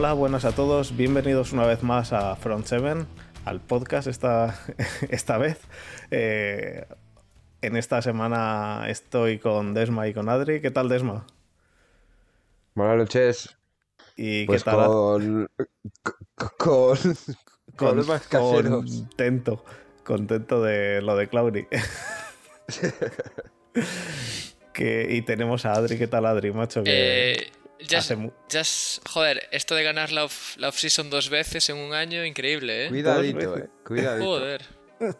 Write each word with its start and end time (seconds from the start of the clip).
Hola, 0.00 0.12
buenas 0.12 0.44
a 0.44 0.52
todos. 0.52 0.96
Bienvenidos 0.96 1.52
una 1.52 1.66
vez 1.66 1.82
más 1.82 2.12
a 2.12 2.36
Front 2.36 2.66
7, 2.66 3.04
al 3.44 3.60
podcast 3.60 4.06
esta, 4.06 4.56
esta 5.10 5.38
vez. 5.38 5.58
Eh, 6.12 6.86
en 7.62 7.76
esta 7.76 8.00
semana 8.00 8.88
estoy 8.88 9.40
con 9.40 9.74
Desma 9.74 10.06
y 10.06 10.14
con 10.14 10.28
Adri. 10.28 10.60
¿Qué 10.60 10.70
tal, 10.70 10.88
Desma? 10.88 11.26
Buenas 12.76 12.96
noches. 12.96 13.58
¿Y 14.14 14.46
Pues 14.46 14.62
qué 14.62 14.70
tal? 14.70 14.86
con, 14.86 15.50
con, 16.36 16.50
con 16.56 16.96
problemas 17.76 18.24
caseros. 18.28 19.00
Contento, 19.00 19.64
contento 20.04 20.62
de 20.62 21.02
lo 21.02 21.16
de 21.16 21.28
Claudi. 21.28 21.66
que, 24.78 25.08
y 25.10 25.22
tenemos 25.22 25.66
a 25.66 25.72
Adri. 25.72 25.98
¿Qué 25.98 26.06
tal, 26.06 26.24
Adri, 26.24 26.52
macho? 26.52 26.82
Que 26.84 27.32
Eh, 27.32 27.50
ya, 27.80 27.98
hace 27.98 28.14
mu- 28.16 28.30
ya 28.48 28.60
es- 28.60 29.00
joder, 29.10 29.42
esto 29.50 29.74
de 29.74 29.82
ganar 29.82 30.12
la, 30.12 30.24
off- 30.24 30.56
la 30.56 30.68
off-season 30.68 31.10
dos 31.10 31.28
veces 31.30 31.68
en 31.68 31.76
un 31.78 31.92
año, 31.92 32.24
increíble, 32.24 32.86
¿eh? 32.86 32.88
Cuidadito, 32.88 33.58
eh. 33.58 33.68
Cuidadito. 33.84 34.24
Joder. 34.24 34.62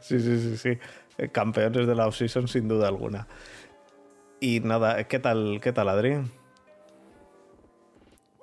Sí, 0.00 0.20
sí, 0.20 0.38
sí, 0.40 0.56
sí. 0.56 0.78
Eh, 1.18 1.28
Campeones 1.30 1.86
de 1.86 1.94
la 1.94 2.06
offseason 2.06 2.48
sin 2.48 2.66
duda 2.68 2.88
alguna. 2.88 3.26
Y 4.40 4.60
nada, 4.60 5.06
¿qué 5.08 5.18
tal, 5.18 5.58
qué 5.62 5.72
tal, 5.72 5.88
Adri? 5.88 6.16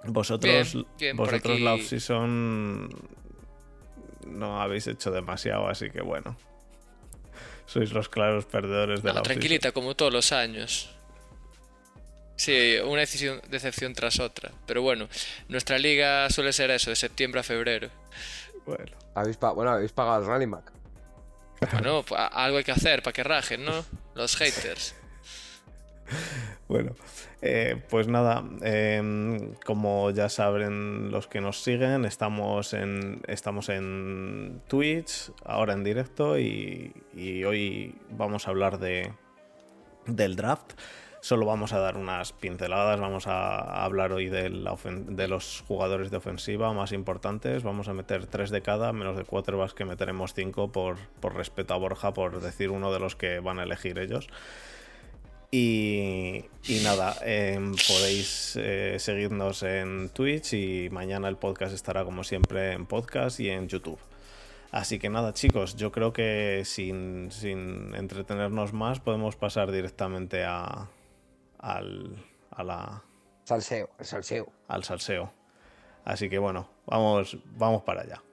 Vosotros, 0.03 0.73
Bien, 0.73 0.85
bien, 0.97 1.17
por 1.17 1.27
vosotros 1.27 1.53
aquí. 1.55 1.63
la 1.63 1.73
offseason 1.75 2.89
no 4.27 4.61
habéis 4.61 4.87
hecho 4.87 5.11
demasiado, 5.11 5.67
así 5.67 5.89
que 5.91 6.01
bueno. 6.01 6.35
Sois 7.65 7.91
los 7.93 8.09
claros 8.09 8.45
perdedores 8.45 9.01
de 9.01 9.07
No, 9.09 9.13
la 9.13 9.21
offseason. 9.21 9.23
tranquilita, 9.39 9.71
como 9.71 9.95
todos 9.95 10.11
los 10.11 10.31
años. 10.31 10.89
Sí, 12.35 12.77
una 12.83 13.01
decisión- 13.01 13.41
decepción 13.49 13.93
tras 13.93 14.19
otra. 14.19 14.51
Pero 14.65 14.81
bueno, 14.81 15.07
nuestra 15.47 15.77
liga 15.77 16.29
suele 16.29 16.51
ser 16.53 16.71
eso, 16.71 16.89
de 16.89 16.95
septiembre 16.95 17.39
a 17.39 17.43
febrero. 17.43 17.89
Bueno, 18.65 18.97
Habéis 19.13 19.37
bueno, 19.39 19.71
habéis 19.71 19.91
pagado 19.91 20.21
el 20.21 20.27
Rally 20.27 20.47
Mac. 20.47 20.71
Bueno, 21.73 22.03
pues, 22.03 22.19
algo 22.31 22.57
hay 22.57 22.63
que 22.63 22.71
hacer 22.71 23.03
para 23.03 23.13
que 23.13 23.23
rajen, 23.23 23.63
¿no? 23.63 23.85
Los 24.15 24.35
haters. 24.37 24.95
Bueno, 26.67 26.95
eh, 27.43 27.81
pues 27.89 28.07
nada, 28.07 28.43
em, 28.61 29.55
como 29.65 30.11
ya 30.11 30.29
saben 30.29 31.09
los 31.11 31.25
que 31.27 31.41
nos 31.41 31.63
siguen, 31.63 32.05
estamos 32.05 32.73
en, 32.73 33.21
estamos 33.27 33.69
en 33.69 34.61
Twitch, 34.67 35.31
ahora 35.43 35.73
en 35.73 35.83
directo, 35.83 36.37
y, 36.37 36.93
hoy 37.43 37.95
vamos 38.11 38.47
a 38.47 38.51
hablar 38.51 38.77
de, 38.77 39.11
del 40.05 40.35
draft. 40.35 40.73
Solo 41.19 41.45
vamos 41.45 41.73
a 41.73 41.79
dar 41.79 41.97
unas 41.97 42.31
pinceladas, 42.31 42.99
vamos 42.99 43.25
a 43.27 43.83
hablar 43.83 44.11
hoy 44.11 44.27
de 44.29 45.27
los 45.27 45.63
jugadores 45.67 46.09
de 46.09 46.17
ofensiva 46.17 46.73
más 46.73 46.91
importantes. 46.91 47.61
Vamos 47.61 47.87
a 47.87 47.93
meter 47.93 48.25
tres 48.25 48.49
de 48.49 48.63
cada, 48.63 48.91
menos 48.91 49.15
de 49.17 49.23
quarterbacks 49.23 49.75
que 49.75 49.85
meteremos 49.85 50.33
cinco 50.33 50.71
por, 50.71 50.97
por 51.19 51.35
respeto 51.35 51.75
a 51.75 51.77
Borja, 51.77 52.11
por 52.11 52.41
decir 52.41 52.71
uno 52.71 52.91
de 52.91 52.99
los 52.99 53.15
que 53.15 53.39
van 53.39 53.59
a 53.59 53.63
elegir 53.63 53.99
ellos. 53.99 54.29
Y, 55.53 56.45
y 56.63 56.79
nada, 56.81 57.17
em, 57.23 57.75
podéis 57.75 58.55
eh, 58.55 58.95
seguirnos 58.99 59.63
en 59.63 60.07
Twitch 60.09 60.53
y 60.53 60.89
mañana 60.89 61.27
el 61.27 61.35
podcast 61.35 61.73
estará 61.73 62.05
como 62.05 62.23
siempre 62.23 62.71
en 62.71 62.85
podcast 62.85 63.37
y 63.41 63.49
en 63.49 63.67
YouTube. 63.67 63.99
Así 64.71 64.97
que 64.97 65.09
nada 65.09 65.33
chicos, 65.33 65.75
yo 65.75 65.91
creo 65.91 66.13
que 66.13 66.61
sin, 66.63 67.29
sin 67.31 67.93
entretenernos 67.95 68.71
más 68.71 69.01
podemos 69.01 69.35
pasar 69.35 69.73
directamente 69.73 70.45
a, 70.45 70.89
al, 71.59 72.15
a 72.51 72.63
la, 72.63 73.03
Salseo, 73.43 73.89
salseo. 73.99 74.49
al 74.69 74.85
salseo. 74.85 75.33
Así 76.05 76.29
que 76.29 76.39
bueno, 76.39 76.69
vamos, 76.85 77.37
vamos 77.57 77.81
para 77.83 78.03
allá. 78.03 78.23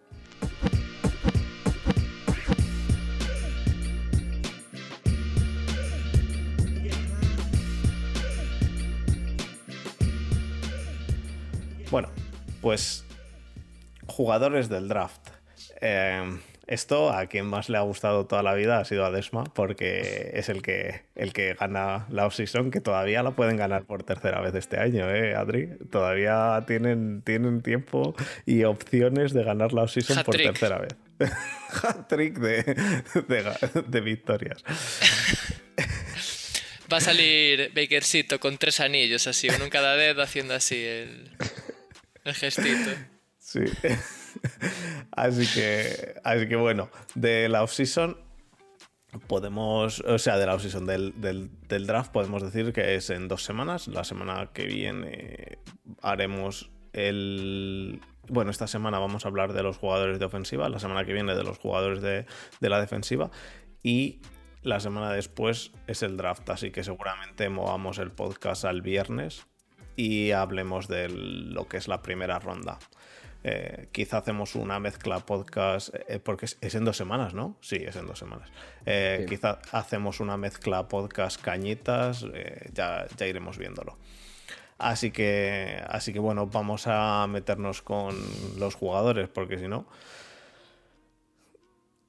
Bueno, 11.91 12.09
pues 12.61 13.05
jugadores 14.07 14.69
del 14.69 14.89
draft. 14.89 15.29
Eh, 15.81 16.39
esto 16.67 17.11
a 17.11 17.27
quien 17.27 17.47
más 17.47 17.71
le 17.71 17.79
ha 17.79 17.81
gustado 17.81 18.27
toda 18.27 18.43
la 18.43 18.53
vida 18.53 18.79
ha 18.79 18.85
sido 18.85 19.07
a 19.07 19.11
Desma, 19.11 19.45
porque 19.45 20.33
es 20.35 20.51
el 20.51 20.61
que, 20.61 21.03
el 21.15 21.33
que 21.33 21.55
gana 21.55 22.07
la 22.11 22.27
offseason, 22.27 22.71
que 22.71 22.83
todavía 22.83 23.23
la 23.23 23.31
pueden 23.31 23.57
ganar 23.57 23.85
por 23.85 24.03
tercera 24.03 24.43
vez 24.43 24.55
este 24.55 24.79
año, 24.79 25.11
¿eh, 25.11 25.35
Adri? 25.35 25.71
Todavía 25.91 26.63
tienen, 26.67 27.23
tienen 27.23 27.63
tiempo 27.63 28.15
y 28.45 28.65
opciones 28.65 29.33
de 29.33 29.45
ganar 29.45 29.73
la 29.73 29.85
offseason 29.85 30.25
por 30.25 30.37
tercera 30.37 30.79
vez. 30.79 30.95
Hat-trick 31.83 32.39
de, 32.39 32.63
de, 33.29 33.83
de 33.87 34.01
victorias. 34.03 34.63
Va 36.93 36.99
a 36.99 37.01
salir 37.01 37.73
Bakercito 37.75 38.41
con 38.41 38.59
tres 38.59 38.81
anillos 38.81 39.27
así, 39.27 39.49
uno 39.49 39.65
en 39.65 39.71
cada 39.71 39.97
dedo 39.97 40.23
haciendo 40.23 40.55
así 40.55 40.85
el, 40.85 41.31
el 42.29 42.35
gestito. 42.35 42.91
Sí. 43.39 43.61
así 45.13 45.47
que, 45.55 46.15
así 46.23 46.49
que 46.49 46.57
bueno, 46.57 46.91
de 47.15 47.49
la 47.49 47.63
offseason 47.63 48.19
podemos, 49.27 50.01
o 50.01 50.19
sea, 50.19 50.37
de 50.37 50.47
la 50.47 50.55
offseason 50.55 50.87
del, 50.87 51.19
del, 51.21 51.51
del 51.67 51.87
draft 51.87 52.13
podemos 52.13 52.43
decir 52.43 52.73
que 52.73 52.95
es 52.95 53.11
en 53.11 53.29
dos 53.29 53.43
semanas. 53.43 53.89
La 53.89 54.05
semana 54.05 54.51
que 54.53 54.67
viene 54.67 55.59
haremos 56.03 56.71
el... 56.93 58.01
Bueno, 58.29 58.51
esta 58.51 58.67
semana 58.67 58.99
vamos 58.99 59.25
a 59.25 59.29
hablar 59.29 59.55
de 59.55 59.63
los 59.63 59.79
jugadores 59.79 60.19
de 60.19 60.27
ofensiva, 60.27 60.69
la 60.69 60.79
semana 60.79 61.07
que 61.07 61.15
viene 61.15 61.35
de 61.35 61.45
los 61.45 61.59
jugadores 61.59 62.03
de, 62.03 62.27
de 62.61 62.69
la 62.69 62.79
defensiva 62.79 63.31
y 63.83 64.21
la 64.61 64.81
semana 64.81 65.11
después 65.13 65.73
es 65.87 66.03
el 66.03 66.19
draft, 66.19 66.51
así 66.51 66.71
que 66.71 66.85
seguramente 66.85 67.49
movamos 67.49 67.97
el 67.97 68.11
podcast 68.11 68.67
al 68.67 68.83
viernes 68.83 69.47
y 69.99 70.31
hablemos 70.31 70.87
de 70.87 71.09
lo 71.09 71.67
que 71.67 71.77
es 71.77 71.89
la 71.89 72.01
primera 72.03 72.39
ronda. 72.39 72.79
Eh, 73.45 73.89
quizá 73.93 74.19
hacemos 74.19 74.55
una 74.55 74.79
mezcla 74.79 75.19
podcast, 75.21 75.95
eh, 76.09 76.21
porque 76.21 76.47
es, 76.47 76.57
es 76.61 76.75
en 76.77 76.85
dos 76.85 76.97
semanas, 76.97 77.35
¿no? 77.35 77.57
Sí, 77.61 77.77
es 77.77 77.97
en 77.97 78.07
dos 78.07 78.19
semanas. 78.19 78.49
Eh, 78.87 79.19
Sí. 79.23 79.27
Quizá 79.35 79.59
hacemos 79.73 80.21
una 80.21 80.37
mezcla 80.37 80.87
podcast 80.89 81.41
cañitas, 81.41 82.25
eh, 82.33 82.71
ya, 82.73 83.07
ya 83.17 83.27
iremos 83.27 83.59
viéndolo. 83.59 83.99
Así 84.79 85.11
que, 85.11 85.83
así 85.89 86.13
que 86.13 86.21
bueno, 86.21 86.47
vamos 86.47 86.85
a 86.87 87.27
meternos 87.29 87.83
con 87.83 88.15
los 88.59 88.77
jugadores, 88.77 89.29
porque 89.29 89.59
si 89.59 89.67
no... 89.67 89.87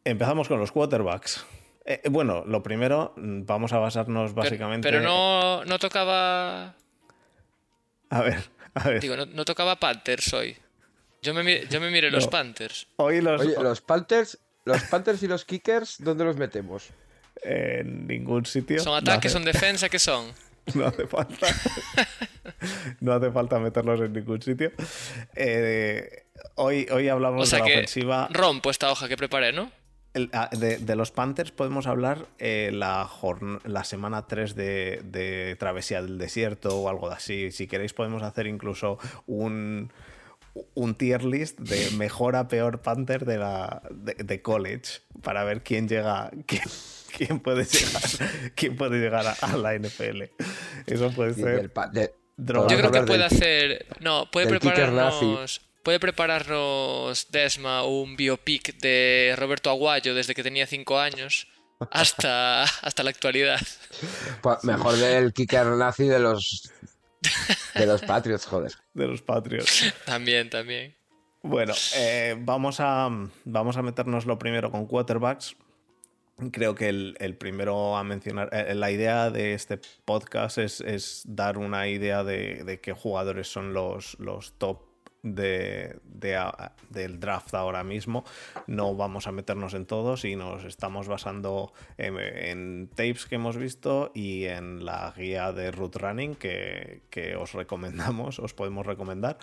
Empezamos 0.04 0.48
con 0.48 0.60
los 0.60 0.72
quarterbacks. 0.72 1.46
Eh, 1.86 2.02
bueno, 2.10 2.44
lo 2.46 2.62
primero, 2.64 3.14
vamos 3.18 3.74
a 3.74 3.80
basarnos 3.80 4.32
Pero- 4.32 4.44
básicamente... 4.44 4.90
Pero, 4.90 5.02
no, 5.02 5.66
no 5.66 5.80
tocaba. 5.80 6.76
A 8.10 8.22
ver, 8.22 8.44
a 8.74 8.90
ver. 8.90 9.00
Digo, 9.02 9.16
no, 9.18 9.26
no 9.26 9.46
tocaba 9.46 9.80
Panthers 9.80 10.34
hoy. 10.34 10.56
Yo 11.22 11.34
me, 11.34 11.68
yo 11.68 11.82
me 11.82 11.90
miré 11.92 12.10
los. 12.12 12.28
Panthers. 12.28 12.88
Hoy 12.96 13.22
los... 13.22 13.42
Oye, 13.42 13.56
los 13.62 13.82
Panthers, 13.82 14.38
los 14.66 14.82
Panthers 14.84 15.22
y 15.24 15.28
los 15.28 15.44
Kickers, 15.46 15.98
¿dónde 16.00 16.24
los 16.24 16.38
metemos? 16.38 16.88
En 17.44 18.08
ningún 18.08 18.46
sitio. 18.46 18.80
¿Son 18.80 18.92
No 18.94 18.98
ataques, 18.98 19.32
hace- 19.32 19.34
son 19.34 19.46
defensa? 19.46 19.90
¿Qué 19.90 20.00
son? 20.00 20.32
No 20.76 20.86
hace 20.86 21.08
falta. 21.08 21.48
no 23.00 23.14
hace 23.14 23.32
falta 23.32 23.58
meterlos 23.60 24.00
en 24.02 24.14
ningún 24.14 24.40
sitio. 24.42 24.72
Eh, 25.36 26.26
hoy, 26.56 26.86
hoy 26.92 27.08
hablamos 27.10 27.42
O 27.44 27.46
sea 27.46 27.58
de 27.58 27.64
la 27.64 27.68
que 27.68 27.74
ofensiva. 27.80 28.28
rompo 28.32 28.70
esta 28.70 28.92
hoja 28.92 29.08
que 29.08 29.18
preparé, 29.18 29.52
¿no? 29.52 29.72
El- 30.14 30.30
ah, 30.34 30.50
de, 30.52 30.78
de 30.78 30.96
los 30.96 31.12
Panthers 31.12 31.52
podemos 31.52 31.86
hablar 31.88 32.26
eh, 32.40 32.72
la, 32.74 33.08
la 33.66 33.84
semana 33.84 34.26
3 34.28 34.56
de, 34.56 35.02
de 35.04 35.56
Travesía 35.60 36.02
del 36.02 36.18
Desierto 36.18 36.78
o 36.80 36.90
algo 36.90 37.10
así. 37.12 37.52
Si 37.52 37.68
queréis 37.68 37.94
podemos 37.94 38.24
hacer 38.24 38.48
incluso 38.48 38.98
un, 39.28 39.92
un 40.74 40.96
tier 40.96 41.24
list 41.24 41.60
de 41.60 41.92
mejor 41.92 42.36
a 42.36 42.48
peor 42.48 42.82
Panther 42.82 43.24
de, 43.26 43.38
la, 43.38 43.84
de, 43.92 44.16
de 44.16 44.42
college 44.42 45.02
para 45.22 45.44
ver 45.44 45.62
quién 45.64 45.88
llega, 45.88 46.32
quién, 46.48 46.64
quién 47.16 47.40
puede 47.40 47.66
llegar, 47.66 48.52
quién 48.56 48.76
puede 48.76 49.00
llegar 49.00 49.28
a, 49.28 49.32
a 49.34 49.58
la 49.58 49.78
NFL. 49.78 50.24
Eso 50.88 51.12
puede 51.12 51.34
ser. 51.36 51.72
Yo 52.68 52.78
creo 52.78 52.92
que 52.92 52.98
puede 53.08 53.24
hacer. 53.26 53.86
No, 54.00 54.30
puede 54.32 54.48
prepararnos. 55.20 55.69
Puede 55.84 56.00
prepararnos 56.00 57.28
Desma 57.32 57.84
un 57.84 58.16
biopic 58.16 58.76
de 58.80 59.34
Roberto 59.38 59.70
Aguayo 59.70 60.14
desde 60.14 60.36
que 60.36 60.44
tenía 60.44 60.68
5 60.68 61.00
años 61.00 61.48
hasta, 61.92 62.64
hasta 62.82 63.04
la 63.04 63.10
actualidad. 63.10 63.60
pa- 64.42 64.60
mejor 64.64 64.96
del 64.98 65.34
Kicker 65.34 65.66
nazi 65.68 66.08
de 66.08 66.20
los 66.20 66.70
de 67.76 67.86
los 67.86 68.02
Patriots, 68.08 68.46
joder. 68.46 68.74
de 68.94 69.08
los 69.08 69.22
Patriots. 69.22 69.94
También, 70.06 70.50
también. 70.50 70.96
Bueno, 71.42 71.74
eh, 71.96 72.36
vamos, 72.40 72.80
a, 72.82 73.10
vamos 73.46 73.78
a 73.78 73.82
meternos 73.82 74.26
lo 74.26 74.38
primero 74.38 74.72
con 74.72 74.86
quarterbacks. 74.86 75.56
creo 76.52 76.76
que 76.76 76.90
el, 76.90 77.16
el 77.20 77.38
primero 77.38 77.96
a 77.96 78.04
mencionar, 78.04 78.50
eh, 78.52 78.76
la 78.76 78.92
idea 78.92 79.30
de 79.30 79.54
este 79.54 79.80
podcast 80.04 80.58
es, 80.58 80.82
es 80.82 81.22
dar 81.26 81.58
una 81.58 81.88
idea 81.88 82.26
de, 82.26 82.66
de 82.66 82.82
qué 82.82 82.92
jugadores 82.92 83.48
son 83.50 83.74
los, 83.74 84.18
los 84.20 84.52
top 84.58 84.82
de, 85.24 86.00
del 86.90 87.20
draft 87.20 87.54
ahora 87.54 87.84
mismo. 87.84 88.24
No 88.68 88.96
vamos 88.96 89.28
a 89.28 89.32
meternos 89.32 89.74
en 89.74 89.86
todos 89.86 90.26
y 90.26 90.36
nos 90.36 90.64
estamos 90.64 91.08
basando 91.08 91.74
en, 91.98 92.18
en 92.20 92.88
tapes 92.90 93.26
que 93.26 93.36
hemos 93.36 93.58
visto 93.58 94.12
y 94.14 94.46
en 94.46 94.86
la 94.86 95.14
guía 95.16 95.52
de 95.52 95.72
route 95.72 96.00
running 96.00 96.36
que, 96.36 97.02
que 97.10 97.36
os 97.36 97.54
recomendamos, 97.54 98.40
os 98.40 98.54
podemos 98.54 98.86
recomendar. 98.86 99.38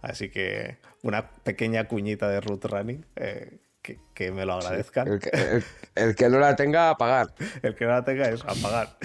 Así 0.00 0.30
que 0.30 0.78
una 1.02 1.30
pequeña 1.30 1.88
cuñita 1.88 2.28
de 2.28 2.40
route 2.40 2.68
running. 2.68 3.06
eh, 3.16 3.58
que, 3.82 3.98
que 4.14 4.30
me 4.30 4.46
lo 4.46 4.54
agradezcan. 4.54 5.08
El 5.08 5.18
que, 5.20 5.30
el- 5.30 5.64
el 5.94 6.14
que 6.14 6.28
no 6.28 6.38
la 6.38 6.54
tenga, 6.56 6.90
a 6.90 6.96
pagar. 6.96 7.34
El 7.62 7.74
que 7.74 7.84
no 7.84 7.90
la 7.90 8.04
tenga 8.04 8.28
es 8.28 8.42
a 8.44 8.54
pagar. 8.62 8.96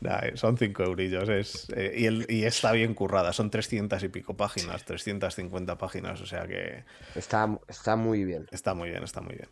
Nah, 0.00 0.20
son 0.34 0.58
5 0.58 0.82
eurillos. 0.82 1.28
Es, 1.28 1.68
eh, 1.74 1.94
y, 1.96 2.06
el- 2.06 2.26
y 2.28 2.44
está 2.44 2.72
bien 2.72 2.94
currada. 2.94 3.32
Son 3.32 3.48
300 3.50 4.02
y 4.02 4.08
pico 4.08 4.36
páginas, 4.36 4.84
350 4.84 5.78
páginas. 5.78 6.20
O 6.20 6.26
sea 6.26 6.46
que 6.46 6.84
Está, 7.14 7.58
está 7.68 7.96
muy 7.96 8.24
bien. 8.24 8.46
está 8.50 8.74
muy 8.74 8.90
bien, 8.90 9.02
está 9.04 9.20
muy 9.20 9.34
bien. 9.36 9.48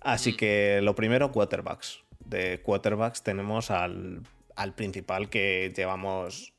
Así 0.00 0.36
que 0.36 0.80
lo 0.82 0.94
primero, 0.94 1.32
quarterbacks. 1.32 2.00
De 2.26 2.60
quarterbacks 2.62 3.22
tenemos 3.22 3.70
al, 3.70 4.20
al 4.56 4.74
principal 4.74 5.30
que 5.30 5.72
llevamos, 5.74 6.52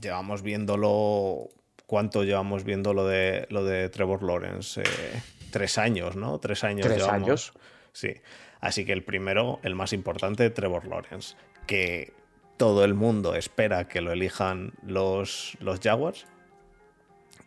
llevamos 0.00 0.42
viéndolo. 0.42 1.48
¿Cuánto 1.86 2.24
llevamos 2.24 2.64
viendo 2.64 2.94
lo 2.94 3.06
de, 3.06 3.46
lo 3.50 3.62
de 3.64 3.88
Trevor 3.90 4.22
Lawrence? 4.22 4.80
Eh, 4.80 5.22
tres 5.54 5.78
años, 5.78 6.16
¿no? 6.16 6.38
Tres 6.40 6.64
años. 6.64 6.84
¿Tres 6.84 6.98
llevamos. 6.98 7.22
años? 7.22 7.52
Sí. 7.92 8.14
Así 8.60 8.84
que 8.84 8.92
el 8.92 9.04
primero, 9.04 9.60
el 9.62 9.74
más 9.76 9.92
importante, 9.92 10.50
Trevor 10.50 10.84
Lawrence. 10.86 11.36
Que 11.66 12.12
todo 12.56 12.84
el 12.84 12.94
mundo 12.94 13.34
espera 13.36 13.86
que 13.88 14.00
lo 14.00 14.10
elijan 14.12 14.72
los, 14.82 15.56
los 15.60 15.78
Jaguars. 15.80 16.26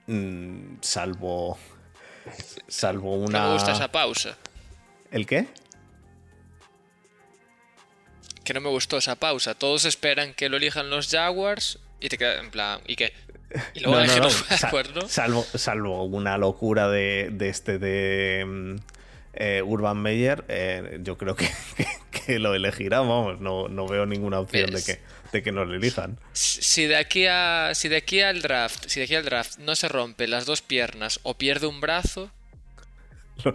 Mm, 0.08 0.78
salvo. 0.82 1.58
Salvo 2.68 3.18
No 3.18 3.24
una. 3.26 3.48
me 3.48 3.54
gusta 3.54 3.74
esa 3.74 3.92
pausa. 3.92 4.38
¿El 5.12 5.26
qué? 5.26 5.48
Que 8.46 8.54
no 8.54 8.62
me 8.62 8.70
gustó 8.70 8.98
esa 8.98 9.16
pausa. 9.16 9.54
Todos 9.56 9.84
esperan 9.86 10.34
que 10.34 10.48
lo 10.50 10.56
elijan 10.58 10.90
los 10.90 11.10
Jaguars 11.10 11.80
y 12.00 12.10
te 12.10 12.18
quedas 12.18 12.40
en 12.44 12.52
plan, 12.52 12.80
¿y 12.88 12.96
qué? 12.96 13.12
Y 13.74 13.80
luego 13.82 14.00
No, 14.04 14.30
salvo, 15.08 15.44
salvo 15.56 16.04
una 16.04 16.38
locura 16.38 16.90
de, 16.90 17.30
de 17.32 17.50
este 17.50 17.80
de 17.80 18.44
mm, 18.46 18.76
eh, 19.34 19.62
Urban 19.66 20.02
Meyer, 20.02 20.44
eh, 20.50 21.00
yo 21.04 21.18
creo 21.18 21.36
que, 21.36 21.50
que- 21.78 21.88
que 22.26 22.40
lo 22.40 22.54
elegirá, 22.54 23.00
vamos, 23.00 23.40
no, 23.40 23.70
no 23.70 23.88
veo 23.88 24.06
ninguna 24.06 24.40
opción 24.42 24.66
de 24.68 24.74
Ves. 24.74 24.86
que, 24.86 25.00
de 25.32 25.44
que 25.44 25.52
no 25.54 25.64
lo 25.64 25.76
elijan. 25.76 26.20
Si 26.34 26.62
si 26.62 26.86
de 26.86 26.98
aquí 26.98 27.26
a 27.26 27.72
si 27.74 27.88
de 27.88 27.96
aquí 27.98 28.20
al 28.20 28.42
draft, 28.42 28.86
si 28.88 29.00
de 29.00 29.06
aquí 29.06 29.16
al 29.16 29.24
draft 29.24 29.60
no 29.60 29.76
se 29.78 29.88
rompe 29.88 30.28
las 30.28 30.46
dos 30.46 30.62
piernas 30.62 31.20
o 31.24 31.36
pierde 31.38 31.68
un 31.68 31.80
brazo, 31.80 32.30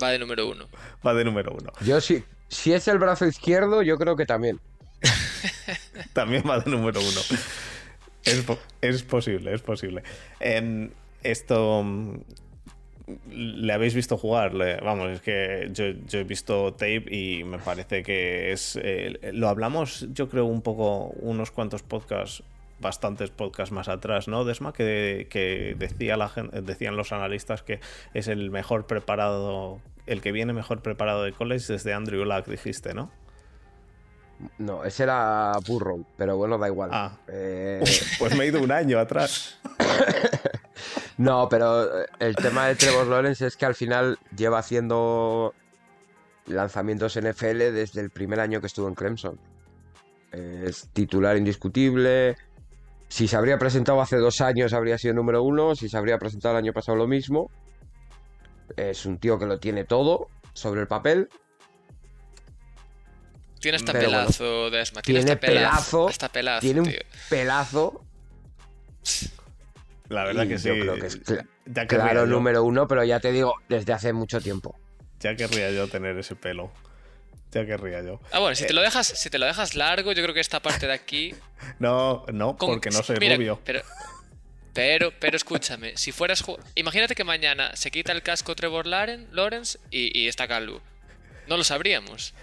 va 0.03 0.11
de 0.11 0.19
número 0.19 0.49
uno. 0.49 0.69
Va 1.07 1.13
de 1.13 1.25
número 1.25 1.53
uno. 1.53 1.71
Yo 1.83 2.01
sí. 2.01 2.25
Si 2.49 2.73
es 2.73 2.89
el 2.89 2.99
brazo 2.99 3.27
izquierdo, 3.27 3.83
yo 3.83 3.99
creo 3.99 4.17
que 4.17 4.25
también. 4.27 4.59
También 6.13 6.45
va 6.49 6.61
de 6.61 6.71
número 6.71 7.01
uno. 7.01 7.21
Es, 8.25 8.43
po- 8.43 8.59
es 8.81 9.03
posible, 9.03 9.53
es 9.55 9.63
posible. 9.63 10.03
En 10.41 10.93
esto. 11.23 11.83
mm, 11.83 12.17
¿Le 13.31 13.73
habéis 13.73 13.95
visto 13.95 14.17
jugar? 14.17 14.53
Vamos, 14.83 15.11
es 15.11 15.21
que 15.21 15.69
yo, 15.73 16.19
he 16.19 16.25
visto 16.25 16.73
tape 16.73 17.05
y 17.11 17.43
me 17.45 17.59
parece 17.59 18.03
que 18.03 18.53
es. 18.53 18.79
lo 19.33 19.49
hablamos, 19.49 20.07
yo 20.13 20.29
creo, 20.29 20.45
un 20.47 20.63
poco, 20.63 21.09
unos 21.21 21.51
cuantos 21.51 21.83
podcasts, 21.83 22.45
bastantes 22.81 23.31
podcasts 23.31 23.73
más 23.73 23.89
atrás, 23.89 24.29
¿no? 24.29 24.45
Desma, 24.45 24.73
que, 24.73 25.27
decía 25.79 26.17
la 26.17 26.29
gen- 26.29 26.51
decían 26.65 26.97
los 26.97 27.13
analistas 27.13 27.63
que 27.63 27.81
es 28.15 28.29
el 28.29 28.51
mejor 28.51 28.87
preparado, 28.87 29.81
el 30.07 30.21
que 30.21 30.31
viene 30.33 30.53
mejor 30.53 30.81
preparado 30.81 31.25
de 31.25 31.33
college 31.33 31.73
desde 31.73 31.93
Andrew 31.93 32.25
Luck, 32.25 32.47
dijiste, 32.47 32.95
¿no? 32.95 33.11
No, 34.59 34.85
ese 34.85 35.05
era 35.05 35.53
Burrow, 35.67 36.05
pero 36.17 36.37
bueno, 36.37 36.59
da 36.59 36.69
igual. 36.69 36.91
Ah. 36.93 37.17
Eh, 37.29 37.83
Pues 38.19 38.37
me 38.37 38.45
he 38.45 38.49
ido 38.49 38.63
un 38.63 38.73
año 38.73 38.99
atrás. 38.99 39.59
no, 41.19 41.49
pero 41.49 42.03
eh, 42.03 42.07
el 42.19 42.35
tema 42.35 42.67
de 42.67 42.75
Trevor 42.75 43.07
Lawrence 43.07 43.47
es 43.47 43.57
que 43.57 43.67
al 43.67 43.75
final 43.75 44.19
lleva 44.37 44.59
haciendo 44.59 45.55
lanzamientos 46.47 47.19
NFL 47.19 47.73
desde 47.73 48.01
el 48.01 48.11
primer 48.11 48.41
año 48.41 48.61
que 48.61 48.67
estuvo 48.67 48.89
en 48.89 48.95
Clemson. 48.95 49.39
Es 50.33 50.89
titular 50.93 51.37
indiscutible. 51.37 52.37
Si 53.09 53.29
se 53.29 53.37
habría 53.37 53.59
presentado 53.59 54.01
hace 54.01 54.17
dos 54.17 54.41
años 54.41 54.73
habría 54.73 54.97
sido 54.99 55.15
número 55.15 55.43
uno. 55.43 55.75
Si 55.75 55.89
se 55.89 55.97
habría 55.97 56.19
presentado 56.19 56.55
el 56.55 56.65
año 56.65 56.73
pasado 56.73 56.97
lo 56.97 57.07
mismo. 57.07 57.51
Es 58.77 59.05
un 59.05 59.19
tío 59.19 59.39
que 59.39 59.47
lo 59.47 59.59
tiene 59.61 59.85
todo 59.85 60.29
sobre 60.55 60.81
el 60.81 60.87
papel. 60.89 61.29
Tiene 63.63 63.77
hasta 63.77 63.93
Pero 63.93 64.09
bueno. 64.11 64.25
pelazo, 64.27 64.71
Desma. 64.71 65.01
Tiene, 65.03 65.21
Tiene 65.21 65.33
hasta 65.33 65.47
pelazo. 65.47 65.71
pelazo, 65.77 66.09
Hasta 66.09 66.29
pelazo, 66.29 66.61
Tiene 66.61 66.81
un 66.83 66.95
pelazo. 67.31 68.05
La 70.09 70.25
verdad 70.25 70.45
y 70.45 70.49
que 70.49 70.59
sí. 70.59 70.69
yo 70.69 70.75
creo 70.75 70.95
que 70.97 71.07
es 71.07 71.21
ya 71.65 71.87
claro 71.87 72.21
yo- 72.21 72.27
número 72.27 72.65
uno, 72.65 72.87
pero 72.89 73.05
ya 73.05 73.21
te 73.21 73.33
digo, 73.33 73.55
desde 73.69 73.93
hace 73.93 74.13
mucho 74.13 74.41
tiempo. 74.41 74.79
Ya 75.21 75.35
querría 75.37 75.71
yo 75.71 75.89
tener 75.89 76.19
ese 76.19 76.35
pelo. 76.37 76.71
Ya 77.53 77.65
querría 77.65 78.03
yo. 78.03 78.21
Ah, 78.33 78.41
bueno, 78.41 78.55
si 78.57 78.65
Eh. 78.65 78.67
te 78.67 78.73
lo 78.73 78.81
dejas, 78.83 79.07
si 79.07 79.31
te 79.31 79.39
lo 79.39 79.47
dejas 79.47 79.75
largo, 79.75 80.13
yo 80.13 80.23
creo 80.23 80.35
que 80.35 80.41
esta 80.41 80.61
parte 80.61 80.87
de 80.87 80.93
aquí. 80.93 81.35
No, 81.79 82.25
no, 82.33 82.57
con- 82.57 82.71
porque 82.71 82.91
no 82.91 83.03
soy 83.05 83.17
Mira, 83.21 83.37
rubio. 83.37 83.61
Pero, 83.65 83.83
pero, 84.73 85.13
pero 85.21 85.37
escúchame, 85.37 85.97
si 85.97 86.11
fueras. 86.11 86.43
Imagínate 86.75 87.15
que 87.15 87.23
mañana 87.25 87.77
se 87.77 87.91
quita 87.93 88.11
el 88.13 88.23
casco 88.23 88.57
Trevor 88.57 88.87
Laren- 88.87 89.29
Lawrence 89.31 89.79
y, 89.93 90.19
y 90.19 90.27
está 90.29 90.49
calvo. 90.49 90.81
No 91.47 91.57
lo 91.57 91.63
sabríamos. 91.65 92.35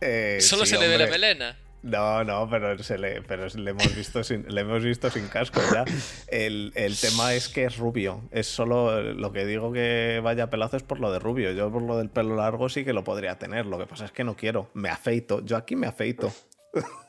Eh, 0.00 0.38
Solo 0.40 0.64
sí, 0.64 0.74
se 0.74 0.78
le 0.78 0.88
ve 0.88 0.98
la 0.98 1.06
melena. 1.06 1.56
No, 1.82 2.24
no, 2.24 2.50
pero, 2.50 2.76
se 2.82 2.98
le, 2.98 3.22
pero 3.22 3.46
le, 3.46 3.70
hemos 3.70 3.94
visto 3.94 4.24
sin, 4.24 4.44
le 4.52 4.62
hemos 4.62 4.82
visto 4.82 5.08
sin 5.08 5.28
casco 5.28 5.60
ya. 5.72 5.84
El, 6.26 6.72
el 6.74 6.98
tema 6.98 7.32
es 7.34 7.48
que 7.48 7.64
es 7.64 7.76
rubio. 7.76 8.28
Es 8.32 8.48
solo 8.48 9.14
lo 9.14 9.32
que 9.32 9.46
digo 9.46 9.72
que 9.72 10.20
vaya 10.22 10.50
pelazo 10.50 10.76
es 10.76 10.82
por 10.82 10.98
lo 10.98 11.12
de 11.12 11.20
rubio. 11.20 11.52
Yo 11.52 11.70
por 11.70 11.82
lo 11.82 11.96
del 11.96 12.10
pelo 12.10 12.34
largo 12.34 12.68
sí 12.68 12.84
que 12.84 12.92
lo 12.92 13.04
podría 13.04 13.38
tener. 13.38 13.66
Lo 13.66 13.78
que 13.78 13.86
pasa 13.86 14.04
es 14.04 14.10
que 14.10 14.24
no 14.24 14.36
quiero. 14.36 14.68
Me 14.74 14.88
afeito. 14.88 15.44
Yo 15.44 15.56
aquí 15.56 15.76
me 15.76 15.86
afeito. 15.86 16.32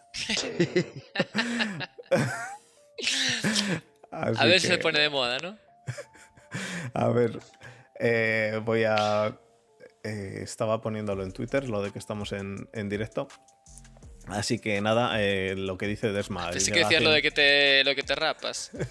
A 4.12 4.46
ver 4.46 4.60
si 4.60 4.68
se 4.68 4.78
pone 4.78 5.00
de 5.00 5.10
moda, 5.10 5.38
¿no? 5.40 5.58
A 6.94 7.10
ver, 7.10 7.40
eh, 8.00 8.60
voy 8.64 8.84
a... 8.84 9.38
eh, 10.08 10.44
estaba 10.44 10.82
poniéndolo 10.82 11.24
en 11.24 11.32
Twitter, 11.32 11.68
lo 11.70 11.82
de 11.82 11.92
que 11.92 12.00
estamos 12.00 12.32
en, 12.32 12.70
en 12.74 12.90
directo. 12.90 13.28
Así 14.28 14.60
que 14.60 14.82
nada, 14.82 15.22
eh, 15.22 15.56
lo 15.56 15.78
que 15.78 15.88
dice 15.88 16.12
Desma. 16.12 16.50
Pensé 16.50 16.72
que 16.74 16.80
decías 16.80 17.02
lo 17.02 17.12
de 17.12 17.22
que 17.22 17.32
te, 17.32 17.84
lo 17.86 17.96
que 17.96 18.04
te 18.04 18.16
rapas. 18.16 18.72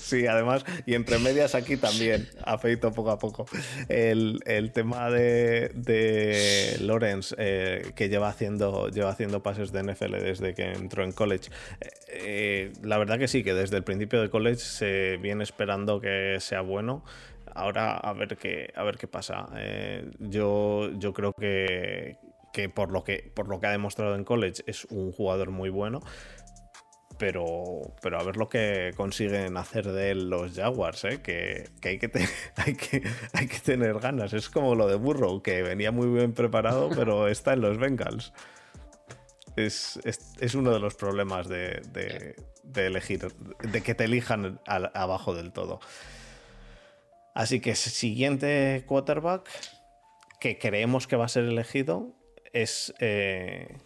Sí, 0.00 0.26
además, 0.26 0.64
y 0.84 0.94
entre 0.94 1.18
medias 1.18 1.54
aquí 1.54 1.76
también, 1.76 2.28
afeito 2.44 2.92
poco 2.92 3.10
a 3.10 3.18
poco. 3.18 3.46
El, 3.88 4.40
el 4.46 4.72
tema 4.72 5.10
de, 5.10 5.70
de 5.74 6.76
Lawrence, 6.80 7.34
eh, 7.38 7.92
que 7.94 8.08
lleva 8.08 8.28
haciendo, 8.28 8.88
lleva 8.88 9.10
haciendo 9.10 9.42
pases 9.42 9.72
de 9.72 9.82
NFL 9.82 10.12
desde 10.16 10.54
que 10.54 10.72
entró 10.72 11.04
en 11.04 11.12
college. 11.12 11.50
eh, 12.08 12.72
la 12.82 12.98
verdad 12.98 13.18
que 13.18 13.28
sí, 13.28 13.44
que 13.44 13.54
desde 13.54 13.76
el 13.76 13.84
principio 13.84 14.20
de 14.20 14.28
college 14.28 14.60
se 14.60 15.18
viene 15.18 15.44
esperando 15.44 16.00
que 16.00 16.38
sea 16.40 16.62
bueno. 16.62 17.04
Ahora 17.56 17.96
a 17.96 18.12
ver 18.12 18.36
qué, 18.36 18.72
a 18.76 18.82
ver 18.84 18.98
qué 18.98 19.08
pasa. 19.08 19.48
Eh, 19.56 20.10
yo, 20.18 20.90
yo 20.98 21.12
creo 21.12 21.32
que, 21.32 22.18
que, 22.52 22.68
por, 22.68 22.90
lo 22.92 23.02
que 23.04 23.32
por 23.34 23.48
lo 23.48 23.58
que 23.60 23.66
ha 23.66 23.70
demostrado 23.70 24.14
en 24.14 24.24
college 24.24 24.62
es 24.66 24.84
un 24.86 25.12
jugador 25.12 25.50
muy 25.50 25.70
bueno 25.70 26.00
pero, 27.18 27.54
pero 28.02 28.20
a 28.20 28.22
ver 28.22 28.36
lo 28.36 28.48
que 28.50 28.92
consiguen 28.94 29.56
hacer 29.56 29.86
de 29.90 30.10
él 30.10 30.28
los 30.28 30.52
Jaguars, 30.54 31.02
¿eh? 31.04 31.22
que, 31.22 31.66
que, 31.80 31.88
hay 31.90 31.98
que, 31.98 32.08
te- 32.08 32.28
hay, 32.56 32.74
que 32.74 33.02
hay 33.32 33.46
que 33.46 33.58
tener 33.58 33.98
ganas. 34.00 34.34
Es 34.34 34.50
como 34.50 34.74
lo 34.74 34.86
de 34.86 34.96
Burrow, 34.96 35.40
que 35.42 35.62
venía 35.62 35.92
muy 35.92 36.08
bien 36.08 36.34
preparado, 36.34 36.90
pero 36.94 37.26
está 37.28 37.54
en 37.54 37.62
los 37.62 37.78
Bengals. 37.78 38.34
Es, 39.56 39.98
es- 40.04 40.34
es 40.40 40.54
uno 40.54 40.72
de 40.72 40.78
los 40.78 40.94
problemas 40.94 41.48
de, 41.48 41.80
de- 41.92 42.36
de 42.64 42.86
elegir, 42.86 43.28
de 43.62 43.80
que 43.82 43.94
te 43.94 44.04
elijan 44.04 44.60
al- 44.66 44.90
abajo 44.94 45.34
del 45.34 45.52
todo. 45.52 45.80
Así 47.36 47.60
que 47.60 47.74
siguiente 47.76 48.82
quarterback 48.88 49.48
que 50.40 50.58
creemos 50.58 51.06
que 51.06 51.16
va 51.16 51.26
a 51.26 51.28
ser 51.28 51.44
elegido 51.44 52.14
es 52.54 52.94
eh, 52.98 53.76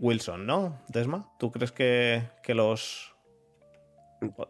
Wilson, 0.00 0.44
¿no? 0.44 0.82
Desma, 0.88 1.32
¿tú 1.38 1.52
crees 1.52 1.70
que, 1.70 2.22
que 2.42 2.54
los... 2.54 3.14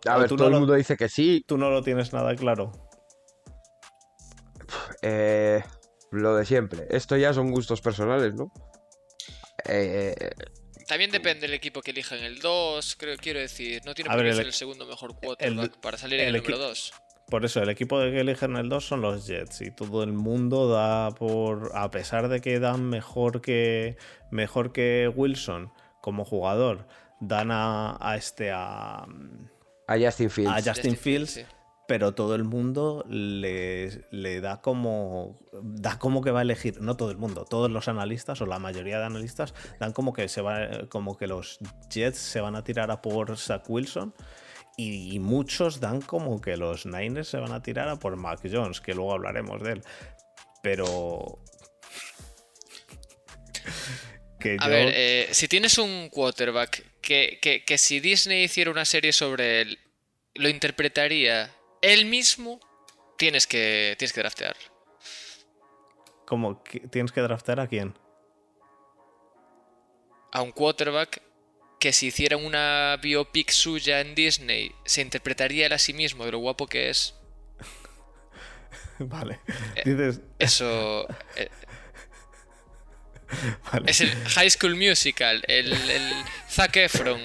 A 0.06 0.16
ver, 0.16 0.28
tú 0.28 0.36
todo 0.36 0.44
no 0.44 0.46
el 0.46 0.52
lo- 0.54 0.58
mundo 0.60 0.74
dice 0.74 0.96
que 0.96 1.10
sí. 1.10 1.44
Tú 1.46 1.58
no 1.58 1.68
lo 1.68 1.82
tienes 1.82 2.14
nada 2.14 2.34
claro. 2.34 2.72
eh, 5.02 5.62
lo 6.10 6.34
de 6.36 6.46
siempre. 6.46 6.86
Esto 6.90 7.16
ya 7.18 7.34
son 7.34 7.50
gustos 7.50 7.82
personales, 7.82 8.34
¿no? 8.34 8.50
Eh, 9.66 10.14
También 10.86 11.10
depende 11.10 11.42
del 11.42 11.52
equipo 11.54 11.82
que 11.82 11.90
elija 11.90 12.16
en 12.16 12.24
el 12.24 12.38
2, 12.38 12.96
creo, 12.96 13.16
quiero 13.18 13.40
decir. 13.40 13.82
No 13.84 13.92
tiene 13.94 14.08
por 14.10 14.22
qué 14.22 14.30
el- 14.30 14.36
ser 14.36 14.46
el 14.46 14.52
segundo 14.54 14.86
mejor 14.86 15.14
quarterback 15.20 15.74
el- 15.74 15.80
para 15.80 15.98
salir 15.98 16.20
en 16.20 16.28
el 16.28 16.36
el 16.36 16.40
número 16.42 16.56
equi- 16.56 16.68
2. 16.68 16.92
Por 17.28 17.44
eso, 17.44 17.62
el 17.62 17.68
equipo 17.68 17.98
que 17.98 18.20
eligen 18.20 18.56
el 18.56 18.70
2 18.70 18.84
son 18.86 19.02
los 19.02 19.26
Jets 19.26 19.60
y 19.60 19.70
todo 19.70 20.02
el 20.02 20.12
mundo 20.12 20.68
da 20.68 21.10
por... 21.10 21.72
A 21.74 21.90
pesar 21.90 22.28
de 22.28 22.40
que 22.40 22.58
dan 22.58 22.88
mejor 22.88 23.42
que, 23.42 23.98
mejor 24.30 24.72
que 24.72 25.12
Wilson 25.14 25.70
como 26.00 26.24
jugador, 26.24 26.86
dan 27.20 27.50
a, 27.50 27.98
a 28.00 28.16
este... 28.16 28.50
A, 28.50 29.06
a 29.88 29.98
Justin 29.98 30.30
Fields. 30.30 30.52
a 30.52 30.62
Justin 30.62 30.96
Fields, 30.96 31.30
sí. 31.30 31.42
pero 31.86 32.12
todo 32.12 32.34
el 32.34 32.44
mundo 32.44 33.04
le, 33.08 34.06
le 34.10 34.40
da 34.40 34.60
como 34.60 35.38
da 35.62 35.98
como 35.98 36.22
que 36.22 36.30
va 36.30 36.40
a 36.40 36.42
elegir 36.42 36.80
no 36.82 36.96
todo 36.96 37.10
el 37.10 37.16
mundo 37.16 37.46
todos 37.46 37.70
los 37.70 37.88
analistas 37.88 38.42
o 38.42 38.46
la 38.46 38.58
mayoría 38.58 38.98
de 38.98 39.06
analistas 39.06 39.54
dan 39.80 39.92
como 39.92 40.12
que 40.12 40.28
se 40.28 40.42
va 40.42 40.88
como 40.90 41.16
que 41.16 41.26
los 41.26 41.58
Jets 41.88 42.18
se 42.18 42.42
van 42.42 42.54
a 42.54 42.64
tirar 42.64 42.90
a 42.90 43.00
por 43.00 43.34
Zach 43.38 43.64
Wilson 43.66 44.12
y, 44.78 45.14
y 45.14 45.18
muchos 45.18 45.80
dan 45.80 46.00
como 46.00 46.40
que 46.40 46.56
los 46.56 46.86
Niners 46.86 47.28
se 47.28 47.36
van 47.38 47.52
a 47.52 47.62
tirar 47.62 47.88
a 47.88 47.96
por 47.96 48.16
Mac 48.16 48.40
Jones 48.50 48.80
que 48.80 48.94
luego 48.94 49.12
hablaremos 49.12 49.62
de 49.62 49.72
él. 49.72 49.82
Pero 50.62 51.40
que 54.40 54.56
A 54.60 54.68
ver, 54.68 54.92
eh, 54.94 55.28
si 55.32 55.48
tienes 55.48 55.78
un 55.78 56.08
quarterback 56.10 56.84
que, 57.02 57.38
que- 57.42 57.64
que 57.64 57.76
si 57.76 58.00
Disney 58.00 58.44
hiciera 58.44 58.70
una 58.70 58.84
serie 58.84 59.12
sobre 59.12 59.60
él, 59.62 59.78
lo 60.34 60.48
interpretaría 60.48 61.50
él 61.82 62.06
mismo, 62.06 62.60
tienes 63.18 63.46
que, 63.46 63.96
tienes 63.98 64.12
que 64.12 64.20
draftear. 64.20 64.56
que 66.64 66.80
tienes 66.88 67.10
que 67.10 67.20
draftear 67.20 67.58
a 67.60 67.66
quién 67.66 67.94
A 70.32 70.42
un 70.42 70.52
quarterback 70.52 71.22
que 71.78 71.92
si 71.92 72.08
hicieran 72.08 72.44
una 72.44 72.98
biopic 73.00 73.50
suya 73.50 74.00
en 74.00 74.14
Disney, 74.14 74.72
se 74.84 75.00
interpretaría 75.02 75.66
él 75.66 75.72
a 75.72 75.78
sí 75.78 75.92
mismo 75.92 76.24
de 76.24 76.32
lo 76.32 76.38
guapo 76.38 76.66
que 76.66 76.90
es. 76.90 77.14
vale 78.98 79.40
Eh, 79.76 79.82
dices 79.84 80.20
Eso 80.38 81.06
eh, 81.36 81.48
vale. 83.72 83.90
es 83.90 84.00
el 84.00 84.10
High 84.10 84.50
School 84.50 84.76
Musical, 84.76 85.42
el, 85.46 85.72
el 85.72 86.12
Zac 86.48 86.76
Efron. 86.76 87.20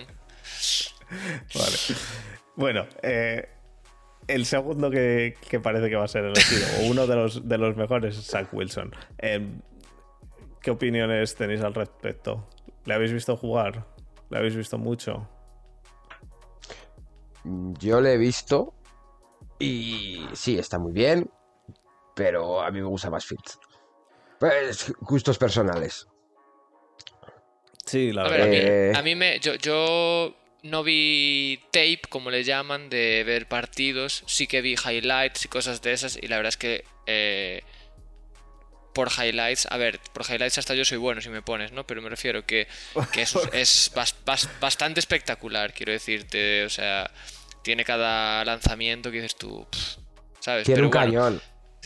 Vale. 1.56 1.78
Bueno, 2.56 2.88
eh, 3.02 3.50
el 4.28 4.46
segundo 4.46 4.90
que, 4.92 5.36
que 5.50 5.60
parece 5.60 5.90
que 5.90 5.96
va 5.96 6.06
a 6.06 6.08
ser 6.08 6.26
elegido, 6.26 6.66
o 6.80 6.90
uno 6.90 7.08
de 7.08 7.16
los, 7.16 7.48
de 7.48 7.58
los 7.58 7.76
mejores, 7.76 8.18
es 8.18 8.26
Zach 8.28 8.54
Wilson. 8.54 8.96
Eh, 9.20 9.46
¿Qué 10.62 10.72
opiniones 10.72 11.36
tenéis 11.36 11.62
al 11.62 11.74
respecto? 11.74 12.48
¿Le 12.86 12.94
habéis 12.94 13.12
visto 13.12 13.36
jugar? 13.36 13.86
¿Le 14.34 14.40
habéis 14.40 14.56
visto 14.56 14.80
mucho? 14.80 15.30
Yo 17.80 18.02
le 18.02 18.14
he 18.14 18.18
visto 18.18 18.74
y 19.60 20.26
sí, 20.34 20.58
está 20.58 20.80
muy 20.80 20.92
bien, 20.92 21.30
pero 22.16 22.60
a 22.64 22.72
mí 22.72 22.82
me 22.82 22.88
gusta 22.88 23.12
más 23.12 23.26
Fields. 23.28 23.60
Pues 24.40 24.92
gustos 25.02 25.38
personales. 25.38 26.08
Sí, 27.86 28.12
la 28.12 28.24
A 28.24 28.30
ver, 28.30 28.42
a 28.42 28.46
mí, 28.48 28.58
Eh. 28.58 28.92
a 28.96 29.02
mí 29.04 29.14
me. 29.14 29.40
Yo, 29.40 29.54
yo 29.54 30.36
no 30.64 30.82
vi 30.82 31.60
tape, 31.72 32.02
como 32.10 32.32
le 32.32 32.44
llaman, 32.44 32.90
de 32.90 33.24
ver 33.24 33.48
partidos. 33.48 34.24
Sí 34.26 34.48
que 34.48 34.62
vi 34.62 34.74
highlights 34.74 35.46
y 35.46 35.48
cosas 35.48 35.84
de 35.84 35.94
esas. 35.94 36.18
Y 36.18 36.28
la 36.28 36.38
verdad 36.38 36.50
es 36.50 36.58
que. 36.58 36.86
eh, 37.06 37.62
por 38.94 39.10
highlights, 39.12 39.68
a 39.70 39.78
ver, 39.78 40.00
por 40.14 40.24
highlights 40.30 40.58
hasta 40.58 40.76
yo 40.76 40.86
soy 40.86 40.98
bueno 40.98 41.22
si 41.22 41.30
me 41.30 41.42
pones, 41.42 41.72
¿no? 41.72 41.86
Pero 41.86 42.02
me 42.02 42.10
refiero 42.10 42.46
que, 42.46 42.68
que 43.12 43.24
es, 43.24 43.36
es 43.54 43.92
bas- 43.94 44.16
bas- 44.26 44.50
bastante 44.60 45.00
espectacular, 45.00 45.74
quiero 45.74 45.92
decirte. 45.92 46.66
O 46.66 46.70
sea, 46.70 47.12
tiene 47.64 47.84
cada 47.86 48.44
lanzamiento 48.46 49.12
que 49.12 49.18
dices 49.22 49.36
tú. 49.36 49.68
pff, 49.70 49.98
¿Sabes? 50.40 50.66
Tiene 50.66 50.78
Pero 50.78 50.88
un 50.88 50.92
bueno, 50.92 51.06
cañón. 51.06 51.42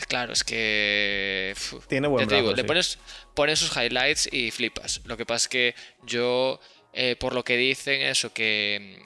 Claro, 0.07 0.33
es 0.33 0.43
que. 0.43 1.55
Tiene 1.87 2.07
buen 2.07 2.25
ya 2.25 2.29
te 2.29 2.35
digo, 2.35 2.53
le 2.53 2.63
pones, 2.63 2.99
pones 3.33 3.57
sus 3.59 3.75
highlights 3.75 4.29
y 4.31 4.51
flipas. 4.51 5.01
Lo 5.05 5.17
que 5.17 5.25
pasa 5.25 5.45
es 5.45 5.47
que 5.47 5.75
yo, 6.03 6.59
eh, 6.93 7.15
por 7.15 7.33
lo 7.33 7.43
que 7.43 7.57
dicen, 7.57 8.01
eso, 8.01 8.31
que, 8.33 9.01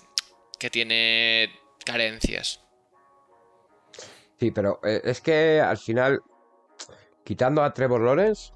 que 0.60 0.70
tiene 0.70 1.50
carencias. 1.86 2.60
Sí, 4.39 4.51
pero 4.51 4.79
eh, 4.84 5.01
es 5.03 5.22
que 5.22 5.62
al 5.62 5.77
final, 5.77 6.22
quitando 7.23 7.63
a 7.63 7.73
Trevor 7.73 8.01
Lawrence, 8.01 8.53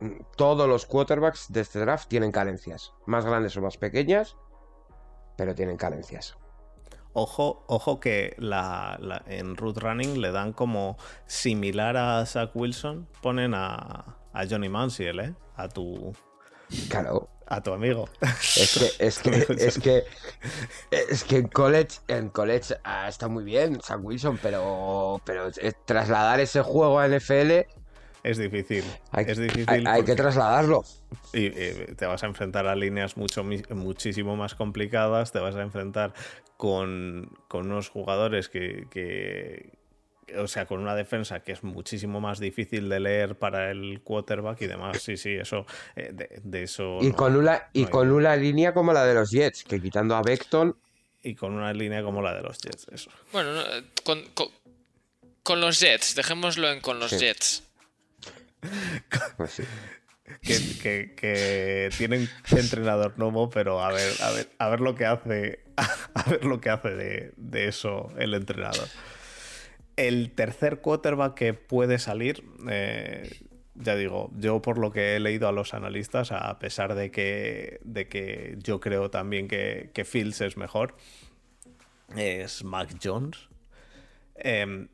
mm, 0.00 0.20
todos 0.36 0.68
los 0.68 0.86
quarterbacks 0.86 1.52
de 1.52 1.60
este 1.60 1.78
draft 1.80 2.08
tienen 2.08 2.32
carencias. 2.32 2.92
Más 3.06 3.24
grandes 3.24 3.56
o 3.56 3.60
más 3.62 3.76
pequeñas, 3.76 4.36
pero 5.36 5.54
tienen 5.54 5.76
carencias. 5.76 6.36
Ojo, 7.14 7.64
ojo 7.68 8.00
que 8.00 8.34
la, 8.38 8.96
la- 9.00 9.22
en 9.26 9.56
Root 9.56 9.78
Running 9.78 10.20
le 10.22 10.32
dan 10.32 10.52
como 10.54 10.96
similar 11.26 11.96
a 11.98 12.24
Zach 12.24 12.50
Wilson, 12.54 13.06
ponen 13.20 13.52
a, 13.54 14.16
a 14.32 14.46
Johnny 14.48 14.70
Manziel, 14.70 15.20
¿eh? 15.20 15.34
A 15.56 15.68
tu, 15.68 16.14
Claro. 16.88 17.28
a 17.46 17.60
tu 17.62 17.74
amigo. 17.74 18.08
Es 18.22 18.78
que, 18.78 18.90
es 19.06 19.18
que, 19.18 19.46
es 19.58 19.78
que, 19.78 20.04
es 20.90 21.24
que 21.24 21.36
en 21.36 21.48
college, 21.48 21.98
en 22.08 22.30
college 22.30 22.76
ah, 22.82 23.06
está 23.08 23.28
muy 23.28 23.44
bien, 23.44 23.78
Sam 23.82 24.06
Wilson, 24.06 24.38
pero, 24.42 25.20
pero 25.26 25.48
eh, 25.60 25.72
trasladar 25.84 26.40
ese 26.40 26.62
juego 26.62 26.98
a 26.98 27.06
NFL 27.08 27.66
Es 28.24 28.38
difícil. 28.38 28.84
hay, 29.10 29.24
es 29.28 29.38
difícil. 29.38 29.64
hay- 29.68 29.84
hay 29.86 30.04
que 30.04 30.14
trasladarlo. 30.14 30.84
Y 31.32 31.46
eh, 31.46 31.94
te 31.96 32.06
vas 32.06 32.22
a 32.22 32.26
enfrentar 32.26 32.66
a 32.66 32.76
líneas 32.76 33.16
mucho, 33.16 33.42
muchísimo 33.44 34.36
más 34.36 34.54
complicadas, 34.54 35.32
te 35.32 35.40
vas 35.40 35.56
a 35.56 35.62
enfrentar 35.62 36.14
con, 36.56 37.30
con 37.48 37.66
unos 37.70 37.88
jugadores 37.88 38.48
que, 38.48 38.86
que- 38.90 39.72
o 40.38 40.46
sea, 40.46 40.66
con 40.66 40.80
una 40.80 40.94
defensa 40.94 41.40
que 41.40 41.52
es 41.52 41.62
muchísimo 41.64 42.20
más 42.20 42.38
difícil 42.38 42.88
de 42.88 43.00
leer 43.00 43.36
para 43.38 43.70
el 43.70 44.00
quarterback 44.02 44.62
y 44.62 44.66
demás. 44.68 45.02
Sí, 45.02 45.16
sí, 45.16 45.32
eso, 45.34 45.66
eh, 45.96 46.10
de, 46.12 46.40
de 46.42 46.62
eso. 46.62 46.98
Y 47.02 47.08
no- 47.08 47.16
con 47.16 47.34
una, 47.36 47.68
y 47.72 47.82
no 47.82 47.90
con 47.90 48.10
una 48.12 48.36
línea 48.36 48.72
como 48.72 48.92
la 48.92 49.04
de 49.04 49.14
los 49.14 49.30
Jets, 49.30 49.64
que 49.64 49.80
quitando 49.80 50.14
a 50.14 50.22
Beckton, 50.22 50.76
y 51.24 51.34
con 51.34 51.52
una 51.54 51.72
línea 51.72 52.02
como 52.02 52.22
la 52.22 52.34
de 52.34 52.42
los 52.42 52.58
Jets, 52.58 52.86
eso. 52.92 53.10
Bueno, 53.32 53.52
no, 53.52 53.60
eh, 53.62 53.84
con, 54.04 54.22
con- 54.34 54.48
con 55.42 55.60
los 55.60 55.80
Jets, 55.80 56.14
dejémoslo 56.14 56.70
en 56.70 56.80
con 56.80 56.98
los 57.00 57.10
Sí. 57.10 57.18
Jets. 57.18 57.64
que- 60.42 61.14
que 61.16 61.90
tienen 61.98 62.28
entrenador 62.50 63.18
nuevo, 63.18 63.50
pero 63.50 63.82
a 63.82 63.92
ver, 63.92 64.12
a 64.22 64.30
ver, 64.30 64.48
a 64.58 64.68
ver 64.68 64.80
lo 64.80 64.94
que 64.94 65.06
hace. 65.06 65.60
A 66.14 66.30
ver 66.30 66.44
lo 66.44 66.60
que 66.60 66.68
hace 66.68 66.90
de, 66.90 67.32
de 67.38 67.66
eso 67.68 68.12
el 68.18 68.34
entrenador. 68.34 68.86
El 69.96 70.30
tercer 70.32 70.80
quarterback 70.80 71.34
que 71.34 71.54
puede 71.54 71.98
salir, 71.98 72.44
eh, 72.68 73.30
ya 73.74 73.96
digo, 73.96 74.30
yo 74.36 74.60
por 74.60 74.76
lo 74.78 74.92
que 74.92 75.16
he 75.16 75.20
leído 75.20 75.48
a 75.48 75.52
los 75.52 75.72
analistas, 75.72 76.30
a 76.30 76.58
pesar 76.58 76.94
de 76.94 77.10
que, 77.10 77.80
de 77.84 78.08
que 78.08 78.56
yo 78.62 78.80
creo 78.80 79.10
también 79.10 79.48
que, 79.48 79.90
que 79.94 80.04
Fields 80.04 80.42
es 80.42 80.58
mejor, 80.58 80.94
es 82.16 82.64
Mac 82.64 82.90
Jones. 83.02 83.48
Em, 84.36 84.88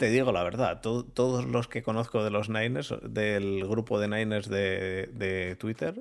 te 0.00 0.08
digo 0.08 0.32
la 0.32 0.42
verdad, 0.42 0.80
to- 0.80 1.04
todos 1.04 1.44
los 1.44 1.68
que 1.68 1.82
conozco 1.82 2.24
de 2.24 2.30
los 2.30 2.48
Niners, 2.48 2.94
del 3.02 3.68
grupo 3.68 4.00
de 4.00 4.08
Niners 4.08 4.48
de, 4.48 5.10
de 5.12 5.56
Twitter, 5.56 6.00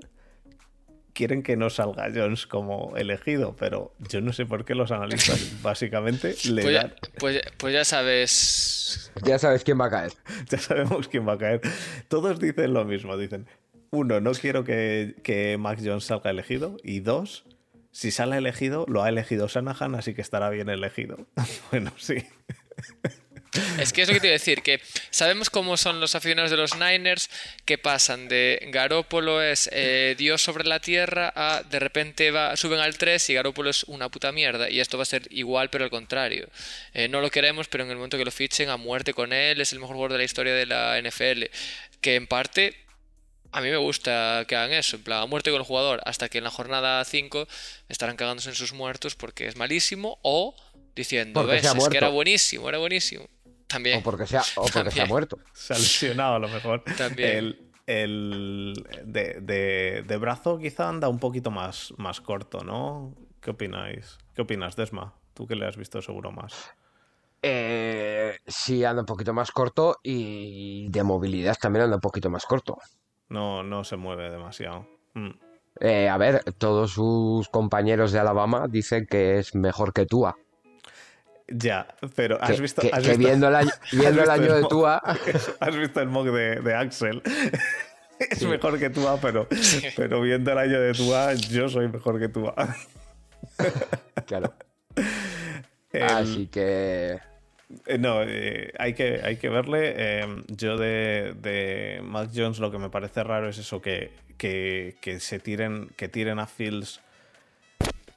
quieren 1.12 1.44
que 1.44 1.58
no 1.58 1.70
salga 1.70 2.08
Jones 2.15 2.48
como 2.48 2.96
elegido, 2.96 3.58
pero 3.58 3.94
yo 4.10 4.22
no 4.22 4.32
sé 4.32 4.46
por 4.46 4.63
qué 4.63 4.74
los 4.74 4.91
analistas 4.91 5.51
básicamente 5.62 6.34
le 6.50 6.62
Pues 6.62 6.75
dan... 6.75 6.89
ya, 6.91 6.96
pues, 7.20 7.41
pues 7.58 7.74
ya 7.74 7.84
sabes. 7.84 9.12
Ya 9.25 9.38
sabes 9.38 9.65
quién 9.65 9.77
va 9.82 9.88
a 9.88 9.89
caer. 9.89 10.13
ya 10.50 10.58
sabemos 10.60 11.10
quién 11.10 11.27
va 11.27 11.34
a 11.34 11.38
caer. 11.38 11.60
Todos 12.08 12.39
dicen 12.39 12.74
lo 12.74 12.86
mismo, 12.86 13.18
dicen, 13.18 13.48
uno, 13.91 14.22
no 14.22 14.32
quiero 14.32 14.63
que, 14.63 15.15
que 15.24 15.58
Mac 15.58 15.79
Jones 15.84 16.06
salga 16.06 16.29
elegido, 16.29 16.77
y 16.86 17.01
dos, 17.01 17.44
si 17.91 18.12
sale 18.12 18.38
elegido, 18.38 18.86
lo 18.88 19.03
ha 19.03 19.10
elegido 19.10 19.50
Shanahan, 19.50 19.96
así 19.96 20.13
que 20.13 20.22
estará 20.22 20.50
bien 20.51 20.70
elegido. 20.70 21.18
bueno, 21.72 21.91
sí. 21.98 22.24
Es 23.79 23.94
que 23.94 24.03
es 24.03 24.08
lo 24.08 24.13
que 24.13 24.20
te 24.20 24.27
iba 24.27 24.34
a 24.34 24.38
decir, 24.38 24.62
que 24.62 24.82
sabemos 25.10 25.50
cómo 25.50 25.75
son 25.77 26.00
los 26.00 26.13
aficionados 26.15 26.51
de 26.51 26.58
los 26.58 26.75
Niners, 26.77 27.29
que 27.65 27.77
pasan 27.77 28.27
de 28.27 28.60
Garópolo 28.72 29.41
es 29.41 29.70
eh, 29.72 30.15
Dios 30.18 30.41
sobre 30.41 30.65
la 30.65 30.79
tierra 30.79 31.34
a 31.36 31.63
de 31.63 31.79
repente 31.79 32.32
va, 32.32 32.56
suben 32.58 32.79
al 32.79 32.98
3 32.98 33.29
y 33.29 33.34
Garópolo 33.34 33.70
es 33.70 33.84
una 33.86 34.10
puta 34.10 34.32
mierda. 34.32 34.70
Y 34.70 34.79
esto 34.79 34.98
va 34.98 35.03
a 35.03 35.06
ser 35.06 35.27
igual, 35.32 35.70
pero 35.70 35.84
al 35.84 35.89
contrario. 35.89 36.48
Eh, 36.94 37.08
no 37.08 37.22
lo 37.22 37.32
queremos, 37.32 37.68
pero 37.68 37.84
en 37.84 37.89
el 37.89 37.96
momento 37.96 38.18
que 38.18 38.25
lo 38.25 38.32
fichen, 38.32 38.70
a 38.70 38.77
muerte 38.77 39.13
con 39.13 39.34
él, 39.34 39.62
es 39.62 39.74
el 39.74 39.79
mejor 39.79 39.96
jugador 39.96 40.12
de 40.13 40.18
la 40.20 40.24
historia 40.25 40.53
de 40.53 40.65
la 40.65 41.00
NFL. 41.01 41.46
Que 42.01 42.15
en 42.15 42.27
parte 42.27 42.75
a 43.51 43.62
mí 43.62 43.70
me 43.70 43.77
gusta 43.77 44.46
que 44.48 44.56
hagan 44.56 44.74
eso, 44.74 44.98
en 44.98 45.03
plan, 45.03 45.22
a 45.24 45.25
muerte 45.25 45.50
con 45.50 45.60
el 45.60 45.65
jugador, 45.65 46.01
hasta 46.06 46.29
que 46.29 46.38
en 46.38 46.44
la 46.44 46.51
jornada 46.51 47.03
5 47.03 47.48
estarán 47.88 48.15
cagándose 48.15 48.50
en 48.50 48.56
sus 48.56 48.74
muertos 48.74 49.15
porque 49.15 49.48
es 49.48 49.56
malísimo, 49.56 50.20
o 50.22 50.56
diciendo, 50.96 51.39
Porque 51.39 51.53
ves, 51.53 51.65
es 51.65 51.72
que 51.72 51.98
era 51.98 52.08
muerto". 52.08 52.12
buenísimo, 52.12 52.70
era 52.70 52.77
buenísimo. 52.77 53.27
También. 53.70 54.00
O 54.00 54.04
porque, 54.04 54.28
sea, 54.28 54.42
o 54.58 54.66
porque 54.66 54.92
se 54.92 55.02
ha 55.02 55.06
muerto. 55.06 55.38
Se 55.54 55.74
ha 55.74 55.78
lesionado 55.78 56.36
a 56.36 56.40
lo 56.40 56.50
mejor. 56.50 56.84
También. 56.98 57.30
El, 57.38 57.72
el 57.86 58.74
de, 59.06 59.40
de- 59.42 60.04
de 60.06 60.18
brazo 60.18 60.58
quizá 60.60 60.90
anda 60.90 61.08
un 61.08 61.20
poquito 61.20 61.52
más, 61.52 61.94
más 61.98 62.20
corto, 62.20 62.64
¿no? 62.64 63.16
¿Qué 63.42 63.52
opináis? 63.52 64.18
¿Qué 64.36 64.42
opinas, 64.42 64.76
Desma? 64.76 65.14
Tú 65.34 65.48
que 65.48 65.56
le 65.56 65.66
has 65.66 65.78
visto 65.78 66.02
seguro 66.02 66.32
más. 66.32 66.74
Eh, 67.42 68.38
sí, 68.48 68.84
anda 68.84 69.02
un 69.02 69.06
poquito 69.06 69.34
más 69.34 69.52
corto 69.52 69.98
y 70.04 70.90
de 70.90 71.04
movilidad 71.04 71.56
también 71.60 71.86
anda 71.86 71.96
un 71.96 72.02
poquito 72.02 72.30
más 72.30 72.46
corto. 72.46 72.78
No, 73.30 73.64
no 73.64 73.84
se 73.84 73.96
mueve 73.96 74.30
demasiado. 74.30 74.88
Mm. 75.14 75.30
Eh, 75.80 76.10
a 76.10 76.18
ver, 76.18 76.44
todos 76.58 76.92
sus 76.92 77.48
compañeros 77.48 78.12
de 78.12 78.20
Alabama 78.20 78.66
dicen 78.70 79.06
que 79.10 79.38
es 79.38 79.56
mejor 79.56 79.94
que 79.94 80.06
Tua. 80.06 80.36
Ya, 81.51 81.88
pero 82.15 82.38
Que, 82.39 82.46
has 82.46 82.60
visto, 82.62 82.82
que- 82.82 82.89
has 82.94 83.01
que 83.03 83.10
visto- 83.10 83.25
viendo 83.27 83.48
el 83.48 83.56
año, 83.56 83.70
viendo 83.91 84.08
el 84.10 84.15
visto 84.18 84.32
año 84.32 84.56
el 84.56 84.62
de 84.63 84.68
Tua, 84.70 84.98
has 85.60 85.75
visto 85.77 86.00
el 86.01 86.08
mock 86.10 86.27
de, 86.27 86.62
de 86.62 86.75
Axel. 86.75 87.22
Es 88.20 88.39
Sí. 88.39 88.48
mejor 88.48 88.77
que 88.77 88.89
Tua, 88.89 89.18
pero, 89.22 89.48
pero 89.96 90.20
viendo 90.20 90.51
el 90.51 90.58
año 90.58 90.82
de 90.82 90.91
Tua, 90.94 91.34
yo 91.36 91.70
soy 91.70 91.88
mejor 91.88 92.20
que 92.20 92.27
Tua. 92.27 92.53
claro. 94.25 94.53
El- 95.91 96.03
Así 96.03 96.48
que 96.48 97.20
Eh, 97.86 97.98
No, 97.98 98.22
eh, 98.24 98.74
hay, 98.79 98.94
que, 98.94 99.22
hay 99.24 99.38
que 99.38 99.48
verle. 99.48 99.94
eh, 99.96 100.44
yo 100.48 100.75
de, 100.77 101.34
de 101.39 102.01
Mac 102.03 102.29
Jones 102.36 102.60
lo 102.60 102.72
que 102.72 102.77
me 102.79 102.89
parece 102.89 103.24
raro 103.24 103.48
es 103.48 103.58
eso, 103.60 103.79
que, 103.82 104.12
que, 104.38 104.96
que 105.01 105.20
se 105.20 105.39
tiren, 105.39 105.89
que 105.96 106.10
tiren 106.10 106.39
a 106.39 106.48
Fields 106.48 107.00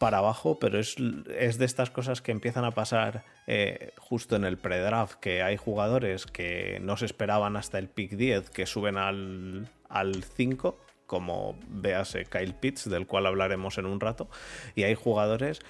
para 0.03 0.19
abajo, 0.19 0.59
pero 0.59 0.81
es, 0.81 0.97
es 1.39 1.59
de 1.59 1.65
estas 1.65 1.91
cosas 1.91 2.21
que 2.23 2.33
empiezan 2.33 2.65
a 2.65 2.73
pasar 2.73 3.25
eh, 3.47 3.93
justo 3.99 4.35
en 4.35 4.43
el 4.45 4.59
pre-draft, 4.59 5.15
que 5.21 5.45
hay 5.45 5.57
jugadores 5.57 6.27
que 6.27 6.81
no 6.83 6.97
se 6.97 7.07
esperaban 7.07 7.57
hasta 7.57 7.79
el 7.79 7.89
pick 7.89 8.11
10, 8.13 8.51
que 8.51 8.67
suben 8.67 8.97
al, 8.97 9.69
al 9.89 10.25
5, 10.25 10.77
como 11.07 11.57
véase 11.69 12.25
Kyle 12.25 12.53
Pitts, 12.55 12.91
del 12.91 13.07
cual 13.07 13.27
hablaremos 13.27 13.79
en 13.79 13.87
un 13.87 14.01
rato, 14.01 14.29
y 14.75 14.83
hay 14.83 14.97
jugadores 14.97 15.61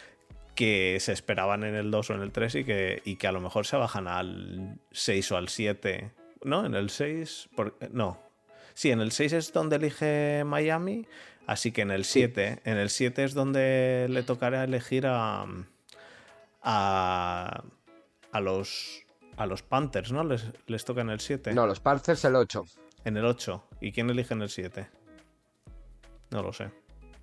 que 0.54 0.96
se 1.00 1.12
esperaban 1.12 1.62
en 1.64 1.74
el 1.74 1.90
2 1.90 2.08
o 2.10 2.14
en 2.14 2.22
el 2.22 2.32
3 2.32 2.54
y 2.54 2.64
que, 2.64 3.02
y 3.04 3.16
que 3.16 3.26
a 3.26 3.32
lo 3.32 3.40
mejor 3.40 3.66
se 3.66 3.76
bajan 3.76 4.08
al 4.08 4.78
6 4.92 5.32
o 5.32 5.36
al 5.36 5.48
7. 5.50 6.10
¿No? 6.44 6.64
En 6.64 6.74
el 6.74 6.88
6. 6.90 7.50
por- 7.54 7.76
no. 7.92 8.18
Sí, 8.74 8.90
en 8.90 9.00
el 9.00 9.12
6 9.12 9.32
es 9.32 9.52
donde 9.52 9.76
elige 9.76 10.44
Miami. 10.44 11.06
Así 11.46 11.72
que 11.72 11.82
en 11.82 11.90
el 11.90 12.04
7. 12.04 12.60
En 12.64 12.78
el 12.78 12.90
7 12.90 13.24
es 13.24 13.34
donde 13.34 14.06
le 14.08 14.22
tocará 14.22 14.64
elegir 14.64 15.06
a. 15.06 15.46
a. 16.62 17.64
a 18.32 18.40
los. 18.40 19.04
a 19.36 19.46
los 19.46 19.62
Panthers, 19.62 20.12
¿no? 20.12 20.24
Les, 20.24 20.46
les 20.66 20.84
toca 20.84 21.00
en 21.00 21.10
el 21.10 21.20
7. 21.20 21.52
no, 21.52 21.66
los 21.66 21.80
Panthers 21.80 22.24
el 22.24 22.36
8. 22.36 22.64
En 23.04 23.16
el 23.16 23.24
8. 23.24 23.64
¿Y 23.80 23.92
quién 23.92 24.08
elige 24.10 24.34
en 24.34 24.42
el 24.42 24.48
7? 24.48 24.88
No 26.30 26.42
lo 26.42 26.52
sé. 26.52 26.70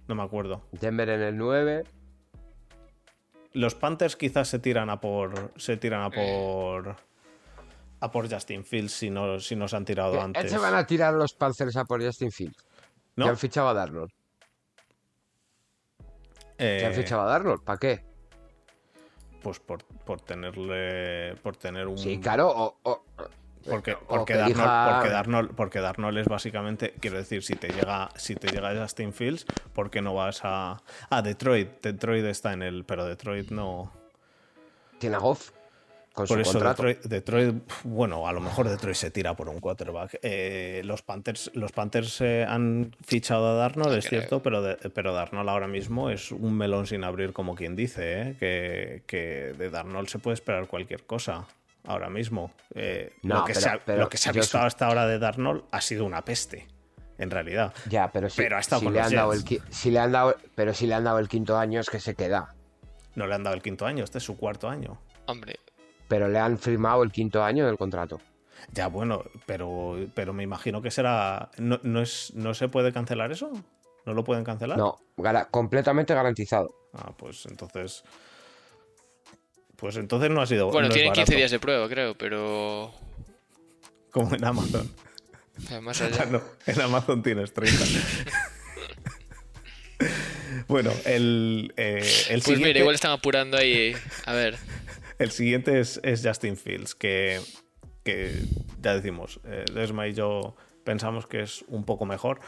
No 0.07 0.15
me 0.15 0.23
acuerdo. 0.23 0.67
Denver 0.71 1.09
en 1.09 1.21
el 1.21 1.37
9. 1.37 1.83
Los 3.53 3.75
Panthers 3.75 4.15
quizás 4.15 4.47
se 4.47 4.59
tiran 4.59 4.89
a 4.89 4.99
por. 4.99 5.53
Se 5.55 5.77
tiran 5.77 6.01
a 6.01 6.09
por. 6.09 7.08
A 8.01 8.11
por 8.11 8.31
Justin 8.31 8.63
Fields 8.63 8.93
si 8.93 9.09
no, 9.09 9.39
si 9.39 9.55
nos 9.55 9.73
han 9.73 9.83
tirado 9.85 10.13
¿Qué 10.13 10.19
antes. 10.19 10.51
se 10.51 10.57
van 10.57 10.73
a 10.75 10.85
tirar 10.87 11.13
los 11.13 11.33
Panthers 11.33 11.75
a 11.75 11.85
por 11.85 12.01
Justin 12.03 12.31
Fields? 12.31 12.65
¿No? 13.15 13.25
¿Qué 13.25 13.29
han 13.31 13.37
fichado 13.37 13.67
a 13.69 13.73
Darnold? 13.73 14.11
¿Qué 16.57 16.85
han 16.85 16.91
Eh, 16.91 16.95
fichado 16.95 17.21
a 17.21 17.25
Darnold? 17.25 17.63
¿Para 17.63 17.77
qué? 17.79 18.03
Pues 19.41 19.59
por, 19.59 19.83
por 19.83 20.19
tenerle. 20.21 21.35
Por 21.41 21.55
tener 21.55 21.87
un. 21.87 21.97
Sí, 21.97 22.19
claro, 22.19 22.49
o, 22.49 22.77
o- 22.83 23.03
Porque, 23.69 23.95
porque, 24.07 24.33
que 24.33 24.39
Darnold, 24.39 24.93
porque, 24.95 25.09
Darnold, 25.09 25.55
porque 25.55 25.79
Darnold 25.79 26.17
es 26.17 26.27
básicamente, 26.27 26.93
quiero 26.99 27.17
decir, 27.17 27.43
si 27.43 27.55
te 27.55 27.67
llega, 27.69 28.09
si 28.15 28.35
te 28.35 28.47
llega 28.47 28.73
Justin 28.81 29.13
Fields, 29.13 29.45
¿por 29.73 29.89
qué 29.89 30.01
no 30.01 30.13
vas 30.13 30.41
a. 30.43 30.81
Ah, 31.09 31.21
Detroit. 31.21 31.81
Detroit 31.81 32.25
está 32.25 32.53
en 32.53 32.63
el. 32.63 32.83
Pero 32.85 33.05
Detroit 33.05 33.51
no. 33.51 33.91
tiene 34.97 35.15
a 35.17 35.19
Goff 35.19 35.51
con 36.27 36.37
Por 36.37 36.45
su 36.45 36.49
eso 36.51 36.59
contrato. 36.59 36.83
Detroit, 37.07 37.55
bueno, 37.83 38.27
a 38.27 38.33
lo 38.33 38.39
mejor 38.41 38.67
Detroit 38.69 38.95
se 38.95 39.11
tira 39.11 39.35
por 39.35 39.49
un 39.49 39.59
quarterback. 39.59 40.19
Eh, 40.21 40.81
los 40.85 41.01
Panthers, 41.01 41.51
los 41.53 41.71
Panthers 41.71 42.21
eh, 42.21 42.45
han 42.47 42.95
fichado 43.05 43.47
a 43.49 43.53
Darnold, 43.55 43.95
es 43.97 44.07
cierto, 44.09 44.41
pero, 44.41 44.61
de- 44.61 44.75
pero 44.89 45.13
Darnold 45.13 45.49
ahora 45.49 45.67
mismo 45.67 46.09
es 46.09 46.31
un 46.31 46.55
melón 46.57 46.87
sin 46.87 47.03
abrir, 47.03 47.33
como 47.33 47.55
quien 47.55 47.75
dice, 47.75 48.21
¿eh? 48.21 48.35
que, 48.39 49.03
que 49.07 49.53
de 49.57 49.69
Darnold 49.69 50.07
se 50.09 50.19
puede 50.19 50.35
esperar 50.35 50.67
cualquier 50.67 51.05
cosa 51.05 51.45
ahora 51.85 52.09
mismo. 52.09 52.51
Eh, 52.75 53.13
No, 53.23 53.39
lo, 53.39 53.45
que 53.45 53.53
pero- 53.53 53.61
se 53.61 53.69
ha, 53.69 53.79
pero 53.79 53.99
lo 53.99 54.09
que 54.09 54.17
se 54.17 54.29
ha 54.29 54.31
visto 54.33 54.57
hasta 54.59 54.85
ahora 54.87 55.07
de 55.07 55.19
Darnold 55.19 55.63
ha 55.71 55.81
sido 55.81 56.05
una 56.05 56.23
peste, 56.23 56.67
en 57.17 57.31
realidad. 57.31 57.73
Ya, 57.89 58.11
pero 58.11 58.29
si, 58.29 58.37
Pero 58.41 58.57
ha 58.57 58.59
estado 58.59 58.79
si 58.81 58.85
con 58.85 58.93
le 58.93 58.99
los 58.99 59.07
han 59.07 59.15
dado 59.15 59.33
el, 59.33 59.43
Jets. 59.43 59.63
qui- 59.65 59.71
si 59.71 59.91
le 59.91 59.99
han 59.99 60.11
dado, 60.11 60.35
pero 60.55 60.73
si 60.73 60.87
le 60.87 60.93
han 60.95 61.03
dado 61.03 61.19
el 61.19 61.27
quinto 61.29 61.57
año 61.57 61.79
es 61.79 61.89
que 61.89 61.99
se 61.99 62.15
queda. 62.15 62.53
No 63.15 63.27
le 63.27 63.35
han 63.35 63.43
dado 63.43 63.55
el 63.55 63.61
quinto 63.61 63.85
año, 63.85 64.03
este 64.03 64.19
es 64.19 64.23
su 64.23 64.37
cuarto 64.37 64.69
año. 64.69 65.01
Hombre, 65.25 65.55
Pero 66.09 66.27
le 66.27 66.39
han 66.39 66.57
firmado 66.59 67.03
el 67.03 67.11
quinto 67.13 67.41
año 67.43 67.65
del 67.65 67.77
contrato. 67.77 68.19
Ya, 68.73 68.87
bueno, 68.87 69.23
pero, 69.45 69.97
pero 70.13 70.33
me 70.33 70.43
imagino 70.43 70.81
que 70.81 70.91
será. 70.91 71.49
¿No, 71.57 71.79
no 71.83 72.01
es, 72.01 72.33
¿No 72.35 72.53
se 72.53 72.67
puede 72.67 72.91
cancelar 72.91 73.31
eso? 73.31 73.51
¿No 74.05 74.13
lo 74.13 74.25
pueden 74.25 74.43
cancelar? 74.43 74.77
No, 74.77 74.97
gara- 75.15 75.47
completamente 75.49 76.13
garantizado. 76.13 76.75
Ah, 76.93 77.13
pues 77.17 77.45
entonces. 77.45 78.03
Pues 79.77 79.95
entonces 79.95 80.29
no 80.29 80.41
ha 80.41 80.45
sido. 80.45 80.65
bueno, 80.71 80.89
no 80.89 80.89
es 80.89 80.93
tienen 80.95 81.13
15 81.13 81.31
barato, 81.31 81.37
días 81.37 81.51
de 81.51 81.59
prueba, 81.59 81.87
creo, 81.87 82.17
pero. 82.17 82.91
Como 84.11 84.35
en 84.35 84.43
Amazon. 84.43 84.91
Más 85.81 86.01
Ah, 86.01 86.05
allá. 86.07 86.25
no, 86.25 86.41
en 86.65 86.81
Amazon 86.81 87.23
tienes 87.23 87.53
30. 87.53 87.85
bueno, 90.67 90.91
el, 91.05 91.73
eh, 91.77 91.97
el 91.97 92.01
Pues 92.01 92.43
siguiente. 92.43 92.67
mira, 92.67 92.79
igual 92.79 92.95
están 92.95 93.11
apurando 93.11 93.57
ahí. 93.57 93.93
A 94.25 94.33
ver. 94.33 94.57
El 95.19 95.31
siguiente 95.31 95.79
es, 95.79 95.99
es 96.03 96.25
Justin 96.25 96.57
Fields, 96.57 96.95
que, 96.95 97.39
que 98.03 98.33
ya 98.81 98.95
decimos, 98.95 99.39
eh, 99.45 99.65
Desma 99.73 100.07
y 100.07 100.13
yo 100.13 100.55
pensamos 100.85 101.27
que 101.27 101.41
es 101.41 101.63
un 101.67 101.83
poco 101.83 102.05
mejor. 102.05 102.39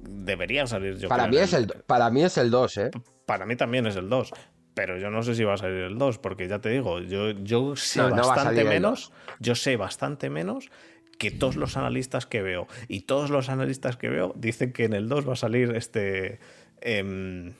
Debería 0.00 0.66
salir 0.66 0.96
yo 0.96 1.08
Para 1.08 1.28
creo, 1.28 1.38
mí, 1.40 1.44
es 1.44 1.52
el, 1.52 1.66
para 1.86 2.10
mí 2.10 2.24
es 2.24 2.36
el 2.38 2.50
2, 2.50 2.76
¿eh? 2.78 2.90
Para 3.26 3.46
mí 3.46 3.54
también 3.54 3.86
es 3.86 3.96
el 3.96 4.08
2. 4.08 4.32
Pero 4.74 4.98
yo 4.98 5.08
no 5.08 5.22
sé 5.22 5.36
si 5.36 5.44
va 5.44 5.54
a 5.54 5.56
salir 5.56 5.84
el 5.84 5.98
2, 5.98 6.18
porque 6.18 6.48
ya 6.48 6.58
te 6.58 6.68
digo, 6.70 7.00
yo, 7.00 7.30
yo 7.30 7.76
sé 7.76 8.00
No, 8.00 8.10
bastante 8.10 8.64
menos. 8.64 9.12
Yo 9.38 9.54
sé 9.54 9.76
bastante 9.76 10.30
menos 10.30 10.70
que 11.18 11.30
todos 11.30 11.54
los 11.54 11.76
analistas 11.76 12.26
que 12.26 12.42
veo. 12.42 12.66
Y 12.88 13.02
todos 13.02 13.30
los 13.30 13.50
analistas 13.50 13.96
que 13.96 14.08
veo 14.08 14.32
dicen 14.36 14.72
que 14.72 14.84
en 14.84 14.94
el 14.94 15.08
2 15.08 15.28
va 15.28 15.34
a 15.34 15.36
salir 15.36 15.76
este. 15.76 16.40
em, 16.80 17.52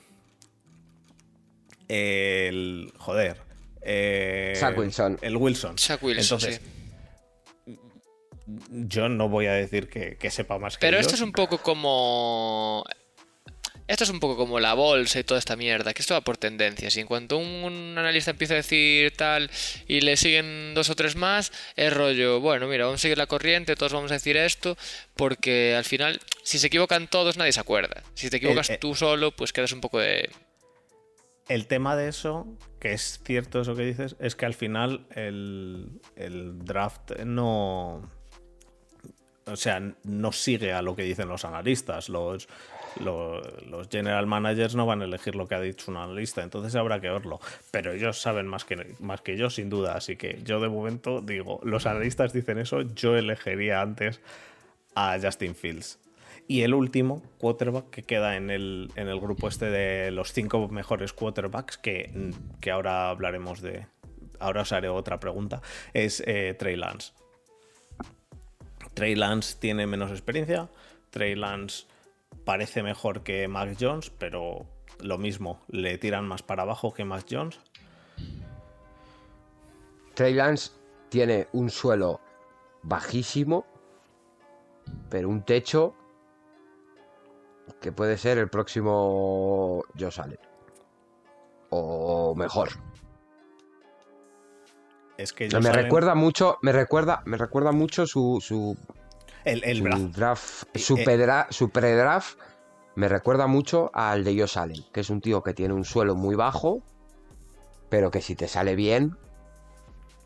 el. 1.87 2.91
Joder. 2.97 3.44
Eh, 3.85 4.53
Zach 4.57 4.77
Wilson. 4.77 5.17
El 5.21 5.37
Wilson. 5.37 5.77
Zach 5.77 6.01
Wilson, 6.03 6.23
Entonces, 6.23 6.61
sí. 7.65 7.77
yo 8.69 9.09
no 9.09 9.29
voy 9.29 9.47
a 9.47 9.53
decir 9.53 9.89
que, 9.89 10.17
que 10.17 10.31
sepa 10.31 10.57
más 10.59 10.77
que 10.77 10.81
Pero 10.81 10.97
ellos. 10.97 11.07
esto 11.07 11.15
es 11.15 11.21
un 11.21 11.31
poco 11.31 11.59
como. 11.59 12.83
Esto 13.87 14.03
es 14.03 14.09
un 14.09 14.19
poco 14.19 14.35
como 14.35 14.59
la 14.59 14.73
bolsa 14.73 15.19
y 15.19 15.23
toda 15.23 15.37
esta 15.37 15.55
mierda, 15.55 15.93
que 15.93 16.01
esto 16.01 16.15
va 16.15 16.21
por 16.21 16.37
tendencias. 16.37 16.97
Y 16.97 17.01
en 17.01 17.05
cuanto 17.05 17.37
un, 17.37 17.45
un 17.45 17.95
analista 17.95 18.31
empieza 18.31 18.55
a 18.55 18.57
decir 18.57 19.11
tal 19.15 19.51
y 19.87 20.01
le 20.01 20.17
siguen 20.17 20.73
dos 20.73 20.89
o 20.89 20.95
tres 20.95 21.15
más, 21.15 21.51
es 21.75 21.93
rollo, 21.93 22.39
bueno, 22.39 22.67
mira, 22.67 22.85
vamos 22.85 22.99
a 22.99 23.03
seguir 23.03 23.19
la 23.19 23.27
corriente, 23.27 23.75
todos 23.75 23.93
vamos 23.93 24.09
a 24.09 24.15
decir 24.15 24.37
esto, 24.37 24.75
porque 25.13 25.75
al 25.75 25.83
final, 25.85 26.19
si 26.41 26.57
se 26.57 26.65
equivocan 26.65 27.07
todos, 27.07 27.37
nadie 27.37 27.51
se 27.51 27.59
acuerda. 27.59 28.01
Si 28.15 28.31
te 28.31 28.37
equivocas 28.37 28.71
eh, 28.71 28.79
tú 28.81 28.95
solo, 28.95 29.29
pues 29.35 29.53
quedas 29.53 29.71
un 29.71 29.81
poco 29.81 29.99
de. 29.99 30.31
El 31.47 31.67
tema 31.67 31.95
de 31.95 32.07
eso, 32.07 32.47
que 32.79 32.93
es 32.93 33.21
cierto 33.23 33.61
eso 33.61 33.75
que 33.75 33.83
dices, 33.83 34.15
es 34.19 34.35
que 34.35 34.45
al 34.45 34.55
final 34.55 35.05
el, 35.11 36.01
el 36.15 36.59
draft 36.65 37.11
no. 37.23 38.09
O 39.47 39.55
sea, 39.55 39.79
no 40.03 40.31
sigue 40.31 40.73
a 40.73 40.81
lo 40.81 40.95
que 40.95 41.03
dicen 41.03 41.29
los 41.29 41.45
analistas. 41.45 42.09
Los, 42.09 42.47
los, 42.99 43.89
general 43.89 44.25
managers 44.25 44.73
no 44.73 44.87
van 44.87 45.03
a 45.03 45.05
elegir 45.05 45.35
lo 45.35 45.47
que 45.47 45.53
ha 45.53 45.61
dicho 45.61 45.91
un 45.91 45.97
analista, 45.97 46.41
entonces 46.41 46.75
habrá 46.75 46.99
que 46.99 47.09
verlo. 47.09 47.39
Pero 47.69 47.93
ellos 47.93 48.19
saben 48.19 48.47
más 48.47 48.65
que, 48.65 48.95
más 48.99 49.21
que 49.21 49.37
yo, 49.37 49.51
sin 49.51 49.69
duda. 49.69 49.93
Así 49.93 50.15
que 50.15 50.41
yo 50.43 50.59
de 50.59 50.69
momento 50.69 51.21
digo, 51.21 51.59
los 51.63 51.85
analistas 51.85 52.33
dicen 52.33 52.57
eso, 52.57 52.81
yo 52.81 53.15
elegiría 53.15 53.81
antes 53.81 54.19
a 54.95 55.19
Justin 55.21 55.53
Fields. 55.53 55.99
Y 56.47 56.61
el 56.61 56.73
último 56.73 57.23
quarterback 57.39 57.89
que 57.89 58.03
queda 58.03 58.35
en 58.35 58.51
el, 58.51 58.91
en 58.95 59.07
el 59.07 59.19
grupo 59.19 59.47
este 59.47 59.69
de 59.69 60.11
los 60.11 60.31
cinco 60.31 60.67
mejores 60.67 61.11
quarterbacks, 61.13 61.77
que, 61.77 62.33
que 62.61 62.71
ahora 62.71 63.09
hablaremos 63.09 63.61
de. 63.61 63.87
Ahora 64.39 64.61
os 64.61 64.71
haré 64.71 64.89
otra 64.89 65.19
pregunta, 65.19 65.61
es 65.93 66.21
eh, 66.27 66.55
Trey 66.57 66.75
Lance. 66.75 67.13
Trey 68.93 69.15
Lance 69.15 69.57
tiene 69.59 69.87
menos 69.87 70.11
experiencia. 70.11 70.69
Trey 71.09 71.35
Lance 71.35 71.85
parece 72.43 72.83
mejor 72.83 73.23
que 73.23 73.47
Mac 73.47 73.75
Jones, 73.79 74.11
pero 74.11 74.67
lo 74.99 75.17
mismo, 75.17 75.61
le 75.67 75.97
tiran 75.97 76.27
más 76.27 76.43
para 76.43 76.63
abajo 76.63 76.93
que 76.93 77.05
Mac 77.05 77.25
Jones. 77.29 77.59
Trey 80.13 80.33
Lance 80.33 80.71
tiene 81.09 81.47
un 81.53 81.69
suelo 81.69 82.21
bajísimo 82.83 83.65
pero 85.09 85.29
un 85.29 85.41
techo 85.43 85.95
que 87.85 87.91
puede 87.91 88.17
ser 88.17 88.39
el 88.39 88.49
próximo 88.49 89.83
Josh 89.99 90.19
Allen. 90.19 90.39
O 91.69 92.33
mejor. 92.35 92.69
Es 95.19 95.31
que 95.33 95.45
me 95.47 95.51
Josh 95.53 95.67
Allen- 95.67 95.83
recuerda 95.83 96.15
mucho, 96.15 96.57
me 96.63 96.71
recuerda, 96.71 97.21
me 97.25 97.37
recuerda 97.37 97.71
mucho 97.71 98.07
su, 98.07 98.39
su, 98.41 98.75
el, 99.43 99.63
el 99.63 99.77
su 99.77 99.83
brazo. 99.83 100.07
draft, 100.15 100.63
Eh, 100.73 100.79
su, 100.79 100.97
eh. 100.97 101.03
pedra- 101.05 101.45
su 101.51 101.69
pre-draft 101.69 102.39
me 102.95 103.07
recuerda 103.07 103.45
mucho 103.45 103.91
al 103.93 104.23
de 104.23 104.39
Josh 104.39 104.57
Allen, 104.57 104.83
que 104.91 105.01
es 105.01 105.11
un 105.11 105.21
tío 105.21 105.43
que 105.43 105.53
tiene 105.53 105.75
un 105.75 105.85
suelo 105.85 106.15
muy 106.15 106.33
bajo, 106.33 106.81
pero 107.89 108.09
que 108.09 108.21
si 108.23 108.33
te 108.35 108.47
sale 108.47 108.75
bien, 108.75 109.15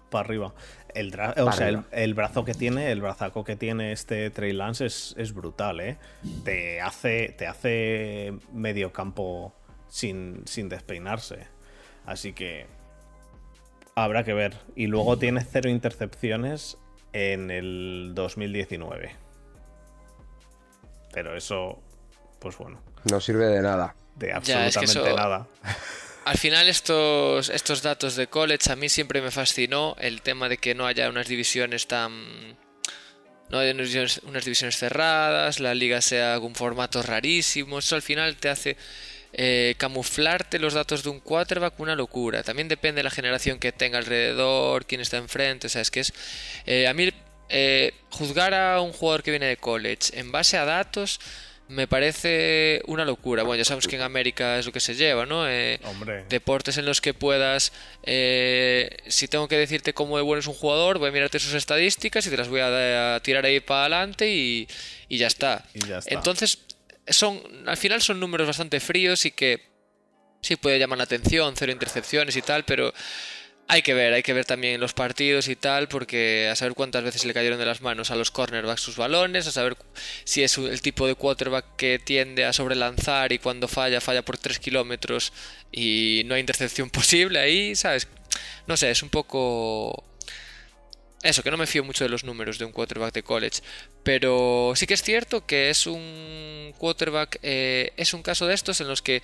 para 0.09 0.23
arriba. 0.25 0.53
El, 0.93 1.11
dra- 1.11 1.33
o 1.39 1.51
sea, 1.51 1.83
el, 1.91 2.13
brazo 2.13 2.43
que 2.45 2.53
tiene, 2.53 2.91
el 2.91 3.01
brazaco 3.01 3.43
que 3.43 3.55
tiene 3.55 3.91
este 3.91 4.29
Trey 4.31 4.53
Lance 4.53 4.85
es, 4.85 5.13
es 5.17 5.33
brutal, 5.33 5.79
¿eh? 5.81 5.97
Te 6.43 6.81
hace, 6.81 7.33
te 7.37 7.45
hace 7.47 8.33
medio 8.53 8.91
campo 8.91 9.53
sin, 9.87 10.41
sin 10.45 10.67
despeinarse. 10.69 11.47
Así 12.05 12.33
que 12.33 12.65
habrá 13.95 14.23
que 14.23 14.33
ver. 14.33 14.57
Y 14.75 14.87
luego 14.87 15.17
tiene 15.19 15.43
cero 15.43 15.69
intercepciones 15.69 16.77
en 17.13 17.51
el 17.51 18.11
2019. 18.15 19.11
Pero 21.13 21.35
eso, 21.35 21.79
pues 22.39 22.57
bueno, 22.57 22.79
no 23.11 23.19
sirve 23.19 23.45
de 23.47 23.61
nada. 23.61 23.95
de 24.15 24.27
Ya, 24.29 24.37
absolutamente 24.37 24.85
es 24.85 24.93
que 24.93 24.99
eso- 25.09 25.15
nada. 25.15 25.47
Al 26.29 26.37
final 26.37 26.69
estos, 26.69 27.49
estos 27.49 27.81
datos 27.81 28.15
de 28.15 28.27
college 28.27 28.71
a 28.71 28.75
mí 28.75 28.87
siempre 28.87 29.19
me 29.19 29.31
fascinó 29.31 29.95
el 29.99 30.21
tema 30.21 30.47
de 30.47 30.59
que 30.59 30.75
no 30.75 30.85
haya 30.85 31.09
unas 31.09 31.27
divisiones 31.27 31.87
tan... 31.87 32.55
No 33.49 33.57
haya 33.57 33.73
unas 33.73 34.45
divisiones, 34.45 34.77
cerradas, 34.77 35.59
la 35.59 35.73
liga 35.73 36.01
sea 36.01 36.39
con 36.39 36.53
formatos 36.53 37.07
rarísimos, 37.07 37.83
eso 37.85 37.95
al 37.95 38.03
final 38.03 38.35
te 38.35 38.49
hace 38.49 38.77
eh, 39.33 39.73
camuflarte 39.79 40.59
los 40.59 40.75
datos 40.75 41.01
de 41.01 41.09
un 41.09 41.19
quarterback 41.19 41.79
una 41.79 41.95
locura. 41.95 42.43
También 42.43 42.67
depende 42.67 42.99
de 42.99 43.05
la 43.05 43.09
generación 43.09 43.57
que 43.57 43.71
tenga 43.71 43.97
alrededor, 43.97 44.85
quién 44.85 45.01
está 45.01 45.17
enfrente, 45.17 45.65
o 45.65 45.69
sea, 45.71 45.81
es 45.81 45.89
que 45.89 46.01
es... 46.01 46.13
eh, 46.67 46.87
a 46.87 46.93
mí 46.93 47.09
eh, 47.49 47.95
juzgar 48.11 48.53
a 48.53 48.81
un 48.81 48.93
jugador 48.93 49.23
que 49.23 49.31
viene 49.31 49.47
de 49.47 49.57
college 49.57 50.11
en 50.13 50.31
base 50.31 50.57
a 50.57 50.65
datos 50.65 51.19
me 51.69 51.87
parece 51.87 52.81
una 52.87 53.05
locura. 53.05 53.43
Bueno, 53.43 53.59
ya 53.59 53.65
sabemos 53.65 53.87
que 53.87 53.95
en 53.95 54.01
América 54.01 54.57
es 54.57 54.65
lo 54.65 54.71
que 54.71 54.79
se 54.79 54.95
lleva, 54.95 55.25
¿no? 55.25 55.47
Eh, 55.47 55.79
Hombre, 55.83 56.25
deportes 56.27 56.77
en 56.77 56.85
los 56.85 56.99
que 56.99 57.13
puedas, 57.13 57.71
eh, 58.03 58.97
si 59.07 59.27
tengo 59.27 59.47
que 59.47 59.57
decirte 59.57 59.93
cómo 59.93 60.17
de 60.17 60.23
bueno 60.23 60.39
es 60.39 60.47
un 60.47 60.55
jugador, 60.55 60.97
voy 60.97 61.09
a 61.09 61.11
mirarte 61.11 61.39
sus 61.39 61.53
estadísticas 61.53 62.25
y 62.25 62.31
te 62.31 62.37
las 62.37 62.47
voy 62.49 62.59
a, 62.61 63.15
a 63.15 63.19
tirar 63.21 63.45
ahí 63.45 63.59
para 63.59 63.81
adelante 63.81 64.29
y, 64.29 64.67
y 65.07 65.17
ya 65.17 65.27
está. 65.27 65.63
y 65.73 65.87
ya 65.87 65.99
está. 65.99 66.13
Entonces, 66.13 66.59
son, 67.07 67.39
al 67.67 67.77
final 67.77 68.01
son 68.01 68.19
números 68.19 68.47
bastante 68.47 68.79
fríos 68.79 69.25
y 69.25 69.31
que 69.31 69.61
sí 70.41 70.55
puede 70.55 70.79
llamar 70.79 70.97
la 70.97 71.03
atención, 71.03 71.53
cero 71.55 71.71
intercepciones 71.71 72.35
y 72.35 72.41
tal, 72.41 72.65
pero 72.65 72.93
hay 73.71 73.83
que 73.83 73.93
ver, 73.93 74.13
hay 74.13 74.23
que 74.23 74.33
ver 74.33 74.45
también 74.45 74.81
los 74.81 74.93
partidos 74.93 75.47
y 75.47 75.55
tal, 75.55 75.87
porque 75.87 76.49
a 76.51 76.55
saber 76.55 76.73
cuántas 76.73 77.03
veces 77.03 77.23
le 77.23 77.35
cayeron 77.35 77.59
de 77.59 77.67
las 77.67 77.81
manos 77.81 78.09
a 78.09 78.15
los 78.15 78.31
cornerbacks 78.31 78.81
sus 78.81 78.97
balones, 78.97 79.45
a 79.45 79.51
saber 79.51 79.77
si 80.23 80.41
es 80.41 80.57
el 80.57 80.81
tipo 80.81 81.05
de 81.05 81.13
quarterback 81.13 81.75
que 81.75 81.99
tiende 81.99 82.45
a 82.45 82.51
sobrelanzar 82.51 83.31
y 83.31 83.37
cuando 83.37 83.67
falla, 83.67 84.01
falla 84.01 84.23
por 84.23 84.39
3 84.39 84.57
kilómetros 84.57 85.33
y 85.71 86.23
no 86.25 86.33
hay 86.33 86.39
intercepción 86.39 86.89
posible 86.89 87.37
ahí, 87.37 87.75
¿sabes? 87.75 88.07
No 88.65 88.75
sé, 88.75 88.89
es 88.89 89.03
un 89.03 89.09
poco... 89.09 90.03
Eso, 91.21 91.43
que 91.43 91.51
no 91.51 91.57
me 91.57 91.67
fío 91.67 91.83
mucho 91.83 92.03
de 92.03 92.09
los 92.09 92.23
números 92.23 92.57
de 92.57 92.65
un 92.65 92.71
quarterback 92.71 93.13
de 93.13 93.23
college. 93.23 93.61
Pero 94.03 94.73
sí 94.75 94.87
que 94.87 94.95
es 94.95 95.03
cierto 95.03 95.45
que 95.45 95.69
es 95.69 95.85
un 95.85 96.73
quarterback, 96.77 97.37
eh, 97.43 97.91
es 97.97 98.15
un 98.15 98.23
caso 98.23 98.47
de 98.47 98.55
estos 98.55 98.81
en 98.81 98.87
los 98.87 99.03
que 99.03 99.21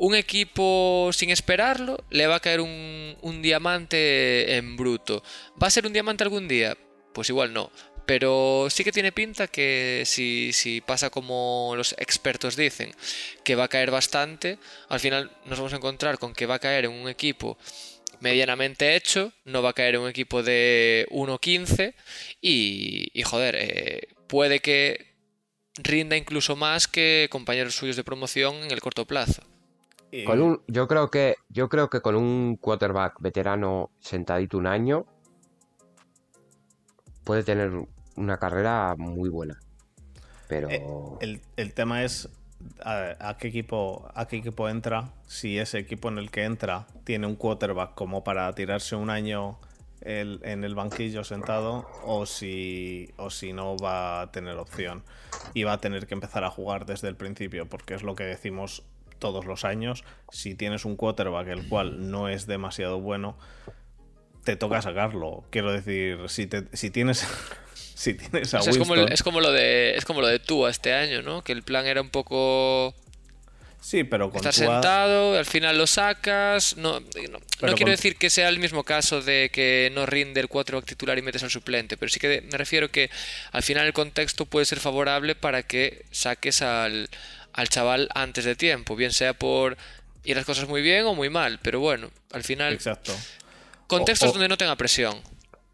un 0.00 0.14
equipo 0.14 1.10
sin 1.12 1.28
esperarlo 1.28 2.02
le 2.08 2.26
va 2.26 2.36
a 2.36 2.40
caer 2.40 2.62
un, 2.62 3.42
diamante 3.42 4.56
en 4.56 4.74
bruto. 4.76 5.22
¿Va 5.62 5.66
a 5.66 5.70
ser 5.70 5.84
un 5.86 5.92
diamante 5.92 6.24
algún 6.24 6.48
día? 6.48 6.76
Pues 7.12 7.28
igual 7.28 7.52
no. 7.52 7.70
Pero 8.06 8.68
sí 8.70 8.82
que 8.82 8.92
tiene 8.92 9.12
pinta 9.12 9.46
que 9.46 10.04
si, 10.06 10.82
pasa 10.86 11.10
como 11.10 11.74
los 11.76 11.94
expertos 11.98 12.56
dicen, 12.56 12.92
que 13.44 13.54
va 13.56 13.64
a 13.64 13.68
caer 13.68 13.90
bastante, 13.90 14.58
al 14.88 15.00
final 15.00 15.30
nos 15.44 15.58
vamos 15.58 15.74
a 15.74 15.76
encontrar 15.76 16.18
con 16.18 16.32
que 16.32 16.46
va 16.46 16.54
a 16.54 16.60
caer 16.60 16.86
en 16.86 16.92
un 16.92 17.08
equipo 17.10 17.58
medianamente 18.20 18.96
hecho, 18.96 19.34
no 19.44 19.62
va 19.62 19.70
a 19.70 19.74
caer 19.74 19.96
en 19.96 20.00
un 20.00 20.08
equipo 20.08 20.42
de 20.42 21.06
1-15 21.10 21.94
y, 22.40 23.10
y 23.12 23.22
joder, 23.22 23.54
eh, 23.58 24.08
puede 24.28 24.60
que 24.60 25.14
rinda 25.76 26.16
incluso 26.16 26.56
más 26.56 26.88
que 26.88 27.28
compañeros 27.30 27.74
suyos 27.74 27.96
de 27.96 28.04
promoción 28.04 28.56
en 28.64 28.70
el 28.70 28.80
corto 28.80 29.06
plazo. 29.06 29.49
Y- 30.12 30.24
Con 30.24 30.40
un, 30.42 30.62
yo 30.66 30.88
creo 30.88 31.10
que, 31.10 31.36
yo 31.48 31.68
creo 31.68 31.88
que 31.88 32.00
con 32.00 32.16
un 32.16 32.56
quarterback 32.56 33.20
veterano 33.20 33.90
sentadito 34.00 34.58
un 34.58 34.66
año 34.66 35.06
puede 37.24 37.42
tener 37.44 37.70
una 38.16 38.38
carrera 38.38 38.94
muy 38.98 39.28
buena. 39.28 39.58
Pero 40.48 40.68
Eh, 40.70 40.82
el, 41.20 41.40
el 41.56 41.72
tema 41.74 42.02
es 42.02 42.28
a, 42.84 43.14
a 43.20 43.36
qué 43.38 43.48
equipo 43.48 44.10
a 44.14 44.26
qué 44.26 44.36
equipo 44.36 44.68
entra, 44.68 45.12
si 45.26 45.58
ese 45.58 45.78
equipo 45.78 46.08
en 46.08 46.18
el 46.18 46.30
que 46.30 46.44
entra 46.44 46.86
tiene 47.04 47.26
un 47.26 47.36
quarterback 47.36 47.94
como 47.94 48.24
para 48.24 48.52
tirarse 48.54 48.96
un 48.96 49.10
año 49.10 49.58
el- 50.00 50.40
en 50.42 50.64
el 50.64 50.74
banquillo 50.74 51.24
sentado 51.24 51.86
o 52.04 52.26
si, 52.26 53.12
o 53.16 53.30
si 53.30 53.52
no 53.52 53.76
va 53.76 54.22
a 54.22 54.32
tener 54.32 54.56
opción 54.58 55.02
y 55.54 55.62
va 55.62 55.74
a 55.74 55.80
tener 55.80 56.06
que 56.06 56.14
empezar 56.14 56.42
a 56.44 56.50
jugar 56.50 56.84
desde 56.84 57.08
el 57.08 57.16
principio, 57.16 57.68
porque 57.68 57.94
es 57.94 58.02
lo 58.02 58.14
que 58.14 58.24
decimos 58.24 58.82
todos 59.20 59.44
los 59.44 59.64
años, 59.64 60.02
si 60.32 60.56
tienes 60.56 60.84
un 60.84 60.96
quarterback 60.96 61.46
el 61.48 61.68
cual 61.68 62.10
no 62.10 62.28
es 62.28 62.48
demasiado 62.48 62.98
bueno, 62.98 63.38
te 64.44 64.56
toca 64.56 64.82
sacarlo. 64.82 65.44
Quiero 65.50 65.70
decir, 65.72 66.18
si, 66.28 66.46
te- 66.48 66.66
si 66.76 66.90
tienes 66.90 67.24
si 67.74 68.14
tienes 68.14 68.52
a 68.54 68.58
O 68.58 68.62
sea, 68.62 68.70
es, 68.72 68.78
como 68.78 68.94
es 68.94 69.00
lo 69.00 69.52
de 69.52 69.94
es 69.94 70.04
como 70.04 70.20
lo 70.22 70.26
de 70.26 70.38
Tua 70.40 70.70
este 70.70 70.92
año, 70.94 71.22
¿no? 71.22 71.44
Que 71.44 71.52
el 71.52 71.62
plan 71.62 71.86
era 71.86 72.00
un 72.00 72.10
poco 72.10 72.94
Sí, 73.82 74.04
pero 74.04 74.28
con 74.28 74.36
estar 74.36 74.52
Tua- 74.52 74.74
sentado, 74.74 75.38
al 75.38 75.46
final 75.46 75.78
lo 75.78 75.86
sacas. 75.86 76.76
No, 76.76 77.00
no, 77.00 77.06
quiero 77.58 77.76
con- 77.76 77.86
decir 77.90 78.16
que 78.16 78.28
sea 78.28 78.48
el 78.50 78.58
mismo 78.58 78.84
caso 78.84 79.22
de 79.22 79.50
que 79.52 79.90
no 79.94 80.04
rinde 80.04 80.40
el 80.40 80.48
quarterback 80.48 80.84
titular 80.84 81.18
y 81.18 81.22
metes 81.22 81.42
al 81.44 81.50
suplente, 81.50 81.96
pero 81.96 82.10
sí 82.10 82.20
que 82.20 82.42
me 82.42 82.58
refiero 82.58 82.90
que 82.90 83.10
al 83.52 83.62
final 83.62 83.86
el 83.86 83.94
contexto 83.94 84.44
puede 84.44 84.66
ser 84.66 84.80
favorable 84.80 85.34
para 85.34 85.62
que 85.62 86.04
saques 86.10 86.60
al, 86.60 87.08
al 87.52 87.68
chaval 87.68 88.08
antes 88.14 88.44
de 88.44 88.54
tiempo, 88.56 88.96
bien 88.96 89.12
sea 89.12 89.34
por 89.34 89.76
ir 90.24 90.36
las 90.36 90.44
cosas 90.44 90.68
muy 90.68 90.82
bien 90.82 91.04
o 91.06 91.14
muy 91.14 91.30
mal, 91.30 91.58
pero 91.62 91.80
bueno, 91.80 92.10
al 92.32 92.42
final 92.44 92.72
Exacto. 92.72 93.12
contextos 93.86 94.30
o- 94.30 94.32
donde 94.32 94.48
no 94.48 94.56
tenga 94.58 94.76
presión. 94.76 95.16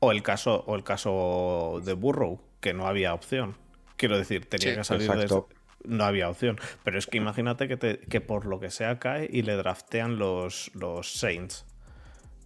O 0.00 0.12
el 0.12 0.22
caso, 0.22 0.62
o 0.66 0.74
el 0.76 0.84
caso 0.84 1.80
de 1.84 1.94
Burrow, 1.94 2.40
que 2.60 2.74
no 2.74 2.86
había 2.86 3.14
opción. 3.14 3.56
Quiero 3.96 4.18
decir, 4.18 4.46
tenía 4.46 4.70
Sí, 4.72 4.76
que 4.76 4.84
salir 4.84 5.10
exacto. 5.10 5.48
desde- 5.50 5.56
No 5.96 6.04
había 6.04 6.28
opción. 6.28 6.58
Pero 6.84 6.98
es 6.98 7.06
que 7.06 7.16
imagínate 7.16 7.68
que, 7.68 7.76
te- 7.76 7.98
que 8.00 8.20
por 8.20 8.44
lo 8.46 8.58
que 8.58 8.70
sea 8.70 8.98
cae 8.98 9.28
y 9.32 9.42
le 9.42 9.54
draftean 9.56 10.18
los, 10.18 10.70
los 10.74 11.12
Saints. 11.12 11.64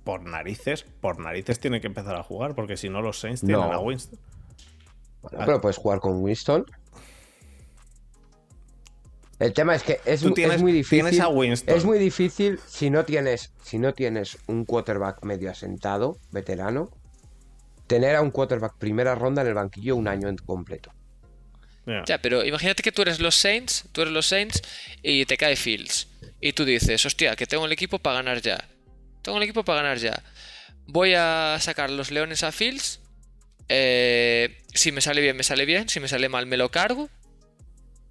Por 0.05 0.23
narices, 0.25 0.85
por 1.01 1.19
narices 1.19 1.59
tiene 1.59 1.81
que 1.81 1.87
empezar 1.87 2.17
a 2.17 2.23
jugar, 2.23 2.55
porque 2.55 2.77
si 2.77 2.89
no 2.91 3.01
los 3.03 3.19
Saints 3.19 3.41
tienen 3.41 3.61
No. 3.61 3.73
a 3.73 3.79
Winston. 3.81 4.19
Bueno, 5.23 5.39
pero 5.47 5.61
puedes 5.61 5.77
jugar 5.79 6.01
con 6.01 6.23
Winston. 6.23 6.67
El 9.41 9.53
tema 9.55 9.75
es 9.75 9.83
que 9.83 10.01
es, 10.05 10.21
Tú 10.21 10.29
mu- 10.29 10.35
tienes- 10.35 10.57
es 10.57 10.63
muy 10.63 10.71
difícil. 10.73 11.01
tienes 11.07 11.21
a 11.21 11.29
Winston. 11.29 11.75
Es 11.75 11.85
muy 11.85 11.99
difícil 11.99 12.61
si 12.69 12.91
no 12.91 13.05
tienes, 13.05 13.53
si 13.65 13.79
no 13.79 13.95
tienes 13.95 14.39
un 14.47 14.65
quarterback 14.67 15.25
medio 15.25 15.51
asentado, 15.51 16.19
veterano, 16.31 16.91
tener 17.87 18.15
a 18.17 18.23
un 18.23 18.31
quarterback 18.31 18.77
primera 18.79 19.15
ronda 19.15 19.43
en 19.43 19.49
el 19.49 19.55
banquillo 19.55 19.97
un 19.97 20.07
año 20.09 20.29
en 20.29 20.37
completo. 20.37 20.93
Ya. 21.87 22.05
Ya, 22.07 22.19
pero 22.19 22.45
imagínate 22.45 22.83
que 22.83 22.93
tú 22.93 23.03
eres 23.03 23.19
los 23.19 23.35
Saints, 23.35 23.87
tú 23.93 24.03
eres 24.03 24.13
los 24.13 24.27
Saints 24.27 24.63
y 25.03 25.25
te 25.25 25.37
cae 25.37 25.57
Fields. 25.57 26.07
Y 26.41 26.53
tú 26.53 26.65
dices, 26.67 27.05
hostia, 27.07 27.35
que 27.35 27.47
tengo 27.47 27.65
el 27.67 27.73
equipo 27.73 27.99
para 27.99 28.17
ganar 28.17 28.41
ya. 28.43 28.69
Tengo 29.23 29.39
el 29.39 29.45
equipo 29.45 29.65
para 29.65 29.83
ganar 29.83 29.99
ya. 29.99 30.23
Voy 30.87 31.15
a 31.17 31.57
sacar 31.61 31.91
los 31.91 32.11
leones 32.11 32.43
a 32.45 32.53
Fields. 32.53 33.01
eh, 33.73 34.59
si 34.75 34.91
me 34.93 35.01
sale 35.01 35.21
bien, 35.23 35.37
me 35.37 35.45
sale 35.45 35.65
bien. 35.65 35.89
Si 35.89 35.99
me 36.01 36.09
sale 36.09 36.29
mal, 36.29 36.45
me 36.47 36.57
lo 36.57 36.71
cargo. 36.71 37.09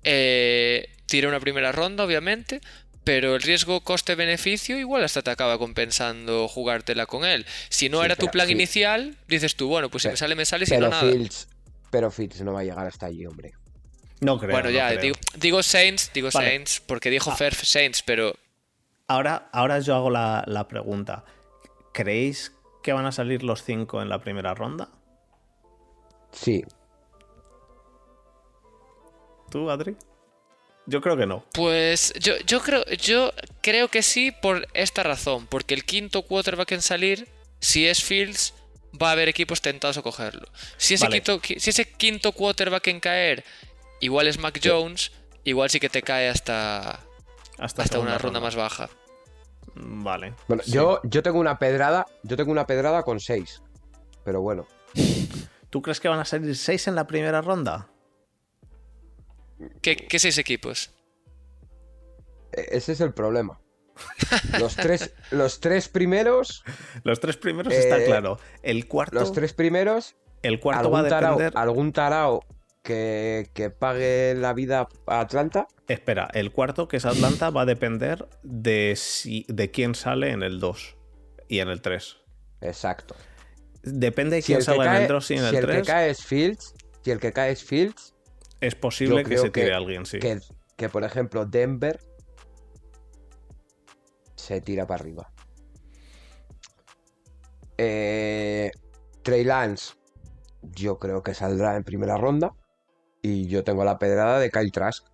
Eh, 0.04 0.90
tiré 1.10 1.28
una 1.28 1.40
primera 1.40 1.72
ronda, 1.72 2.04
obviamente. 2.04 2.62
Pero 3.04 3.36
el 3.36 3.42
riesgo 3.42 3.82
coste-beneficio 3.82 4.78
igual 4.78 5.04
hasta 5.04 5.22
te 5.22 5.32
acaba 5.32 5.58
compensando 5.58 6.48
jugártela 6.48 7.06
con 7.06 7.26
él. 7.26 7.46
Si 7.70 7.90
no 7.90 8.00
Sí, 8.00 8.06
era 8.06 8.16
tu 8.16 8.28
plan 8.28 8.50
inicial, 8.50 9.18
dices 9.28 9.56
tú, 9.56 9.68
bueno, 9.68 9.90
pues 9.90 10.04
si 10.04 10.08
Pero- 10.10 10.14
me 10.14 10.18
sale, 10.18 10.36
me 10.36 10.46
sale, 10.46 10.66
si 10.66 10.72
pero 10.74 10.86
no, 10.86 10.90
nada. 10.92 11.10
Fields, 11.12 11.48
pero 11.90 12.12
Fields 12.12 12.42
no 12.42 12.54
va 12.54 12.60
a 12.60 12.64
llegar 12.64 12.86
hasta 12.86 13.08
allí, 13.08 13.26
hombre. 13.26 13.54
No 14.20 14.38
creo. 14.38 14.52
Bueno, 14.52 14.70
no 14.70 14.76
ya, 14.76 14.90
creo. 14.90 15.02
digo, 15.02 15.16
digo 15.38 15.64
Saints, 15.64 16.12
digo 16.14 16.30
Vale. 16.32 16.50
Saints, 16.50 16.82
porque 16.86 17.10
dijo 17.10 17.32
Ferf 17.36 17.64
Saints, 17.64 18.04
pero 18.04 18.34
Ahora, 19.08 19.50
ahora 19.54 19.80
yo 19.80 19.96
hago 19.96 20.10
la, 20.12 20.44
la 20.46 20.68
pregunta. 20.68 21.24
¿Creéis 21.94 22.52
que 22.84 22.94
van 22.94 23.08
a 23.08 23.12
salir 23.12 23.42
los 23.44 23.64
cinco 23.64 24.02
en 24.04 24.10
la 24.10 24.20
primera 24.20 24.54
ronda? 24.54 24.90
Sí, 26.32 26.64
¿Tú, 29.50 29.70
Adri? 29.72 29.96
Yo 30.90 31.02
creo 31.02 31.16
que 31.16 31.26
no. 31.26 31.44
Pues 31.54 32.14
yo, 32.20 32.38
yo, 32.46 32.62
creo, 32.62 32.84
yo 32.86 33.32
creo 33.62 33.90
que 33.90 34.02
sí 34.02 34.32
por 34.32 34.68
esta 34.74 35.04
razón. 35.04 35.48
Porque 35.48 35.74
el 35.74 35.86
quinto 35.86 36.24
quarterback 36.24 36.72
en 36.72 36.82
salir, 36.82 37.28
si 37.60 37.88
es 37.88 38.04
Fields, 38.04 38.54
va 39.02 39.10
a 39.10 39.12
haber 39.12 39.30
equipos 39.30 39.62
tentados 39.62 39.98
a 39.98 40.02
cogerlo. 40.02 40.48
Si 40.78 40.96
ese, 40.96 41.06
Vale. 41.06 41.22
quinto, 41.22 41.42
si 41.60 41.70
ese 41.70 41.86
quinto 41.86 42.32
quarterback 42.32 42.88
en 42.88 43.00
caer, 43.00 43.44
igual 44.00 44.28
es 44.28 44.40
Mac 44.40 44.60
Jones, 44.64 45.12
igual 45.44 45.70
sí 45.70 45.80
que 45.80 45.90
te 45.90 46.02
cae 46.02 46.28
hasta, 46.28 47.00
Hasta, 47.60 47.84
hasta 47.84 48.00
una 48.00 48.18
ronda 48.18 48.40
más 48.40 48.56
baja. 48.56 48.90
Vale. 49.76 50.34
Bueno, 50.48 50.64
sí. 50.66 50.72
yo, 50.72 51.02
yo 51.04 51.22
tengo 51.22 51.40
una 51.40 51.60
pedrada, 51.60 52.08
yo 52.24 52.36
tengo 52.36 52.52
una 52.52 52.66
pedrada 52.66 53.04
con 53.04 53.20
6. 53.20 53.62
Pero 54.26 54.42
bueno, 54.42 54.68
¿Tú 55.70 55.82
crees 55.84 56.00
que 56.00 56.08
van 56.08 56.20
a 56.20 56.26
salir 56.26 56.56
seis 56.56 56.88
en 56.88 56.96
la 56.96 57.06
primera 57.06 57.42
ronda? 57.42 57.88
¿Qué, 59.82 59.96
qué 59.98 60.20
seis 60.20 60.38
equipos? 60.38 60.92
e- 62.52 62.68
ese 62.78 62.94
es 62.94 63.02
el 63.02 63.14
problema. 63.14 63.60
Los 64.60 64.76
tres, 64.78 65.14
los 65.32 65.60
tres 65.60 65.90
primeros, 65.90 66.64
Los 67.04 67.20
tres 67.20 67.36
primeros 67.36 67.74
Eh, 67.74 67.80
está 67.80 68.04
claro. 68.06 68.40
El 68.64 68.88
cuarto, 68.88 69.20
los 69.20 69.34
tres 69.34 69.52
primeros, 69.54 70.16
el 70.42 70.62
cuarto 70.62 70.90
va 70.90 71.02
a 71.02 71.08
tarao, 71.10 71.38
depender. 71.38 71.60
algún 71.60 71.92
tarao 71.92 72.40
que, 72.82 73.50
que 73.54 73.70
pague 73.70 74.36
la 74.38 74.54
vida 74.54 74.88
a 75.06 75.20
Atlanta. 75.20 75.68
Espera, 75.90 76.30
el 76.34 76.52
cuarto, 76.54 76.88
que 76.88 76.96
es 76.96 77.06
Atlanta, 77.06 77.50
va 77.50 77.64
a 77.64 77.66
depender 77.66 78.30
de, 78.42 78.94
si, 78.96 79.46
de 79.50 79.70
quién 79.70 79.96
sale 79.96 80.32
en 80.32 80.44
el 80.44 80.62
2 80.62 80.96
y 81.50 81.60
en 81.60 81.68
el 81.68 81.82
3. 81.82 82.18
Exacto. 82.62 83.16
Depende 83.84 84.38
de 84.38 84.42
Si 84.42 84.46
quién 84.54 84.60
el, 84.60 84.62
que 84.62 84.66
salga 84.66 84.86
en 84.86 84.92
cae, 84.92 85.02
el 85.04 85.08
2 85.10 85.32
y 85.32 85.34
en 85.34 85.40
si 85.42 85.46
el 85.48 85.56
el 85.56 85.62
que 85.62 85.68
3. 85.74 85.88
cae 85.88 86.10
es 86.10 86.24
Fields, 86.24 86.74
si 87.04 87.12
el 87.12 87.20
que 87.20 87.34
cae 87.34 87.52
es 87.52 87.64
Fields, 87.66 88.16
Es 88.62 88.76
posible 88.76 89.24
que 89.24 89.38
se 89.38 89.50
tire 89.50 89.68
que- 89.68 89.74
alguien, 89.74 90.06
sí. 90.06 90.20
que, 90.20 90.40
que, 90.76 90.90
por 90.90 91.04
ejemplo 91.04 91.46
Denver 91.46 92.00
se 94.36 94.62
tira 94.62 94.86
para 94.88 95.02
arriba. 95.04 95.32
Eh, 97.78 98.72
Trey 99.24 99.44
Lance, 99.44 99.94
yo 100.62 100.98
creo 101.00 101.24
que 101.24 101.34
saldrá 101.34 101.76
en 101.76 101.84
primera 101.84 102.18
ronda. 102.18 102.54
Y 103.22 103.48
yo 103.48 103.64
tengo 103.64 103.84
la 103.84 104.00
pedrada 104.00 104.40
de 104.40 104.50
Kyle 104.50 104.72
Trask. 104.72 105.06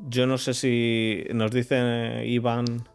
Yo 0.00 0.26
no 0.26 0.36
sé 0.36 0.52
si 0.54 1.24
nos 1.32 1.52
dice 1.52 2.24
Iván 2.26 2.88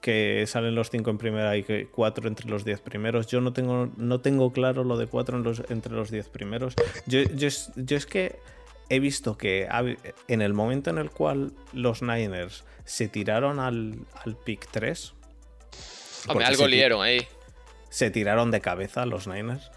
que 0.00 0.44
salen 0.46 0.74
los 0.74 0.90
5 0.90 1.10
en 1.10 1.18
primera 1.18 1.56
y 1.56 1.62
que 1.64 1.86
4 1.86 2.28
entre 2.28 2.48
los 2.48 2.64
10 2.64 2.80
primeros. 2.80 3.26
Yo 3.26 3.40
no 3.40 3.52
tengo, 3.52 3.90
no 3.96 4.20
tengo 4.20 4.52
claro 4.52 4.84
lo 4.84 4.96
de 4.96 5.06
4 5.06 5.42
entre 5.68 5.92
los 5.92 6.10
10 6.10 6.28
primeros. 6.28 6.74
Yo, 7.06 7.22
yo 7.22 7.48
es, 7.48 7.70
yo 7.76 7.96
es 7.96 8.06
que 8.06 8.38
he 8.88 9.00
visto 9.00 9.36
que 9.36 9.68
en 10.28 10.42
el 10.42 10.54
momento 10.54 10.90
en 10.90 10.98
el 10.98 11.10
cual 11.10 11.52
los 11.72 12.02
Niners 12.02 12.64
se 12.84 13.08
tiraron 13.08 13.58
al, 13.60 13.98
al 14.24 14.36
pick 14.36 14.66
3, 14.70 15.14
Hombre, 16.28 16.44
algo 16.46 16.66
liaron 16.66 17.02
ahí. 17.02 17.26
se 17.90 18.10
tiraron 18.10 18.50
de 18.50 18.60
cabeza 18.60 19.06
los 19.06 19.26
Niners. 19.26 19.70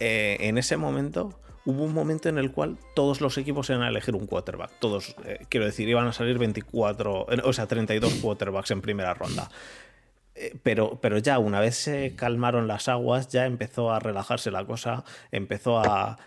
eh, 0.00 0.36
en 0.40 0.58
ese 0.58 0.76
momento 0.76 1.38
hubo 1.68 1.84
un 1.84 1.92
momento 1.92 2.30
en 2.30 2.38
el 2.38 2.50
cual 2.50 2.78
todos 2.94 3.20
los 3.20 3.36
equipos 3.36 3.68
iban 3.68 3.82
a 3.82 3.88
elegir 3.88 4.14
un 4.14 4.26
quarterback. 4.26 4.70
Todos, 4.78 5.14
eh, 5.26 5.44
quiero 5.50 5.66
decir, 5.66 5.86
iban 5.86 6.06
a 6.06 6.14
salir 6.14 6.38
24, 6.38 7.26
eh, 7.30 7.42
o 7.44 7.52
sea, 7.52 7.66
32 7.66 8.14
quarterbacks 8.22 8.70
en 8.70 8.80
primera 8.80 9.12
ronda. 9.12 9.50
Eh, 10.40 10.54
Pero, 10.62 11.00
pero 11.00 11.18
ya 11.18 11.38
una 11.38 11.60
vez 11.60 11.74
se 11.76 12.14
calmaron 12.14 12.66
las 12.68 12.88
aguas, 12.88 13.28
ya 13.28 13.44
empezó 13.46 13.90
a 13.92 13.98
relajarse 13.98 14.50
la 14.50 14.64
cosa, 14.64 15.04
empezó 15.32 15.78
a... 15.78 16.18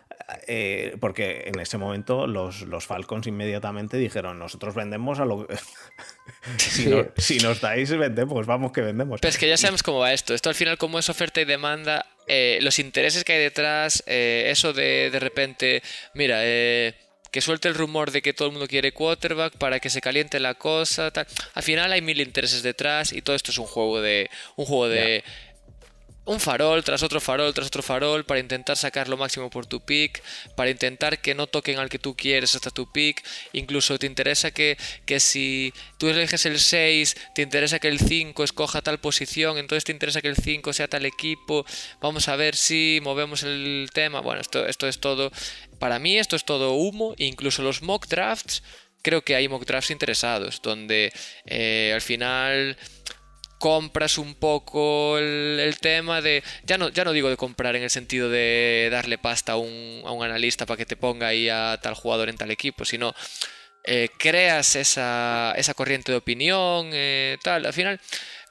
eh, 0.47 0.95
porque 1.00 1.43
en 1.45 1.60
ese 1.60 1.78
momento 1.78 2.28
los, 2.28 2.62
los 2.63 2.86
Falcons 2.86 3.28
inmediatamente 3.28 3.97
dijeron, 3.97 4.38
nosotros 4.39 4.76
vendemos 4.76 5.19
a 5.19 5.26
lo 5.26 5.47
que... 5.47 5.56
si, 6.58 6.84
Sí. 6.84 6.89
no- 6.89 7.06
si 7.17 7.38
nos 7.39 7.62
dais, 7.62 7.89
vendemos, 7.97 8.45
vamos 8.45 8.71
que 8.71 8.82
vendemos. 8.82 9.19
Pero 9.21 9.30
es 9.30 9.38
que 9.38 9.47
ya 9.47 9.58
sabemos 9.58 9.84
cómo 9.84 10.00
va 10.00 10.13
esto. 10.13 10.34
Esto 10.34 10.50
al 10.50 10.56
final, 10.56 10.78
como 10.78 11.00
es 11.00 11.10
oferta 11.10 11.39
y 11.41 11.45
demanda, 11.45 12.06
eh, 12.28 12.60
los 12.62 12.80
intereses 12.80 13.24
que 13.24 13.34
hay 13.34 13.39
detrás, 13.39 14.04
eh, 14.08 14.45
eso 14.47 14.74
de 14.74 15.10
de 15.12 15.19
repente, 15.19 15.82
mira, 16.13 16.38
eh, 16.43 16.95
que 17.32 17.41
suelte 17.41 17.70
el 17.70 17.76
rumor 17.76 18.12
de 18.12 18.22
que 18.22 18.34
todo 18.34 18.50
el 18.50 18.52
mundo 18.52 18.67
quiere 18.67 18.91
quarterback 18.91 19.56
para 19.56 19.80
que 19.80 19.89
se 19.89 20.02
caliente 20.02 20.39
la 20.39 20.54
cosa. 20.56 21.12
Al 21.54 21.63
final 21.63 21.91
hay 21.94 22.02
mil 22.02 22.20
intereses 22.20 22.62
detrás 22.62 23.13
y 23.13 23.22
todo 23.22 23.36
esto 23.36 23.52
es 23.52 23.58
un 23.58 23.67
juego 23.67 24.02
de, 24.02 24.30
un 24.58 24.65
juego 24.65 24.89
de 24.89 25.24
un 26.32 26.39
farol 26.39 26.84
tras 26.84 27.04
otro 27.04 27.20
farol 27.20 27.54
tras 27.54 27.67
otro 27.67 27.84
farol 27.84 28.26
para 28.26 28.39
intentar 28.39 28.78
sacar 28.78 29.08
lo 29.08 29.17
máximo 29.17 29.50
por 29.50 29.65
tu 29.65 29.82
pick, 29.82 30.24
para 30.56 30.70
intentar 30.70 31.20
que 31.20 31.36
no 31.36 31.48
toquen 31.48 31.80
al 31.80 31.89
que 31.89 32.00
tú 32.00 32.15
quieres 32.15 32.56
hasta 32.56 32.72
tu 32.72 32.91
pick. 32.91 33.24
Incluso 33.54 33.98
te 34.00 34.08
interesa 34.08 34.52
que, 34.52 34.78
que 35.06 35.20
si 35.20 35.74
tú 35.98 36.10
eliges 36.10 36.46
el 36.46 36.60
6, 36.60 37.15
te 37.36 37.41
interesa 37.41 37.80
que 37.80 37.88
el 37.88 38.00
5 38.00 38.44
escoja 38.44 38.82
tal 38.82 39.00
posición, 39.00 39.58
entonces 39.58 39.84
te 39.84 39.91
interesa 39.91 40.22
que 40.22 40.30
el 40.30 40.38
5 40.38 40.74
sea 40.74 40.88
tal 40.88 41.06
equipo. 41.06 41.65
Vamos 42.02 42.28
a 42.28 42.36
ver 42.36 42.56
si 42.56 43.00
movemos 43.04 43.44
el 43.44 43.89
tema. 43.94 44.22
Bueno, 44.22 44.41
esto, 44.41 44.65
esto 44.65 44.88
es 44.88 45.00
todo. 45.00 45.32
Para 45.80 46.00
mí, 46.00 46.17
esto 46.17 46.36
es 46.36 46.46
todo 46.46 46.74
humo. 46.74 47.13
Incluso 47.17 47.62
los 47.62 47.82
mock 47.82 48.08
drafts. 48.08 48.63
Creo 49.02 49.24
que 49.24 49.36
hay 49.36 49.48
mock 49.48 49.65
drafts 49.65 49.89
interesados, 49.89 50.62
donde 50.62 51.12
eh, 51.46 51.91
al 51.94 52.02
final 52.02 52.78
compras 53.62 54.17
un 54.17 54.36
poco 54.36 55.17
el, 55.17 55.58
el 55.62 55.80
tema 55.80 56.19
de. 56.19 56.43
Ya 56.65 56.78
no, 56.78 56.89
ya 56.89 57.06
no 57.06 57.13
digo 57.13 57.30
de 57.30 57.38
comprar 57.38 57.78
en 57.78 57.84
el 57.84 57.89
sentido 57.89 58.30
de 58.30 58.89
darle 58.91 59.17
pasta 59.17 59.54
a 59.54 59.58
un, 59.58 60.02
a 60.06 60.12
un 60.12 60.26
analista 60.26 60.65
para 60.65 60.78
que 60.78 60.86
te 60.86 60.97
ponga 60.97 61.28
ahí 61.28 61.47
a 61.47 61.80
tal 61.82 61.93
jugador 61.93 62.28
en 62.28 62.36
tal 62.36 62.52
equipo, 62.52 62.84
sino 62.84 63.13
eh, 63.86 64.10
creas 64.19 64.76
esa, 64.76 65.54
esa 65.56 65.74
corriente 65.74 66.12
de 66.12 66.17
opinión, 66.17 66.89
eh, 66.91 67.38
tal. 67.41 67.65
Al 67.65 67.74
final, 67.74 68.02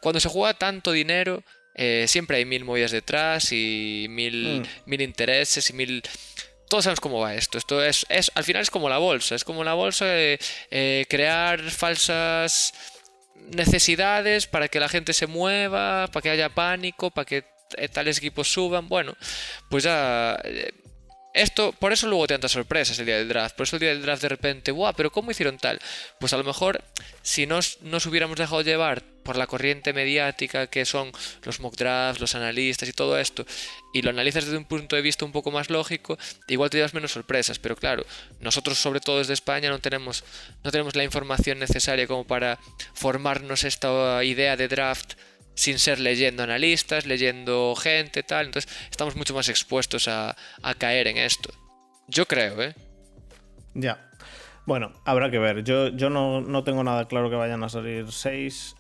cuando 0.01 0.19
se 0.21 0.31
juega 0.31 0.55
tanto 0.55 0.93
dinero, 0.93 1.43
eh, 1.75 2.07
siempre 2.09 2.39
hay 2.39 2.45
mil 2.47 2.65
movidas 2.65 2.91
detrás 2.93 3.53
y 3.53 4.07
mil, 4.09 4.61
Mm. 4.63 4.67
mil 4.87 5.01
intereses 5.03 5.69
y 5.71 5.73
mil. 5.75 6.03
Todos 6.69 6.85
sabemos 6.85 7.01
cómo 7.01 7.19
va 7.21 7.35
esto. 7.35 7.59
Esto 7.59 7.83
es, 7.85 8.07
es 8.09 8.31
al 8.35 8.45
final 8.45 8.63
es 8.63 8.71
como 8.71 8.89
la 8.89 8.99
bolsa. 8.99 9.35
Es 9.35 9.43
como 9.45 9.65
la 9.65 9.75
bolsa 9.75 10.05
de 10.07 10.39
eh, 10.71 11.05
crear 11.09 11.61
falsas 11.71 12.73
necesidades 13.55 14.47
para 14.47 14.69
que 14.69 14.81
la 14.81 14.89
gente 14.89 15.13
se 15.13 15.27
mueva, 15.27 16.09
para 16.13 16.23
que 16.23 16.31
haya 16.31 16.49
pánico, 16.49 17.11
para 17.11 17.25
que 17.25 17.45
eh, 17.77 17.89
tales 17.89 18.19
equipos 18.19 18.53
suban. 18.53 18.89
Bueno, 18.89 19.15
pues 19.69 19.85
ya. 19.85 20.41
Esto, 21.33 21.73
por 21.73 21.93
eso 21.93 22.09
luego 22.09 22.27
te 22.27 22.35
tantas 22.35 22.51
sorpresas 22.53 22.99
el 22.99 23.07
día 23.07 23.17
del 23.17 23.29
draft. 23.29 23.55
Por 23.55 23.65
eso 23.65 23.77
el 23.77 23.81
día 23.81 23.91
del 23.91 24.03
draft 24.03 24.23
de 24.23 24.29
repente, 24.29 24.73
¡guau! 24.73 24.93
Pero 24.97 25.13
¿cómo 25.13 25.31
hicieron 25.31 25.59
tal? 25.59 25.79
Pues 26.19 26.33
a 26.33 26.37
lo 26.37 26.43
mejor, 26.43 26.83
si 27.23 27.47
nos, 27.47 27.81
nos 27.83 28.05
hubiéramos 28.07 28.37
dejado 28.37 28.63
llevar 28.63 29.05
por 29.23 29.37
la 29.37 29.47
corriente 29.47 29.93
mediática 29.93 30.67
que 30.67 30.85
son 30.85 31.13
los 31.45 31.61
mock 31.61 31.77
drafts, 31.77 32.21
los 32.21 32.35
analistas 32.35 32.89
y 32.89 32.93
todo 32.93 33.17
esto, 33.19 33.47
y 33.95 34.03
lo 34.03 34.11
analizas 34.11 34.45
desde 34.45 34.59
un 34.59 34.65
punto 34.65 34.97
de 34.97 35.03
vista 35.03 35.25
un 35.25 35.31
poco 35.31 35.53
más 35.53 35.71
lógico, 35.71 36.19
igual 36.49 36.69
te 36.69 36.79
llevas 36.79 36.95
menos 36.95 37.13
sorpresas. 37.13 37.61
Pero 37.61 37.77
claro, 37.77 38.05
nosotros, 38.41 38.79
sobre 38.79 38.99
todo 38.99 39.19
desde 39.19 39.35
España, 39.35 39.71
no 39.71 39.79
tenemos, 39.79 40.25
no 40.65 40.73
tenemos 40.73 40.97
la 40.97 41.05
información 41.05 41.61
necesaria 41.61 42.09
como 42.09 42.27
para 42.27 42.59
formarnos 42.95 43.63
esta 43.63 44.25
idea 44.25 44.57
de 44.57 44.67
draft 44.67 45.15
sin 45.61 45.79
ser 45.79 46.01
leyendo 46.01 46.43
analistas, 46.43 47.05
leyendo 47.05 47.75
gente, 47.77 48.23
tal. 48.23 48.47
Entonces 48.47 48.73
estamos 48.91 49.15
mucho 49.15 49.35
más 49.35 49.51
expuestos 49.51 50.09
a, 50.09 50.35
caer 50.79 51.07
en 51.07 51.19
esto. 51.19 51.53
Yo 52.09 52.25
creo, 52.25 52.63
¿eh? 52.63 52.75
Ya. 53.75 54.09
Bueno, 54.65 54.95
habrá 55.05 55.31
que 55.31 55.39
ver. 55.39 55.63
Yo, 55.63 55.89
yo 55.89 56.09
no, 56.09 56.41
no 56.41 56.65
tengo 56.65 56.83
nada 56.83 57.07
claro 57.09 57.29
que 57.29 57.37
vayan 57.37 57.63
a 57.63 57.69
salir 57.69 58.11
6. 58.11 58.75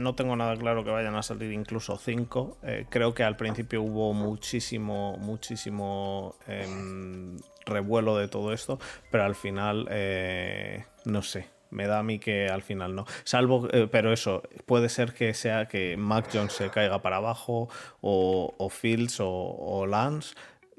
no 0.00 0.16
tengo 0.16 0.34
nada 0.34 0.56
claro 0.56 0.82
que 0.82 0.90
vayan 0.90 1.14
a 1.14 1.22
salir 1.22 1.52
incluso 1.52 1.96
5. 1.96 2.58
creo 2.90 3.14
que 3.14 3.22
al 3.22 3.36
principio 3.36 3.82
hubo 3.82 4.12
muchísimo, 4.12 5.16
muchísimo 5.18 6.34
em, 6.48 7.36
revuelo 7.64 8.16
de 8.16 8.26
todo 8.26 8.52
esto, 8.52 8.80
pero 9.12 9.22
al 9.22 9.36
final, 9.36 9.86
eh, 9.88 10.84
no 11.04 11.22
sé. 11.22 11.53
Me 11.74 11.86
da 11.86 11.98
a 11.98 12.02
mí 12.02 12.18
que 12.18 12.46
al 12.48 12.62
final 12.62 12.94
no. 12.94 13.04
Salvo, 13.24 13.68
eh, 13.72 13.88
pero 13.90 14.12
eso, 14.12 14.42
puede 14.64 14.88
ser 14.88 15.12
que 15.12 15.34
sea 15.34 15.66
que 15.66 15.96
Mac 15.96 16.28
Jones 16.32 16.52
se 16.54 16.70
caiga 16.70 17.02
para 17.02 17.16
abajo, 17.16 17.68
o, 18.00 18.54
o 18.56 18.68
Fields 18.70 19.20
o, 19.20 19.28
o 19.28 19.86
Lance, 19.86 20.34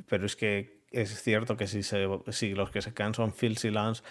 pero 0.09 0.25
es 0.25 0.35
que 0.35 0.79
es 0.91 1.21
cierto 1.21 1.57
que 1.57 1.67
si, 1.67 1.83
se, 1.83 2.07
si 2.29 2.53
los 2.55 2.71
que 2.71 2.81
se 2.81 2.93
caen 2.93 3.13
son 3.13 3.33
Fields 3.33 3.65
y 3.65 3.71
Lance, 3.71 4.01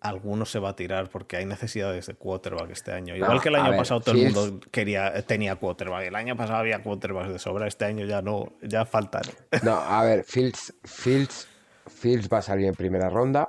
alguno 0.00 0.44
se 0.44 0.58
va 0.60 0.68
a 0.68 0.76
tirar 0.76 1.08
porque 1.08 1.36
hay 1.38 1.44
necesidades 1.44 2.06
de 2.06 2.14
quarterback 2.14 2.70
este 2.70 2.92
año. 2.92 3.16
Igual 3.16 3.34
No, 3.36 3.40
que 3.40 3.48
el 3.48 3.56
año 3.56 3.70
ver, 3.70 3.78
pasado 3.78 4.00
todo 4.00 4.14
Fields- 4.14 4.26
el 4.28 4.34
mundo 4.34 4.60
quería, 4.70 5.22
tenía 5.22 5.56
quarterback. 5.56 6.06
El 6.06 6.14
año 6.14 6.36
pasado 6.36 6.58
había 6.58 6.82
quarterbacks 6.82 7.32
de 7.32 7.38
sobra, 7.38 7.66
este 7.66 7.86
año 7.86 8.04
ya 8.06 8.22
no, 8.22 8.52
ya 8.62 8.84
faltan. 8.84 9.22
No, 9.62 9.72
a 9.76 10.04
ver, 10.04 10.22
Fields, 10.24 10.72
Fields, 10.84 11.48
Fields 11.88 12.28
va 12.32 12.38
a 12.38 12.42
salir 12.42 12.66
en 12.66 12.74
primera 12.74 13.08
ronda. 13.08 13.48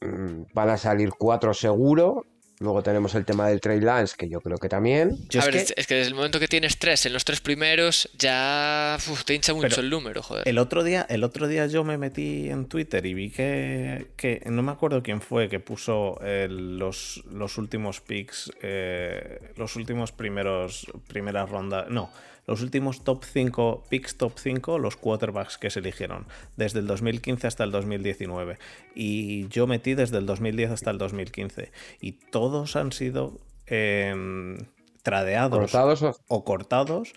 Mm, 0.00 0.42
Van 0.54 0.68
a 0.70 0.76
salir 0.76 1.10
cuatro 1.16 1.54
seguro. 1.54 2.26
Luego 2.62 2.82
tenemos 2.82 3.14
el 3.14 3.24
tema 3.24 3.48
del 3.48 3.58
Trey 3.58 3.80
Lance, 3.80 4.14
que 4.18 4.28
yo 4.28 4.42
creo 4.42 4.58
que 4.58 4.68
también. 4.68 5.16
Yo 5.30 5.40
a 5.40 5.44
es 5.44 5.46
ver, 5.46 5.54
que 5.54 5.60
es, 5.62 5.74
es 5.78 5.86
que 5.86 5.94
desde 5.94 6.08
el 6.08 6.14
momento 6.14 6.38
que 6.38 6.46
tienes 6.46 6.78
tres 6.78 7.06
en 7.06 7.14
los 7.14 7.24
tres 7.24 7.40
primeros, 7.40 8.10
ya 8.18 8.98
uf, 9.10 9.24
te 9.24 9.32
hincha 9.34 9.54
mucho 9.54 9.68
Pero 9.70 9.80
el 9.80 9.88
número, 9.88 10.22
joder. 10.22 10.46
el 10.46 10.58
otro 10.58 10.84
día, 10.84 11.06
el 11.08 11.24
otro 11.24 11.48
día 11.48 11.66
yo 11.68 11.84
me 11.84 11.96
metí 11.96 12.50
en 12.50 12.66
Twitter 12.66 13.06
y 13.06 13.14
vi 13.14 13.30
que, 13.30 14.08
que 14.14 14.42
no 14.44 14.62
me 14.62 14.72
acuerdo 14.72 15.02
quién 15.02 15.22
fue 15.22 15.48
que 15.48 15.58
puso 15.58 16.18
eh, 16.22 16.48
los, 16.50 17.24
los 17.32 17.56
últimos 17.56 18.02
picks, 18.02 18.52
eh, 18.60 19.52
los 19.56 19.76
últimos 19.76 20.12
primeros 20.12 20.86
primeras 21.08 21.48
rondas, 21.48 21.86
no, 21.88 22.10
los 22.50 22.62
últimos 22.62 23.04
top 23.04 23.24
5 23.24 23.84
picks 23.88 24.16
top 24.16 24.32
5, 24.36 24.78
los 24.78 24.96
quarterbacks 24.96 25.56
que 25.56 25.70
se 25.70 25.78
eligieron 25.78 26.26
desde 26.56 26.80
el 26.80 26.86
2015 26.88 27.46
hasta 27.46 27.62
el 27.64 27.70
2019 27.70 28.58
y 28.94 29.46
yo 29.48 29.66
metí 29.66 29.94
desde 29.94 30.18
el 30.18 30.26
2010 30.26 30.72
hasta 30.72 30.90
el 30.90 30.98
2015 30.98 31.70
y 32.00 32.12
todos 32.12 32.74
han 32.74 32.90
sido 32.92 33.38
em, 33.66 34.58
tradeados 35.02 35.60
Cortados 35.60 36.02
o- 36.02 36.16
o 36.28 36.44
cortados 36.44 37.12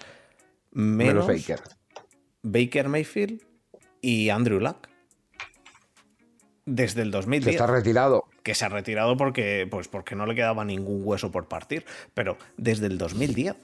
menos 0.72 1.26
menos, 1.26 1.28
Baker. 1.28 1.62
Baker 2.44 2.90
Mayfield 2.90 3.42
y 4.02 4.30
Andrew 4.30 4.60
Luck. 4.60 4.88
Desde 6.66 7.02
el 7.02 7.10
Que 7.10 7.18
2010. 7.18 7.56
está 7.56 7.68
retirado. 7.68 8.24
Que 8.44 8.56
se 8.56 8.66
ha 8.66 8.70
retirado 8.70 9.18
porque, 9.18 9.68
pues 9.70 9.88
porque 9.88 10.16
no 10.16 10.26
le 10.26 10.36
quedaba 10.36 10.64
ningún 10.64 11.02
hueso 11.04 11.32
por 11.32 11.48
partir. 11.48 11.86
Pero 12.14 12.38
desde 12.58 12.88
el 12.88 12.98
2010. 12.98 13.56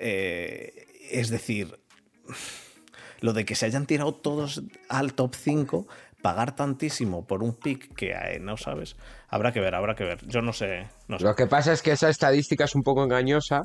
Eh, 0.00 0.86
es 1.10 1.28
decir, 1.30 1.78
lo 3.20 3.32
de 3.32 3.44
que 3.44 3.54
se 3.54 3.66
hayan 3.66 3.86
tirado 3.86 4.14
todos 4.14 4.62
al 4.88 5.14
top 5.14 5.34
5, 5.34 5.86
pagar 6.22 6.54
tantísimo 6.54 7.26
por 7.26 7.42
un 7.42 7.54
pick 7.54 7.94
que 7.94 8.10
eh, 8.12 8.38
no 8.40 8.56
sabes, 8.56 8.96
habrá 9.28 9.52
que 9.52 9.60
ver, 9.60 9.74
habrá 9.74 9.94
que 9.94 10.04
ver. 10.04 10.18
Yo 10.26 10.42
no 10.42 10.52
sé. 10.52 10.88
No 11.08 11.18
sé. 11.18 11.24
Lo 11.24 11.34
que 11.34 11.46
pasa 11.46 11.72
es 11.72 11.82
que 11.82 11.92
esa 11.92 12.08
estadística 12.08 12.64
es 12.64 12.74
un 12.74 12.82
poco 12.82 13.02
engañosa 13.04 13.62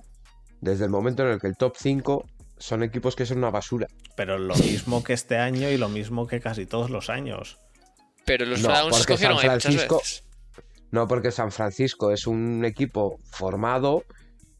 desde 0.62 0.86
el 0.86 0.92
momento 0.92 1.24
en 1.24 1.30
el 1.34 1.40
que 1.40 1.48
el 1.48 1.58
top 1.58 1.76
5 1.78 2.26
son 2.58 2.84
equipos 2.84 3.16
que 3.16 3.26
son 3.26 3.40
una 3.40 3.50
basura. 3.50 3.88
Pero 4.16 4.38
lo 4.38 4.56
mismo 4.56 5.04
que 5.04 5.14
este 5.14 5.38
año 5.38 5.70
y 5.70 5.78
lo 5.78 5.90
mismo 5.90 6.28
que 6.28 6.40
casi 6.40 6.66
todos 6.66 6.90
los 6.90 7.10
años. 7.10 7.58
Pero 8.26 8.46
los 8.46 8.62
No, 8.62 8.70
Browns 8.70 8.98
porque 8.98 9.14
cogieron 9.14 9.38
San 9.40 9.60
Francisco- 9.60 9.98
veces. 9.98 10.24
No, 10.92 11.08
porque 11.08 11.32
San 11.32 11.52
Francisco 11.52 12.12
es 12.12 12.28
un 12.28 12.64
equipo 12.66 13.18
formado 13.32 14.04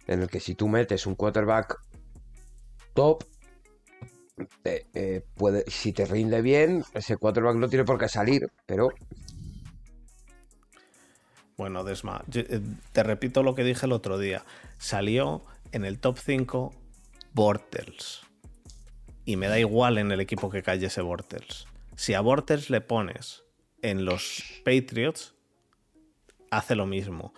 en 0.08 0.24
el 0.24 0.30
que 0.30 0.40
si 0.40 0.56
tú 0.56 0.68
metes 0.68 1.06
un 1.06 1.16
quarterback 1.16 1.78
top, 2.94 3.24
eh, 4.64 5.22
puede, 5.36 5.64
si 5.70 5.94
te 5.94 6.06
rinde 6.06 6.42
bien, 6.42 6.84
ese 6.94 7.18
quarterback 7.18 7.56
no 7.56 7.70
tiene 7.70 7.86
por 7.86 8.00
qué 8.00 8.10
salir, 8.10 8.52
pero 8.66 8.90
Bueno, 11.56 11.84
Desma, 11.84 12.24
eh, 12.34 12.62
te 12.92 13.04
repito 13.04 13.44
lo 13.44 13.54
que 13.54 13.64
dije 13.64 13.86
el 13.86 13.92
otro 13.92 14.18
día. 14.18 14.44
Salió 14.80 15.44
en 15.72 15.86
el 15.86 16.00
top 16.00 16.18
5 16.18 16.74
Bortles. 17.34 18.22
Y 19.26 19.38
me 19.38 19.48
da 19.48 19.60
igual 19.60 19.98
en 19.98 20.12
el 20.12 20.20
equipo 20.20 20.50
que 20.50 20.64
cayese 20.64 21.02
Bortles. 21.02 21.68
Si 21.96 22.16
a 22.16 22.22
Bortles 22.22 22.70
le 22.70 22.82
pones 22.82 23.44
en 23.82 24.04
los 24.04 24.44
Patriots, 24.66 25.36
hace 26.50 26.76
lo 26.76 26.88
mismo. 26.88 27.34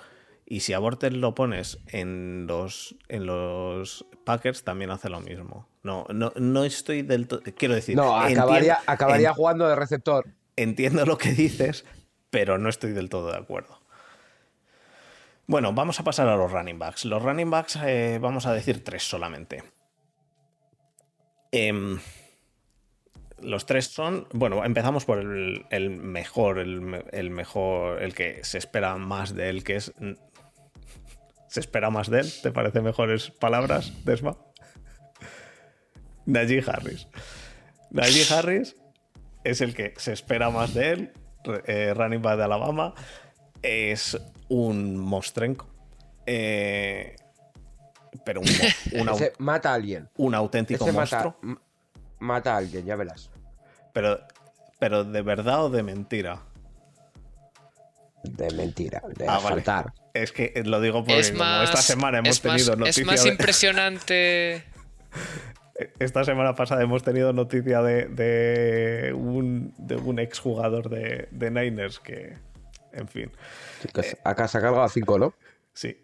Y 0.48 0.60
si 0.60 0.74
a 0.74 0.80
Bortles 0.80 1.14
lo 1.14 1.34
pones 1.34 1.80
en 1.88 2.46
los, 2.48 2.96
en 3.08 3.26
los 3.26 4.06
Packers, 4.26 4.64
también 4.64 4.92
hace 4.92 5.10
lo 5.10 5.20
mismo. 5.20 5.68
No, 5.82 6.06
no, 6.14 6.32
no 6.36 6.64
estoy 6.64 7.02
del 7.02 7.28
todo. 7.28 7.42
Quiero 7.58 7.74
decir. 7.74 7.96
no, 7.96 8.16
acabaría, 8.16 8.78
acabaría 8.86 9.30
en- 9.30 9.34
jugando 9.36 9.68
de 9.68 9.76
receptor. 9.76 10.26
entiendo 10.56 11.06
lo 11.06 11.18
que 11.18 11.32
dices, 11.32 11.84
pero 12.30 12.58
no 12.60 12.70
estoy 12.70 12.92
del 12.92 13.10
todo 13.10 13.32
de 13.32 13.38
acuerdo. 13.38 13.82
Bueno, 15.48 15.74
vamos 15.74 16.00
a 16.00 16.04
pasar 16.04 16.28
a 16.28 16.36
los 16.38 16.52
running 16.52 16.78
backs. 16.80 17.06
Los 17.06 17.22
running 17.24 17.50
backs 17.50 17.78
eh, 17.84 18.20
vamos 18.22 18.46
a 18.46 18.54
decir 18.54 18.84
tres 18.84 19.04
solamente. 19.04 19.64
Em, 21.52 22.00
los 23.42 23.66
tres 23.66 23.86
son, 23.88 24.28
bueno, 24.34 24.64
empezamos 24.66 25.06
por 25.06 25.20
el, 25.20 25.66
el 25.70 25.90
mejor, 25.90 26.60
el, 26.60 26.82
me- 26.82 27.06
el 27.12 27.30
mejor, 27.30 28.02
el 28.02 28.14
que 28.14 28.44
se 28.44 28.58
espera 28.58 28.96
más 28.98 29.34
de 29.36 29.50
él, 29.50 29.64
que 29.64 29.76
es... 29.78 29.94
¿Se 31.56 31.62
espera 31.62 31.90
más 31.90 32.10
de 32.10 32.20
él? 32.20 32.34
¿Te 32.44 32.52
parece 32.52 32.82
mejores 32.82 33.32
palabras, 33.32 33.94
Desma? 34.04 34.36
Najee 36.26 36.62
Harris. 36.68 37.08
Najee 37.92 38.26
Harris 38.34 38.76
es 39.46 39.62
el 39.62 39.74
que 39.74 39.94
se 39.96 40.12
espera 40.12 40.50
más 40.50 40.74
de 40.74 40.92
él, 40.92 41.14
eh, 41.66 41.94
running 41.96 42.22
back 42.22 42.36
de 42.40 42.44
Alabama. 42.44 42.94
Es 43.62 44.20
un 44.50 44.98
mostrenco. 44.98 45.74
Eh, 46.26 47.16
pero 48.26 48.42
un, 48.42 48.48
Ese 49.14 49.32
mata 49.38 49.72
a 49.72 49.76
alguien. 49.76 50.10
un 50.18 50.36
auténtico 50.36 50.84
Ese 50.84 50.92
monstruo. 50.92 51.38
mata, 52.20 52.56
a 52.56 52.58
alguien, 52.58 52.86
ya 52.86 52.98
verás. 52.98 53.30
Pero, 53.94 54.20
pero 54.78 55.06
de 55.06 55.22
verdad 55.22 55.64
o 55.64 55.70
de 55.70 55.84
mentira. 55.84 56.42
De 58.24 58.52
mentira, 58.52 59.02
de 59.16 59.26
Ah, 59.26 59.40
vale. 59.40 59.64
Es 60.16 60.32
que 60.32 60.54
lo 60.66 60.80
digo 60.82 61.04
porque 61.04 61.20
Es 61.20 61.32
como 61.32 61.44
esta 61.62 61.82
semana 61.82 62.20
hemos 62.20 62.38
es 62.38 62.44
más- 62.46 62.54
tenido 62.56 62.74
es 62.74 62.80
noticia 62.80 63.06
más 63.06 63.24
de- 63.24 63.30
impresionante. 63.30 64.64
Esta 66.00 66.24
semana 66.24 66.56
pasada 66.56 66.82
hemos 66.84 67.04
tenido 67.04 67.34
noticia 67.34 67.82
de, 67.82 68.06
de 68.06 69.14
un, 69.14 69.74
de 69.78 69.98
un 69.98 70.20
exjugador 70.20 70.90
de, 70.90 71.28
de 71.32 71.52
Niners 71.52 72.00
que, 72.00 72.38
en 72.94 73.08
fin, 73.10 73.30
Chicos, 73.82 74.16
acá 74.24 74.48
se 74.48 74.58
ha 74.58 74.62
cargado 74.62 74.84
a 74.84 74.90
5, 74.90 75.20
¿no? 75.20 75.36
sí. 75.74 75.98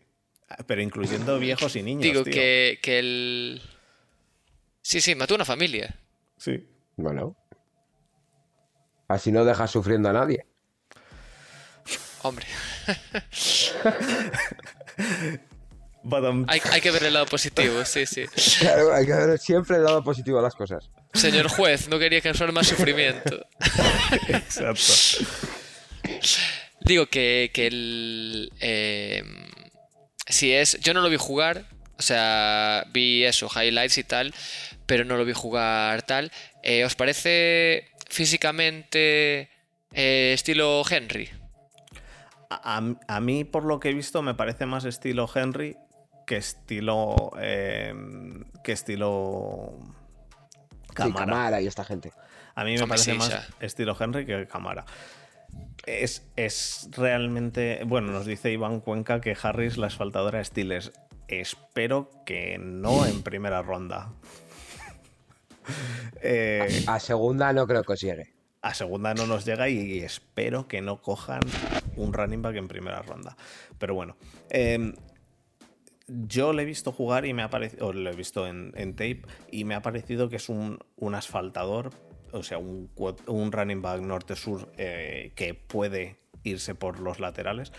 Pero 0.68 0.82
incluyendo 0.82 1.40
viejos 1.40 1.78
y 1.78 1.82
niños. 1.84 2.04
Digo 2.04 2.24
tío. 2.26 2.34
que, 2.34 2.80
que 2.82 3.00
el. 3.00 3.62
Sí, 4.82 5.00
sí, 5.00 5.16
mató 5.16 5.34
una 5.36 5.46
familia. 5.46 5.96
Sí. 6.36 6.68
Bueno. 6.98 7.38
Así 9.08 9.32
no 9.32 9.46
dejas 9.46 9.72
sufriendo 9.72 10.10
a 10.10 10.14
nadie. 10.14 10.46
Hombre, 12.24 12.46
hay, 16.48 16.62
hay 16.72 16.82
que 16.82 16.92
ver 16.92 17.04
el 17.04 17.14
lado 17.14 17.26
positivo, 17.26 17.84
sí, 17.86 18.06
sí. 18.06 18.26
Claro, 18.60 18.94
hay 18.94 19.06
que 19.06 19.14
ver 19.14 19.40
siempre 19.40 19.78
el 19.78 19.84
lado 19.84 20.04
positivo 20.04 20.40
a 20.40 20.42
las 20.42 20.56
cosas. 20.56 20.90
Señor 21.14 21.50
juez, 21.50 21.88
no 21.90 22.00
quería 22.00 22.22
causar 22.22 22.52
más 22.52 22.68
sufrimiento. 22.68 23.46
Exacto. 24.28 25.26
Digo 26.82 27.08
que, 27.08 27.52
que 27.54 27.68
el. 27.68 28.52
eh, 28.60 29.24
si 30.28 30.54
es. 30.54 30.80
Yo 30.80 30.94
no 30.94 31.02
lo 31.02 31.10
vi 31.10 31.18
jugar. 31.18 31.66
O 31.98 32.02
sea, 32.02 32.86
vi 32.92 33.26
eso, 33.26 33.48
highlights 33.54 33.98
y 33.98 34.04
tal. 34.04 34.34
Pero 34.86 35.06
no 35.06 35.18
lo 35.18 35.26
vi 35.26 35.34
jugar 35.34 36.02
tal. 36.04 36.32
Eh, 36.64 36.84
¿Os 36.84 36.96
parece 36.96 37.90
físicamente 38.10 39.50
eh, 39.94 40.32
estilo 40.34 40.84
Henry? 40.90 41.30
A, 42.54 43.20
mí, 43.22 43.44
por 43.46 43.64
lo 43.64 43.80
que 43.80 43.90
he 43.90 43.94
visto, 43.94 44.22
me 44.22 44.34
parece 44.34 44.66
más 44.66 44.84
estilo 44.84 45.30
Henry 45.34 45.78
que 46.28 46.36
estilo. 46.38 47.32
eh, 47.40 47.94
que 48.64 48.72
estilo. 48.74 49.74
Sí, 50.90 50.94
Camara. 50.96 51.26
Camara 51.26 51.62
y 51.62 51.68
esta 51.68 51.86
gente. 51.86 52.12
A 52.56 52.64
mí 52.66 52.72
me 52.72 52.82
Hombre, 52.84 52.90
parece 52.90 53.12
sí, 53.14 53.18
más 53.18 53.30
ya. 53.30 53.48
estilo 53.62 53.96
Henry 53.98 54.26
que 54.26 54.46
Camara. 54.48 54.86
Es, 55.86 56.28
es 56.36 56.90
realmente. 56.92 57.84
Bueno, 57.86 58.12
nos 58.12 58.26
dice 58.26 58.52
Iván 58.52 58.82
Cuenca 58.82 59.22
que 59.22 59.36
Harris 59.42 59.78
la 59.78 59.88
asfaltadora 59.88 60.40
de 60.40 60.46
Steelers. 60.46 60.92
Espero 61.30 62.10
que 62.26 62.58
no 62.60 63.06
en 63.06 63.24
primera 63.24 63.62
ronda. 63.62 64.12
Eh, 66.24 66.84
A 66.88 67.00
segunda 67.00 67.54
no 67.54 67.66
creo 67.68 67.84
que 67.84 67.94
os 67.94 68.02
llegue. 68.02 68.34
a 68.62 68.74
segunda 68.74 69.14
no 69.14 69.26
nos 69.26 69.46
llega 69.46 69.70
y 69.70 70.00
espero 70.00 70.68
que 70.68 70.82
no 70.82 71.02
cojan 71.02 71.40
un 71.96 72.14
running 72.14 72.42
back 72.42 72.56
en 72.56 72.68
primera 72.68 73.02
ronda. 73.02 73.36
Pero 73.78 73.94
bueno, 73.96 74.16
eh, 74.50 74.94
yo 76.08 76.54
le 76.54 76.64
he 76.64 76.66
visto 76.66 76.92
jugar 76.92 77.26
y 77.26 77.34
me 77.34 77.44
ha 77.44 77.50
parecido, 77.50 77.94
lo 77.94 78.10
he 78.10 78.16
visto 78.16 78.48
en, 78.48 78.72
tape 78.96 79.22
y 79.50 79.64
me 79.64 79.76
ha 79.76 79.82
parecido 79.82 80.30
que 80.30 80.36
es 80.36 80.50
un, 80.50 80.80
un 80.98 81.16
asfaltador, 81.16 81.92
o 82.34 82.44
sea, 82.44 82.58
un, 82.58 82.90
un 83.28 83.52
running 83.52 83.82
back 83.82 84.02
norte-sur 84.02 84.72
eh, 84.78 85.32
que 85.36 85.54
puede 85.54 86.18
irse 86.44 86.76
por 86.76 87.00
los 87.00 87.20
laterales, 87.20 87.72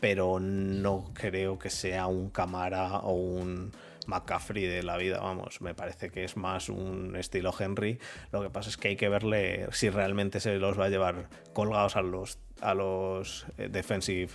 pero 0.00 0.38
no 0.38 1.12
creo 1.14 1.58
que 1.58 1.70
sea 1.70 2.06
un 2.06 2.30
Camara 2.30 2.98
o 2.98 3.14
un 3.14 3.72
McCaffrey 4.12 4.64
de 4.66 4.82
la 4.82 4.98
vida, 4.98 5.20
vamos, 5.20 5.60
me 5.62 5.74
parece 5.74 6.10
que 6.10 6.24
es 6.24 6.36
más 6.36 6.68
un 6.68 7.16
estilo 7.16 7.54
Henry. 7.58 7.98
Lo 8.30 8.42
que 8.42 8.50
pasa 8.50 8.68
es 8.68 8.76
que 8.76 8.88
hay 8.88 8.96
que 8.96 9.08
verle 9.08 9.66
si 9.72 9.88
realmente 9.88 10.38
se 10.38 10.56
los 10.56 10.78
va 10.78 10.86
a 10.86 10.88
llevar 10.90 11.28
colgados 11.54 11.96
a 11.96 12.02
los, 12.02 12.38
a 12.60 12.74
los 12.74 13.46
eh, 13.56 13.68
defensive 13.70 14.30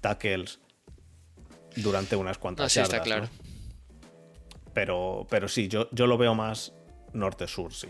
tackles 0.00 0.60
durante 1.74 2.14
unas 2.14 2.38
cuantas 2.38 2.64
No, 2.64 2.68
sí, 2.68 2.80
está 2.80 3.00
claro. 3.00 3.24
¿no? 3.24 3.28
Pero, 4.72 5.26
pero 5.28 5.48
sí, 5.48 5.68
yo, 5.68 5.88
yo 5.90 6.06
lo 6.06 6.18
veo 6.18 6.34
más 6.34 6.72
norte-sur, 7.12 7.72
sí. 7.72 7.88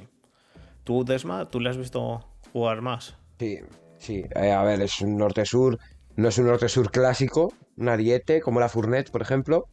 ¿Tú, 0.84 1.04
Desma, 1.04 1.50
tú 1.50 1.60
le 1.60 1.68
has 1.68 1.76
visto 1.76 2.24
jugar 2.52 2.80
más? 2.80 3.16
Sí, 3.38 3.58
sí. 3.98 4.24
Eh, 4.34 4.52
a 4.52 4.62
ver, 4.62 4.80
es 4.80 5.00
un 5.00 5.18
norte-sur. 5.18 5.78
No 6.14 6.28
es 6.28 6.38
un 6.38 6.46
norte-sur 6.46 6.90
clásico, 6.90 7.52
un 7.76 7.88
ariete, 7.90 8.40
como 8.40 8.60
la 8.60 8.70
Fournet, 8.70 9.10
por 9.10 9.20
ejemplo. 9.20 9.68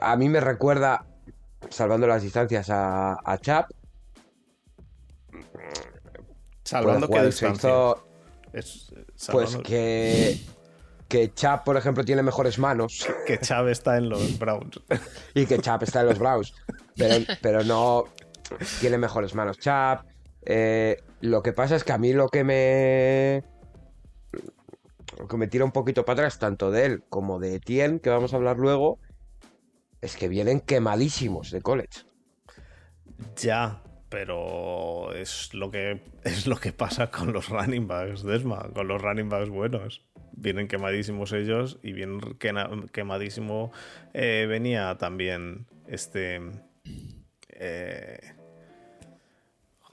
A 0.00 0.16
mí 0.16 0.28
me 0.28 0.40
recuerda, 0.40 1.04
salvando 1.70 2.06
las 2.06 2.22
distancias, 2.22 2.68
a, 2.70 3.16
a 3.24 3.38
Chap. 3.38 3.70
Salvando 6.64 7.08
Por 7.08 7.20
qué 7.20 7.26
el 7.26 7.32
jugador 7.32 7.32
se 7.32 7.46
distancia. 7.48 7.68
hizo- 7.70 8.04
Es, 8.52 8.92
eh, 8.96 9.04
Pues 9.32 9.56
que, 9.56 10.40
que 11.08 11.32
Chap, 11.34 11.64
por 11.64 11.76
ejemplo, 11.76 12.04
tiene 12.04 12.22
mejores 12.22 12.58
manos 12.58 13.06
que 13.26 13.38
Chávez 13.38 13.78
está 13.78 13.96
en 13.98 14.08
los 14.08 14.38
Browns. 14.38 14.80
y 15.34 15.46
que 15.46 15.58
Chap 15.58 15.82
está 15.82 16.00
en 16.00 16.06
los 16.06 16.18
Browns. 16.18 16.54
Pero, 16.96 17.24
pero 17.42 17.64
no 17.64 18.04
tiene 18.80 18.98
mejores 18.98 19.34
manos 19.34 19.58
Chap. 19.58 20.06
Eh, 20.46 21.02
lo 21.20 21.42
que 21.42 21.52
pasa 21.52 21.76
es 21.76 21.84
que 21.84 21.92
a 21.92 21.98
mí 21.98 22.12
lo 22.12 22.28
que 22.28 22.44
me. 22.44 23.44
Lo 25.18 25.28
que 25.28 25.36
me 25.36 25.46
tira 25.46 25.64
un 25.64 25.72
poquito 25.72 26.04
para 26.04 26.20
atrás, 26.22 26.38
tanto 26.38 26.70
de 26.70 26.86
él 26.86 27.04
como 27.08 27.38
de 27.38 27.54
Etienne, 27.56 28.00
que 28.00 28.10
vamos 28.10 28.32
a 28.32 28.36
hablar 28.36 28.58
luego, 28.58 28.98
es 30.04 30.16
que 30.16 30.28
vienen 30.28 30.60
quemadísimos 30.60 31.50
de 31.50 31.60
college. 31.62 32.00
Ya, 33.40 33.82
pero 34.08 35.12
es 35.14 35.52
lo 35.54 35.70
que 35.70 36.02
es 36.24 36.46
lo 36.46 36.56
que 36.56 36.72
pasa 36.72 37.10
con 37.10 37.32
los 37.32 37.48
running 37.48 37.86
backs, 37.88 38.22
Desma, 38.22 38.68
con 38.74 38.88
los 38.88 39.00
running 39.00 39.28
backs 39.28 39.48
buenos. 39.48 40.04
Vienen 40.36 40.66
quemadísimos 40.68 41.32
ellos 41.32 41.78
y 41.82 41.92
bien 41.92 42.20
quemadísimo 42.92 43.72
eh, 44.12 44.46
venía 44.48 44.96
también 44.98 45.66
este 45.86 46.40
eh, 47.50 48.18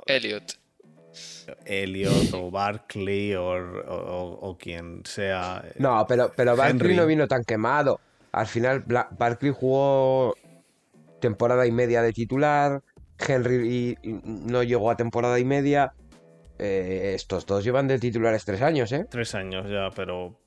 Elliot. 0.08 0.60
Elliot 1.66 2.34
o 2.34 2.50
Barkley 2.50 3.36
o, 3.36 3.44
o- 3.46 4.40
o 4.50 4.58
quien 4.58 5.02
sea. 5.06 5.64
No, 5.78 6.06
pero, 6.08 6.32
pero 6.36 6.56
Barkley 6.56 6.96
no 6.96 7.06
vino 7.06 7.28
tan 7.28 7.44
quemado. 7.44 8.00
Al 8.32 8.48
final, 8.48 8.86
Barkley 9.18 9.52
jugó 9.52 10.36
temporada 11.20 11.66
y 11.68 11.72
media 11.72 12.02
de 12.02 12.14
titular. 12.14 12.82
Henry 13.18 13.98
no 14.24 14.64
llegó 14.64 14.90
a 14.90 14.96
temporada 14.96 15.40
y 15.40 15.46
media. 15.46 15.94
Eh, 16.58 17.14
estos 17.16 17.46
dos 17.46 17.64
llevan 17.64 17.88
de 17.88 18.00
titulares 18.00 18.46
tres 18.46 18.62
años, 18.62 18.92
¿eh? 18.92 19.06
Tres 19.10 19.34
años 19.36 19.68
ya, 19.70 19.90
pero 19.96 20.40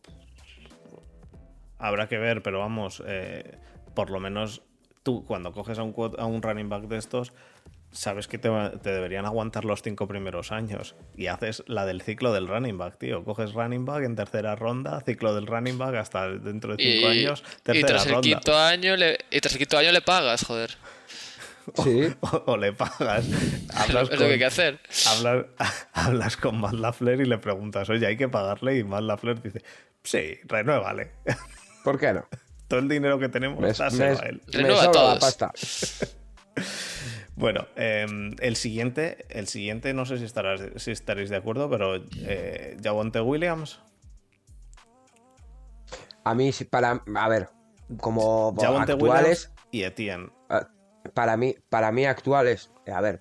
habrá 1.78 2.06
que 2.06 2.18
ver, 2.18 2.42
pero 2.42 2.60
vamos, 2.60 3.02
eh, 3.06 3.58
por 3.94 4.10
lo 4.10 4.20
menos 4.20 4.62
tú 5.02 5.24
cuando 5.24 5.52
coges 5.52 5.78
a 5.78 5.82
un 5.82 6.42
running 6.42 6.68
back 6.68 6.84
de 6.84 6.98
estos, 6.98 7.32
sabes 7.94 8.28
que 8.28 8.36
te, 8.38 8.50
deberían 8.82 9.24
aguantar 9.24 9.64
los 9.64 9.80
cinco 9.80 10.06
primeros 10.06 10.52
años 10.52 10.94
y 11.16 11.28
haces 11.28 11.62
la 11.66 11.86
del 11.86 12.02
ciclo 12.02 12.32
del 12.34 12.46
running 12.48 12.76
back, 12.76 12.98
tío. 12.98 13.24
Coges 13.24 13.52
running 13.54 13.84
back 13.86 14.02
en 14.04 14.16
tercera 14.16 14.56
ronda, 14.56 15.00
ciclo 15.06 15.34
del 15.34 15.46
running 15.46 15.78
back 15.78 15.94
hasta 15.94 16.28
dentro 16.28 16.76
de 16.76 16.82
cinco 16.84 17.10
Y, 17.12 17.20
años, 17.20 17.42
y 17.42 17.62
tercera 17.62 17.86
tras 17.86 18.06
el 18.06 18.12
ronda. 18.12 18.22
quinto 18.28 18.58
año 18.58 18.96
le, 18.96 19.18
y 19.30 19.40
tras 19.40 19.52
el 19.54 19.58
quinto 19.58 19.78
año 19.78 19.92
le 19.92 20.02
pagas, 20.02 20.44
joder. 20.44 20.70
Sí. 21.82 22.12
O, 22.20 22.42
o 22.52 22.56
le 22.58 22.74
pagas. 22.74 23.24
Hablas 23.74 24.02
es 24.10 24.10
lo 24.10 24.16
con- 24.18 24.18
que 24.26 24.32
hay 24.34 24.38
que 24.38 24.44
hacer. 24.44 24.80
Hablas, 25.08 25.46
hablas 25.94 26.36
con 26.36 26.60
Matt 26.60 26.74
Lafler 26.74 27.18
y 27.22 27.24
le 27.24 27.38
preguntas, 27.38 27.88
oye, 27.88 28.06
hay 28.06 28.18
que 28.18 28.28
pagarle. 28.28 28.76
Y 28.76 28.84
Matt 28.84 29.00
Lafler 29.04 29.40
dice, 29.40 29.62
sí, 30.02 30.34
renuévale. 30.44 31.12
¿Por 31.82 31.98
qué 31.98 32.12
no? 32.12 32.26
Todo 32.68 32.80
el 32.80 32.88
dinero 32.88 33.18
que 33.18 33.30
tenemos, 33.30 33.60
Me, 33.60 33.68
me- 33.68 34.04
a 34.04 34.12
él. 34.26 34.42
me 34.46 34.52
Renueva 34.58 34.84
sobra 34.84 35.14
la 35.14 35.18
pasta. 35.18 35.52
Bueno, 37.36 37.66
eh, 37.76 38.06
el 38.40 38.56
siguiente, 38.56 39.26
el 39.28 39.48
siguiente, 39.48 39.92
no 39.92 40.06
sé 40.06 40.18
si, 40.18 40.24
estarás, 40.24 40.60
si 40.76 40.92
estaréis 40.92 41.30
de 41.30 41.36
acuerdo, 41.36 41.68
pero 41.68 41.96
eh, 41.96 42.76
Javonte 42.82 43.20
Williams. 43.20 43.80
A 46.22 46.34
mí, 46.34 46.50
para. 46.70 47.02
A 47.16 47.28
ver, 47.28 47.48
como 48.00 48.54
Javonte 48.56 48.92
actuales. 48.92 49.50
Williams 49.50 49.52
y 49.72 49.82
Etienne. 49.82 50.30
Ah, 50.48 50.68
Para 51.12 51.36
mí, 51.36 51.54
para 51.68 51.92
mí 51.92 52.06
actuales, 52.06 52.70
eh, 52.86 52.92
a 52.92 53.00
ver, 53.00 53.20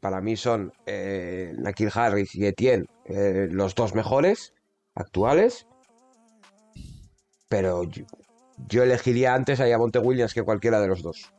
para 0.00 0.20
mí 0.20 0.36
son 0.36 0.72
eh, 0.86 1.54
Nakil 1.56 1.90
Harris 1.92 2.34
y 2.34 2.46
Etienne 2.46 2.86
eh, 3.06 3.48
los 3.50 3.74
dos 3.74 3.94
mejores 3.94 4.54
actuales, 4.94 5.66
pero 7.48 7.84
yo, 7.84 8.04
yo 8.68 8.82
elegiría 8.82 9.34
antes 9.34 9.60
a 9.60 9.78
Monte 9.78 9.98
Williams 9.98 10.34
que 10.34 10.42
cualquiera 10.42 10.80
de 10.80 10.88
los 10.88 11.02
dos. 11.02 11.32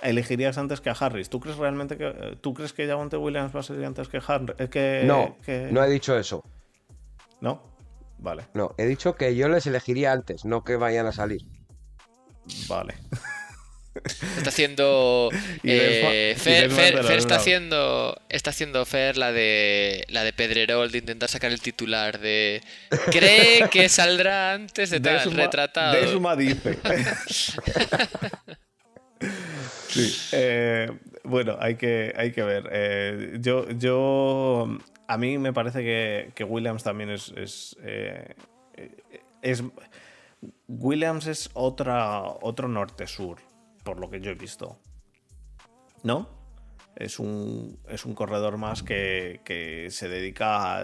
Elegirías 0.00 0.58
antes 0.58 0.80
que 0.80 0.90
a 0.90 0.92
Harris. 0.92 1.30
¿Tú 1.30 1.40
crees 1.40 1.56
realmente 1.56 1.96
que 1.96 2.08
eh, 2.08 2.36
tú 2.40 2.52
crees 2.54 2.72
que 2.72 2.86
Javonte 2.86 3.16
Williams 3.16 3.54
va 3.54 3.60
a 3.60 3.62
ser 3.62 3.82
antes 3.84 4.08
que 4.08 4.20
Harris? 4.26 4.68
que, 4.70 5.02
no, 5.06 5.36
que- 5.44 5.68
no 5.70 5.82
he 5.82 5.88
dicho 5.90 6.18
eso. 6.18 6.44
¿No? 7.40 7.62
Vale, 8.18 8.44
No, 8.54 8.74
he 8.78 8.86
dicho 8.86 9.14
que 9.14 9.36
yo 9.36 9.48
les 9.48 9.66
elegiría 9.66 10.12
antes, 10.12 10.44
no 10.46 10.64
que 10.64 10.76
vayan 10.76 11.06
a 11.06 11.12
salir. 11.12 11.42
vale. 12.68 12.94
Está 14.36 14.50
haciendo. 14.50 15.30
Eh, 15.64 16.34
Fer, 16.38 16.70
de 17.02 17.16
está 17.16 17.36
haciendo. 17.36 18.20
Está 18.28 18.50
haciendo 18.50 18.84
Fer 18.84 19.16
la 19.16 19.32
de. 19.32 20.04
La 20.10 20.22
de 20.22 20.32
Pedrerol 20.34 20.90
de 20.92 20.98
intentar 20.98 21.28
sacar 21.30 21.50
el 21.50 21.60
titular 21.62 22.18
de. 22.20 22.60
Cree 23.10 23.68
que 23.70 23.88
saldrá 23.88 24.52
antes 24.52 24.90
de 24.90 25.00
tal, 25.00 25.20
Desma- 25.30 25.34
retratado. 25.36 25.94
Desma 25.94 26.36
dice. 26.36 26.78
sí. 29.96 30.28
eh, 30.32 30.90
bueno, 31.24 31.56
hay 31.60 31.76
que, 31.76 32.12
hay 32.16 32.32
que 32.32 32.42
ver. 32.42 32.68
Eh, 32.72 33.38
yo, 33.40 33.68
yo. 33.70 34.78
A 35.08 35.18
mí 35.18 35.38
me 35.38 35.52
parece 35.52 35.80
que, 35.82 36.32
que 36.34 36.44
Williams 36.44 36.82
también 36.82 37.10
es. 37.10 37.32
es, 37.36 37.76
eh, 37.82 38.34
es- 39.42 39.62
Williams 40.68 41.26
es 41.26 41.50
otra, 41.54 42.22
otro 42.22 42.68
norte-sur, 42.68 43.38
por 43.84 43.98
lo 43.98 44.10
que 44.10 44.20
yo 44.20 44.30
he 44.30 44.34
visto. 44.34 44.78
¿No? 46.02 46.28
Es 46.94 47.18
un, 47.18 47.78
es 47.88 48.04
un 48.04 48.14
corredor 48.14 48.56
más 48.58 48.82
que, 48.82 49.40
que 49.44 49.88
se 49.90 50.08
dedica 50.08 50.76
a, 50.76 50.82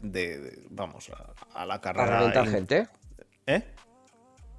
de, 0.00 0.38
de- 0.40 0.62
vamos, 0.70 1.10
a, 1.10 1.60
a 1.60 1.66
la 1.66 1.74
A 1.74 1.80
carrera. 1.80 2.18
reventar 2.18 2.44
in- 2.46 2.50
gente. 2.52 2.88
¿Eh? 3.46 3.62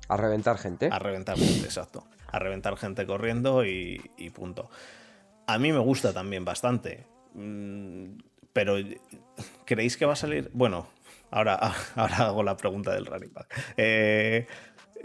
A 0.08 0.18
reventar 0.18 0.58
gente. 0.58 0.89
A 0.91 1.00
reventar 1.00 1.38
gente, 1.38 1.66
exacto. 1.66 2.06
A 2.36 2.40
reventar 2.40 2.76
gente 2.76 3.06
corriendo 3.06 3.66
y, 3.66 4.02
y 4.18 4.30
punto. 4.30 4.70
A 5.48 5.58
mí 5.58 5.72
me 5.72 5.80
gusta 5.80 6.12
también 6.12 6.44
bastante. 6.44 7.06
Mm, 7.34 8.18
Pero, 8.52 8.76
¿creéis 9.66 9.96
que 9.96 10.06
va 10.06 10.14
a 10.14 10.18
salir? 10.18 10.50
Bueno, 10.54 10.88
ahora, 11.32 11.58
ahora 11.96 12.18
hago 12.28 12.44
la 12.44 12.58
pregunta 12.58 12.94
del 12.94 13.06
running 13.06 13.34
back. 13.34 13.48
Eh, 13.78 14.48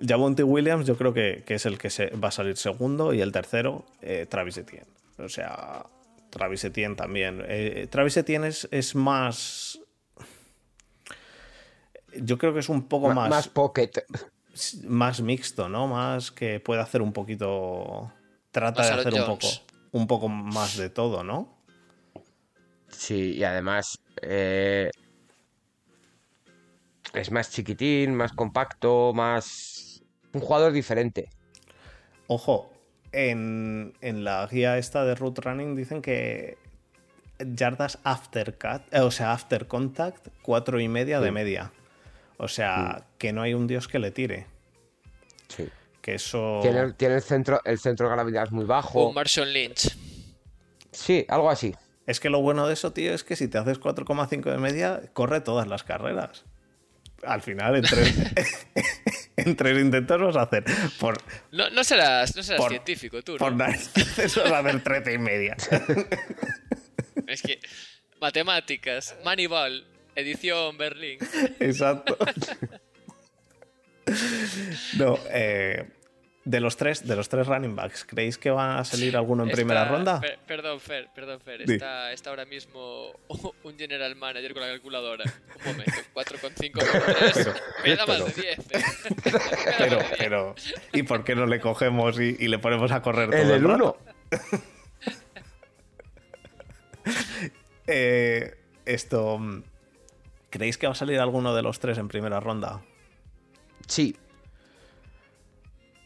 Javonte 0.06 0.42
Williams, 0.42 0.86
yo 0.86 0.96
creo 0.96 1.12
que, 1.12 1.44
que 1.46 1.54
es 1.54 1.66
el 1.66 1.78
que 1.78 1.90
se, 1.90 2.06
va 2.16 2.28
a 2.28 2.32
salir 2.32 2.56
segundo 2.56 3.12
y 3.12 3.20
el 3.20 3.30
tercero, 3.32 3.84
eh, 4.00 4.26
Travis 4.28 4.56
Etienne. 4.56 4.88
O 5.18 5.28
sea, 5.28 5.84
Travis 6.30 6.64
Etienne 6.64 6.96
también. 6.96 7.44
Eh, 7.46 7.86
Travis 7.90 8.16
Etienne 8.16 8.48
es, 8.48 8.68
es 8.70 8.94
más. 8.94 9.78
Yo 12.16 12.38
creo 12.38 12.52
que 12.52 12.60
es 12.60 12.68
un 12.68 12.88
poco 12.88 13.10
más 13.10 13.30
más 13.30 13.48
pocket. 13.48 13.90
Más 14.86 15.20
mixto, 15.20 15.68
¿no? 15.68 15.86
Más 15.86 16.30
que 16.30 16.60
puede 16.60 16.80
hacer 16.80 17.02
un 17.02 17.12
poquito. 17.12 18.12
Trata 18.50 18.82
de 18.84 19.00
hacer 19.00 19.14
un 19.14 19.26
poco, 19.26 19.48
un 19.92 20.06
poco 20.06 20.28
más 20.28 20.76
de 20.76 20.90
todo, 20.90 21.22
¿no? 21.22 21.58
Sí, 22.88 23.36
y 23.36 23.44
además 23.44 23.98
eh, 24.22 24.90
es 27.14 27.30
más 27.30 27.50
chiquitín, 27.50 28.14
más 28.14 28.32
compacto, 28.32 29.12
más... 29.14 30.02
Un 30.32 30.40
jugador 30.40 30.72
diferente. 30.72 31.28
Ojo, 32.26 32.72
en, 33.12 33.94
en 34.00 34.24
la 34.24 34.46
guía 34.46 34.78
esta 34.78 35.04
de 35.04 35.14
route 35.14 35.40
running 35.40 35.74
dicen 35.74 36.02
que 36.02 36.58
yardas 37.38 37.98
after 38.04 38.56
cut, 38.58 38.82
eh, 38.92 39.00
o 39.00 39.10
sea, 39.10 39.32
after 39.32 39.66
contact, 39.66 40.28
cuatro 40.42 40.80
y 40.80 40.88
media 40.88 41.20
de 41.20 41.30
media. 41.30 41.72
O 42.42 42.48
sea, 42.48 43.06
que 43.18 43.34
no 43.34 43.42
hay 43.42 43.52
un 43.52 43.66
dios 43.66 43.86
que 43.86 43.98
le 43.98 44.10
tire. 44.12 44.46
Sí. 45.48 45.68
Que 46.00 46.14
eso. 46.14 46.60
Tiene, 46.62 46.92
tiene 46.94 47.16
el 47.16 47.22
centro, 47.22 47.60
el 47.66 47.78
centro 47.78 48.08
de 48.08 48.14
gravedad 48.14 48.48
muy 48.50 48.64
bajo. 48.64 49.08
Un 49.08 49.14
Marshall 49.14 49.52
Lynch. 49.52 49.94
Sí, 50.90 51.26
algo 51.28 51.50
así. 51.50 51.74
Es 52.06 52.18
que 52.18 52.30
lo 52.30 52.40
bueno 52.40 52.66
de 52.66 52.72
eso, 52.72 52.94
tío, 52.94 53.12
es 53.12 53.24
que 53.24 53.36
si 53.36 53.46
te 53.46 53.58
haces 53.58 53.78
4,5 53.78 54.50
de 54.50 54.56
media, 54.56 55.02
corre 55.12 55.42
todas 55.42 55.66
las 55.68 55.84
carreras. 55.84 56.44
Al 57.24 57.42
final, 57.42 57.76
en 57.76 57.82
tres, 57.82 58.14
en 59.36 59.54
tres 59.54 59.78
intentos 59.78 60.18
vas 60.22 60.36
a 60.36 60.42
hacer. 60.44 60.64
Por, 60.98 61.18
No, 61.52 61.68
no 61.68 61.84
serás, 61.84 62.34
no 62.34 62.42
serás 62.42 62.62
Por- 62.62 62.70
científico, 62.70 63.20
tú. 63.22 63.32
¿no? 63.32 63.38
por 63.38 63.54
narices 63.54 64.36
vas 64.42 64.50
a 64.50 64.58
hacer 64.60 64.82
13 64.82 65.12
y 65.12 65.18
media. 65.18 65.56
Es 67.26 67.42
que. 67.42 67.60
Matemáticas, 68.18 69.16
Moneyball, 69.24 69.86
edición 70.16 70.76
Berlín. 70.78 71.18
Exacto. 71.60 72.16
No, 74.98 75.18
eh, 75.30 75.88
De 76.44 76.58
los 76.58 76.76
tres, 76.76 77.06
de 77.06 77.14
los 77.16 77.28
tres 77.28 77.46
running 77.46 77.76
backs, 77.76 78.04
¿creéis 78.04 78.38
que 78.38 78.50
va 78.50 78.78
a 78.78 78.84
salir 78.84 79.14
alguno 79.16 79.44
en 79.44 79.50
primera 79.50 79.84
ronda? 79.84 80.20
per- 80.20 80.38
perdón, 80.46 80.80
Fer, 80.80 81.08
perdón, 81.14 81.38
Fer. 81.40 81.62
Está, 81.70 82.10
está 82.12 82.30
ahora 82.30 82.44
mismo 82.46 83.12
un 83.62 83.78
general 83.78 84.16
manager 84.16 84.52
con 84.54 84.62
la 84.62 84.68
calculadora. 84.68 85.24
Un 85.64 85.72
momento, 85.72 85.92
4,5 86.14 86.72
por 86.72 87.14
3. 87.14 87.32
Pero- 87.34 87.54
me 87.84 87.96
da 87.96 88.06
más 88.06 88.16
pero- 88.22 88.24
de 88.26 88.42
10. 88.42 88.58
eh. 88.58 88.84
Pero, 89.78 89.96
de 89.98 90.04
10. 90.04 90.14
pero, 90.18 90.54
¿y 90.94 91.02
por 91.04 91.24
qué 91.24 91.34
no 91.36 91.46
le 91.46 91.60
cogemos 91.60 92.18
y, 92.18 92.36
y 92.40 92.48
le 92.48 92.58
ponemos 92.58 92.90
a 92.90 93.02
correr 93.02 93.30
todo 93.30 93.38
En 93.40 93.50
el 93.50 93.62
rato? 93.62 93.98
1. 94.42 94.60
Eh, 97.86 98.54
esto. 98.86 99.38
¿Creéis 100.50 100.76
que 100.78 100.86
va 100.86 100.92
a 100.92 100.96
salir 100.96 101.18
alguno 101.20 101.54
de 101.54 101.62
los 101.62 101.78
tres 101.80 101.98
en 101.98 102.08
primera 102.08 102.40
ronda? 102.40 102.82
Sí, 103.86 104.16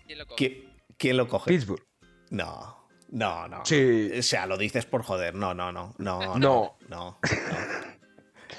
¿Quién 0.07 0.19
lo 0.19 0.27
coge? 0.27 0.37
¿Qui- 0.45 0.69
¿Quién 0.99 1.17
lo 1.17 1.29
coge? 1.29 1.51
Pittsburgh. 1.51 1.83
No, 2.31 2.89
no, 3.11 3.49
no. 3.49 3.65
Sí. 3.65 4.11
O 4.19 4.23
sea, 4.23 4.47
lo 4.47 4.57
dices 4.57 4.87
por 4.87 5.03
joder. 5.03 5.35
No, 5.35 5.55
no, 5.55 5.73
no. 5.73 5.95
No. 5.99 6.21
No. 6.21 6.39
No. 6.39 6.77
No. 6.89 7.19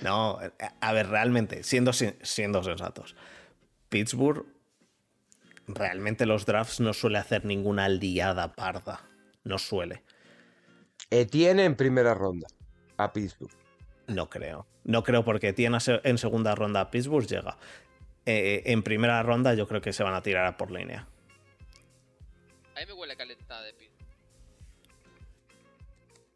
No, 0.02 0.40
eh, 0.42 0.52
a 0.82 0.92
ver, 0.94 1.08
realmente, 1.08 1.64
siendo, 1.64 1.94
siendo 1.94 2.64
sensatos, 2.64 3.16
Pittsburgh 3.90 4.46
realmente 5.68 6.26
los 6.26 6.46
drafts 6.46 6.80
no 6.82 6.94
suele 6.94 7.18
hacer 7.18 7.46
ninguna 7.46 7.88
liada 7.88 8.54
parda. 8.54 9.08
No 9.44 9.58
suele. 9.58 10.04
Etienne 11.10 11.64
en 11.64 11.76
primera 11.76 12.14
ronda 12.14 12.48
a 12.98 13.14
Pittsburgh. 13.14 13.54
No 14.08 14.30
creo. 14.30 14.68
No 14.84 15.04
creo 15.04 15.24
porque 15.26 15.54
tiene 15.54 15.78
en 16.04 16.18
segunda 16.18 16.54
ronda 16.56 16.92
Pittsburgh 16.92 17.26
llega. 17.28 17.58
Eh, 18.26 18.64
en 18.66 18.84
primera 18.84 19.22
ronda 19.24 19.54
yo 19.54 19.68
creo 19.68 19.82
que 19.82 19.94
se 19.94 20.04
van 20.04 20.14
a 20.14 20.22
tirar 20.22 20.46
a 20.46 20.58
por 20.58 20.72
línea. 20.72 21.08
A 22.76 22.80
mí 22.80 22.86
me 22.88 22.94
huele 22.94 23.16
calentada 23.16 23.62
de 23.64 23.74
pin. 23.74 23.90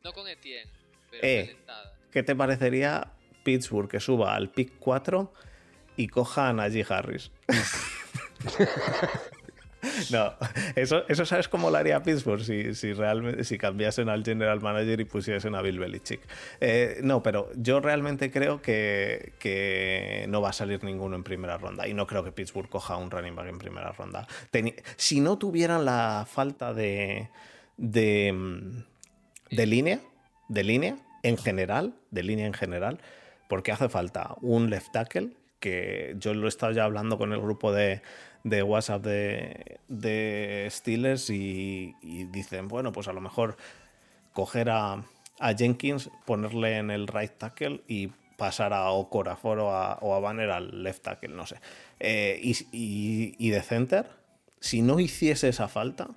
No 0.03 0.13
con 0.13 0.28
Etienne, 0.28 0.72
pero 1.11 1.24
Eh. 1.26 1.41
calentada. 1.45 1.93
¿Qué 2.11 2.24
te 2.24 2.36
parecería 2.36 3.11
Pittsburgh 3.43 3.89
que 3.89 3.99
suba 3.99 4.36
al 4.36 4.49
pick 4.49 4.74
4 4.80 5.34
y 5.97 6.07
coja 6.07 6.49
a 6.49 6.53
Najee 6.53 6.86
Harris? 6.89 7.32
no, 10.12 10.34
eso, 10.76 11.04
eso 11.08 11.26
sabes 11.26 11.48
cómo 11.48 11.70
lo 11.70 11.78
haría 11.78 12.04
Pittsburgh 12.04 12.42
si, 12.42 12.76
si 12.76 12.94
realmente 12.94 13.44
si 13.44 13.58
cambiasen 13.58 14.10
al 14.10 14.24
general 14.24 14.62
manager 14.62 15.00
y 15.00 15.06
pusiesen 15.06 15.56
a 15.56 15.62
Bill 15.62 15.80
Belichick. 15.80 16.22
Eh, 16.60 17.00
no, 17.02 17.24
pero 17.24 17.50
yo 17.56 17.80
realmente 17.80 18.32
creo 18.32 18.62
que, 18.62 19.34
que 19.40 20.26
no 20.28 20.42
va 20.42 20.50
a 20.50 20.54
salir 20.54 20.84
ninguno 20.84 21.16
en 21.16 21.24
primera 21.24 21.58
ronda 21.58 21.88
y 21.88 21.94
no 21.94 22.08
creo 22.08 22.24
que 22.24 22.32
Pittsburgh 22.32 22.70
coja 22.70 22.98
un 22.98 23.10
running 23.10 23.36
back 23.36 23.48
en 23.48 23.58
primera 23.58 23.92
ronda. 23.92 24.28
Si 24.98 25.22
no 25.22 25.38
tuvieran 25.38 25.86
la 25.86 26.26
falta 26.30 26.74
de, 26.74 27.30
de, 27.78 28.34
mm, 28.34 29.56
de 29.56 29.66
línea, 29.66 30.00
de 30.50 30.64
línea 30.64 30.98
en 31.24 31.38
general, 31.38 31.94
de 32.12 32.24
línea 32.24 32.46
en 32.46 32.54
general, 32.54 33.00
porque 33.48 33.72
hace 33.72 33.90
falta 33.90 34.36
un 34.42 34.70
left 34.70 34.92
tackle, 34.92 35.32
que 35.60 36.16
yo 36.18 36.34
lo 36.34 36.46
he 36.46 36.50
estado 36.50 36.72
ya 36.72 36.86
hablando 36.86 37.18
con 37.18 37.34
el 37.34 37.42
grupo 37.42 37.74
de, 37.74 38.02
de 38.44 38.64
WhatsApp 38.64 39.04
de, 39.04 39.80
de 39.88 40.68
Steelers 40.72 41.30
y, 41.30 41.96
dicen, 42.32 42.68
bueno, 42.68 42.92
pues 42.92 43.08
a 43.08 43.14
lo 43.14 43.22
mejor 43.22 43.58
coger 44.34 44.70
a, 44.70 45.04
a 45.40 45.54
Jenkins, 45.58 46.10
ponerle 46.26 46.78
en 46.78 46.92
el 46.92 47.08
right 47.08 47.32
tackle 47.38 47.82
y 47.88 48.12
pasar 48.38 48.72
a 48.74 48.90
Okorafor 48.92 49.60
o 49.60 49.72
a, 49.76 49.98
o 50.02 50.16
a 50.16 50.20
Banner 50.20 50.50
al 50.52 50.84
left 50.84 51.04
tackle, 51.04 51.30
no 51.36 51.46
sé. 51.46 51.58
Eh, 52.00 52.40
y, 52.42 52.52
y- 52.72 53.36
y 53.38 53.50
de 53.50 53.62
center, 53.62 54.08
si 54.62 54.82
no 54.82 55.00
hiciese 55.00 55.50
esa 55.50 55.68
falta, 55.68 56.08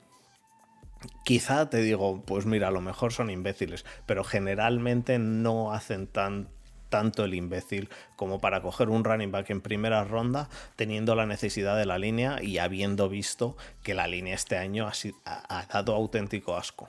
quizá 1.25 1.68
te 1.68 1.79
digo, 1.79 2.23
pues 2.25 2.47
mira, 2.47 2.68
a 2.68 2.70
lo 2.70 2.81
mejor 2.81 3.12
son 3.12 3.31
imbéciles, 3.31 3.85
pero 4.07 4.25
generalmente 4.25 5.18
no 5.18 5.73
hacen 5.73 6.07
tan, 6.07 6.49
tanto 6.93 7.24
el 7.24 7.34
imbécil 7.34 7.88
como 8.14 8.38
para 8.40 8.62
coger 8.62 8.88
un 8.88 9.03
running 9.03 9.32
back 9.32 9.51
en 9.51 9.61
primera 9.61 10.05
ronda 10.05 10.49
teniendo 10.76 11.16
la 11.16 11.26
necesidad 11.26 11.76
de 11.76 11.86
la 11.86 11.99
línea 11.99 12.40
y 12.40 12.59
habiendo 12.59 13.09
visto 13.09 13.57
que 13.82 13.95
la 13.95 14.07
línea 14.07 14.36
este 14.36 14.57
año 14.57 14.86
ha, 14.86 14.95
sido- 14.95 15.16
ha- 15.24 15.59
ha 15.59 15.66
dado 15.66 15.95
auténtico 15.97 16.57
asco. 16.57 16.88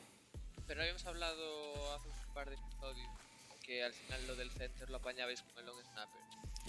Pero 0.67 0.81
habíamos 0.81 1.05
hablado 1.07 1.93
hace 1.95 2.07
un 2.27 2.33
par 2.35 2.49
de 2.49 2.55
episodios 2.55 3.07
que 3.65 3.83
al 3.83 3.93
final 3.93 4.27
lo 4.27 4.35
del 4.35 4.51
center 4.51 4.89
lo 4.91 4.97
apañabais 4.97 5.41
con 5.41 5.57
el 5.59 5.65
long 5.65 5.77
snapper. 5.93 6.21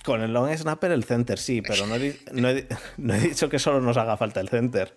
Con 0.05 0.23
el 0.23 0.33
long 0.33 0.57
snapper 0.57 0.93
el 0.93 1.05
center 1.05 1.39
sí, 1.39 1.61
pero 1.63 1.87
no 1.87 1.97
he, 1.97 2.19
no 2.97 3.15
he 3.15 3.21
dicho 3.21 3.49
que 3.51 3.59
solo 3.59 3.81
nos 3.81 3.97
haga 3.97 4.17
falta 4.17 4.41
el 4.41 4.49
center. 4.49 4.97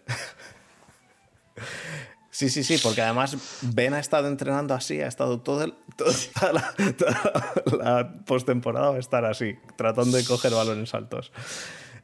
Sí, 2.37 2.49
sí, 2.49 2.63
sí, 2.63 2.77
porque 2.83 3.01
además 3.01 3.35
Ben 3.63 3.95
ha 3.95 3.99
estado 3.99 4.27
entrenando 4.27 4.75
así, 4.75 5.01
ha 5.01 5.07
estado 5.07 5.41
todo 5.41 5.63
el- 5.63 5.73
toda 5.97 6.53
la, 6.53 8.13
postemporada 8.27 8.91
va 8.91 8.97
a 8.97 8.99
estar 8.99 9.25
así, 9.25 9.55
tratando 9.75 10.17
de 10.17 10.23
coger 10.23 10.51
balones 10.53 10.93
altos. 10.93 11.31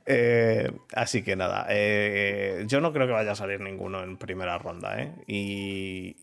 Eh, 0.07 0.71
así 0.95 1.21
que 1.23 1.35
nada, 1.35 1.67
eh, 1.69 2.63
yo 2.65 2.81
no 2.81 2.91
creo 2.91 3.05
que 3.05 3.13
vaya 3.13 3.33
a 3.33 3.35
salir 3.35 3.59
ninguno 3.59 4.01
en 4.03 4.17
primera 4.17 4.57
ronda, 4.57 4.99
¿eh? 4.99 5.13
Y 5.27 6.15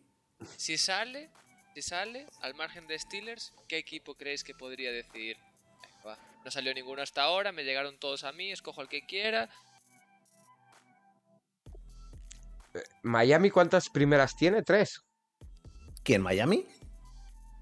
Si 0.56 0.76
sale, 0.76 1.30
si 1.76 1.80
sale, 1.82 2.26
al 2.42 2.56
margen 2.56 2.88
de 2.88 2.98
Steelers, 2.98 3.52
¿qué 3.68 3.78
equipo 3.78 4.16
creéis 4.16 4.42
que 4.42 4.54
podría 4.56 4.90
decir? 4.90 5.36
"Eh, 5.36 5.88
va, 6.04 6.18
no 6.44 6.50
salió 6.50 6.74
ninguno 6.74 7.00
hasta 7.00 7.22
ahora, 7.22 7.52
me 7.52 7.62
llegaron 7.62 7.96
todos 8.00 8.24
a 8.24 8.32
mí, 8.32 8.50
escojo 8.50 8.82
el 8.82 8.88
que 8.88 9.06
quiera. 9.06 9.48
Miami, 13.02 13.50
¿cuántas 13.50 13.88
primeras 13.88 14.36
tiene? 14.36 14.62
¿Tres? 14.62 15.00
¿quién? 16.02 16.22
¿Miami? 16.22 16.66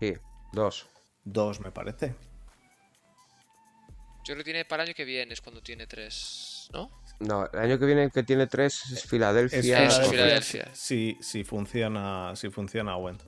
Sí, 0.01 0.15
dos. 0.53 0.87
Dos, 1.25 1.61
me 1.61 1.71
parece. 1.71 2.15
Yo 4.25 4.35
creo 4.35 4.39
que 4.39 4.45
tiene 4.45 4.65
para 4.65 4.83
el 4.83 4.89
año 4.91 4.95
que 4.95 5.05
viene, 5.05 5.33
es 5.33 5.41
cuando 5.41 5.63
tiene 5.63 5.87
tres, 5.87 6.69
¿no? 6.73 6.91
No, 7.21 7.47
el 7.53 7.59
año 7.59 7.79
que 7.79 7.87
viene 7.87 8.05
el 8.05 8.13
que 8.13 8.23
tiene 8.23 8.47
tres 8.47 8.85
es 8.93 9.05
Filadelfia. 9.05 9.85
Es 9.85 10.09
Filadelfia. 10.09 10.69
Si, 10.73 11.17
si 11.21 11.45
funciona, 11.45 12.37
si 12.37 12.49
funciona 12.51 12.97
Wentz. 12.97 13.25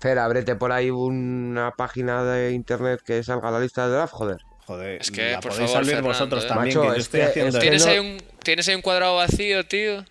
Fer, 0.00 0.18
ábrete 0.18 0.56
por 0.56 0.72
ahí 0.72 0.90
una 0.90 1.70
página 1.76 2.24
de 2.24 2.52
internet 2.52 3.00
que 3.04 3.22
salga 3.22 3.50
la 3.50 3.60
lista 3.60 3.86
de 3.86 3.94
draft, 3.94 4.12
joder. 4.12 4.38
Joder, 4.66 5.00
Es 5.00 5.10
que, 5.10 5.32
la 5.32 5.40
por 5.40 5.52
podéis 5.52 5.70
favor, 5.70 5.82
abrir 5.84 5.94
Fernando, 5.96 6.08
vosotros 6.08 6.44
¿eh? 6.44 6.48
también, 6.48 6.78
Macho, 6.78 6.80
que 6.82 6.86
yo 6.88 6.92
es 6.94 6.98
estoy 7.02 7.20
que- 7.20 7.26
haciendo, 7.26 7.58
¿Tienes, 7.58 7.84
no- 7.86 7.92
ahí 7.92 7.98
un, 7.98 8.22
tienes 8.42 8.68
ahí 8.68 8.74
un 8.74 8.82
cuadrado 8.82 9.16
vacío, 9.16 9.64
tío. 9.66 10.04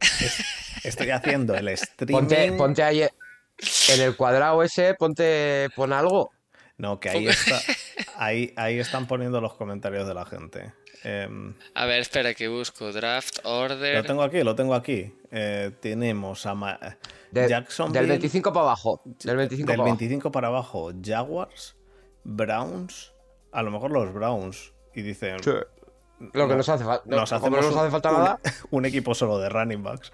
estoy 0.84 1.10
haciendo 1.10 1.54
el 1.54 1.68
streaming. 1.68 2.14
Ponte, 2.14 2.52
ponte 2.52 2.82
ahí 2.82 3.02
en 3.02 4.00
el 4.00 4.16
cuadrado 4.16 4.62
ese, 4.62 4.94
ponte, 4.94 5.68
pon 5.76 5.92
algo. 5.92 6.30
No, 6.78 6.98
que 6.98 7.10
ahí 7.10 7.26
está. 7.28 7.60
Ahí, 8.16 8.52
ahí 8.56 8.78
están 8.78 9.06
poniendo 9.06 9.40
los 9.40 9.54
comentarios 9.54 10.06
de 10.06 10.12
la 10.12 10.26
gente. 10.26 10.74
Em, 11.04 11.54
A 11.74 11.86
ver, 11.86 12.00
espera 12.00 12.34
que 12.34 12.48
busco. 12.48 12.92
Draft 12.92 13.38
order. 13.44 13.96
lo 13.96 14.04
tengo 14.04 14.22
aquí, 14.22 14.42
lo 14.42 14.54
tengo 14.54 14.74
aquí. 14.74 15.14
Eh, 15.30 15.70
tenemos 15.80 16.44
a 16.44 16.54
Ma- 16.54 16.78
De- 17.30 17.48
Jacksonville. 17.48 18.00
del 18.00 18.08
25 18.10 18.52
para 18.52 18.64
abajo. 18.66 19.00
Del 19.24 19.36
25 19.38 19.66
del 19.70 19.76
para 19.78 19.82
abajo. 19.88 19.98
25 19.98 20.32
para 20.32 20.48
abajo, 20.48 20.92
Jaguars, 21.02 21.76
Browns, 22.24 23.12
a 23.52 23.62
lo 23.62 23.70
mejor 23.70 23.90
los 23.90 24.12
Browns. 24.12 24.72
Y 24.94 25.00
dicen. 25.02 25.42
Sí. 25.42 25.50
Lo 26.20 26.46
que 26.46 26.52
no, 26.52 26.56
nos 26.56 26.68
hace 26.68 26.84
falta. 26.84 27.04
nos 27.06 27.30
como 27.30 27.50
no 27.50 27.56
hacemos 27.58 27.74
nos 27.74 27.76
hace 27.76 27.84
un- 27.86 27.90
falta 27.90 28.10
un- 28.10 28.16
nada. 28.18 28.40
un 28.70 28.84
equipo 28.86 29.14
solo 29.14 29.38
de 29.38 29.48
running 29.48 29.82
backs. 29.82 30.12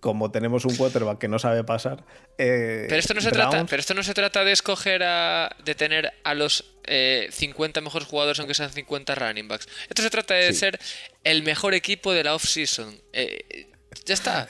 Como 0.00 0.30
tenemos 0.30 0.64
un 0.64 0.74
quarterback 0.76 1.18
que 1.18 1.28
no 1.28 1.38
sabe 1.38 1.62
pasar. 1.62 2.04
eh, 2.38 2.86
Pero 2.88 2.98
esto 2.98 3.12
no 3.12 3.20
se 3.20 3.30
trata, 3.32 3.66
pero 3.66 3.80
esto 3.80 3.92
no 3.92 4.02
se 4.02 4.14
trata 4.14 4.44
de 4.44 4.52
escoger 4.52 5.02
a, 5.02 5.54
de 5.62 5.74
tener 5.74 6.10
a 6.24 6.32
los 6.34 6.74
eh, 6.84 7.28
50 7.30 7.82
mejores 7.82 8.08
jugadores 8.08 8.38
aunque 8.38 8.54
sean 8.54 8.70
50 8.70 9.14
running 9.14 9.46
backs. 9.46 9.68
Esto 9.90 10.00
se 10.00 10.08
trata 10.08 10.32
de 10.34 10.52
Sí. 10.54 10.60
ser 10.60 10.78
el 11.22 11.42
mejor 11.42 11.74
equipo 11.74 12.14
de 12.14 12.24
la 12.24 12.34
off-season. 12.34 12.94
Eh, 13.12 13.68
ya 14.06 14.14
está. 14.14 14.48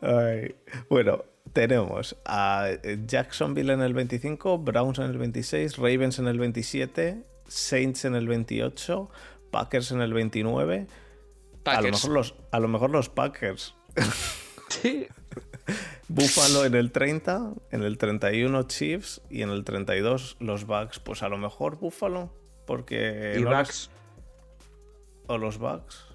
Ay, 0.00 0.54
Bueno, 0.88 1.24
tenemos 1.52 2.16
a 2.24 2.68
Jacksonville 3.06 3.72
en 3.72 3.82
el 3.82 3.94
25, 3.94 4.58
Browns 4.58 4.98
en 5.00 5.06
el 5.06 5.18
26, 5.18 5.76
Ravens 5.76 6.18
en 6.20 6.28
el 6.28 6.38
27, 6.38 7.24
Saints 7.50 8.04
en 8.04 8.14
el 8.14 8.28
28, 8.28 9.10
Packers 9.50 9.90
en 9.92 10.00
el 10.00 10.12
29. 10.14 10.86
A 11.64 11.80
lo, 11.82 11.90
mejor 11.90 12.10
los, 12.10 12.34
a 12.52 12.60
lo 12.60 12.68
mejor 12.68 12.90
los 12.90 13.08
Packers. 13.10 13.74
Sí. 14.68 15.06
Buffalo 16.08 16.64
en 16.64 16.74
el 16.74 16.90
30, 16.90 17.52
en 17.70 17.82
el 17.82 17.98
31 17.98 18.62
Chiefs 18.64 19.20
y 19.30 19.42
en 19.42 19.50
el 19.50 19.64
32 19.64 20.36
los 20.40 20.64
Bucks. 20.66 20.98
Pues 20.98 21.22
a 21.22 21.28
lo 21.28 21.36
mejor 21.38 21.78
Buffalo, 21.78 22.32
porque... 22.66 23.34
Y 23.38 23.42
no 23.42 23.50
Bucks. 23.50 23.90
O 25.26 25.38
los 25.38 25.58
Bucks. 25.58 26.06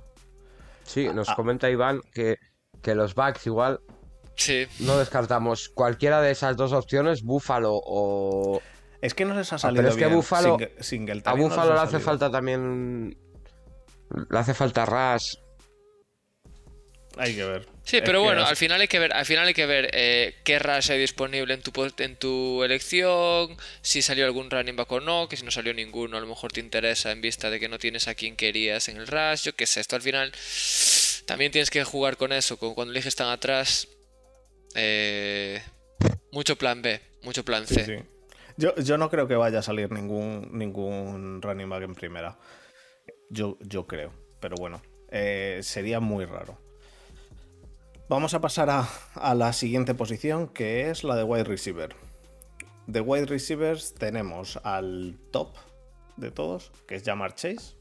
Sí, 0.84 1.08
nos 1.14 1.30
Ah. 1.30 1.36
comenta 1.36 1.70
Iván 1.70 2.02
que, 2.14 2.38
que 2.82 2.94
los 2.96 3.16
backs 3.16 3.46
igual 3.48 3.80
Sí. 4.36 4.68
no 4.82 4.98
descartamos 4.98 5.70
cualquiera 5.70 6.22
de 6.22 6.32
esas 6.32 6.58
dos 6.58 6.74
opciones, 6.74 7.24
Búfalo 7.24 7.72
o. 7.74 8.62
Es 9.06 9.14
que 9.14 9.26
no 9.26 9.36
les 9.36 9.51
ha 9.53 9.56
Ah, 9.56 9.60
salido 9.60 9.82
pero 9.84 9.89
es 9.93 9.97
que 9.97 10.06
bien. 10.06 10.18
Buffalo- 10.18 10.58
Single- 10.82 11.22
A 11.26 11.34
no 11.36 11.45
ha 11.53 11.66
le 11.76 11.80
hace 11.80 11.99
falta 11.99 12.32
también. 12.32 13.18
Le 14.30 14.39
hace 14.39 14.53
falta 14.53 14.86
Ras. 14.86 15.39
Hay 17.18 17.34
que 17.34 17.45
ver. 17.45 17.66
Sí, 17.86 17.97
Es 17.97 18.03
pero 18.03 18.20
que 18.20 18.26
bueno, 18.26 18.45
al 18.45 18.58
final 18.58 18.82
hay 18.82 18.88
que 18.89 18.99
ver, 18.99 19.14
al 19.14 19.26
final 19.26 19.47
hay 19.47 19.53
que 19.53 19.66
ver 19.66 19.89
eh, 19.93 20.36
qué 20.43 20.60
rush 20.60 20.91
hay 20.91 20.99
disponible 20.99 21.53
en 21.53 21.62
tu 21.62 21.72
en 21.99 22.18
tu 22.18 22.62
elección, 22.64 23.56
si 23.82 24.01
salió 24.01 24.26
algún 24.26 24.49
running 24.51 24.76
back 24.76 24.91
o 24.91 24.99
no, 24.99 25.30
que 25.30 25.38
si 25.38 25.45
no 25.45 25.51
salió 25.51 25.74
ninguno, 25.74 26.18
a 26.18 26.20
lo 26.20 26.28
mejor 26.28 26.51
te 26.51 26.60
interesa 26.60 27.12
en 27.14 27.22
vista 27.22 27.49
de 27.49 27.60
que 27.62 27.70
no 27.70 27.78
tienes 27.80 28.10
a 28.10 28.16
quien 28.16 28.36
querías 28.36 28.89
en 28.89 28.97
el 28.97 29.08
rush, 29.08 29.43
yo 29.43 29.56
qué 29.56 29.66
sé, 29.66 29.80
esto 29.80 29.95
al 29.95 30.01
final 30.01 30.34
también 31.26 31.53
tienes 31.53 31.70
que 31.70 31.86
jugar 31.86 32.18
con 32.18 32.34
eso, 32.34 32.58
con 32.58 32.74
cuando 32.74 32.91
eliges 32.91 33.16
tan 33.16 33.30
atrás. 33.30 33.88
eh, 34.76 35.62
mucho 36.34 36.58
plan 36.58 36.82
B, 36.82 36.99
mucho 37.22 37.45
plan 37.45 37.66
C. 37.66 37.86
Sí, 37.86 37.91
sí. 37.95 38.03
Yo, 38.58 38.97
no 38.97 39.10
creo 39.10 39.28
que 39.28 39.36
vaya 39.36 39.60
a 39.60 39.64
salir 39.64 39.91
ningún, 39.91 40.49
ningún 40.58 41.41
running 41.41 41.70
back 41.70 41.84
en 41.84 41.95
primera. 41.95 42.38
Yo, 43.30 43.58
yo 43.62 43.86
creo. 43.86 44.12
Pero 44.39 44.56
bueno, 44.58 44.82
eh, 45.10 45.60
sería 45.64 45.99
muy 45.99 46.26
raro. 46.26 46.58
Vamos 48.08 48.34
a 48.34 48.39
pasar 48.41 48.70
a, 48.70 48.88
a 49.16 49.34
la 49.36 49.51
siguiente 49.51 49.93
posición, 49.95 50.47
que 50.47 50.89
es 50.89 51.03
la 51.03 51.16
de 51.16 51.24
wide 51.24 51.43
receiver. 51.43 51.95
De 52.88 53.01
wide 53.01 53.26
receivers 53.26 53.93
tenemos 53.95 54.58
al 54.64 55.18
top 55.32 55.56
de 56.16 56.32
todos, 56.32 56.72
que 56.88 56.95
es 56.95 57.03
Jamar 57.03 57.34
Chase. 57.36 57.76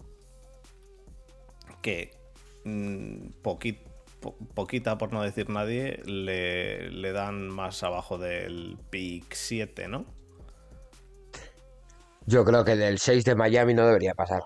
Que 1.83 2.11
mm, 2.65 3.43
poqui- 3.43 3.79
po- 4.21 4.37
poquita, 4.55 4.97
por 4.99 5.13
no 5.13 5.23
decir 5.23 5.51
nadie, 5.51 6.01
le, 6.07 6.91
le 6.91 7.13
dan 7.13 7.49
más 7.49 7.83
abajo 7.83 8.17
del 8.19 8.79
pick 8.91 9.35
7, 9.35 9.89
¿no? 9.89 10.07
Yo 12.27 12.45
creo 12.45 12.65
que 12.65 12.77
del 12.77 12.99
6 12.99 13.25
de 13.25 13.35
Miami 13.35 13.75
no 13.75 13.87
debería 13.87 14.15
pasar. 14.15 14.45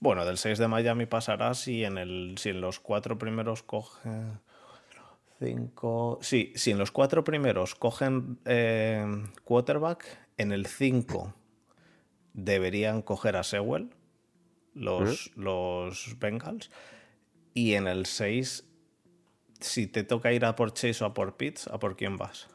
Bueno, 0.00 0.24
del 0.24 0.38
6 0.38 0.58
de 0.58 0.68
Miami 0.68 1.06
pasará 1.06 1.54
si 1.54 1.84
en, 1.84 1.98
el, 1.98 2.34
si 2.38 2.50
en 2.50 2.60
los 2.60 2.80
cuatro 2.80 3.16
primeros 3.18 3.62
cogen. 3.62 4.40
Cinco. 5.38 6.18
Sí, 6.22 6.52
si 6.56 6.70
en 6.70 6.78
los 6.78 6.90
cuatro 6.90 7.24
primeros 7.24 7.74
cogen 7.74 8.38
eh, 8.44 9.04
quarterback, 9.44 10.04
en 10.36 10.52
el 10.52 10.66
5 10.66 11.34
deberían 12.32 13.02
coger 13.02 13.36
a 13.36 13.42
Sewell, 13.42 13.90
los, 14.74 15.32
los 15.36 16.16
Bengals. 16.18 16.70
Y 17.52 17.74
en 17.74 17.86
el 17.86 18.06
6, 18.06 18.64
si 19.60 19.86
te 19.86 20.04
toca 20.04 20.32
ir 20.32 20.44
a 20.44 20.56
por 20.56 20.72
Chase 20.72 21.02
o 21.04 21.06
a 21.06 21.14
por 21.14 21.36
Pitts, 21.36 21.68
¿a 21.68 21.78
por 21.78 21.96
quién 21.96 22.16
vas? 22.16 22.48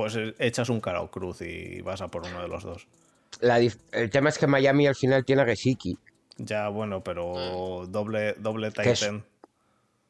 Pues 0.00 0.16
eh, 0.16 0.34
echas 0.38 0.70
un 0.70 0.80
cara 0.80 1.02
o 1.02 1.10
cruz 1.10 1.42
y 1.42 1.82
vas 1.82 2.00
a 2.00 2.08
por 2.08 2.26
uno 2.26 2.40
de 2.40 2.48
los 2.48 2.62
dos. 2.62 2.86
La 3.42 3.58
el 3.58 4.08
tema 4.10 4.30
es 4.30 4.38
que 4.38 4.46
Miami 4.46 4.86
al 4.86 4.94
final 4.94 5.26
tiene 5.26 5.42
a 5.42 5.44
Gesicki. 5.44 5.98
Ya, 6.38 6.70
bueno, 6.70 7.02
pero 7.02 7.84
doble, 7.86 8.32
doble 8.38 8.70
tight 8.70 9.02
end. 9.02 9.22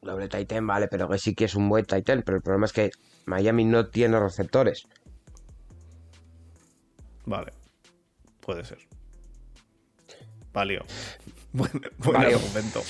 Doble 0.01 0.29
Titan, 0.29 0.65
vale, 0.65 0.87
pero 0.87 1.09
Gesicki 1.09 1.43
es 1.43 1.55
un 1.55 1.67
buen 1.67 1.83
Titan. 1.83 2.23
Pero 2.25 2.37
el 2.37 2.41
problema 2.41 2.67
es 2.67 2.71
que 2.71 2.91
Miami 3.25 3.65
no 3.65 3.89
tiene 3.89 4.17
receptores. 4.17 4.87
Vale. 7.25 7.51
Puede 8.39 8.63
ser. 8.63 8.79
Valió. 10.53 10.85
Buen, 11.53 11.81
buen 11.97 12.15
argumento. 12.15 12.81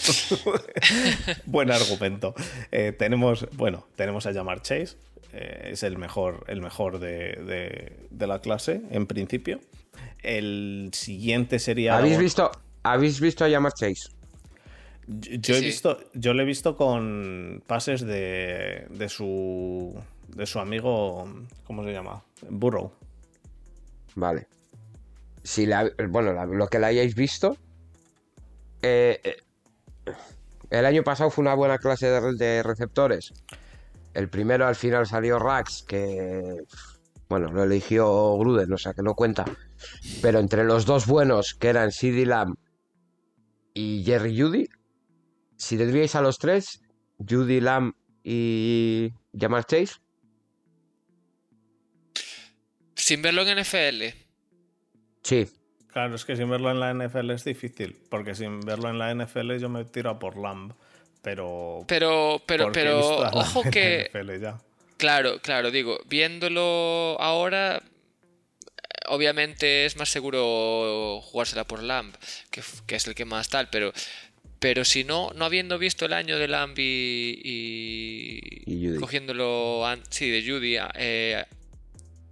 buen 1.48 1.72
argumento. 1.72 2.36
Eh, 2.72 2.92
tenemos, 2.92 3.48
bueno, 3.54 3.88
tenemos 3.96 4.28
a 4.28 4.32
llamar 4.32 4.62
Chase. 4.62 4.98
Eh, 5.34 5.70
es 5.72 5.84
el 5.84 5.98
mejor, 5.98 6.44
el 6.48 6.62
mejor 6.62 7.00
de, 7.00 7.34
de- 7.36 8.08
de 8.10 8.28
la 8.28 8.40
clase, 8.40 8.82
en 8.92 9.08
principio. 9.08 9.60
El 10.24 10.90
siguiente 10.94 11.60
sería. 11.60 11.98
¿Habéis 11.98 12.18
visto, 12.18 12.52
¿Habéis 12.84 13.20
visto 13.20 13.44
a 13.46 13.50
Yamar 13.50 13.74
Chase? 13.74 14.10
Yo, 15.08 15.32
yo 15.40 15.56
he 15.56 15.62
visto, 15.62 15.98
yo 16.14 16.34
lo 16.34 16.42
he 16.44 16.46
visto 16.46 16.76
con 16.78 17.64
pases 17.68 18.02
de, 18.02 18.86
de 18.90 19.10
su 19.10 19.94
de 20.28 20.46
su 20.46 20.60
amigo, 20.60 21.28
¿cómo 21.66 21.84
se 21.84 21.92
llama? 21.92 22.24
Burrow. 22.50 22.92
Vale. 24.16 24.48
Si 25.44 25.66
la, 25.66 25.90
bueno, 26.10 26.32
la- 26.34 26.46
lo 26.46 26.68
que 26.68 26.80
la 26.80 26.88
hayáis 26.88 27.16
visto. 27.16 27.58
eh, 28.82 29.20
eh, 29.24 29.38
el 30.70 30.86
año 30.86 31.04
pasado 31.04 31.30
fue 31.32 31.42
una 31.42 31.54
buena 31.54 31.78
clase 31.80 32.08
de, 32.08 32.34
de 32.36 32.64
receptores. 32.64 33.34
El 34.14 34.30
primero 34.30 34.68
al 34.68 34.76
final 34.76 35.06
salió 35.08 35.40
Rax, 35.40 35.84
que. 35.84 36.64
Bueno, 37.30 37.52
lo 37.52 37.64
eligió 37.64 38.38
Gruden, 38.38 38.74
o 38.74 38.78
sea 38.78 38.94
que 38.94 39.02
no 39.02 39.16
cuenta. 39.16 39.46
Pero 40.22 40.40
entre 40.40 40.66
los 40.66 40.86
dos 40.86 41.08
buenos, 41.08 41.54
que 41.54 41.70
eran 41.70 41.92
CD 41.92 42.26
Lamb 42.26 42.56
y 43.74 44.04
Jerry 44.04 44.40
Judy, 44.40 44.68
si 45.56 45.78
tendríais 45.78 46.16
a 46.16 46.22
los 46.22 46.40
tres, 46.40 46.82
Judy 47.18 47.62
Lamb 47.62 47.94
y 48.24 49.14
Jamar 49.38 49.66
Chase, 49.66 49.94
Sin 52.96 53.22
verlo 53.22 53.42
en 53.42 53.60
NFL. 53.60 54.04
sí. 55.24 55.50
Claro, 55.88 56.16
es 56.16 56.24
que 56.24 56.38
sin 56.38 56.50
verlo 56.50 56.72
en 56.72 56.80
la 56.80 56.94
NFL 56.94 57.32
es 57.32 57.44
difícil, 57.44 57.98
porque 58.10 58.34
sin 58.34 58.62
verlo 58.62 58.90
en 58.90 58.98
la 58.98 59.14
NFL 59.14 59.58
yo 59.58 59.68
me 59.68 59.84
tiro 59.84 60.10
a 60.10 60.20
por 60.20 60.38
Lamb, 60.38 60.74
pero 61.22 61.84
Pero, 61.88 62.42
pero, 62.46 62.72
pero, 62.72 63.00
ojo 63.32 63.64
que. 63.72 64.10
NFL 64.14 64.42
ya. 64.42 64.58
Claro, 64.98 65.40
claro, 65.42 65.72
digo, 65.72 66.00
viéndolo 66.06 67.18
ahora, 67.20 67.82
obviamente 69.08 69.86
es 69.86 69.98
más 69.98 70.10
seguro 70.10 71.20
jugársela 71.24 71.64
por 71.64 71.82
Lamb, 71.82 72.14
que, 72.52 72.62
que 72.86 72.96
es 72.98 73.08
el 73.08 73.16
que 73.16 73.26
más 73.26 73.50
tal, 73.50 73.68
pero, 73.72 73.94
pero 74.60 74.86
si 74.86 75.04
no, 75.04 75.32
no 75.34 75.46
habiendo 75.46 75.80
visto 75.80 76.06
el 76.06 76.14
año 76.14 76.38
de 76.38 76.48
Lamb 76.48 76.78
y, 76.78 77.42
y, 77.44 78.64
Y 78.68 78.88
Judy. 78.88 79.00
cogiéndolo, 79.00 79.84
sí, 80.10 80.30
de 80.30 80.44
Judy, 80.48 80.78
eh, 80.94 81.46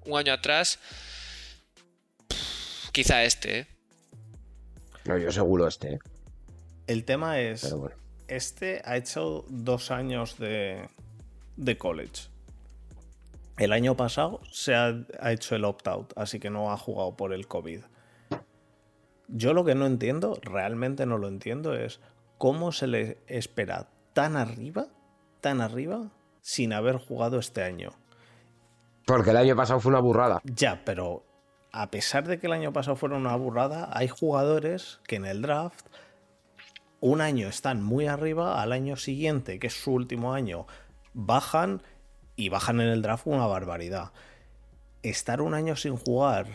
un 0.05 0.19
año 0.19 0.33
atrás, 0.33 0.77
quizá 2.91 3.23
este, 3.23 3.59
¿eh? 3.59 3.67
No, 5.05 5.17
yo 5.17 5.31
seguro 5.31 5.67
este, 5.67 5.93
¿eh? 5.93 5.99
El 6.85 7.03
tema 7.03 7.39
es, 7.39 7.61
pero 7.61 7.77
bueno. 7.79 7.95
Este 8.29 8.81
ha 8.85 8.97
hecho 8.97 9.45
dos 9.49 9.91
años 9.91 10.37
de, 10.37 10.89
de 11.57 11.77
college. 11.77 12.29
El 13.57 13.73
año 13.73 13.95
pasado 13.95 14.39
se 14.51 14.75
ha, 14.75 14.95
ha 15.19 15.31
hecho 15.31 15.55
el 15.55 15.65
opt-out, 15.65 16.13
así 16.15 16.39
que 16.39 16.49
no 16.49 16.71
ha 16.71 16.77
jugado 16.77 17.17
por 17.17 17.33
el 17.33 17.47
COVID. 17.47 17.81
Yo 19.27 19.53
lo 19.53 19.65
que 19.65 19.75
no 19.75 19.85
entiendo, 19.85 20.39
realmente 20.41 21.05
no 21.05 21.17
lo 21.17 21.27
entiendo, 21.27 21.75
es 21.75 21.99
cómo 22.37 22.71
se 22.71 22.87
le 22.87 23.17
espera 23.27 23.89
tan 24.13 24.37
arriba, 24.37 24.87
tan 25.41 25.61
arriba, 25.61 26.09
sin 26.41 26.73
haber 26.73 26.97
jugado 26.97 27.37
este 27.37 27.63
año. 27.63 27.91
Porque 29.05 29.31
el 29.31 29.37
año 29.37 29.55
pasado 29.55 29.79
fue 29.79 29.91
una 29.91 29.99
burrada. 29.99 30.41
Ya, 30.43 30.83
pero 30.85 31.23
a 31.71 31.91
pesar 31.91 32.27
de 32.27 32.39
que 32.39 32.47
el 32.47 32.53
año 32.53 32.73
pasado 32.73 32.95
fuera 32.95 33.17
una 33.17 33.35
burrada, 33.35 33.89
hay 33.91 34.07
jugadores 34.07 34.99
que 35.05 35.17
en 35.17 35.25
el 35.25 35.41
draft 35.41 35.85
un 37.01 37.21
año 37.21 37.47
están 37.47 37.81
muy 37.83 38.07
arriba, 38.07 38.61
al 38.61 38.71
año 38.71 38.95
siguiente, 38.95 39.59
que 39.59 39.67
es 39.67 39.73
su 39.73 39.91
último 39.91 40.33
año, 40.33 40.67
bajan 41.13 41.81
y 42.35 42.49
bajan 42.49 42.81
en 42.81 42.87
el 42.89 43.01
draft 43.01 43.25
una 43.27 43.45
barbaridad. 43.45 44.11
Estar 45.03 45.41
un 45.41 45.53
año 45.53 45.75
sin 45.75 45.95
jugar 45.97 46.47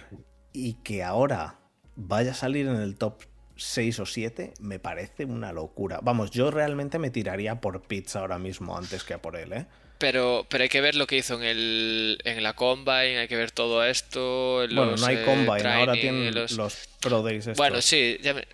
y 0.53 0.75
que 0.83 1.03
ahora 1.03 1.59
vaya 1.97 2.33
a 2.33 2.35
salir 2.35 2.67
en 2.67 2.77
el 2.77 2.97
top 2.97 3.23
6 3.57 4.01
o 4.01 4.07
7 4.07 4.53
me 4.61 4.79
parece 4.79 5.25
una 5.25 5.53
locura. 5.53 6.01
Vamos, 6.03 6.31
yo 6.31 6.51
realmente 6.51 6.99
me 6.99 7.11
tiraría 7.11 7.61
por 7.61 7.83
Pitts 7.83 8.17
ahora 8.17 8.39
mismo 8.39 8.77
antes 8.77 9.05
que 9.05 9.15
a 9.15 9.23
por 9.23 9.37
él, 9.37 9.53
¿eh? 9.53 9.67
Pero, 9.99 10.45
pero 10.51 10.63
hay 10.63 10.69
que 10.69 10.81
ver 10.81 10.97
lo 10.97 11.07
que 11.07 11.17
hizo 11.17 11.37
en, 11.37 11.45
el, 11.45 12.19
en 12.25 12.43
la 12.43 12.55
Combine, 12.55 13.21
hay 13.21 13.29
que 13.29 13.37
ver 13.37 13.53
todo 13.53 13.85
esto. 13.85 14.57
Bueno, 14.75 14.97
no 14.97 15.07
hay 15.07 15.17
eh, 15.17 15.25
combine, 15.25 15.69
ahora 15.73 15.93
tienen 15.93 16.35
los- 16.35 16.51
los, 16.53 16.89
Pro 17.01 17.23
Days 17.23 17.47
estos. 17.47 17.57
Bueno, 17.57 17.81
sí, 17.81 18.19
ya 18.21 18.35
me- 18.35 18.47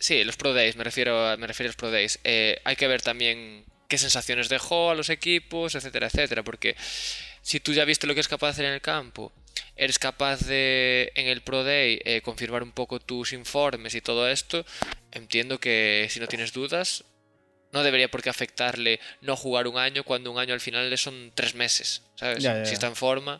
sí, 0.00 0.24
los 0.24 0.36
Pro 0.36 0.52
Days, 0.52 0.74
me 0.74 0.82
refiero 0.82 1.28
a, 1.28 1.36
me 1.36 1.46
refiero 1.46 1.68
a 1.68 1.70
los 1.70 1.76
Pro 1.76 1.90
Days. 1.92 2.18
Eh, 2.24 2.60
hay 2.64 2.74
que 2.74 2.88
ver 2.88 3.02
también 3.02 3.64
qué 3.86 3.98
sensaciones 3.98 4.48
dejó 4.48 4.90
a 4.90 4.94
los 4.94 5.10
equipos, 5.10 5.74
etcétera, 5.74 6.08
etcétera, 6.08 6.42
porque 6.42 6.74
si 7.42 7.60
tú 7.60 7.72
ya 7.72 7.84
viste 7.84 8.06
lo 8.06 8.14
que 8.14 8.20
es 8.20 8.28
capaz 8.28 8.48
de 8.48 8.50
hacer 8.52 8.64
en 8.64 8.72
el 8.72 8.80
campo, 8.80 9.32
eres 9.76 9.98
capaz 9.98 10.40
de 10.46 11.12
en 11.14 11.26
el 11.28 11.42
Pro 11.42 11.64
Day 11.64 12.00
eh, 12.04 12.20
confirmar 12.22 12.62
un 12.62 12.72
poco 12.72 13.00
tus 13.00 13.32
informes 13.32 13.94
y 13.94 14.00
todo 14.00 14.28
esto, 14.28 14.64
entiendo 15.12 15.58
que 15.58 16.06
si 16.10 16.20
no 16.20 16.26
tienes 16.26 16.52
dudas, 16.52 17.04
no 17.72 17.82
debería 17.82 18.10
por 18.10 18.22
qué 18.22 18.30
afectarle 18.30 19.00
no 19.20 19.36
jugar 19.36 19.66
un 19.66 19.78
año 19.78 20.04
cuando 20.04 20.30
un 20.32 20.38
año 20.38 20.54
al 20.54 20.60
final 20.60 20.90
le 20.90 20.96
son 20.96 21.32
tres 21.34 21.54
meses, 21.54 22.02
¿sabes? 22.16 22.42
Ya, 22.42 22.58
ya, 22.58 22.64
Si 22.64 22.74
está 22.74 22.88
en 22.88 22.96
forma, 22.96 23.38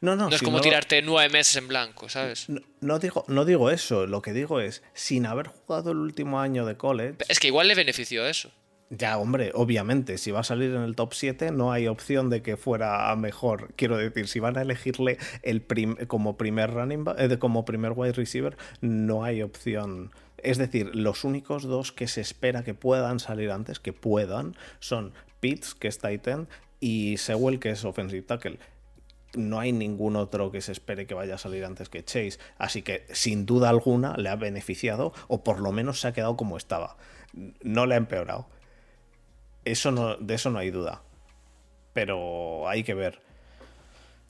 No, 0.00 0.16
no, 0.16 0.28
no 0.28 0.34
es 0.36 0.42
como 0.42 0.58
no- 0.58 0.62
tirarte 0.62 1.02
nueve 1.02 1.30
meses 1.32 1.56
en 1.56 1.68
blanco, 1.68 2.08
¿sabes? 2.08 2.48
No, 2.48 2.60
no 2.80 2.98
digo, 2.98 3.24
no 3.28 3.44
digo 3.44 3.70
eso, 3.70 4.06
lo 4.06 4.22
que 4.22 4.32
digo 4.32 4.60
es, 4.60 4.82
sin 4.94 5.26
haber 5.26 5.48
jugado 5.48 5.92
el 5.92 5.98
último 5.98 6.40
año 6.40 6.64
de 6.66 6.76
college, 6.76 7.16
Es 7.28 7.40
que 7.40 7.48
igual 7.48 7.68
le 7.68 7.74
benefició 7.74 8.26
eso. 8.26 8.50
ya 8.90 9.18
hombre, 9.18 9.50
obviamente, 9.54 10.16
si 10.18 10.30
va 10.30 10.40
a 10.40 10.44
salir 10.44 10.70
en 10.74 10.82
el 10.82 10.94
top 10.94 11.12
7 11.14 11.50
no 11.50 11.72
hay 11.72 11.88
opción 11.88 12.30
de 12.30 12.40
que 12.42 12.56
fuera 12.56 13.10
a 13.10 13.16
mejor. 13.16 13.72
Quiero 13.74 13.96
decir, 13.96 14.28
si 14.28 14.38
van 14.38 14.56
a 14.56 14.62
elegirle 14.62 15.18
el 15.42 15.60
prim- 15.60 15.96
como 16.06 16.36
primer 16.36 16.70
running 16.72 17.04
eh, 17.18 17.36
como 17.38 17.64
primer 17.64 17.92
wide 17.96 18.12
receiver, 18.12 18.56
no 18.80 19.24
hay 19.24 19.42
opción 19.42 20.12
Es 20.38 20.58
decir, 20.58 20.94
los 20.94 21.24
únicos 21.24 21.64
dos 21.64 21.90
que 21.90 22.06
se 22.06 22.20
espera 22.20 22.62
que 22.62 22.74
puedan 22.74 23.18
salir 23.18 23.50
antes, 23.50 23.80
que 23.80 23.92
puedan, 23.92 24.54
son 24.78 25.12
Pitts, 25.40 25.74
que 25.74 25.88
es 25.88 25.98
Titan, 25.98 26.46
y 26.78 27.16
Sewell, 27.16 27.58
que 27.58 27.70
es 27.70 27.84
Offensive 27.84 28.22
Tackle. 28.22 28.58
No 29.34 29.58
hay 29.60 29.72
ningún 29.72 30.16
otro 30.16 30.50
que 30.50 30.60
se 30.60 30.72
espere 30.72 31.06
que 31.06 31.14
vaya 31.14 31.34
a 31.34 31.38
salir 31.38 31.64
antes 31.64 31.88
que 31.88 32.04
Chase. 32.04 32.38
Así 32.58 32.82
que, 32.82 33.06
sin 33.12 33.44
duda 33.46 33.68
alguna, 33.68 34.14
le 34.16 34.28
ha 34.28 34.36
beneficiado, 34.36 35.12
o 35.28 35.42
por 35.44 35.60
lo 35.60 35.72
menos 35.72 36.00
se 36.00 36.08
ha 36.08 36.12
quedado 36.12 36.36
como 36.36 36.56
estaba. 36.56 36.96
No 37.62 37.86
le 37.86 37.94
ha 37.94 37.98
empeorado. 37.98 38.46
Eso 39.64 39.90
no, 39.90 40.16
de 40.16 40.34
eso 40.34 40.50
no 40.50 40.58
hay 40.58 40.70
duda. 40.70 41.02
Pero 41.92 42.68
hay 42.68 42.82
que 42.84 42.94
ver. 42.94 43.20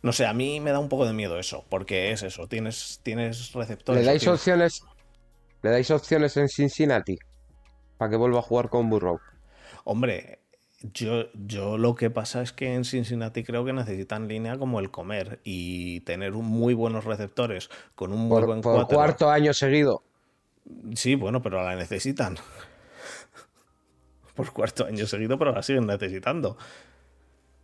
No 0.02 0.12
sé, 0.12 0.26
a 0.26 0.32
mí 0.32 0.60
me 0.60 0.70
da 0.70 0.78
un 0.78 0.88
poco 0.88 1.06
de 1.06 1.12
miedo 1.12 1.38
eso, 1.38 1.64
porque 1.68 2.12
es 2.12 2.22
eso, 2.22 2.46
tienes, 2.46 3.00
tienes 3.02 3.52
receptores. 3.52 4.02
¿Le 4.02 4.06
dais 4.06 4.22
tienes- 4.22 4.34
opciones? 4.38 4.82
¿Le 5.62 5.70
dais 5.70 5.90
opciones 5.90 6.36
en 6.36 6.48
Cincinnati? 6.48 7.18
Para 7.98 8.10
que 8.10 8.16
vuelva 8.16 8.38
a 8.38 8.42
jugar 8.42 8.68
con 8.68 8.88
Burrow. 8.88 9.18
Hombre, 9.84 10.40
yo, 10.92 11.24
yo 11.34 11.78
lo 11.78 11.94
que 11.94 12.10
pasa 12.10 12.42
es 12.42 12.52
que 12.52 12.74
en 12.74 12.84
Cincinnati 12.84 13.44
creo 13.44 13.64
que 13.64 13.72
necesitan 13.72 14.28
línea 14.28 14.58
como 14.58 14.78
el 14.80 14.90
comer 14.90 15.40
y 15.44 16.00
tener 16.00 16.34
un 16.34 16.46
muy 16.46 16.74
buenos 16.74 17.04
receptores 17.04 17.70
con 17.94 18.12
un 18.12 18.20
muy 18.20 18.30
Por, 18.30 18.46
buen 18.46 18.60
por 18.60 18.86
cuarto 18.86 19.30
año 19.30 19.52
seguido. 19.54 20.02
Sí, 20.94 21.14
bueno, 21.14 21.42
pero 21.42 21.62
la 21.62 21.76
necesitan. 21.76 22.36
Por 24.34 24.52
cuarto 24.52 24.84
año 24.84 25.06
seguido, 25.06 25.38
pero 25.38 25.52
la 25.52 25.62
siguen 25.62 25.86
necesitando. 25.86 26.58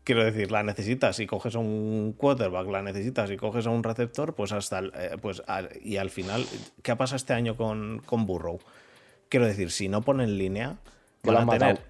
Quiero 0.05 0.25
decir, 0.25 0.51
la 0.51 0.63
necesitas 0.63 1.21
y 1.21 1.27
coges 1.27 1.55
a 1.55 1.59
un 1.59 2.15
quarterback, 2.17 2.67
la 2.69 2.83
necesitas 2.83 3.31
y 3.31 3.37
coges 3.37 3.67
a 3.67 3.71
un 3.71 3.85
receptor, 3.85 4.35
pues 4.35 4.51
hasta 4.53 4.79
el- 4.81 4.93
eh, 4.97 5.17
pues 5.21 5.43
al- 5.47 5.69
y 5.83 5.99
al 5.99 6.11
final, 6.11 6.45
¿qué 6.83 6.91
ha 6.93 6.97
pasado 6.97 7.17
este 7.17 7.35
año 7.35 7.57
con, 7.57 8.01
con 8.05 8.27
Burrow? 8.27 8.59
Quiero 9.29 9.47
decir, 9.47 9.71
si 9.71 9.89
no 9.89 10.03
ponen 10.03 10.39
línea, 10.39 10.79
van 11.23 11.37
a, 11.49 11.59
tener. 11.59 11.81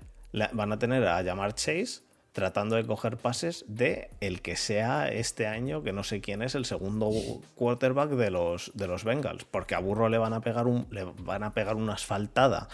Van 0.52 0.72
a 0.72 0.78
tener 0.78 1.06
a 1.06 1.22
llamar 1.22 1.54
Chase 1.54 2.02
tratando 2.32 2.76
de 2.76 2.86
coger 2.86 3.18
pases 3.18 3.64
de 3.68 4.10
el 4.20 4.40
que 4.40 4.56
sea 4.56 5.08
este 5.08 5.46
año, 5.46 5.82
que 5.82 5.92
no 5.92 6.02
sé 6.02 6.22
quién 6.22 6.40
es 6.40 6.54
el 6.54 6.64
segundo 6.64 7.10
quarterback 7.56 8.10
de 8.12 8.30
los, 8.30 8.72
de 8.74 8.86
los 8.86 9.04
Bengals, 9.04 9.44
porque 9.44 9.74
a 9.74 9.80
Burro 9.80 10.08
le 10.08 10.16
van 10.16 10.32
a 10.32 10.40
pegar 10.40 10.66
un, 10.66 10.86
le 10.90 11.04
van 11.04 11.42
a 11.42 11.52
pegar 11.52 11.76
una 11.76 11.92
asfaltada. 11.92 12.68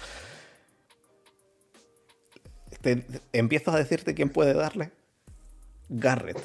Te- 2.82 3.04
empiezo 3.32 3.72
a 3.72 3.76
decirte 3.78 4.14
quién 4.14 4.28
puede 4.28 4.54
darle. 4.54 4.92
Garrett. 5.88 6.38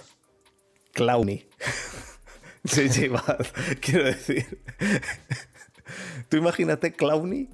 Clowney. 0.93 1.47
JJ 2.64 3.11
quiero 3.82 4.05
decir. 4.05 4.64
Tú 6.30 6.38
imagínate 6.38 6.93
Clowney 6.93 7.49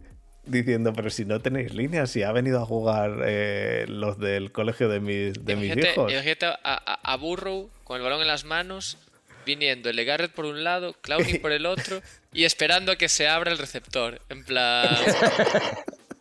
diciendo, 0.50 0.94
pero 0.94 1.10
si 1.10 1.26
no 1.26 1.40
tenéis 1.40 1.74
líneas, 1.74 2.12
si 2.12 2.24
ha 2.24 2.32
venido 2.32 2.62
a 2.62 2.66
jugar 2.66 3.20
eh, 3.26 3.86
los 3.88 4.20
del 4.20 4.52
colegio 4.52 4.90
de 4.90 5.00
mis, 5.00 5.46
de 5.46 5.56
mis 5.56 5.76
hijos. 5.78 6.12
imagínate 6.12 6.46
a, 6.46 6.60
a- 6.64 7.14
a 7.14 7.16
Burrow 7.18 7.70
con 7.84 7.98
el 7.98 8.04
balón 8.04 8.22
en 8.22 8.28
las 8.28 8.46
manos, 8.46 8.98
viniendo 9.46 9.90
el 9.90 10.04
Garrett 10.06 10.32
por 10.32 10.46
un 10.46 10.64
lado, 10.64 10.94
Clowney 11.02 11.40
por 11.40 11.52
el 11.52 11.66
otro, 11.66 12.02
y 12.34 12.44
esperando 12.46 12.92
a 12.92 12.96
que 12.98 13.10
se 13.10 13.28
abra 13.28 13.52
el 13.52 13.58
receptor. 13.58 14.22
En 14.30 14.44
plan. 14.44 14.88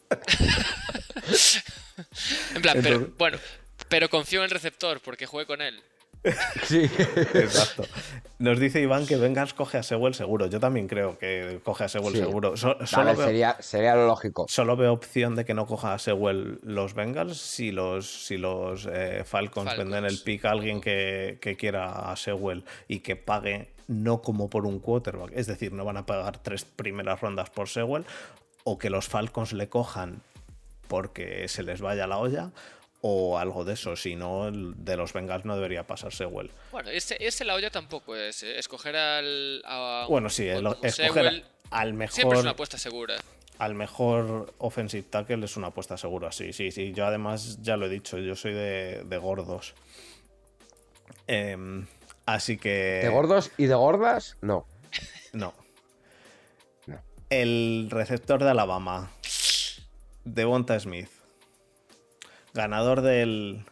en 2.55 2.63
plan, 2.63 2.79
pero 2.83 3.09
bueno, 3.19 3.39
pero 3.89 4.09
confío 4.09 4.41
en 4.41 4.45
el 4.45 4.51
receptor 4.51 5.01
porque 5.01 5.27
jugué 5.27 5.47
con 5.47 5.61
él. 5.63 5.81
Sí. 6.65 6.83
Exacto. 7.35 7.85
Nos 8.39 8.61
dice 8.61 8.81
Iván 8.81 9.07
que 9.07 9.17
Bengals 9.17 9.53
coge 9.55 9.79
a 9.79 9.83
Sewell 9.83 10.15
seguro. 10.15 10.47
Yo 10.47 10.61
también 10.61 10.87
creo 10.87 11.19
que 11.19 11.61
coge 11.65 11.85
a 11.85 11.89
Sewell 11.89 12.13
Sí. 12.15 12.19
seguro. 12.21 12.57
So- 12.57 12.75
Vale, 12.77 12.87
solo, 12.87 13.15
veo, 13.17 13.27
sería, 13.27 13.57
sería 13.61 13.95
lo 13.97 14.07
lógico. 14.07 14.47
solo 14.49 14.77
veo 14.77 14.93
opción 14.93 15.35
de 15.35 15.45
que 15.45 15.55
no 15.55 15.67
coja 15.67 15.95
a 15.95 15.99
Sewell 15.99 16.61
los 16.63 16.95
Bengals 16.95 17.37
si 17.39 17.73
los, 17.73 18.07
si 18.27 18.37
los 18.37 18.87
eh, 18.91 19.23
Falcons, 19.25 19.71
Falcons. 19.71 19.91
venden 19.91 20.05
el 20.05 20.21
pick 20.23 20.45
a 20.45 20.51
alguien 20.53 20.81
que, 20.81 21.39
que 21.41 21.57
quiera 21.57 22.11
a 22.13 22.17
Sewell 22.17 22.65
y 22.87 23.01
que 23.01 23.17
pague 23.17 23.73
no 23.89 24.23
como 24.23 24.49
por 24.51 24.67
un 24.67 24.79
quarterback. 24.81 25.33
Es 25.35 25.47
decir, 25.47 25.73
no 25.73 25.85
van 25.85 25.97
a 25.97 26.07
pagar 26.07 26.39
tres 26.39 26.65
primeras 26.65 27.21
rondas 27.21 27.51
por 27.51 27.69
Sewell 27.69 28.05
o 28.65 28.79
que 28.79 28.91
los 28.91 29.09
Falcons 29.09 29.53
le 29.53 29.69
cojan 29.69 30.21
porque 30.89 31.49
se 31.49 31.63
les 31.63 31.81
vaya 31.81 32.07
la 32.07 32.19
olla 32.19 32.51
o 33.01 33.39
algo 33.39 33.65
de 33.65 33.75
eso. 33.75 33.95
Si 33.97 34.17
no, 34.17 34.49
el 34.49 34.75
de 34.85 34.97
los 34.97 35.13
Bengals 35.13 35.45
no 35.45 35.55
debería 35.55 35.87
pasar 35.87 36.13
Sewell. 36.13 36.51
Bueno, 36.73 36.91
este, 36.91 37.25
este 37.27 37.45
la 37.45 37.55
olla 37.55 37.71
tampoco 37.71 38.17
es. 38.17 38.43
eh, 38.43 38.59
Escoger 38.59 38.97
al. 38.97 39.63
a 39.65 40.07
Bueno, 40.09 40.29
sí, 40.31 40.49
el- 40.49 40.67
escoger 40.83 40.93
Sewell 40.93 41.45
al 41.71 41.89
Siempre 41.91 42.05
es 42.07 42.19
mejor, 42.25 42.37
una 42.39 42.51
apuesta 42.51 42.79
segura. 42.79 43.17
al 43.59 43.75
mejor 43.75 44.55
offensive 44.59 45.03
tackle 45.09 45.45
es 45.45 45.57
una 45.57 45.67
apuesta 45.69 45.97
segura, 45.97 46.33
sí, 46.33 46.53
sí, 46.53 46.71
sí. 46.71 46.93
Yo 46.93 47.07
además 47.07 47.59
ya 47.63 47.77
lo 47.77 47.87
he 47.87 47.89
dicho, 47.89 48.19
yo 48.19 48.35
soy 48.37 48.53
de, 48.55 49.03
de 49.05 49.19
gordos. 49.19 49.75
Em, 51.27 51.87
así 52.27 52.57
que... 52.57 53.01
¿De 53.03 53.09
gordos 53.11 53.51
y 53.59 53.67
de 53.67 53.75
gordas? 53.75 54.37
No. 54.41 54.67
No. 55.33 55.53
No. 56.87 57.01
El 57.31 57.89
receptor 57.91 58.43
de 58.43 58.51
Alabama, 58.51 59.11
Devonta 60.25 60.79
Smith, 60.81 61.11
ganador 62.55 63.03
del 63.03 63.65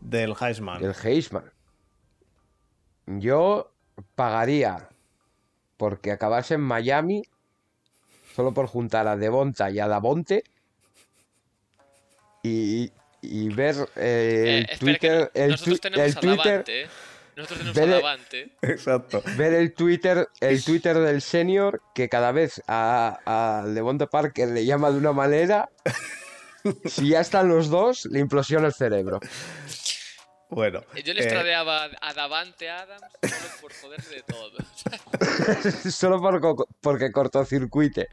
del 0.00 0.34
Heisman. 0.40 0.82
El 0.84 0.94
Heisman. 1.02 1.50
Yo 3.06 3.72
pagaría 4.14 4.88
porque 5.76 6.12
acabase 6.12 6.54
en 6.54 6.60
Miami 6.60 7.22
solo 8.34 8.52
por 8.54 8.66
juntar 8.66 9.06
a 9.08 9.16
Devonta 9.16 9.70
y 9.70 9.78
a 9.80 9.88
Davonte 9.88 10.44
y, 12.42 12.90
y 13.20 13.48
ver 13.50 13.76
eh, 13.96 13.96
Eh, 13.96 14.58
el 14.58 14.66
que 14.66 14.76
Twitter, 14.78 15.30
el, 15.34 15.50
nosotros 15.50 15.78
twi- 15.78 15.82
tenemos 15.82 16.06
el 16.06 16.16
a 16.16 16.20
Twitter, 16.20 16.36
Davante. 16.44 16.82
¿eh? 16.82 16.88
Nosotros 17.36 17.58
tenemos 17.58 17.76
a 17.76 17.80
Vele- 17.80 17.94
Davante. 17.94 18.52
Exacto. 18.62 19.22
ver 19.36 19.52
el 19.54 19.72
Twitter, 19.74 20.28
el 20.40 20.64
Twitter 20.64 20.98
del 20.98 21.22
senior 21.22 21.80
que 21.94 22.08
cada 22.08 22.32
vez 22.32 22.62
a, 22.66 23.18
a 23.26 23.66
Devonta 23.66 24.06
Parker 24.06 24.48
le 24.48 24.64
llama 24.64 24.90
de 24.90 24.98
una 24.98 25.12
manera. 25.12 25.70
Si 26.86 27.08
ya 27.08 27.20
están 27.20 27.48
los 27.48 27.68
dos, 27.70 28.06
le 28.06 28.20
implosiona 28.20 28.66
el 28.66 28.72
cerebro. 28.74 29.20
Bueno. 30.50 30.82
Yo 31.04 31.14
le 31.14 31.24
eh, 31.24 31.28
tradeaba 31.28 31.88
a 32.00 32.12
Davante 32.14 32.68
Adams 32.68 33.02
solo 33.22 33.50
por 33.60 33.72
joderle 33.74 34.16
de 34.16 34.22
todo. 34.22 34.52
Solo 35.90 36.20
por 36.20 36.40
co- 36.40 36.68
porque 36.80 37.10
cortocircuite. 37.10 38.08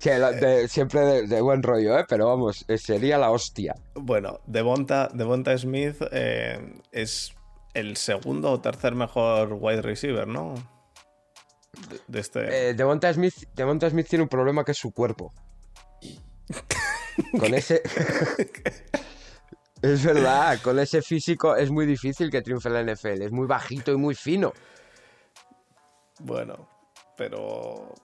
Que 0.00 0.18
lo- 0.18 0.32
de- 0.32 0.66
siempre 0.68 1.00
de, 1.00 1.26
de 1.26 1.40
buen 1.40 1.62
rollo, 1.62 1.98
¿eh? 1.98 2.04
Pero 2.08 2.26
vamos, 2.26 2.64
eh, 2.68 2.78
sería 2.78 3.18
la 3.18 3.30
hostia. 3.30 3.74
Bueno, 3.94 4.40
Devonta, 4.46 5.08
Devonta 5.12 5.56
Smith 5.56 5.96
eh, 6.10 6.58
es 6.90 7.32
el 7.74 7.96
segundo 7.96 8.50
o 8.50 8.60
tercer 8.60 8.94
mejor 8.94 9.52
wide 9.52 9.82
receiver, 9.82 10.26
¿no? 10.26 10.54
De, 11.90 12.00
de 12.08 12.20
este. 12.20 12.70
Eh, 12.70 12.74
Devonta 12.74 13.12
Smith, 13.12 13.34
Devonta 13.54 13.88
Smith 13.90 14.08
tiene 14.08 14.22
un 14.24 14.28
problema 14.28 14.64
que 14.64 14.72
es 14.72 14.78
su 14.78 14.90
cuerpo. 14.92 15.32
Con 17.38 17.54
ese... 17.54 17.82
es 19.82 20.04
verdad, 20.04 20.60
con 20.62 20.78
ese 20.78 21.02
físico 21.02 21.56
es 21.56 21.70
muy 21.70 21.86
difícil 21.86 22.30
que 22.30 22.42
triunfe 22.42 22.68
en 22.68 22.74
la 22.74 22.94
NFL. 22.94 23.22
Es 23.22 23.32
muy 23.32 23.46
bajito 23.46 23.92
y 23.92 23.96
muy 23.96 24.14
fino. 24.14 24.52
Bueno, 26.20 26.68
pero. 27.16 27.94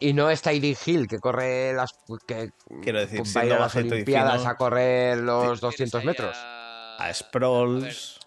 Y 0.00 0.12
no 0.12 0.30
es 0.30 0.42
Tyree 0.42 0.76
Hill, 0.84 1.06
que 1.06 1.18
corre 1.18 1.72
las... 1.72 1.92
que 2.26 2.50
Quiero 2.82 3.00
decir, 3.00 3.20
va 3.20 3.22
a 3.22 3.24
ir 3.24 3.26
siendo 3.26 3.54
a 3.54 3.58
las 3.58 3.76
Olimpiadas 3.76 4.40
fino, 4.40 4.50
a 4.50 4.56
correr 4.56 5.18
los 5.18 5.60
Tienes 5.60 5.62
200 5.90 6.00
ahí 6.00 6.06
metros. 6.06 6.36
A, 6.36 7.06
A 7.06 7.14
Sproles. 7.14 8.18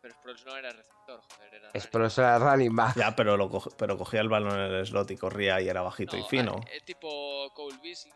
Pero 0.00 0.14
Sproles 0.14 0.46
no 0.46 0.56
era 0.56 0.70
receptor, 0.70 1.20
joder, 1.20 1.43
Es 1.74 1.86
eso 1.92 2.22
era 2.22 2.38
running 2.38 2.74
back. 2.74 2.96
Ya, 2.96 3.14
pero, 3.16 3.36
lo 3.36 3.50
co- 3.50 3.68
pero 3.76 3.98
cogía 3.98 4.20
el 4.20 4.28
balón 4.28 4.52
en 4.58 4.72
el 4.72 4.86
slot 4.86 5.10
y 5.10 5.16
corría 5.16 5.60
y 5.60 5.68
era 5.68 5.82
bajito 5.82 6.16
y 6.16 6.20
No, 6.20 6.26
fino. 6.28 6.60
eh, 6.72 6.80
tipo 6.86 7.08
Cole 7.52 7.76
Beasley. 7.82 8.12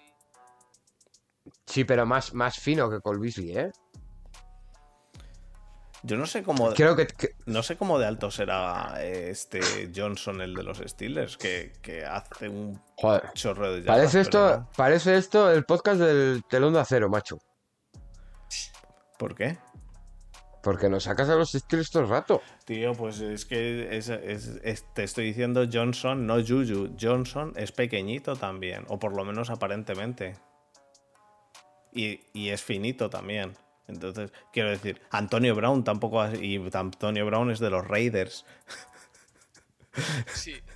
Sí, 1.67 1.85
pero 1.85 2.07
más, 2.07 2.33
más 2.35 2.57
fino 2.59 2.89
que 2.89 3.01
Cole 3.01 3.19
Beasley, 3.21 3.59
¿eh? 3.59 3.73
Yo 6.05 6.17
no 6.17 6.27
sé 6.27 6.45
cómo. 6.45 6.73
Creo 6.75 6.95
que, 6.95 7.09
que- 7.09 7.35
No 7.47 7.63
sé 7.65 7.77
cómo 7.77 7.99
de 7.99 8.07
alto 8.07 8.31
será 8.31 8.95
eh, 9.03 9.31
este 9.31 9.91
Johnson, 9.95 10.41
el 10.41 10.55
de 10.55 10.63
los 10.63 10.79
Steelers, 10.79 11.37
que, 11.37 11.73
que 11.83 12.05
hace 12.07 12.49
un 12.49 12.81
Joder. 12.97 13.33
chorro 13.35 13.73
de 13.73 13.83
Parece 13.83 14.21
esto, 14.21 14.59
no. 14.59 14.71
parece 14.77 15.17
esto 15.17 15.51
el 15.51 15.65
podcast 15.65 16.01
del 16.01 16.45
telón 16.49 16.75
de 16.75 16.81
acero, 16.81 17.09
macho. 17.09 17.39
¿Por 19.19 19.35
qué? 19.35 19.59
Porque 20.63 20.89
nos 20.89 21.05
sacas 21.05 21.29
a 21.29 21.37
los 21.37 21.53
Steelers 21.53 21.91
todo 21.91 22.03
el 22.03 22.09
rato. 22.09 22.43
Tío, 22.65 22.93
pues 22.93 23.21
es 23.21 23.45
que 23.47 23.97
es- 23.97 24.09
es- 24.09 24.59
es- 24.63 24.85
te 24.95 25.05
estoy 25.05 25.27
diciendo 25.27 25.65
Johnson, 25.73 26.27
no 26.27 26.35
Juju. 26.45 26.97
Johnson 27.01 27.53
es 27.57 27.71
pequeñito 27.73 28.35
también, 28.37 28.85
o 28.89 28.99
por 28.99 29.15
lo 29.15 29.25
menos 29.25 29.51
aparentemente. 29.51 30.35
Y, 31.93 32.21
y 32.33 32.51
es 32.51 32.63
finito 32.63 33.09
también. 33.09 33.57
Entonces, 33.87 34.33
quiero 34.53 34.69
decir, 34.71 35.01
Antonio 35.11 35.55
Brown 35.55 35.85
tampoco. 35.85 36.21
ha- 36.21 36.35
Y 36.35 36.63
Antonio 36.75 37.25
Brown 37.25 37.51
es 37.51 37.61
de 37.61 37.71
los 37.71 37.87
Raiders. 37.87 38.45
Sí. 40.35 40.55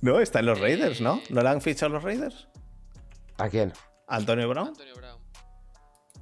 No, 0.00 0.20
está 0.20 0.38
en 0.38 0.46
los 0.46 0.60
Raiders, 0.60 1.00
¿no? 1.00 1.20
¿No 1.30 1.42
le 1.42 1.48
han 1.48 1.60
fichado 1.60 1.92
los 1.92 2.04
Raiders? 2.04 2.46
¿A 3.36 3.48
quién? 3.48 3.72
¿Antonio 4.06 4.48
Brown? 4.48 4.68
Antonio 4.68 4.94
Brown. 4.94 5.17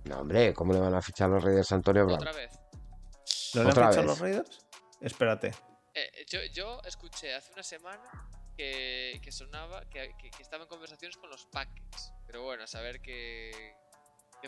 No, 0.07 0.20
hombre, 0.20 0.54
¿cómo 0.54 0.72
le 0.72 0.80
van 0.80 0.94
a 0.94 1.02
fichar 1.02 1.28
los 1.30 1.42
Raiders 1.42 1.72
a 1.72 1.74
Antonio 1.76 2.04
Brown? 2.07 2.18
Otra 2.20 2.32
vez. 2.32 2.52
¿No 3.54 3.62
le 3.62 3.66
han 3.66 3.66
Otra 3.72 3.88
fichado 3.88 3.96
vez. 3.96 4.07
los 4.07 4.18
Raiders? 4.20 4.66
Espérate. 5.00 5.52
Eh, 5.94 6.24
yo, 6.28 6.40
yo 6.52 6.80
escuché 6.84 7.34
hace 7.34 7.52
una 7.52 7.62
semana 7.62 8.28
que, 8.57 9.18
que 9.22 9.32
sonaba 9.32 9.82
que, 9.88 10.14
que, 10.20 10.30
que 10.30 10.42
estaba 10.42 10.64
en 10.64 10.68
conversaciones 10.68 11.16
con 11.16 11.30
los 11.30 11.46
Packers. 11.46 12.12
Pero 12.26 12.42
bueno, 12.44 12.64
a 12.64 12.66
saber 12.66 13.00
qué. 13.00 13.74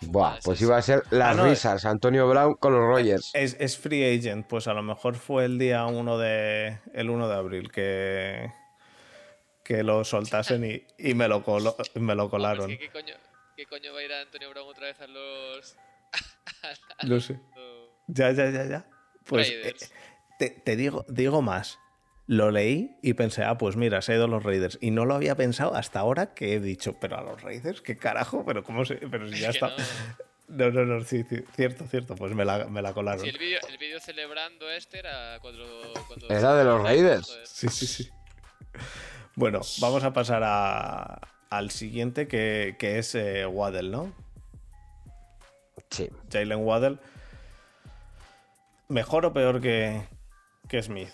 Buah, 0.02 0.36
es 0.38 0.44
pues 0.44 0.60
iba 0.60 0.76
a 0.76 0.82
ser 0.82 1.02
las 1.10 1.32
Ah, 1.32 1.34
no, 1.34 1.44
risas, 1.48 1.84
Antonio 1.86 2.28
Brown 2.28 2.54
con 2.54 2.72
los 2.74 2.82
Rogers. 2.82 3.30
Es, 3.32 3.56
es 3.58 3.78
free 3.78 4.16
agent, 4.18 4.46
pues 4.46 4.68
a 4.68 4.74
lo 4.74 4.82
mejor 4.82 5.16
fue 5.16 5.46
el 5.46 5.58
día 5.58 5.84
1 5.86 6.18
de, 6.18 6.78
el 6.92 7.10
1 7.10 7.26
de 7.28 7.34
abril 7.34 7.72
que, 7.72 8.52
que 9.64 9.82
lo 9.82 10.04
soltasen 10.04 10.64
y, 10.70 10.86
y 10.98 11.14
me, 11.14 11.26
lo 11.26 11.42
colo- 11.42 11.74
me 11.94 12.14
lo 12.14 12.24
Hombre, 12.24 12.26
es 12.26 12.30
colaron. 12.30 12.66
que 12.68 12.78
¿qué, 12.78 12.90
coño, 12.90 13.14
¿Qué 13.58 13.66
coño 13.66 13.92
va 13.92 13.98
a 13.98 14.02
ir 14.04 14.12
a 14.12 14.20
Antonio 14.20 14.50
Brown 14.50 14.68
otra 14.68 14.86
vez 14.86 15.00
a 15.00 15.08
los. 15.08 15.76
No 17.08 17.18
sé. 17.18 17.40
Ya, 18.06 18.30
ya, 18.30 18.48
ya, 18.50 18.64
ya. 18.66 18.86
Pues 19.26 19.48
eh, 19.50 19.60
Raiders? 19.64 19.92
te, 20.38 20.50
te 20.50 20.76
digo, 20.76 21.04
digo 21.08 21.42
más. 21.42 21.80
Lo 22.28 22.52
leí 22.52 22.94
y 23.02 23.14
pensé, 23.14 23.42
ah, 23.42 23.58
pues 23.58 23.74
mira, 23.74 24.00
se 24.00 24.12
ha 24.12 24.14
ido 24.14 24.26
a 24.26 24.28
los 24.28 24.44
Raiders. 24.44 24.78
Y 24.80 24.92
no 24.92 25.06
lo 25.06 25.14
había 25.16 25.34
pensado 25.34 25.74
hasta 25.74 25.98
ahora 25.98 26.34
que 26.34 26.54
he 26.54 26.60
dicho, 26.60 27.00
pero 27.00 27.18
a 27.18 27.22
los 27.22 27.42
Raiders, 27.42 27.80
¿qué 27.82 27.98
carajo? 27.98 28.44
Pero 28.46 28.62
cómo 28.62 28.84
se. 28.84 28.94
Pero 28.94 29.26
si 29.28 29.40
ya 29.40 29.48
Es 29.48 29.56
está. 29.56 29.74
No, 30.46 30.70
no, 30.70 30.84
no, 30.84 31.00
sí, 31.04 31.24
sí, 31.28 31.42
cierto, 31.56 31.84
cierto. 31.88 32.14
Pues 32.14 32.34
me 32.34 32.44
la, 32.44 32.66
me 32.66 32.80
la 32.80 32.92
colaron. 32.94 33.24
Sí, 33.24 33.28
el 33.28 33.38
vídeo 33.38 33.58
el 33.68 33.76
vídeo 33.78 33.98
celebrando 33.98 34.70
este 34.70 35.00
era 35.00 35.40
cuando. 35.40 35.92
cuando 36.06 36.28
Era 36.28 36.54
de 36.54 36.64
los 36.64 36.80
Raiders. 36.80 37.40
Sí, 37.44 37.66
sí, 37.68 37.88
sí. 37.88 38.10
Bueno, 39.34 39.62
vamos 39.80 40.04
a 40.04 40.12
pasar 40.12 40.42
a- 40.44 41.20
al 41.50 41.70
siguiente 41.70 42.28
que, 42.28 42.76
que 42.78 42.98
es 42.98 43.14
eh, 43.14 43.46
Waddle, 43.46 43.90
¿no? 43.90 44.12
Sí. 45.90 46.10
Jalen 46.30 46.64
Waddle. 46.66 46.98
¿Mejor 48.88 49.26
o 49.26 49.32
peor 49.32 49.60
que, 49.60 50.06
que 50.68 50.82
Smith? 50.82 51.10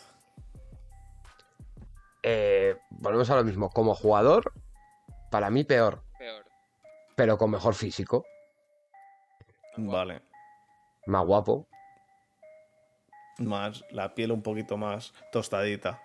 Eh, 2.23 2.77
volvemos 2.91 3.29
a 3.31 3.37
lo 3.37 3.45
mismo. 3.45 3.71
Como 3.71 3.95
jugador, 3.95 4.53
para 5.31 5.51
mí 5.51 5.65
peor, 5.65 6.03
Peor. 6.19 6.45
pero 7.17 7.37
con 7.37 7.51
mejor 7.51 7.75
físico, 7.75 8.25
Vale. 9.77 10.23
más 11.07 11.25
guapo. 11.27 11.69
Más, 13.39 13.85
la 13.91 14.15
piel 14.15 14.31
un 14.33 14.43
poquito 14.43 14.77
más 14.77 15.13
tostadita. 15.33 16.01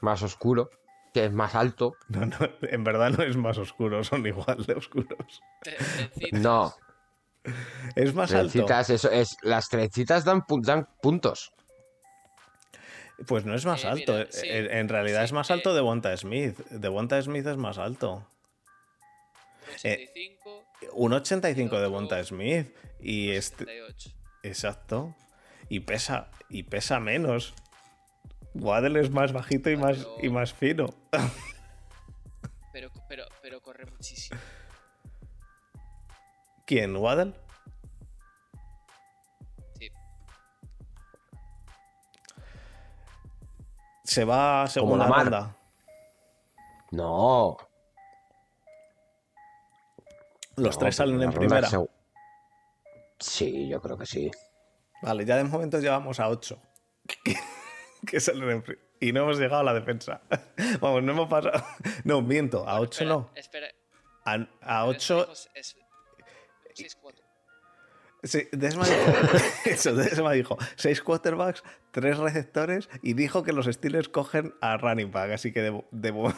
más 0.00 0.22
oscuro, 0.22 0.70
que 1.16 1.24
es 1.24 1.32
más 1.32 1.54
alto. 1.54 1.96
No, 2.08 2.26
no, 2.26 2.36
en 2.60 2.84
verdad 2.84 3.10
no 3.10 3.24
es 3.24 3.36
más 3.38 3.56
oscuro, 3.56 4.04
son 4.04 4.26
igual 4.26 4.66
de 4.66 4.74
oscuros. 4.74 5.40
Tre- 5.64 5.76
trencitas. 5.76 6.40
No, 6.40 6.74
Es 7.94 8.12
más 8.14 8.34
alto. 8.34 8.66
eso 8.88 9.10
es. 9.10 9.36
Las 9.42 9.68
trencitas 9.70 10.24
dan, 10.26 10.44
dan 10.62 10.86
puntos. 11.00 11.52
Pues 13.26 13.46
no 13.46 13.54
es 13.54 13.64
más 13.64 13.82
Eh, 13.84 13.88
alto. 13.88 14.12
mira, 14.12 14.24
eh, 14.24 14.28
sí, 14.30 14.46
en, 14.46 14.70
en 14.70 14.88
realidad 14.90 15.20
sí, 15.20 15.24
es 15.26 15.32
más 15.32 15.48
eh. 15.48 15.54
alto 15.54 15.74
de 15.74 15.80
Bonta 15.80 16.14
Smith. 16.18 16.58
De 16.68 16.88
Bonta 16.88 17.20
Smith 17.22 17.46
es 17.46 17.56
más 17.56 17.78
alto. 17.78 18.28
85. 19.76 20.64
Un 20.92 21.12
85 21.14 21.80
de 21.80 21.86
Bonta 21.86 22.22
Smith. 22.24 22.68
Y 23.00 23.30
este. 23.30 23.64
78. 23.64 24.10
Exacto. 24.42 25.14
Y 25.70 25.80
pesa. 25.80 26.30
Y 26.50 26.64
pesa 26.64 27.00
menos. 27.00 27.54
Waddle 28.60 29.00
es 29.00 29.10
más 29.10 29.32
bajito 29.32 29.70
y 29.70 29.76
más, 29.76 30.06
y 30.22 30.28
más 30.28 30.52
fino. 30.52 30.86
Pero, 32.72 32.90
pero, 33.08 33.24
pero 33.40 33.62
corre 33.62 33.86
muchísimo. 33.86 34.38
¿Quién? 36.66 36.94
¿Waddle? 36.94 37.32
Sí. 39.78 39.90
Se 44.04 44.24
va 44.26 44.64
a 44.64 44.66
segunda 44.66 45.04
la 45.04 45.10
mar. 45.10 45.22
ronda. 45.22 45.56
No. 46.90 47.56
Los 50.56 50.74
No, 50.76 50.78
tres 50.80 50.96
salen 50.96 51.22
en 51.22 51.32
primera. 51.32 51.66
seg- 51.68 51.88
Sí, 53.18 53.68
yo 53.68 53.80
creo 53.80 53.96
que 53.96 54.04
sí. 54.04 54.30
Vale, 55.00 55.24
ya 55.24 55.36
de 55.36 55.44
momento 55.44 55.78
llevamos 55.80 56.20
a 56.20 56.28
8. 56.28 56.58
que 58.10 58.16
en 58.52 58.62
pri- 58.62 58.78
Y 59.00 59.12
no 59.12 59.22
hemos 59.22 59.38
llegado 59.38 59.60
a 59.60 59.64
la 59.64 59.74
defensa. 59.74 60.22
Vamos, 60.80 61.02
no 61.02 61.12
hemos 61.12 61.28
pasado. 61.28 61.62
No, 62.04 62.22
miento, 62.22 62.68
a 62.68 62.80
8 62.80 62.90
Espera, 62.92 63.08
no. 63.10 63.30
Espera. 63.34 63.66
A, 64.24 64.32
a 64.32 64.36
espera, 64.38 64.84
8. 64.86 65.32
es- 65.32 65.50
es- 65.54 65.76
6-4. 66.74 67.14
Sí, 68.22 68.48
Desma 68.50 68.84
dijo. 68.86 69.38
Eso, 69.66 69.94
Desma 69.94 70.32
dijo. 70.32 70.56
6 70.76 71.02
quarterbacks, 71.02 71.62
3 71.92 72.18
receptores 72.18 72.88
y 73.02 73.12
dijo 73.14 73.42
que 73.44 73.52
los 73.52 73.66
Steelers 73.66 74.08
cogen 74.08 74.54
a 74.60 74.76
running 74.78 75.12
back. 75.12 75.30
Así 75.32 75.52
que 75.52 75.62
de, 75.62 75.84
de 75.92 76.32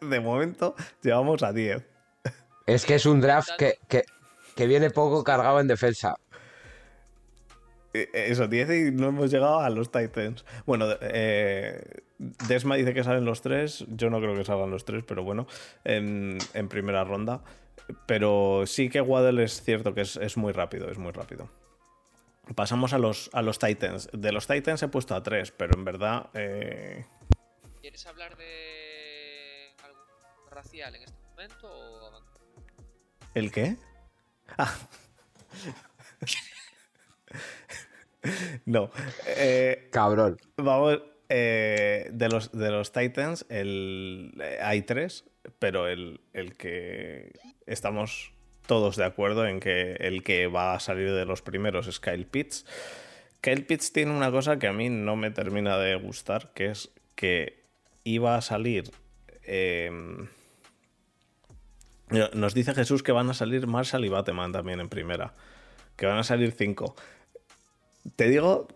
de 0.00 0.20
momento 0.20 0.74
llevamos 1.02 1.42
a 1.42 1.52
10. 1.52 1.84
Es 2.66 2.84
que 2.84 2.94
es 2.96 3.06
un 3.06 3.20
draft 3.20 3.50
que, 3.58 3.78
que, 3.88 4.04
que 4.56 4.66
viene 4.66 4.90
poco 4.90 5.22
cargado 5.22 5.60
en 5.60 5.68
defensa. 5.68 6.16
Eh, 7.94 8.10
Eso, 8.12 8.46
10 8.48 8.70
y 8.70 8.90
no 8.92 9.08
hemos 9.08 9.30
llegado 9.30 9.60
a 9.60 9.70
los 9.70 9.90
Titans. 9.90 10.44
Bueno, 10.66 10.86
eh, 11.00 12.02
Desma 12.18 12.76
dice 12.76 12.92
que 12.92 13.04
salen 13.04 13.24
los 13.24 13.40
tres. 13.40 13.84
Yo 13.88 14.10
no 14.10 14.20
creo 14.20 14.34
que 14.34 14.44
salgan 14.44 14.70
los 14.70 14.84
tres, 14.84 15.04
pero 15.06 15.22
bueno, 15.24 15.46
en, 15.84 16.38
en 16.52 16.68
primera 16.68 17.04
ronda. 17.04 17.42
Pero 18.06 18.64
sí 18.66 18.88
que 18.88 19.00
Waddle 19.00 19.44
es 19.44 19.62
cierto 19.62 19.94
que 19.94 20.00
es, 20.02 20.16
es 20.16 20.36
muy 20.36 20.52
rápido, 20.52 20.90
es 20.90 20.98
muy 20.98 21.12
rápido. 21.12 21.48
Pasamos 22.54 22.92
a 22.92 22.98
los, 22.98 23.30
a 23.32 23.42
los 23.42 23.58
Titans. 23.58 24.08
De 24.12 24.32
los 24.32 24.46
Titans 24.46 24.82
he 24.82 24.88
puesto 24.88 25.14
a 25.14 25.22
tres, 25.22 25.50
pero 25.50 25.74
en 25.78 25.84
verdad. 25.84 26.28
eh, 26.34 27.06
¿Quieres 27.80 28.06
hablar 28.06 28.36
de 28.36 29.70
algo 29.82 30.50
racial 30.50 30.94
en 30.96 31.02
este 31.04 31.18
momento 31.30 31.68
o? 31.70 32.22
¿El 33.34 33.50
qué? 33.52 33.76
Ah. 34.58 34.72
no. 38.64 38.90
Eh, 39.26 39.88
Cabrón. 39.90 40.38
Vamos, 40.56 41.00
eh, 41.28 42.08
de, 42.12 42.28
los, 42.28 42.52
de 42.52 42.70
los 42.70 42.92
Titans, 42.92 43.46
el, 43.48 44.32
eh, 44.40 44.58
hay 44.62 44.82
tres, 44.82 45.24
pero 45.58 45.88
el, 45.88 46.20
el 46.32 46.56
que 46.56 47.32
estamos 47.66 48.32
todos 48.66 48.96
de 48.96 49.04
acuerdo 49.04 49.46
en 49.46 49.60
que 49.60 49.92
el 50.00 50.22
que 50.22 50.46
va 50.46 50.74
a 50.74 50.80
salir 50.80 51.12
de 51.12 51.26
los 51.26 51.42
primeros 51.42 51.86
es 51.86 52.00
Kyle 52.00 52.26
Pitts. 52.26 52.64
Kyle 53.40 53.64
Pitts 53.64 53.92
tiene 53.92 54.12
una 54.12 54.30
cosa 54.30 54.58
que 54.58 54.66
a 54.68 54.72
mí 54.72 54.88
no 54.88 55.16
me 55.16 55.30
termina 55.30 55.76
de 55.76 55.96
gustar, 55.96 56.52
que 56.54 56.70
es 56.70 56.90
que 57.14 57.62
iba 58.04 58.36
a 58.36 58.40
salir... 58.40 58.90
eh, 59.42 59.90
nos 62.34 62.54
dice 62.54 62.74
Jesús 62.74 63.02
que 63.02 63.12
van 63.12 63.28
a 63.30 63.34
salir 63.34 63.66
Marshall 63.66 64.04
y 64.04 64.08
Bateman 64.08 64.52
también 64.52 64.80
en 64.80 64.88
primera. 64.88 65.32
Que 65.96 66.06
van 66.06 66.18
a 66.18 66.24
salir 66.24 66.52
cinco. 66.52 66.94
Te 68.16 68.28
digo 68.28 68.68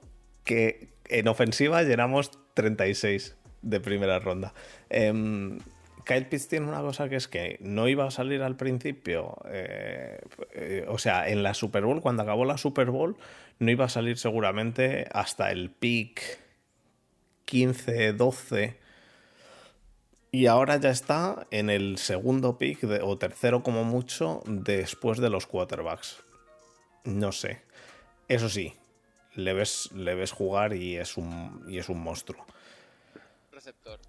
que 0.45 0.89
en 1.09 1.29
ofensiva 1.29 1.83
llenamos 1.83 2.31
36 2.55 3.37
de 3.63 3.81
primera 3.81 4.19
ronda. 4.19 4.55
Em, 4.89 5.59
Kyle 6.05 6.27
Pitts 6.27 6.49
tiene 6.49 6.67
una 6.67 6.81
cosa 6.81 7.09
que 7.09 7.17
es 7.17 7.29
que 7.29 7.59
no 7.61 7.87
iba 7.87 8.07
a 8.07 8.11
salir 8.11 8.43
al 8.43 8.57
principio, 8.57 9.37
eh, 9.51 10.19
eh, 10.55 10.87
o 10.89 10.97
sea, 10.97 11.29
en 11.29 11.43
la 11.43 11.53
Super 11.53 11.85
Bowl, 11.85 12.01
cuando 12.01 12.23
acabó 12.23 12.47
la 12.47 12.57
Super 12.57 12.91
Bowl, 12.91 13.17
no 13.59 13.71
iba 13.71 13.85
a 13.85 13.89
salir 13.91 14.17
seguramente 14.17 15.07
hasta 15.13 15.51
el 15.51 15.71
pick 15.71 16.41
15, 17.45 18.15
12. 18.15 18.79
Y 20.31 20.47
ahora 20.47 20.77
ya 20.79 20.91
está 20.91 21.47
en 21.51 21.71
el 21.71 21.99
segundo 21.99 22.59
pick, 22.59 22.85
o 23.03 23.19
tercero 23.19 23.63
como 23.63 23.85
mucho, 23.85 24.43
después 24.47 25.19
de 25.19 25.31
los 25.31 25.47
quarterbacks. 25.47 26.23
No 27.05 27.33
sé. 27.33 27.63
Eso 28.29 28.49
sí, 28.49 28.75
le 29.39 29.55
ves, 29.55 29.91
le 29.93 30.17
ves 30.17 30.33
jugar 30.33 30.75
y 30.75 30.97
es 30.97 31.17
un, 31.17 31.65
y 31.69 31.79
es 31.79 31.89
un 31.89 32.01
monstruo. 32.01 32.45
Receptor. 33.53 34.01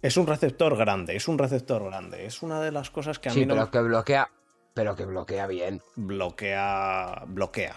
Es 0.00 0.16
un 0.16 0.28
receptor 0.28 0.76
grande, 0.76 1.16
es 1.16 1.26
un 1.26 1.38
receptor 1.38 1.82
grande. 1.84 2.24
Es 2.24 2.42
una 2.42 2.60
de 2.60 2.70
las 2.70 2.90
cosas 2.90 3.18
que 3.18 3.28
a 3.28 3.32
Sí, 3.32 3.40
mí 3.40 3.46
no 3.46 3.54
pero 3.54 3.70
que 3.70 3.80
bloquea. 3.80 4.30
Pero 4.74 4.94
que 4.94 5.04
bloquea 5.04 5.46
bien. 5.48 5.82
bloquea. 5.96 7.24
bloquea. 7.26 7.74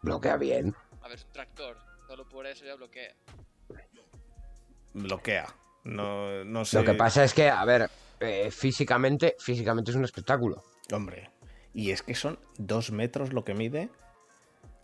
Bloquea 0.00 0.36
bien. 0.38 0.74
A 1.02 1.08
ver, 1.08 1.18
es 1.18 1.24
un 1.26 1.32
tractor. 1.32 1.76
Solo 2.06 2.26
por 2.26 2.46
eso 2.46 2.64
ya 2.64 2.74
bloquea. 2.74 3.14
Bloquea. 4.94 5.46
No, 5.84 6.44
no 6.44 6.64
sé. 6.64 6.78
Lo 6.78 6.84
que 6.84 6.94
pasa 6.94 7.24
es 7.24 7.34
que, 7.34 7.50
a 7.50 7.64
ver, 7.66 7.90
eh, 8.20 8.50
físicamente, 8.50 9.36
físicamente 9.38 9.90
es 9.90 9.96
un 9.96 10.04
espectáculo. 10.04 10.62
Hombre. 10.90 11.30
Y 11.74 11.90
es 11.90 12.02
que 12.02 12.14
son 12.14 12.38
dos 12.56 12.92
metros 12.92 13.32
lo 13.32 13.44
que 13.44 13.54
mide. 13.54 13.90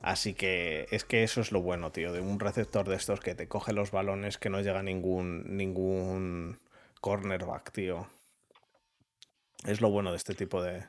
Así 0.01 0.35
que 0.35 0.87
es 0.91 1.05
que 1.05 1.25
eso 1.25 1.41
es 1.41 1.51
lo 1.53 1.61
bueno, 1.61 1.91
tío, 1.91 2.13
de 2.13 2.21
un 2.21 2.39
receptor 2.39 2.89
de 2.89 2.97
estos 2.97 3.21
que 3.21 3.35
te 3.35 3.49
coge 3.49 3.73
los 3.73 3.91
balones, 3.91 4.39
que 4.39 4.49
no 4.51 4.61
llega 4.61 4.83
ningún, 4.83 5.57
ningún 5.57 6.59
cornerback, 7.01 7.73
tío. 7.73 8.07
Es 9.67 9.81
lo 9.81 9.91
bueno 9.91 10.11
de 10.13 10.17
este 10.17 10.35
tipo 10.35 10.63
de, 10.63 10.85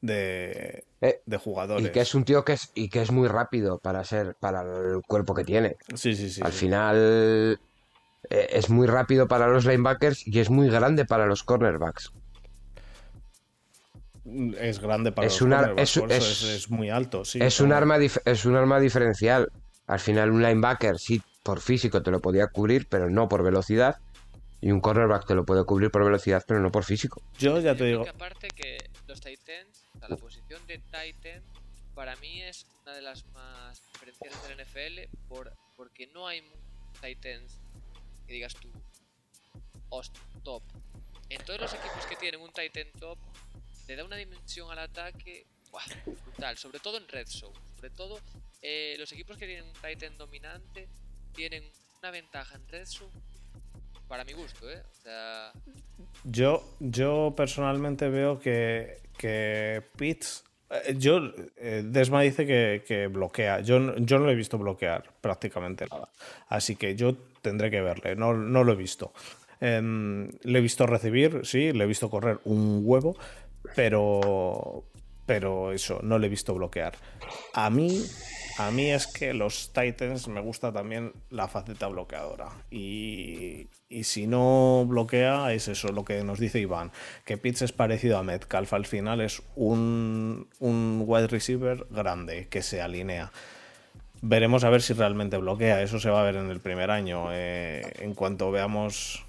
de, 0.00 0.84
Eh, 1.00 1.20
de 1.26 1.36
jugadores. 1.36 1.88
Y 1.88 1.90
que 1.90 2.00
es 2.00 2.14
un 2.14 2.24
tío 2.24 2.44
que 2.44 2.52
es, 2.52 2.70
y 2.74 2.88
que 2.88 3.02
es 3.02 3.10
muy 3.10 3.28
rápido 3.28 3.78
para 3.78 4.04
ser, 4.04 4.36
para 4.38 4.62
el 4.62 5.02
cuerpo 5.06 5.34
que 5.34 5.44
tiene. 5.44 5.76
Sí, 5.94 6.14
sí, 6.14 6.30
sí. 6.30 6.40
Al 6.44 6.52
sí. 6.52 6.58
final 6.58 7.60
eh, 8.30 8.48
es 8.50 8.70
muy 8.70 8.86
rápido 8.86 9.26
para 9.26 9.48
los 9.48 9.64
linebackers 9.66 10.26
y 10.26 10.38
es 10.40 10.50
muy 10.50 10.68
grande 10.68 11.04
para 11.04 11.26
los 11.26 11.42
cornerbacks. 11.42 12.12
Es 14.58 14.78
grande 14.80 15.12
para 15.12 15.26
Es 15.26 15.34
los 15.34 15.42
una- 15.42 15.72
es- 15.76 15.96
es- 15.96 16.10
es, 16.10 16.42
es 16.42 16.70
muy 16.70 16.90
alto. 16.90 17.24
Sí, 17.24 17.38
es, 17.42 17.60
un 17.60 17.72
arma 17.72 17.98
dif- 17.98 18.20
es 18.24 18.44
un 18.44 18.56
arma 18.56 18.78
diferencial. 18.80 19.50
Al 19.86 20.00
final 20.00 20.30
un 20.30 20.42
linebacker 20.42 20.98
sí 20.98 21.22
por 21.42 21.60
físico 21.60 22.02
te 22.02 22.10
lo 22.10 22.20
podía 22.20 22.46
cubrir, 22.48 22.86
pero 22.88 23.08
no 23.08 23.28
por 23.28 23.42
velocidad. 23.42 23.96
Y 24.60 24.70
un 24.72 24.80
cornerback 24.80 25.24
te 25.26 25.34
lo 25.34 25.44
puede 25.46 25.64
cubrir 25.64 25.90
por 25.90 26.04
velocidad, 26.04 26.44
pero 26.46 26.60
no 26.60 26.70
por 26.72 26.84
físico. 26.84 27.22
Yo 27.38 27.60
ya 27.60 27.74
te 27.76 27.84
digo, 27.84 28.04
aparte 28.08 28.48
que 28.48 28.76
los 29.06 29.20
Titans, 29.20 29.84
o 29.94 29.98
sea, 30.00 30.08
la 30.08 30.16
posición 30.16 30.60
de 30.66 30.78
Titan, 30.78 31.42
para 31.94 32.16
mí 32.16 32.42
es 32.42 32.66
una 32.82 32.92
de 32.92 33.02
las 33.02 33.24
más 33.32 33.80
diferenciales 33.92 34.42
del 34.42 34.52
NFL 34.60 35.08
por, 35.28 35.52
porque 35.76 36.08
no 36.08 36.26
hay 36.26 36.42
muchos 36.42 37.00
Titans 37.00 37.60
que 38.26 38.32
digas 38.34 38.54
tú, 38.56 38.68
"Host- 39.90 40.16
top. 40.42 40.62
En 41.30 41.42
todos 41.44 41.60
los 41.60 41.72
equipos 41.74 42.04
que 42.08 42.16
tienen 42.16 42.40
un 42.40 42.50
Titan 42.52 42.86
top, 42.98 43.18
le 43.88 43.96
da 43.96 44.04
una 44.04 44.16
dimensión 44.16 44.70
al 44.70 44.78
ataque 44.78 45.46
brutal, 46.24 46.56
sobre 46.56 46.78
todo 46.78 46.98
en 46.98 47.08
Red 47.08 47.26
Zone. 47.26 47.58
Sobre 47.76 47.90
todo 47.90 48.20
eh, 48.62 48.96
los 48.98 49.10
equipos 49.12 49.36
que 49.36 49.46
tienen 49.46 49.64
un 49.64 49.72
Titan 49.72 50.16
dominante 50.16 50.88
tienen 51.34 51.64
una 52.00 52.10
ventaja 52.10 52.56
en 52.56 52.68
Red 52.68 52.86
Zone, 52.86 53.10
para 54.06 54.24
mi 54.24 54.32
gusto, 54.32 54.70
¿eh? 54.70 54.82
O 54.90 54.94
sea, 55.02 55.52
yo, 56.24 56.76
yo 56.80 57.34
personalmente 57.36 58.08
veo 58.08 58.38
que, 58.38 59.00
que 59.16 59.82
Pitts. 59.96 60.44
eh, 60.70 60.94
Yo, 60.98 61.20
eh, 61.56 61.82
Desma 61.84 62.22
dice 62.22 62.46
que, 62.46 62.82
que 62.86 63.06
bloquea. 63.06 63.60
Yo, 63.60 63.96
yo 63.96 64.18
no 64.18 64.24
lo 64.26 64.30
he 64.30 64.34
visto 64.34 64.58
bloquear 64.58 65.12
prácticamente 65.20 65.86
nada. 65.90 66.08
Así 66.48 66.76
que 66.76 66.94
yo 66.96 67.16
tendré 67.42 67.70
que 67.70 67.80
verle. 67.80 68.16
No, 68.16 68.32
no 68.34 68.64
lo 68.64 68.72
he 68.72 68.76
visto. 68.76 69.12
Em, 69.60 70.28
le 70.42 70.58
he 70.58 70.62
visto 70.62 70.86
recibir, 70.86 71.40
sí, 71.44 71.72
le 71.72 71.84
he 71.84 71.86
visto 71.86 72.08
correr 72.08 72.38
un 72.44 72.80
huevo, 72.84 73.16
pero, 73.74 74.84
pero 75.26 75.72
eso, 75.72 76.00
no 76.02 76.18
le 76.18 76.26
he 76.26 76.30
visto 76.30 76.54
bloquear. 76.54 76.94
A 77.54 77.70
mí, 77.70 78.02
a 78.58 78.70
mí 78.70 78.90
es 78.90 79.06
que 79.06 79.34
los 79.34 79.72
Titans 79.72 80.28
me 80.28 80.40
gusta 80.40 80.72
también 80.72 81.12
la 81.30 81.48
faceta 81.48 81.86
bloqueadora. 81.88 82.48
Y, 82.70 83.68
y 83.88 84.04
si 84.04 84.26
no 84.26 84.84
bloquea, 84.86 85.52
es 85.52 85.68
eso 85.68 85.88
lo 85.88 86.04
que 86.04 86.24
nos 86.24 86.38
dice 86.38 86.60
Iván, 86.60 86.92
que 87.24 87.36
Pitts 87.36 87.62
es 87.62 87.72
parecido 87.72 88.18
a 88.18 88.22
Metcalf. 88.22 88.72
Al 88.72 88.86
final 88.86 89.20
es 89.20 89.42
un, 89.54 90.48
un 90.58 91.04
wide 91.06 91.28
receiver 91.28 91.86
grande 91.90 92.48
que 92.48 92.62
se 92.62 92.80
alinea. 92.80 93.30
Veremos 94.20 94.64
a 94.64 94.70
ver 94.70 94.82
si 94.82 94.94
realmente 94.94 95.36
bloquea. 95.36 95.80
Eso 95.82 96.00
se 96.00 96.10
va 96.10 96.20
a 96.20 96.24
ver 96.24 96.36
en 96.36 96.50
el 96.50 96.60
primer 96.60 96.90
año. 96.90 97.28
Eh, 97.30 97.82
en 98.00 98.14
cuanto 98.14 98.50
veamos 98.50 99.24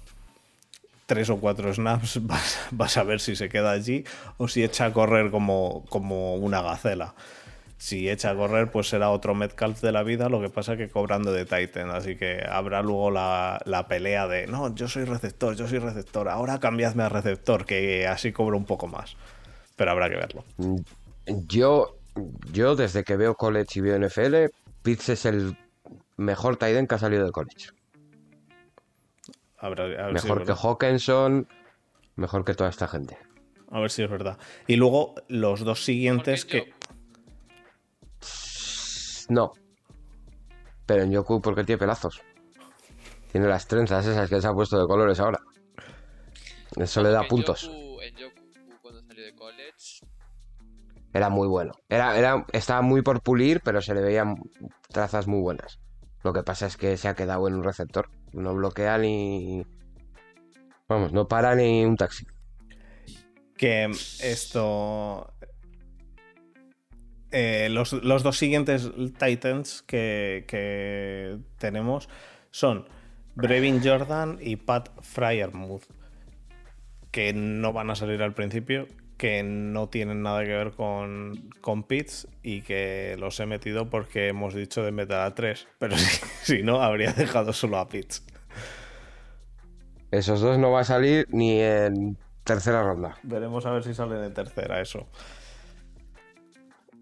tres 1.10 1.28
o 1.28 1.40
cuatro 1.40 1.74
snaps, 1.74 2.20
vas, 2.70 2.96
a 2.96 3.02
ver 3.02 3.18
si 3.18 3.34
se 3.34 3.48
queda 3.48 3.72
allí 3.72 4.04
o 4.36 4.46
si 4.46 4.62
echa 4.62 4.84
a 4.84 4.92
correr 4.92 5.32
como, 5.32 5.84
como 5.88 6.36
una 6.36 6.62
gacela. 6.62 7.16
Si 7.78 8.08
echa 8.08 8.30
a 8.30 8.36
correr, 8.36 8.70
pues 8.70 8.90
será 8.90 9.10
otro 9.10 9.34
Metcalf 9.34 9.80
de 9.80 9.90
la 9.90 10.04
vida, 10.04 10.28
lo 10.28 10.40
que 10.40 10.50
pasa 10.50 10.76
que 10.76 10.88
cobrando 10.88 11.32
de 11.32 11.46
Titan. 11.46 11.90
Así 11.90 12.14
que 12.14 12.44
habrá 12.48 12.82
luego 12.82 13.10
la, 13.10 13.60
la 13.64 13.88
pelea 13.88 14.28
de, 14.28 14.46
no, 14.46 14.72
yo 14.72 14.86
soy 14.86 15.02
receptor, 15.02 15.56
yo 15.56 15.66
soy 15.66 15.80
receptor, 15.80 16.28
ahora 16.28 16.60
cambiadme 16.60 17.02
a 17.02 17.08
receptor, 17.08 17.66
que 17.66 18.06
así 18.06 18.30
cobro 18.30 18.56
un 18.56 18.66
poco 18.66 18.86
más. 18.86 19.16
Pero 19.74 19.90
habrá 19.90 20.08
que 20.10 20.16
verlo. 20.16 20.44
Yo, 21.48 21.96
yo 22.52 22.76
desde 22.76 23.02
que 23.02 23.16
veo 23.16 23.34
college 23.34 23.80
y 23.80 23.82
veo 23.82 23.98
NFL, 23.98 24.54
Pitts 24.82 25.08
es 25.08 25.24
el 25.24 25.56
mejor 26.16 26.56
tight 26.56 26.76
end 26.76 26.88
que 26.88 26.94
ha 26.94 26.98
salido 26.98 27.24
de 27.24 27.32
college. 27.32 27.79
Habrá- 29.60 29.84
a, 29.84 30.06
ver 30.06 30.18
si 30.20 30.26
es 30.26 30.32
Mejor 30.32 30.44
que. 30.46 30.52
Hawkinson, 30.52 31.48
mejor 32.16 32.44
que 32.44 32.54
toda 32.54 32.70
esta 32.70 32.88
gente. 32.88 33.16
a 33.70 33.80
ver 33.80 33.90
si 33.90 34.02
es 34.02 34.10
verdad. 34.10 34.38
Y 34.66 34.76
luego 34.76 35.14
los 35.28 35.60
dos 35.60 35.84
siguientes 35.84 36.44
que. 36.44 36.72
No. 39.28 39.52
Pero 40.86 41.02
en 41.04 41.12
Yoku 41.12 41.40
porque 41.40 41.64
tiene 41.64 41.78
pelazos. 41.78 42.20
Tiene 43.30 43.46
las 43.46 43.66
trenzas 43.68 44.04
esas 44.06 44.28
que 44.28 44.40
se 44.40 44.46
ha 44.48 44.52
puesto 44.52 44.80
de 44.80 44.86
colores 44.88 45.20
ahora. 45.20 45.38
Eso 46.76 47.02
le 47.02 47.10
da 47.10 47.22
puntos. 47.28 47.70
Yoku- 47.70 48.02
en 48.02 48.16
Yoku, 48.16 48.40
cuando 48.82 49.02
salió 49.02 49.24
de 49.24 49.34
college, 49.34 50.00
Era 51.12 51.28
muy 51.28 51.46
bueno. 51.48 51.72
Era, 51.88 52.16
era, 52.18 52.44
estaba 52.52 52.82
muy 52.82 53.02
por 53.02 53.20
pulir, 53.20 53.60
pero 53.64 53.80
se 53.82 53.94
le 53.94 54.00
veían 54.00 54.36
trazas 54.88 55.26
muy 55.28 55.40
buenas. 55.40 55.78
Lo 56.22 56.32
que 56.32 56.42
pasa 56.42 56.66
es 56.66 56.76
que 56.76 56.96
se 56.96 57.08
ha 57.08 57.14
quedado 57.14 57.46
en 57.48 57.54
un 57.54 57.64
receptor. 57.64 58.08
No 58.32 58.54
bloquea 58.54 58.98
ni. 58.98 59.64
Vamos, 60.88 61.12
no 61.12 61.28
para 61.28 61.54
ni 61.54 61.84
un 61.84 61.96
taxi. 61.96 62.26
que 63.56 63.90
esto. 64.22 65.34
eh, 67.30 67.68
los, 67.70 67.92
los 67.92 68.22
dos 68.22 68.38
siguientes 68.38 68.90
Titans 69.18 69.82
que, 69.82 70.44
que 70.48 71.38
tenemos 71.58 72.08
son 72.50 72.86
Brevin 73.34 73.80
Jordan 73.82 74.38
y 74.40 74.56
Pat 74.56 74.88
Fryermuth, 75.02 75.84
que 77.10 77.32
no 77.32 77.72
van 77.72 77.90
a 77.90 77.94
salir 77.94 78.22
al 78.22 78.34
principio, 78.34 78.86
que 79.20 79.42
no 79.42 79.90
tienen 79.90 80.22
nada 80.22 80.42
que 80.44 80.48
ver 80.48 80.72
con, 80.72 81.50
con 81.60 81.82
Pitts 81.82 82.26
y 82.42 82.62
que 82.62 83.16
los 83.18 83.38
he 83.38 83.44
metido 83.44 83.90
porque 83.90 84.28
hemos 84.28 84.54
dicho 84.54 84.82
de 84.82 84.92
meter 84.92 85.18
a 85.18 85.34
tres, 85.34 85.68
pero 85.78 85.94
si, 85.98 86.24
si 86.42 86.62
no, 86.62 86.80
habría 86.80 87.12
dejado 87.12 87.52
solo 87.52 87.76
a 87.76 87.86
Pitts. 87.86 88.24
Esos 90.10 90.40
dos 90.40 90.56
no 90.56 90.70
va 90.70 90.80
a 90.80 90.84
salir 90.84 91.26
ni 91.28 91.60
en 91.60 92.16
tercera 92.44 92.82
ronda. 92.82 93.18
Veremos 93.22 93.66
a 93.66 93.72
ver 93.72 93.84
si 93.84 93.92
sale 93.92 94.14
de 94.14 94.30
tercera 94.30 94.80
eso. 94.80 95.06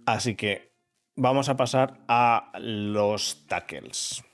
Así 0.05 0.35
que 0.35 0.73
vamos 1.15 1.49
a 1.49 1.57
pasar 1.57 2.01
a 2.09 2.51
los 2.59 3.47
tackles. 3.47 4.25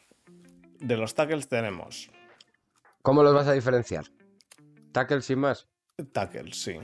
De 0.80 0.96
los 0.96 1.14
tackles 1.14 1.48
tenemos 1.48 2.10
¿Cómo 3.02 3.22
los 3.22 3.34
vas 3.34 3.46
a 3.46 3.52
diferenciar? 3.52 4.06
Tackle 4.92 5.20
sin 5.20 5.40
más. 5.40 5.68
tackles, 6.14 6.56
sí. 6.56 6.78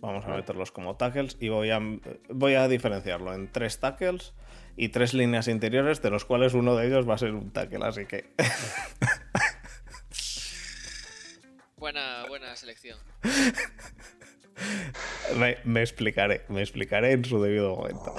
Vamos 0.00 0.24
a 0.24 0.28
meterlos 0.28 0.70
como 0.70 0.96
tackles 0.96 1.36
y 1.40 1.48
voy 1.48 1.70
a, 1.70 1.80
voy 2.28 2.54
a 2.54 2.68
diferenciarlo 2.68 3.34
en 3.34 3.50
tres 3.50 3.80
tackles 3.80 4.32
y 4.76 4.90
tres 4.90 5.12
líneas 5.12 5.48
interiores, 5.48 6.02
de 6.02 6.10
los 6.10 6.24
cuales 6.24 6.54
uno 6.54 6.76
de 6.76 6.86
ellos 6.86 7.08
va 7.08 7.14
a 7.14 7.18
ser 7.18 7.34
un 7.34 7.50
tackle, 7.50 7.84
así 7.84 8.06
que 8.06 8.32
buena, 11.76 12.26
buena 12.28 12.54
selección. 12.54 12.98
me, 15.36 15.58
me 15.64 15.80
explicaré, 15.80 16.42
me 16.48 16.60
explicaré 16.60 17.12
en 17.12 17.24
su 17.24 17.42
debido 17.42 17.74
momento. 17.74 18.14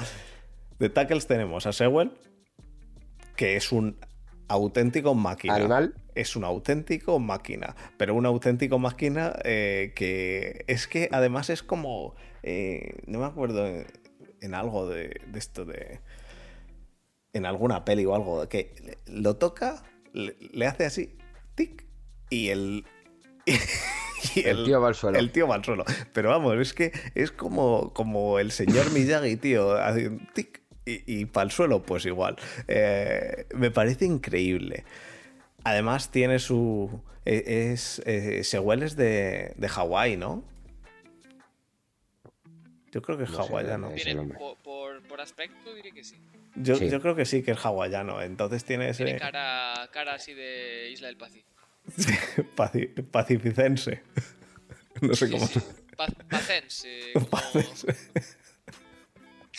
De 0.80 0.90
tackles 0.90 1.28
tenemos 1.28 1.66
a 1.66 1.72
Sewell, 1.72 2.12
que 3.38 3.56
es 3.56 3.72
un 3.72 3.98
auténtico 4.50 5.16
máquina. 5.16 5.56
Animal. 5.56 5.94
Es 6.20 6.36
un 6.36 6.44
auténtico 6.44 7.18
máquina, 7.20 7.76
pero 7.98 8.14
un 8.14 8.26
auténtico 8.26 8.78
máquina 8.78 9.34
eh, 9.46 9.94
que 9.96 10.66
es 10.68 10.88
que 10.88 11.08
además 11.14 11.50
es 11.50 11.64
como, 11.64 12.14
eh, 12.44 12.98
no 13.08 13.20
me 13.20 13.26
acuerdo 13.26 13.66
en, 13.66 13.88
en 14.42 14.54
algo 14.54 14.86
de, 14.88 15.22
de 15.28 15.40
esto 15.40 15.64
de, 15.64 16.02
en 17.32 17.46
alguna 17.46 17.86
peli 17.86 18.06
o 18.06 18.16
algo, 18.16 18.50
que 18.50 18.98
lo 19.08 19.38
toca, 19.38 19.84
le, 20.12 20.36
le 20.52 20.68
hace 20.68 20.86
así, 20.86 21.18
tic, 21.56 21.86
y 22.30 22.50
el... 22.50 22.86
y 24.36 24.42
El 24.42 24.66
tío 24.66 24.82
va 24.82 24.90
al 24.90 24.96
suelo. 24.96 25.18
El 25.18 25.32
tío 25.32 25.48
va 25.48 25.56
al 25.56 25.64
suelo. 25.64 25.86
Pero 26.14 26.30
vamos, 26.30 26.58
es 26.58 26.74
que 26.74 26.92
es 27.16 27.32
como, 27.32 27.94
como 27.94 28.40
el 28.40 28.52
señor 28.52 28.92
Miyagi, 28.92 29.38
tío, 29.38 29.76
tic 30.34 30.62
y, 30.86 31.22
y 31.22 31.26
para 31.26 31.46
el 31.46 31.52
suelo, 31.52 31.82
pues 31.82 32.06
igual. 32.06 32.36
Eh, 32.68 33.46
me 33.56 33.72
parece 33.72 34.06
increíble. 34.06 34.84
Además 35.70 36.12
tiene 36.12 36.40
su... 36.40 37.02
eh, 37.26 37.72
Es, 37.74 38.02
Sewell 38.48 38.84
es 38.84 38.96
de, 38.96 39.54
de 39.56 39.70
Hawái, 39.70 40.18
¿no? 40.18 40.44
Yo 42.92 43.02
creo 43.04 43.18
que 43.18 43.26
es 43.26 43.30
No 43.30 43.40
hawaiano. 43.44 43.92
Es 43.92 44.04
por, 44.38 44.58
por, 44.58 45.04
por 45.04 45.22
aspecto 45.22 45.74
diré 45.76 45.92
que 45.92 46.04
sí. 46.04 46.16
Yo, 46.56 46.76
Sí. 46.76 46.90
yo 46.90 47.00
creo 47.02 47.16
que 47.16 47.26
sí 47.26 47.44
que 47.44 47.52
es 47.52 47.64
hawaiano. 47.64 48.22
Entonces 48.22 48.64
tiene 48.66 48.90
ese... 48.90 49.04
Tiene 49.06 49.20
cara, 49.20 49.88
cara 49.94 50.16
así 50.16 50.34
de 50.34 50.90
Isla 50.92 51.08
del 51.08 51.18
Pacífico. 51.18 51.48
Paci- 52.56 52.88
pacificense. 53.12 54.02
No 55.02 55.14
sé 55.14 55.30
cómo. 55.32 55.48
Pa- 55.96 56.08
pacense. 56.30 57.14
como- 57.14 57.30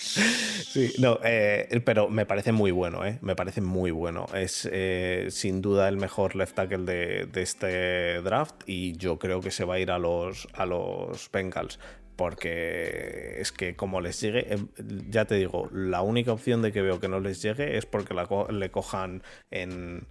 Sí, 0.00 0.94
no, 0.98 1.18
eh, 1.22 1.82
pero 1.84 2.08
me 2.08 2.24
parece 2.24 2.52
muy 2.52 2.70
bueno, 2.70 3.04
¿eh? 3.04 3.18
Me 3.20 3.36
parece 3.36 3.60
muy 3.60 3.90
bueno. 3.90 4.26
Es 4.34 4.66
eh, 4.70 5.26
sin 5.30 5.60
duda 5.60 5.88
el 5.88 5.98
mejor 5.98 6.36
left 6.36 6.54
tackle 6.54 6.84
de, 6.84 7.28
este 7.34 8.22
draft 8.22 8.62
y 8.66 8.96
yo 8.96 9.18
creo 9.18 9.40
que 9.40 9.50
se 9.50 9.64
va 9.64 9.74
a 9.74 9.78
ir 9.78 9.90
a 9.90 9.98
los, 9.98 10.48
a 10.54 10.64
los 10.64 11.30
Bengals 11.30 11.78
porque 12.16 13.40
es 13.40 13.50
que 13.50 13.76
como 13.76 14.00
les 14.00 14.20
llegue, 14.20 14.52
em, 14.52 14.68
ya 15.08 15.24
te 15.24 15.36
digo, 15.36 15.68
la 15.72 16.02
única 16.02 16.32
opción 16.32 16.60
de 16.60 16.72
que 16.72 16.82
veo 16.82 17.00
que 17.00 17.08
no 17.08 17.20
les 17.20 17.40
llegue 17.42 17.78
es 17.78 17.86
porque 17.86 18.14
le 18.50 18.70
cojan 18.70 19.22
en, 19.50 20.06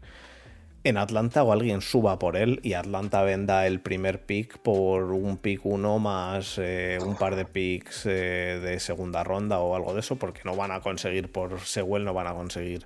en 0.84 0.98
Atlanta 0.98 1.44
o 1.44 1.52
alguien 1.52 1.82
suba 1.82 2.20
por 2.20 2.38
él 2.38 2.60
y 2.64 2.74
Atlanta 2.74 3.22
venda 3.24 3.68
el 3.68 3.82
primer 3.82 4.26
pick 4.26 4.60
por 4.60 5.12
un 5.12 5.38
pick 5.38 5.66
1 5.66 6.00
más 6.00 6.58
eh, 6.58 7.00
un 7.02 7.16
par 7.16 7.36
de 7.36 7.46
picks 7.46 8.06
eh, 8.06 8.60
de 8.62 8.80
segunda 8.80 9.24
ronda 9.24 9.60
o 9.60 9.76
algo 9.76 9.94
de 9.94 10.00
eso, 10.00 10.16
porque 10.16 10.42
no 10.46 10.56
van 10.56 10.72
a 10.72 10.82
conseguir 10.82 11.32
por 11.32 11.60
Sewell, 11.60 12.06
no 12.06 12.14
van 12.14 12.28
a 12.28 12.34
conseguir 12.34 12.86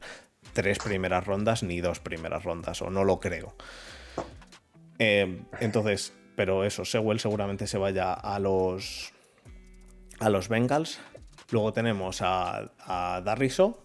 tres 0.54 0.80
primeras 0.80 1.26
rondas 1.26 1.64
ni 1.64 1.82
dos 1.82 2.00
primeras 2.00 2.44
rondas, 2.44 2.82
o 2.82 2.90
no 2.90 3.04
lo 3.04 3.20
creo. 3.20 3.56
Eh, 5.00 5.44
entonces, 5.60 6.14
pero 6.36 6.64
eso, 6.64 6.86
Sewell 6.86 7.20
seguramente 7.20 7.68
se 7.68 7.78
vaya 7.78 8.14
a 8.14 8.40
los 8.40 9.14
a 10.20 10.30
los 10.30 10.48
Bengals. 10.50 11.00
Luego 11.52 11.74
tenemos 11.74 12.22
a, 12.22 12.72
a 12.80 13.22
Darriso, 13.24 13.83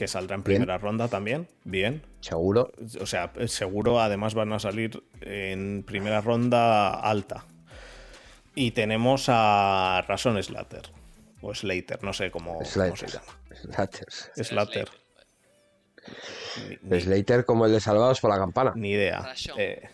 que 0.00 0.08
saldrá 0.08 0.36
en 0.36 0.42
Bien. 0.42 0.62
primera 0.62 0.78
ronda 0.78 1.08
también. 1.08 1.46
Bien. 1.64 2.00
Seguro. 2.20 2.72
O 3.02 3.04
sea, 3.04 3.30
seguro 3.48 4.00
además 4.00 4.32
van 4.32 4.50
a 4.54 4.58
salir 4.58 5.02
en 5.20 5.82
primera 5.86 6.22
ronda 6.22 6.88
alta. 6.88 7.44
Y 8.54 8.70
tenemos 8.70 9.26
a 9.28 10.02
Rason 10.08 10.42
Slater. 10.42 10.84
O 11.42 11.54
Slater, 11.54 12.02
no 12.02 12.14
sé 12.14 12.30
cómo, 12.30 12.54
cómo 12.54 12.64
se 12.64 12.72
Slater. 12.72 13.10
llama. 13.10 13.38
Slater. 13.52 14.06
Slater. 14.42 14.88
Ni, 16.82 17.00
Slater 17.02 17.44
como 17.44 17.66
el 17.66 17.72
de 17.72 17.80
Salvados 17.80 18.22
por 18.22 18.30
la 18.30 18.38
Campana. 18.38 18.72
ni 18.76 18.92
idea. 18.92 19.34
Eh, 19.58 19.86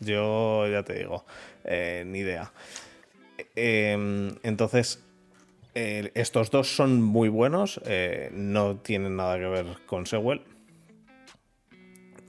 yo 0.00 0.66
ya 0.66 0.82
te 0.82 0.94
digo, 0.94 1.24
eh, 1.62 2.02
ni 2.04 2.18
idea. 2.18 2.52
Eh, 3.54 4.32
entonces, 4.42 5.04
eh, 5.74 6.10
estos 6.14 6.50
dos 6.50 6.74
son 6.74 7.02
muy 7.02 7.28
buenos, 7.28 7.80
eh, 7.86 8.30
no 8.32 8.76
tienen 8.78 9.16
nada 9.16 9.38
que 9.38 9.46
ver 9.46 9.66
con 9.86 10.06
Sewell. 10.06 10.42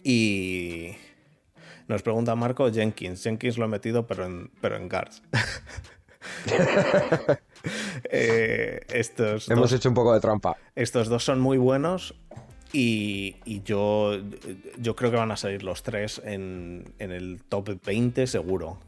Y 0.04 0.92
nos 1.88 2.02
pregunta 2.04 2.36
Marco 2.36 2.72
Jenkins. 2.72 3.24
Jenkins 3.24 3.58
lo 3.58 3.66
he 3.66 3.68
metido, 3.68 4.06
pero 4.08 4.26
en, 4.26 4.52
pero 4.62 4.78
en 4.78 4.90
guards. 4.90 5.22
Eh, 8.12 8.82
estos 8.90 9.50
Hemos 9.50 9.72
dos- 9.72 9.80
hecho 9.80 9.90
un 9.90 9.96
poco 9.96 10.14
de 10.14 10.20
trampa. 10.20 10.56
estos 10.76 11.08
dos 11.08 11.24
son 11.24 11.40
muy 11.40 11.58
buenos 11.58 12.14
y, 12.72 13.38
y 13.44 13.64
yo, 13.64 14.20
yo 14.78 14.96
creo 14.96 15.10
que 15.10 15.18
van 15.18 15.32
a 15.32 15.38
salir 15.38 15.64
los 15.64 15.82
tres 15.82 16.22
en, 16.24 16.94
en 17.00 17.12
el 17.12 17.42
top 17.44 17.80
20 17.84 18.28
seguro. 18.28 18.80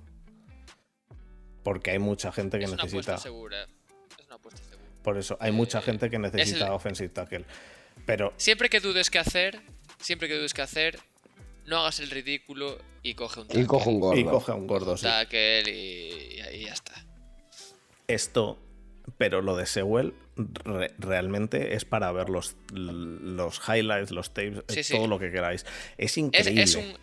Porque 1.63 1.91
hay 1.91 1.99
mucha 1.99 2.31
gente 2.31 2.59
que 2.59 2.65
Es 2.65 2.71
necesita... 2.71 3.17
segura. 3.17 3.67
Por 5.07 5.17
eso, 5.17 5.37
hay 5.39 5.53
mucha 5.53 5.81
gente 5.81 6.09
que 6.09 6.19
necesita 6.19 6.65
el- 6.65 6.71
offensive 6.73 7.07
tackle. 7.07 7.45
Pero 8.05 8.33
Siempre 8.35 8.69
que 8.69 8.81
dudes 8.81 9.09
qué 9.09 9.19
hacer, 9.19 9.61
siempre 10.01 10.27
que 10.27 10.35
dudes 10.35 10.53
qué 10.53 10.61
hacer, 10.63 10.99
no 11.65 11.77
hagas 11.77 12.01
el 12.01 12.09
ridículo 12.09 12.77
y 13.03 13.13
coge 13.13 13.39
un 13.39 13.47
Y 13.57 13.65
cojo 13.65 13.89
un 13.89 14.01
gordo. 14.01 14.19
y 14.19 14.25
coge 14.25 14.51
un 14.51 14.67
gordo, 14.67 14.97
sí. 14.97 15.03
tackle 15.03 15.61
y, 15.71 16.41
y 16.55 16.65
ya 16.65 16.73
está. 16.73 16.91
Esto, 18.07 18.59
pero 19.17 19.41
lo 19.41 19.55
de 19.55 19.65
Sewell 19.65 20.13
re- 20.35 20.93
realmente 20.97 21.73
es 21.75 21.85
para 21.85 22.11
ver 22.11 22.27
los, 22.29 22.57
los 22.71 23.61
highlights, 23.65 24.11
los 24.11 24.33
tapes, 24.33 24.63
Sí, 24.67 24.83
sí. 24.83 24.93
todo 24.93 25.07
lo 25.07 25.19
que 25.19 25.31
queráis. 25.31 25.65
Es 25.97 26.17
increíble. 26.17 26.63
es, 26.63 26.75
un, 26.75 26.97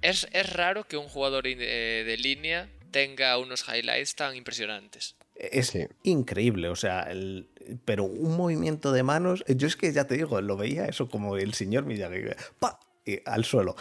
es, 0.00 0.28
es 0.32 0.50
raro 0.54 0.84
que 0.88 0.96
un 0.96 1.08
jugador 1.08 1.46
eh, 1.46 2.04
de 2.06 2.16
línea 2.16 2.70
tenga 2.90 3.36
unos 3.36 3.66
highlights 3.68 4.14
tan 4.16 4.34
impresionantes. 4.34 5.14
Es 5.40 5.68
Sí. 5.68 5.86
increíble, 6.02 6.68
o 6.68 6.76
sea, 6.76 7.02
el- 7.04 7.48
pero 7.86 8.04
un 8.04 8.36
movimiento 8.36 8.92
de 8.92 9.02
manos, 9.02 9.42
yo 9.48 9.66
es 9.66 9.76
que 9.76 9.90
ya 9.92 10.04
te 10.06 10.16
digo, 10.16 10.40
lo 10.42 10.56
veía 10.56 10.84
eso 10.84 11.08
como 11.08 11.36
el 11.38 11.54
señor 11.54 11.84
Miyagi, 11.86 12.22
¡pa! 12.58 12.78
y 13.06 13.20
al 13.24 13.44
suelo, 13.46 13.74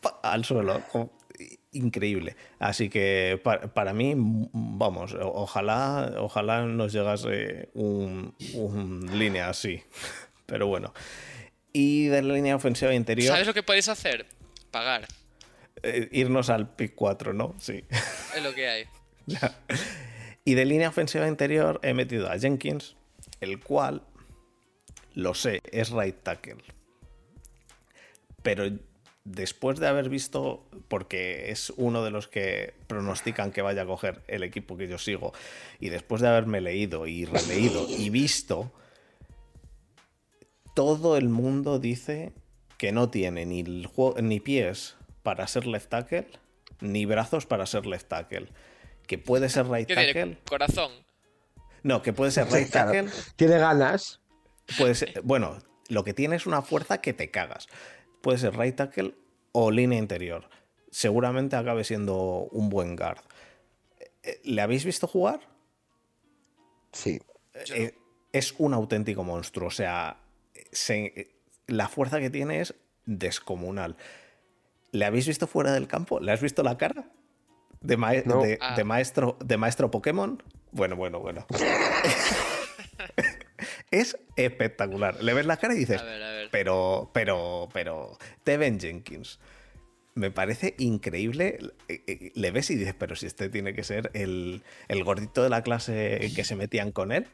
¡pa! 0.00 0.18
al 0.24 0.44
suelo, 0.44 0.82
como- 0.90 1.16
increíble. 1.70 2.34
Así 2.58 2.88
que 2.88 3.40
pa- 3.44 3.60
para, 3.60 3.92
mí, 3.92 4.14
vamos, 4.16 5.14
ojalá, 5.20 6.14
ojalá 6.18 6.64
nos 6.64 6.92
llegase 6.92 7.68
un, 7.74 8.34
un 8.54 9.18
línea 9.18 9.48
así, 9.50 9.80
pero 10.46 10.66
bueno. 10.66 10.92
Y 11.72 12.06
de 12.06 12.22
la 12.22 12.34
línea 12.34 12.56
ofensiva 12.56 12.92
interior, 12.94 13.28
¿Sabes 13.32 13.46
lo 13.46 13.54
que 13.54 13.62
podéis 13.62 13.88
hacer? 13.88 14.26
Pagar. 14.72 15.06
eh, 15.84 16.08
irnos 16.10 16.50
al 16.50 16.74
pick 16.74 16.94
4, 16.96 17.32
¿no? 17.34 17.54
Sí. 17.60 17.84
Es 18.34 18.42
lo 18.42 18.52
que 18.52 18.68
hay. 18.68 18.84
Ya. 19.26 19.54
Y 20.48 20.54
de 20.54 20.64
línea 20.64 20.88
ofensiva 20.88 21.28
interior 21.28 21.78
he 21.82 21.92
metido 21.92 22.30
a 22.30 22.38
Jenkins, 22.38 22.96
el 23.42 23.60
cual, 23.60 24.00
lo 25.12 25.34
sé, 25.34 25.60
es 25.72 25.90
right 25.90 26.16
tackle. 26.22 26.64
Pero 28.42 28.64
después 29.24 29.78
de 29.78 29.88
haber 29.88 30.08
visto, 30.08 30.66
porque 30.88 31.50
es 31.50 31.68
uno 31.76 32.02
de 32.02 32.10
los 32.10 32.28
que 32.28 32.72
pronostican 32.86 33.52
que 33.52 33.60
vaya 33.60 33.82
a 33.82 33.84
coger 33.84 34.22
el 34.26 34.42
equipo 34.42 34.78
que 34.78 34.88
yo 34.88 34.96
sigo, 34.96 35.34
y 35.80 35.90
después 35.90 36.22
de 36.22 36.28
haberme 36.28 36.62
leído 36.62 37.06
y 37.06 37.26
releído 37.26 37.86
y 37.86 38.08
visto, 38.08 38.72
todo 40.74 41.18
el 41.18 41.28
mundo 41.28 41.78
dice 41.78 42.32
que 42.78 42.90
no 42.90 43.10
tiene 43.10 43.44
ni, 43.44 43.64
ni 43.64 44.40
pies 44.40 44.96
para 45.22 45.46
ser 45.46 45.66
left 45.66 45.90
tackle, 45.90 46.26
ni 46.80 47.04
brazos 47.04 47.44
para 47.44 47.66
ser 47.66 47.84
left 47.84 48.08
tackle. 48.08 48.48
Que 49.08 49.18
puede 49.18 49.48
ser 49.48 49.66
right 49.70 49.88
¿Qué 49.88 49.94
tackle. 49.96 50.12
tiene? 50.12 50.38
Corazón. 50.48 50.92
No, 51.82 52.02
que 52.02 52.12
puede 52.12 52.30
ser 52.30 52.46
right 52.52 52.70
tackle. 52.70 53.08
Tiene 53.34 53.58
ganas. 53.58 54.20
Puede 54.78 54.94
ser, 54.94 55.20
bueno, 55.22 55.58
lo 55.88 56.04
que 56.04 56.14
tiene 56.14 56.36
es 56.36 56.46
una 56.46 56.62
fuerza 56.62 57.00
que 57.00 57.12
te 57.12 57.30
cagas. 57.32 57.66
Puede 58.22 58.38
ser 58.38 58.56
right 58.56 58.76
tackle 58.76 59.14
o 59.52 59.70
línea 59.72 59.98
interior. 59.98 60.48
Seguramente 60.90 61.56
acabe 61.56 61.82
siendo 61.84 62.48
un 62.52 62.68
buen 62.68 62.94
guard. 62.96 63.20
Eh, 64.22 64.40
¿Le 64.44 64.60
habéis 64.62 64.84
visto 64.84 65.06
jugar? 65.06 65.40
Sí. 66.92 67.20
Eh, 67.74 67.94
es 68.32 68.54
un 68.58 68.74
auténtico 68.74 69.24
monstruo. 69.24 69.68
O 69.68 69.72
sea, 69.72 70.18
se- 70.72 71.30
la 71.66 71.88
fuerza 71.88 72.18
que 72.20 72.30
tiene 72.30 72.60
es 72.60 72.74
descomunal. 73.06 73.96
¿Le 74.92 75.04
habéis 75.04 75.26
visto 75.28 75.46
fuera 75.46 75.72
del 75.72 75.86
campo? 75.86 76.20
¿Le 76.20 76.32
has 76.32 76.40
visto 76.42 76.62
la 76.62 76.76
cara? 76.76 77.10
¿De, 77.80 77.96
mae- 77.96 78.24
No. 78.26 78.42
de- 78.42 78.58
Ah. 78.60 78.74
de 78.76 78.84
maestro, 78.84 79.36
¿De 79.44 79.56
maestro 79.56 79.90
Pokémon? 79.90 80.42
Bueno, 80.72 80.96
bueno, 80.96 81.20
bueno. 81.20 81.46
es 83.90 84.16
espectacular. 84.36 85.22
Le 85.22 85.34
ves 85.34 85.46
la 85.46 85.56
cara 85.56 85.74
y 85.74 85.78
dices, 85.78 86.00
A 86.00 86.04
ver, 86.04 86.22
a 86.22 86.30
ver. 86.30 86.48
pero, 86.50 87.10
pero, 87.12 87.68
pero, 87.72 88.18
Teven 88.44 88.78
Jenkins. 88.80 89.38
Me 90.14 90.30
parece 90.32 90.74
increíble. 90.78 91.58
Eh, 91.88 92.02
eh, 92.06 92.32
Le 92.34 92.50
ves 92.50 92.70
y 92.70 92.74
dices, 92.74 92.94
pero 92.98 93.14
si 93.14 93.26
este 93.26 93.48
tiene 93.48 93.72
que 93.74 93.84
ser 93.84 94.10
el, 94.14 94.62
el 94.88 95.04
gordito 95.04 95.42
de 95.44 95.48
la 95.48 95.62
clase 95.62 96.32
que 96.34 96.44
se 96.44 96.56
metían 96.56 96.90
con 96.92 97.12
él. 97.12 97.26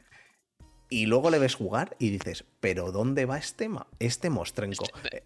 Y 0.87 1.07
luego 1.07 1.31
le 1.31 1.39
ves 1.39 1.55
jugar 1.55 1.95
y 1.97 2.11
dices, 2.11 2.45
pero 2.59 2.91
¿dónde 2.91 3.25
va 3.25 3.39
este, 3.39 3.69
ma- 3.69 3.87
este 3.97 4.29
mostrenco? 4.29 4.85
Eh, 5.11 5.23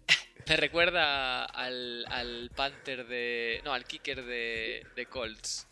Me 0.50 0.56
recuerda 0.56 1.44
al, 1.44 2.04
al 2.08 2.50
Panther 2.56 3.06
de. 3.06 3.60
No, 3.64 3.72
al 3.72 3.84
kicker 3.84 4.24
de, 4.24 4.84
de 4.96 5.06
Colts. 5.06 5.68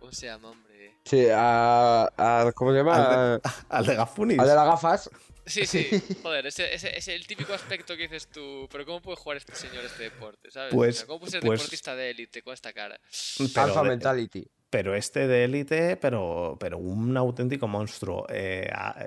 ¿Cómo 0.00 0.12
se 0.12 0.26
llama, 0.26 0.48
hombre? 0.50 0.94
Sí, 1.04 1.26
a, 1.30 2.08
a- 2.16 2.52
¿Cómo 2.54 2.70
se 2.72 2.78
llama? 2.78 2.96
al, 2.96 3.40
de, 3.42 3.50
al 3.68 3.86
de 3.86 3.94
Gafunis. 3.96 4.38
A 4.38 4.46
de 4.46 4.54
las 4.54 4.64
gafas. 4.66 5.10
Sí, 5.44 5.66
sí. 5.66 5.88
Joder, 6.22 6.46
ese, 6.46 6.72
ese, 6.74 6.96
ese 6.96 7.14
el 7.14 7.26
típico 7.26 7.52
aspecto 7.52 7.96
que 7.98 8.04
dices 8.04 8.28
tú. 8.28 8.66
Pero 8.72 8.86
¿cómo 8.86 9.02
puede 9.02 9.16
jugar 9.18 9.36
este 9.36 9.54
señor 9.54 9.84
este 9.84 10.04
deporte? 10.04 10.50
¿Sabes? 10.50 10.72
Pues- 10.74 10.96
O 10.96 10.98
sea, 11.00 11.06
¿Cómo 11.06 11.20
puede 11.20 11.32
ser 11.32 11.40
pues- 11.42 11.60
deportista 11.60 11.94
de 11.94 12.10
élite 12.10 12.42
con 12.42 12.54
esta 12.54 12.72
cara? 12.72 12.98
Pero 13.36 13.62
Alpha 13.62 13.82
de- 13.82 13.88
Mentality. 13.90 14.48
Pero 14.70 14.94
este 14.94 15.26
de 15.26 15.44
élite, 15.44 15.96
pero, 15.96 16.56
pero 16.60 16.78
un 16.78 17.14
auténtico 17.16 17.68
monstruo. 17.68 18.24
Eh, 18.30 18.70
a- 18.72 19.06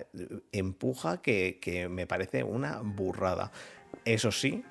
empuja 0.51 1.21
que, 1.23 1.59
que 1.59 1.87
me 1.89 2.05
parece 2.05 2.43
una 2.43 2.81
burrada. 2.83 3.51
Eso 4.05 4.31
sí, 4.31 4.63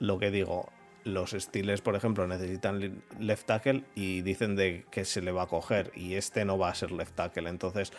lo 0.00 0.18
que 0.18 0.30
digo, 0.30 0.68
los 1.04 1.30
Steelers, 1.30 1.80
por 1.80 1.94
ejemplo, 1.94 2.26
necesitan 2.26 3.02
left 3.18 3.46
tackle 3.46 3.84
y 3.94 4.22
dicen 4.22 4.56
de 4.56 4.84
que 4.90 5.04
se 5.04 5.22
le 5.22 5.30
va 5.30 5.42
a 5.42 5.46
coger 5.46 5.92
y 5.94 6.14
este 6.14 6.44
no 6.44 6.58
va 6.58 6.70
a 6.70 6.74
ser 6.74 6.90
left 6.90 7.14
tackle. 7.14 7.48
Entonces, 7.48 7.92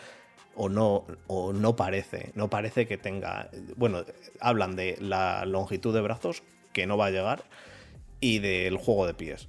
o 0.54 0.68
no, 0.68 1.06
o 1.26 1.52
no 1.52 1.76
parece, 1.76 2.32
no 2.34 2.50
parece 2.50 2.86
que 2.86 2.98
tenga. 2.98 3.50
Bueno, 3.76 4.04
hablan 4.40 4.76
de 4.76 4.96
la 5.00 5.46
longitud 5.46 5.94
de 5.94 6.00
brazos, 6.02 6.42
que 6.72 6.86
no 6.86 6.96
va 6.96 7.06
a 7.06 7.10
llegar, 7.10 7.44
y 8.20 8.38
del 8.38 8.76
juego 8.76 9.06
de 9.06 9.14
pies. 9.14 9.48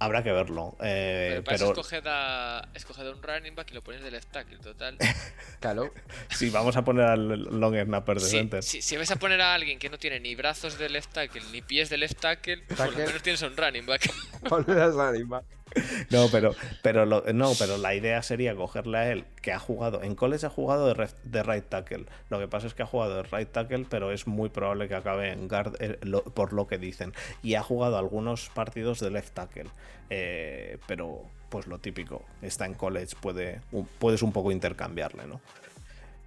Habrá 0.00 0.22
que 0.22 0.30
verlo. 0.32 0.76
eh, 0.80 1.30
Pero 1.30 1.44
para 1.44 1.56
pero 1.56 1.72
eso 1.72 1.80
escoged 1.80 2.06
a, 2.06 2.68
escoged 2.74 3.06
a 3.06 3.10
un 3.10 3.22
running 3.22 3.54
back 3.56 3.70
y 3.72 3.74
lo 3.74 3.82
ponéis 3.82 4.02
de 4.04 4.10
left 4.12 4.30
tackle, 4.30 4.58
total. 4.58 4.96
Claro. 5.60 5.92
si 6.30 6.50
vamos 6.50 6.76
a 6.76 6.84
poner 6.84 7.04
al 7.06 7.28
long 7.58 7.74
snapper 7.84 8.14
de 8.20 8.24
Si, 8.24 8.30
center. 8.30 8.62
si, 8.62 8.80
si 8.80 8.96
vais 8.96 9.10
a 9.10 9.16
poner 9.16 9.40
a 9.40 9.54
alguien 9.54 9.78
que 9.80 9.88
no 9.90 9.98
tiene 9.98 10.20
ni 10.20 10.36
brazos 10.36 10.78
de 10.78 10.88
left 10.88 11.12
tackle 11.12 11.42
ni 11.50 11.62
pies 11.62 11.88
de 11.90 11.98
left 11.98 12.20
tackle, 12.20 12.58
por 12.58 12.76
Tackle. 12.76 12.98
lo 13.00 13.06
menos 13.06 13.22
tienes 13.22 13.42
a 13.42 13.46
un 13.48 13.56
running 13.56 13.86
back. 13.86 14.08
Ponle 14.48 14.74
las 14.74 14.94
lágrimas. 14.94 15.42
No, 16.10 16.28
pero, 16.30 16.54
pero 16.82 17.06
no, 17.06 17.52
pero 17.58 17.78
la 17.78 17.94
idea 17.94 18.22
sería 18.22 18.54
cogerle 18.54 18.98
a 18.98 19.12
él, 19.12 19.24
que 19.42 19.52
ha 19.52 19.58
jugado, 19.58 20.02
en 20.02 20.14
college 20.14 20.46
ha 20.46 20.50
jugado 20.50 20.92
de, 20.92 21.42
right 21.42 21.64
tackle. 21.68 22.06
Lo 22.30 22.38
que 22.38 22.48
pasa 22.48 22.66
es 22.66 22.74
que 22.74 22.82
ha 22.82 22.86
jugado 22.86 23.16
de 23.16 23.22
right 23.24 23.50
tackle, 23.50 23.86
pero 23.88 24.12
es 24.12 24.26
muy 24.26 24.48
probable 24.48 24.88
que 24.88 24.94
acabe 24.94 25.32
en 25.32 25.48
guard, 25.48 25.76
eh, 25.80 25.98
por 26.34 26.52
lo 26.52 26.66
que 26.66 26.78
dicen. 26.78 27.12
Y 27.42 27.54
ha 27.54 27.62
jugado 27.62 27.98
algunos 27.98 28.48
partidos 28.48 29.00
de 29.00 29.10
left 29.10 29.34
tackle. 29.34 29.70
Eh, 30.10 30.78
pero, 30.86 31.22
pues 31.50 31.66
lo 31.66 31.78
típico, 31.78 32.22
está 32.42 32.66
en 32.66 32.74
college, 32.74 33.16
puede, 33.20 33.60
puedes 33.98 34.22
un 34.22 34.32
poco 34.32 34.52
intercambiarle, 34.52 35.26
¿no? 35.26 35.40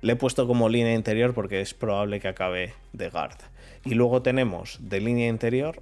Le 0.02 0.14
he 0.14 0.16
puesto 0.16 0.48
como 0.48 0.68
línea 0.68 0.96
interior 0.96 1.34
porque 1.34 1.62
es 1.62 1.74
probable 1.74 2.20
que 2.20 2.28
acabe 2.28 2.74
de 2.92 3.10
guard. 3.10 3.38
Y 3.86 3.94
luego 3.94 4.22
tenemos 4.22 4.78
de 4.82 5.00
línea 5.00 5.28
interior 5.28 5.82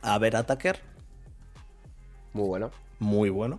a 0.00 0.18
Ver 0.18 0.36
Attacker, 0.36 0.80
Muy 2.34 2.46
bueno. 2.46 2.70
muy 2.98 3.30
bueno. 3.30 3.58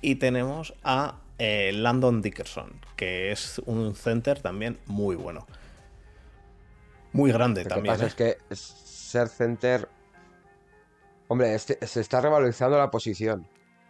Y 0.00 0.14
tenemos 0.16 0.74
a 0.82 1.16
eh, 1.38 1.70
Landon 1.74 2.22
Dickerson, 2.22 2.72
que 2.96 3.30
es 3.32 3.60
un 3.66 3.94
center 3.94 4.40
también 4.40 4.78
muy 4.86 5.14
bueno. 5.16 5.46
Muy 7.12 7.30
grande 7.30 7.62
Lo 7.62 7.68
que 7.68 7.74
también. 7.74 7.94
pasa 7.94 8.04
¿eh? 8.04 8.08
es 8.08 8.14
que 8.14 8.38
ser 8.54 9.28
center. 9.28 9.88
Hombre, 11.28 11.54
este- 11.54 11.86
se 11.86 12.00
está 12.00 12.20
revalorizando 12.20 12.78
la 12.78 12.90
posición. 12.90 13.46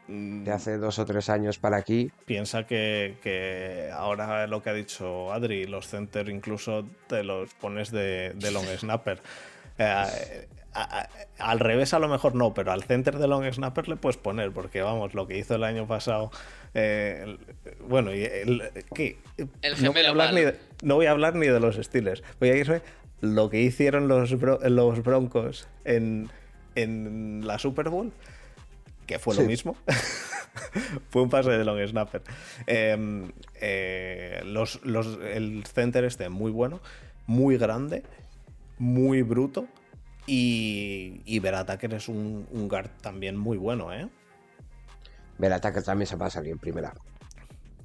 Mm, 0.08 0.42
De 0.44 0.50
hace 0.52 0.78
dos 0.78 0.98
o 0.98 1.04
tres 1.06 1.28
años 1.28 1.58
para 1.58 1.76
aquí. 1.76 2.10
Piensa 2.24 2.66
que, 2.66 3.16
que 3.22 3.90
ahora 3.94 4.46
lo 4.48 4.60
que 4.62 4.70
ha 4.70 4.74
dicho 4.74 5.32
Adri, 5.32 5.64
los 5.66 5.86
center 5.86 6.28
incluso 6.28 6.84
te 7.06 7.22
los 7.22 7.54
pones 7.54 7.90
de, 7.92 8.32
de 8.34 8.50
long 8.50 8.66
snapper. 8.76 9.22
Eh, 9.78 10.48
a- 10.74 11.00
a- 11.00 11.08
al 11.50 11.60
revés 11.60 11.92
a 11.94 11.98
lo 11.98 12.08
mejor 12.08 12.34
no, 12.34 12.54
pero 12.54 12.72
al 12.72 12.82
center 12.84 13.18
de 13.18 13.26
long 13.28 13.44
snapper 13.52 13.88
le 13.88 13.96
puedes 13.96 14.16
poner, 14.16 14.52
porque 14.52 14.80
vamos, 14.82 15.14
lo 15.14 15.26
que 15.26 15.36
hizo 15.38 15.54
el 15.54 15.64
año 15.64 15.86
pasado, 15.86 16.30
eh, 16.74 17.22
el- 17.24 17.38
bueno, 17.86 18.14
y 18.14 18.24
el, 18.24 18.62
¿qué? 18.94 19.18
El 19.62 19.82
no, 19.82 19.92
voy 19.92 20.02
a 20.04 20.08
hablar 20.10 20.32
ni 20.34 20.40
de, 20.42 20.58
no 20.82 20.94
voy 20.96 21.06
a 21.06 21.10
hablar 21.10 21.34
ni 21.34 21.46
de 21.46 21.60
los 21.60 21.76
Steelers, 21.76 22.22
voy 22.40 22.50
a 22.50 22.56
irme 22.56 22.80
lo 23.20 23.50
que 23.50 23.60
hicieron 23.60 24.08
los, 24.08 24.32
bro- 24.38 24.60
los 24.68 25.02
Broncos 25.02 25.68
en, 25.84 26.28
en 26.74 27.42
la 27.46 27.58
Super 27.58 27.88
Bowl, 27.88 28.12
que 29.06 29.18
fue 29.18 29.34
lo 29.34 29.42
mismo. 29.42 29.76
fue 31.10 31.22
un 31.22 31.30
pase 31.30 31.50
de 31.50 31.64
long 31.64 31.78
snapper. 31.86 32.22
Eh, 32.66 33.30
eh, 33.60 34.40
los, 34.44 34.84
los- 34.84 35.18
el 35.22 35.64
center 35.66 36.04
este 36.04 36.28
muy 36.30 36.50
bueno, 36.50 36.80
muy 37.26 37.56
grande, 37.58 38.02
muy 38.78 39.22
bruto. 39.22 39.66
Y, 40.26 41.20
y 41.24 41.38
Verataker 41.40 41.94
es 41.94 42.08
un, 42.08 42.46
un 42.50 42.68
guard 42.68 42.90
también 43.00 43.36
muy 43.36 43.56
bueno, 43.58 43.92
¿eh? 43.92 44.08
Ver 45.38 45.52
ataque 45.52 45.82
también 45.82 46.06
se 46.06 46.16
va 46.16 46.26
a 46.26 46.30
salir 46.30 46.52
en 46.52 46.58
primera. 46.58 46.94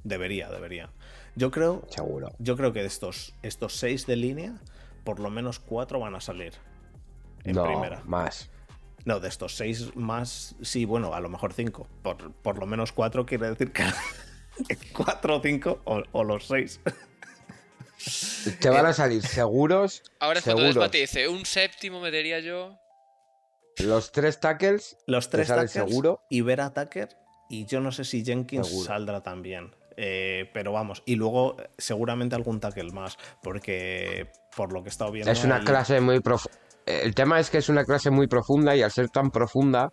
Debería, 0.04 0.48
debería. 0.48 0.90
Yo 1.34 1.50
creo, 1.50 1.84
Seguro. 1.88 2.32
yo 2.38 2.56
creo 2.56 2.72
que 2.72 2.80
de 2.80 2.86
estos, 2.86 3.34
estos 3.42 3.74
seis 3.76 4.06
de 4.06 4.16
línea, 4.16 4.54
por 5.04 5.18
lo 5.20 5.30
menos 5.30 5.58
cuatro 5.58 5.98
van 6.00 6.14
a 6.14 6.20
salir 6.20 6.52
en 7.44 7.56
no, 7.56 7.64
primera. 7.64 8.02
más. 8.04 8.50
No, 9.04 9.20
de 9.20 9.28
estos 9.28 9.56
seis 9.56 9.94
más, 9.96 10.54
sí, 10.62 10.84
bueno, 10.84 11.14
a 11.14 11.20
lo 11.20 11.28
mejor 11.28 11.52
cinco. 11.52 11.88
Por, 12.02 12.32
por 12.32 12.58
lo 12.58 12.66
menos 12.66 12.92
cuatro 12.92 13.26
quiere 13.26 13.48
decir 13.50 13.72
que 13.72 13.84
cuatro 14.92 15.36
o 15.36 15.40
cinco 15.42 15.80
o, 15.84 16.02
o 16.12 16.24
los 16.24 16.46
seis. 16.46 16.80
Te 18.60 18.70
van 18.70 18.86
a 18.86 18.92
salir 18.92 19.22
seguros. 19.26 20.02
Ahora 20.20 20.38
es 20.38 20.44
cuando 20.44 20.62
seguros. 20.62 20.74
Desmate 20.76 20.98
dice, 20.98 21.28
un 21.28 21.44
séptimo 21.44 22.00
metería 22.00 22.38
yo. 22.40 22.78
Los 23.78 24.12
tres 24.12 24.40
tackles. 24.40 24.96
Los 25.06 25.30
Te 25.30 25.38
tres 25.38 25.48
salen 25.48 25.66
tackles 25.66 25.88
seguro. 25.90 26.22
y 26.30 26.40
ver 26.40 26.60
Attacker. 26.60 27.16
Y 27.48 27.64
yo 27.66 27.80
no 27.80 27.92
sé 27.92 28.04
si 28.04 28.24
Jenkins 28.24 28.66
Seguro. 28.68 28.86
saldrá 28.86 29.22
también. 29.22 29.74
Eh, 29.96 30.48
pero 30.54 30.70
vamos, 30.70 31.02
y 31.06 31.16
luego 31.16 31.56
eh, 31.60 31.68
seguramente 31.76 32.36
algún 32.36 32.60
tackle 32.60 32.92
más. 32.92 33.16
Porque 33.42 34.30
por 34.56 34.72
lo 34.72 34.82
que 34.82 34.88
he 34.88 34.90
estado 34.90 35.10
viendo. 35.10 35.30
Es 35.30 35.44
una 35.44 35.64
clase 35.64 36.00
muy 36.00 36.20
profunda. 36.20 36.58
El 36.86 37.14
tema 37.14 37.38
es 37.38 37.50
que 37.50 37.58
es 37.58 37.68
una 37.68 37.84
clase 37.84 38.10
muy 38.10 38.28
profunda 38.28 38.74
y 38.74 38.82
al 38.82 38.90
ser 38.90 39.10
tan 39.10 39.30
profunda, 39.30 39.92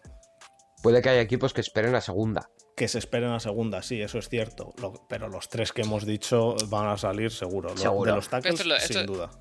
puede 0.86 1.02
que 1.02 1.10
haya 1.10 1.22
equipos 1.22 1.52
que 1.54 1.62
esperen 1.62 1.92
la 1.92 2.02
segunda. 2.02 2.50
Que 2.78 2.88
se 2.88 3.00
esperen 3.00 3.30
a 3.32 3.40
segunda, 3.40 3.82
sí, 3.82 4.02
eso 4.02 4.20
es 4.20 4.30
cierto. 4.30 4.74
Lo- 4.82 4.94
pero 5.10 5.28
los 5.30 5.50
tres 5.50 5.72
que 5.72 5.82
hemos 5.82 6.06
dicho 6.06 6.56
van 6.68 6.88
a 6.88 6.98
salir 6.98 7.32
seguro. 7.32 7.70
Lo- 7.70 7.78
Seguro. 7.78 8.12
De 8.12 8.16
los 8.18 8.30
tackles, 8.30 8.60
Esto 8.60 8.94
sin 9.00 9.06
duda. 9.06 9.32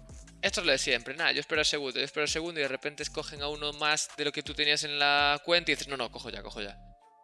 Esto 0.40 0.60
es 0.60 0.66
lo 0.66 0.72
de 0.72 0.78
siempre, 0.78 1.14
nada, 1.16 1.32
yo 1.32 1.40
espero 1.40 1.60
el 1.60 1.64
segundo, 1.66 1.98
yo 1.98 2.04
espero 2.04 2.24
el 2.24 2.28
segundo 2.30 2.60
y 2.60 2.62
de 2.62 2.68
repente 2.68 3.02
escogen 3.02 3.40
a 3.42 3.48
uno 3.48 3.72
más 3.74 4.08
de 4.16 4.24
lo 4.26 4.32
que 4.32 4.42
tú 4.42 4.52
tenías 4.54 4.84
en 4.84 4.98
la 4.98 5.40
cuenta 5.44 5.70
y 5.70 5.74
dices, 5.74 5.88
no, 5.88 5.96
no, 5.96 6.10
cojo 6.10 6.28
ya, 6.30 6.42
cojo 6.42 6.60
ya. 6.60 6.78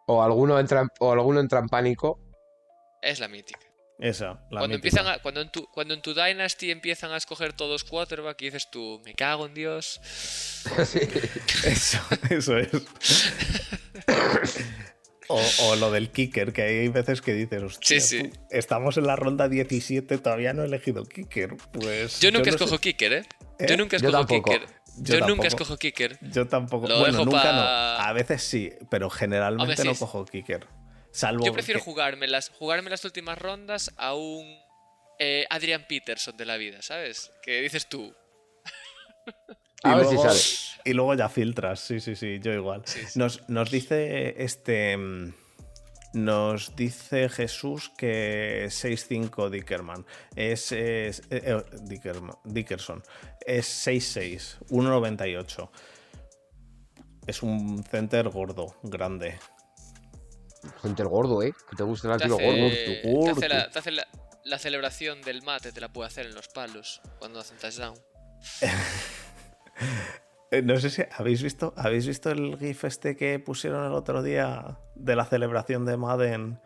O 0.07 0.21
alguno 0.23 0.59
entra, 0.59 0.81
en- 0.81 0.89
o 0.99 1.11
alguno 1.11 1.39
entra 1.39 1.59
en 1.59 1.67
pánico. 1.67 2.19
Es 3.01 3.19
la 3.19 3.27
mítica. 3.27 3.59
Esa, 3.99 4.43
la 4.49 4.59
cuando 4.61 4.75
empiezan 4.75 5.07
a, 5.07 5.19
cuando 5.19 5.41
en 5.41 5.51
tu 5.51 5.67
cuando 5.67 5.93
en 5.93 6.01
tu 6.01 6.13
Dynasty 6.15 6.71
empiezan 6.71 7.11
a 7.11 7.17
escoger 7.17 7.53
todos 7.53 7.83
quarterback 7.83 8.41
y 8.41 8.45
dices 8.45 8.69
tú, 8.71 8.99
me 9.05 9.13
cago 9.13 9.45
en 9.45 9.53
Dios. 9.53 9.99
Sí. 10.85 10.99
Eso, 11.65 11.99
eso 12.29 12.57
es. 12.57 12.69
O, 15.27 15.41
o 15.63 15.75
lo 15.77 15.91
del 15.91 16.09
kicker, 16.11 16.51
que 16.51 16.61
hay 16.63 16.87
veces 16.89 17.21
que 17.21 17.33
dices, 17.33 17.63
hostia, 17.63 18.01
Sí, 18.01 18.05
sí. 18.19 18.29
tú, 18.29 18.39
estamos 18.49 18.97
en 18.97 19.07
la 19.07 19.15
ronda 19.15 19.47
17, 19.47 20.17
todavía 20.17 20.53
no 20.53 20.63
he 20.63 20.65
elegido 20.65 21.05
kicker. 21.05 21.55
Pues 21.71 22.19
Yo 22.19 22.31
nunca 22.31 22.49
no 22.49 22.55
escojo 22.57 22.75
sé- 22.75 22.81
kicker, 22.81 23.13
¿eh? 23.13 23.23
¿Eh? 23.59 23.65
Yo 23.69 23.77
nunca 23.77 23.97
Yo 23.97 24.09
escojo 24.09 24.27
kicker. 24.27 24.61
Yo 24.97 25.03
Yo, 25.03 25.19
nunca 25.19 25.27
tampoco. 25.27 25.47
escojo 25.47 25.77
kicker. 25.77 26.17
Yo 26.21 26.47
tampoco. 26.47 26.87
Lo 26.89 26.99
bueno, 26.99 27.13
dejo 27.19 27.25
nunca 27.25 27.43
pa- 27.43 27.53
no. 27.53 27.61
A 28.09 28.11
veces 28.13 28.43
sí, 28.43 28.71
pero 28.89 29.09
generalmente 29.09 29.71
Hombre, 29.73 29.85
no 29.85 29.93
sí. 29.93 29.99
cojo 30.01 30.25
kicker. 30.25 30.67
Salvo 31.11 31.45
Yo 31.45 31.53
prefiero 31.53 31.79
que- 31.79 31.85
jugarme 31.85 32.27
las, 32.27 32.49
jugarme 32.49 32.89
las 32.89 33.03
últimas 33.05 33.37
rondas 33.37 33.91
a 33.97 34.13
un 34.13 34.45
eh, 35.19 35.45
Adrian 35.49 35.85
Peterson 35.87 36.35
de 36.37 36.45
la 36.45 36.57
vida, 36.57 36.81
¿sabes? 36.81 37.31
Que 37.43 37.61
dices 37.61 37.87
tú. 37.87 38.13
Y 39.25 39.31
A 39.83 39.95
ver 39.95 40.05
si 40.07 40.13
luego, 40.15 40.29
sale. 40.29 40.81
y 40.85 40.93
luego 40.93 41.13
ya 41.15 41.29
filtras, 41.29 41.79
sí, 41.79 41.99
sí, 41.99 42.15
sí, 42.15 42.39
yo 42.41 42.53
igual. 42.53 42.81
Sí, 42.85 42.99
sí. 43.07 43.19
Nos, 43.19 43.47
nos 43.49 43.69
dice 43.71 44.35
este. 44.43 44.95
mm, 44.97 45.33
Nos 46.13 46.75
dice 46.75 47.29
Jesús 47.29 47.89
que 47.97 48.65
6'5 48.69 49.49
Dickerman. 49.49 50.05
Es. 50.35 50.71
es 50.71 51.19
eh, 51.29 51.41
eh, 51.45 51.63
Dickerman- 51.83 52.37
Dickerson. 52.45 53.03
Es 53.45 53.87
6'6, 53.87 54.59
1'98. 54.69 55.69
Es 57.27 57.43
un 57.43 57.83
center 57.83 58.29
gordo, 58.29 58.75
grande. 58.83 59.39
Gente 60.81 61.01
el 61.01 61.07
gordo, 61.09 61.41
¿eh? 61.43 61.53
Que 61.69 61.75
te 61.75 61.83
gusta 61.83 62.11
el 62.13 62.17
Te 62.19 62.23
tiro 62.25 62.35
hace, 62.35 62.45
gordo. 62.45 62.69
te 62.69 63.01
gordo. 63.11 63.31
hace 63.37 63.49
la, 63.49 63.69
te 63.69 63.79
hace 63.79 63.91
la- 63.91 64.07
la 64.43 64.57
celebración 64.59 65.21
del 65.21 65.41
mate, 65.43 65.71
te 65.71 65.79
la 65.81 65.89
puede 65.89 66.07
hacer 66.07 66.25
en 66.25 66.33
los 66.35 66.47
palos 66.47 67.01
cuando 67.19 67.39
hacen 67.39 67.57
touchdown. 67.57 67.95
Eh, 70.51 70.61
No 70.61 70.77
sé 70.79 70.89
si 70.89 71.01
habéis 71.11 71.41
visto, 71.41 71.73
habéis 71.77 72.05
visto 72.05 72.29
el 72.29 72.57
GIF 72.59 72.83
este 72.83 73.15
que 73.15 73.39
pusieron 73.39 73.85
el 73.85 73.93
otro 73.93 74.21
día 74.21 74.77
de 74.95 75.15
la 75.15 75.25
celebración 75.25 75.85
de 75.85 75.95
Madden 75.97 76.59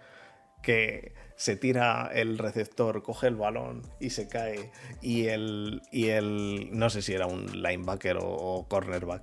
que 0.63 1.13
se 1.35 1.55
tira 1.55 2.09
el 2.11 2.39
receptor, 2.39 3.03
coge 3.03 3.27
el 3.27 3.35
balón 3.35 3.83
y 3.99 4.09
se 4.09 4.27
cae 4.27 4.71
y 5.01 5.27
el 5.27 5.83
y 5.91 6.07
el 6.07 6.69
no 6.71 6.89
sé 6.89 7.03
si 7.03 7.13
era 7.13 7.27
un 7.27 7.45
linebacker 7.61 8.17
o, 8.17 8.25
o 8.25 8.67
cornerback 8.67 9.21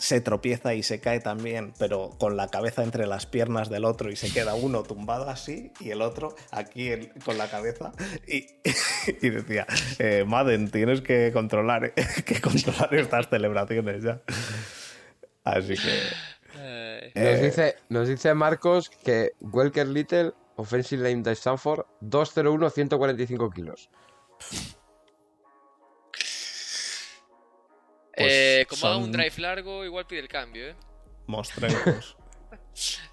se 0.00 0.20
tropieza 0.22 0.72
y 0.74 0.82
se 0.82 0.98
cae 1.00 1.20
también, 1.20 1.74
pero 1.78 2.10
con 2.18 2.36
la 2.36 2.48
cabeza 2.48 2.82
entre 2.82 3.06
las 3.06 3.26
piernas 3.26 3.68
del 3.68 3.84
otro 3.84 4.10
y 4.10 4.16
se 4.16 4.32
queda 4.32 4.54
uno 4.54 4.82
tumbado 4.82 5.28
así 5.28 5.72
y 5.78 5.90
el 5.90 6.00
otro 6.00 6.34
aquí 6.50 6.88
el- 6.88 7.12
con 7.24 7.36
la 7.36 7.50
cabeza 7.50 7.92
y, 8.26 8.46
y 9.22 9.28
decía, 9.30 9.66
eh, 9.98 10.24
Madden, 10.26 10.70
tienes 10.70 11.02
que 11.02 11.30
controlar, 11.32 11.92
que 12.24 12.40
controlar 12.40 12.94
estas 12.94 13.28
celebraciones 13.28 14.02
ya. 14.02 14.22
Así 15.44 15.74
que... 15.74 15.98
Eh, 16.56 17.12
Nos, 17.14 17.24
Eh, 17.24 17.42
dice, 17.42 17.76
nos 17.90 18.08
dice 18.08 18.32
Marcos 18.34 18.88
que 18.90 19.32
Welker 19.40 19.86
Little, 19.86 20.32
offensive 20.56 21.08
line 21.08 21.22
de 21.22 21.32
Stanford, 21.32 21.84
201, 22.00 22.70
145 22.70 23.50
kilos. 23.50 23.90
Eh, 28.28 28.66
como 28.68 28.86
haga 28.86 28.94
son- 28.96 29.04
un 29.04 29.12
drive 29.12 29.34
largo, 29.38 29.84
igual 29.84 30.06
pide 30.06 30.20
el 30.20 30.28
cambio, 30.28 30.68
¿eh? 30.68 30.74
Mostrencos. 31.26 32.16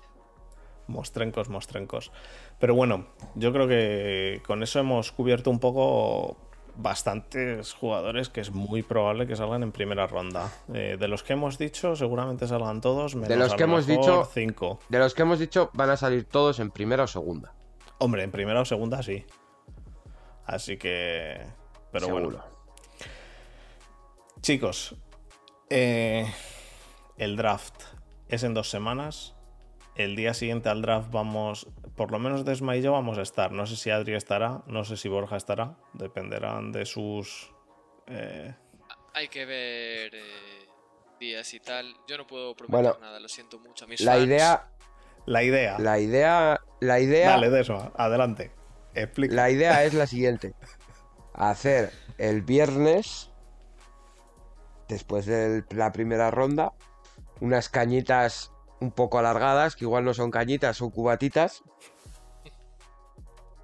Mostrencos, 0.88 1.50
mostrencos. 1.50 2.12
Pero 2.60 2.74
bueno, 2.74 3.08
yo 3.36 3.52
creo 3.52 3.68
que 3.68 4.42
con 4.48 4.64
eso 4.64 4.80
hemos 4.80 5.12
cubierto 5.12 5.50
un 5.50 5.60
poco 5.60 6.38
bastantes 6.76 7.74
jugadores 7.74 8.30
que 8.30 8.40
es 8.40 8.52
muy 8.52 8.84
probable 8.84 9.28
que 9.28 9.36
salgan 9.36 9.64
en 9.64 9.72
primera 9.74 10.08
ronda. 10.08 10.50
Eh, 10.74 10.96
de 10.98 11.08
los 11.10 11.24
que 11.24 11.34
hemos 11.34 11.58
dicho, 11.58 11.96
seguramente 11.98 12.48
salgan 12.48 12.80
todos. 12.80 13.16
Menos 13.16 13.30
De 13.30 13.36
los 13.36 13.54
que 13.54 13.60
lo 13.60 13.66
hemos 13.66 13.88
mejor 13.88 14.02
dicho- 14.06 14.30
cinco. 14.34 14.80
De 14.88 15.00
los 15.00 15.14
que 15.14 15.24
hemos 15.24 15.40
dicho, 15.40 15.70
van 15.74 15.90
a 15.90 15.98
salir 15.98 16.24
todos 16.26 16.60
en 16.60 16.72
primera 16.72 17.04
o 17.04 17.08
segunda. 17.08 17.54
Hombre, 17.98 18.24
en 18.24 18.32
primera 18.32 18.62
o 18.62 18.66
segunda 18.66 19.04
sí. 19.04 19.26
Así 20.46 20.78
que. 20.78 21.42
Pero 21.92 22.06
seguro. 22.06 22.24
bueno. 22.30 22.57
Chicos, 24.48 24.96
eh, 25.70 26.26
el 27.18 27.36
draft 27.36 27.84
es 28.30 28.44
en 28.44 28.54
dos 28.54 28.70
semanas. 28.70 29.36
El 29.98 30.16
día 30.16 30.34
siguiente 30.34 30.70
al 30.70 30.82
draft 30.82 31.12
vamos, 31.12 31.68
por 31.98 32.12
lo 32.14 32.20
menos 32.20 32.46
Desma 32.46 32.78
y 32.78 32.82
yo 32.82 32.94
vamos 32.94 33.18
a 33.18 33.24
estar. 33.24 33.52
No 33.52 33.66
sé 33.66 33.76
si 33.76 33.90
Adri 33.90 34.16
estará, 34.16 34.64
no 34.68 34.86
sé 34.86 34.96
si 34.96 35.10
Borja 35.10 35.36
estará. 35.36 35.76
Dependerán 35.92 36.72
de 36.72 36.86
sus... 36.86 37.52
eh, 38.08 38.56
Hay 39.14 39.28
que 39.28 39.44
ver 39.44 40.16
eh, 40.16 40.66
días 41.20 41.54
y 41.54 41.60
tal. 41.60 41.94
Yo 42.08 42.18
no 42.18 42.26
puedo 42.26 42.56
prometer 42.56 42.84
Bueno, 42.94 42.98
nada, 43.02 43.20
lo 43.20 43.28
siento 43.28 43.60
mucho 43.60 43.84
a 43.84 43.90
mis 43.90 44.00
La 44.00 44.14
fans. 44.14 44.28
idea, 44.28 44.70
la 45.26 45.44
idea. 45.44 45.78
la 45.78 46.00
idea, 46.00 46.62
la 46.80 47.02
idea, 47.02 47.32
Dale, 47.32 47.50
Desma, 47.50 47.92
adelante. 47.98 48.54
Explica. 48.94 49.36
la 49.36 49.50
idea 49.50 49.84
es 49.84 49.94
la 49.94 50.08
siguiente: 50.08 50.54
hacer 51.34 51.92
el 52.18 52.44
viernes, 52.44 53.27
después 54.88 55.26
de 55.26 55.64
la 55.72 55.92
primera 55.92 56.32
ronda, 56.32 56.74
unas 57.42 57.70
cañitas 57.70 58.52
un 58.80 58.92
poco 58.92 59.20
alargadas, 59.20 59.76
que 59.76 59.86
igual 59.86 60.06
no 60.06 60.14
son 60.14 60.32
cañitas, 60.32 60.78
son 60.78 60.92
cubatitas. 60.92 61.64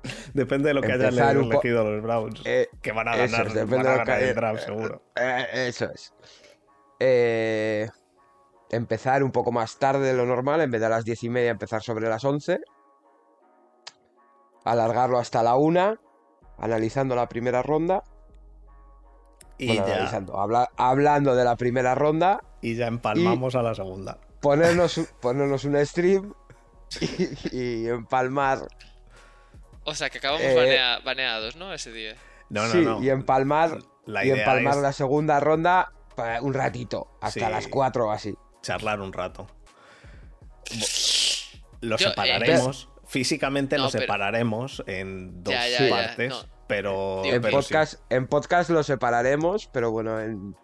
Depende 0.33 0.69
de 0.69 0.73
lo 0.73 0.81
que 0.81 0.91
hayan 0.91 1.07
empezar 1.09 1.37
un 1.37 1.43
po- 1.49 1.53
elegido 1.53 1.83
los 1.89 2.01
Browns. 2.03 2.41
Eh, 2.45 2.67
que 2.81 2.91
van 2.91 3.07
a 3.07 3.15
ganar, 3.15 3.47
es, 3.47 3.53
depende 3.53 3.77
van 3.77 3.87
a 3.87 3.91
de 3.91 3.97
lo 3.99 4.03
que 4.03 4.11
ganar 4.11 4.23
el 4.23 4.35
draft, 4.35 4.65
seguro. 4.65 5.01
Eh, 5.15 5.67
eso 5.67 5.89
es. 5.91 6.13
Eh, 6.99 7.89
empezar 8.69 9.23
un 9.23 9.31
poco 9.31 9.51
más 9.51 9.77
tarde 9.77 10.07
de 10.07 10.13
lo 10.13 10.25
normal, 10.25 10.61
en 10.61 10.71
vez 10.71 10.81
de 10.81 10.87
a 10.87 10.89
las 10.89 11.05
diez 11.05 11.23
y 11.23 11.29
media, 11.29 11.51
empezar 11.51 11.81
sobre 11.83 12.09
las 12.09 12.23
11. 12.25 12.59
Alargarlo 14.65 15.19
hasta 15.19 15.43
la 15.43 15.55
una, 15.55 15.99
analizando 16.57 17.15
la 17.15 17.27
primera 17.29 17.61
ronda. 17.61 18.03
Y, 19.57 19.67
Bueno, 19.67 19.87
ya, 19.87 20.21
habla- 20.33 20.71
hablando 20.77 21.35
de 21.35 21.43
la 21.45 21.55
primera 21.55 21.95
ronda, 21.95 22.41
y 22.61 22.75
ya 22.75 22.87
empalmamos 22.87 23.55
a 23.55 23.61
la 23.61 23.75
segunda. 23.75 24.17
ponernos, 24.41 24.97
un- 24.97 25.07
ponernos 25.21 25.63
un 25.65 25.85
stream 25.85 26.33
y, 27.51 27.57
y 27.57 27.87
empalmar. 27.87 28.67
O 29.85 29.93
sea, 29.95 30.09
que 30.09 30.17
acabamos 30.17 30.43
Eh, 30.43 30.55
banea- 30.55 30.99
baneados, 31.03 31.55
¿no? 31.55 31.73
Ese 31.73 31.91
día. 31.91 32.15
No, 32.49 32.65
no, 32.65 32.71
sí, 32.71 32.77
no. 32.79 33.01
y 33.03 33.09
empalmar, 33.09 33.79
La 34.05 34.25
y 34.25 34.31
empalmar 34.31 34.75
es 34.75 34.81
la 34.81 34.91
segunda 34.93 35.39
ronda 35.39 35.91
para 36.15 36.41
un 36.41 36.53
ratito, 36.53 37.17
hasta 37.21 37.45
Sí. 37.47 37.51
las 37.51 37.67
4 37.67 38.07
o 38.07 38.11
así. 38.11 38.35
charlar 38.61 39.01
un 39.01 39.11
rato. 39.13 39.47
Lo 41.81 41.97
Yo, 41.97 42.07
eh, 42.07 42.09
separaremos. 42.09 42.89
Físicamente 43.05 43.77
No, 43.77 43.83
lo 43.85 43.91
pero- 43.91 44.01
separaremos 44.03 44.83
en 44.87 45.43
dos 45.43 45.53
Ya, 45.53 45.67
ya, 45.67 45.79
ya, 45.87 45.89
partes. 45.89 46.29
no. 46.29 46.52
Pero, 46.67 47.23
En 47.25 47.41
pero 47.41 47.61
sí. 47.61 47.73
podcast, 47.73 48.01
en 48.09 48.27
podcast 48.27 48.69
lo 48.69 48.83
separaremos, 48.83 49.67
pero 49.67 49.91
bueno, 49.91 50.19
en, 50.21 50.55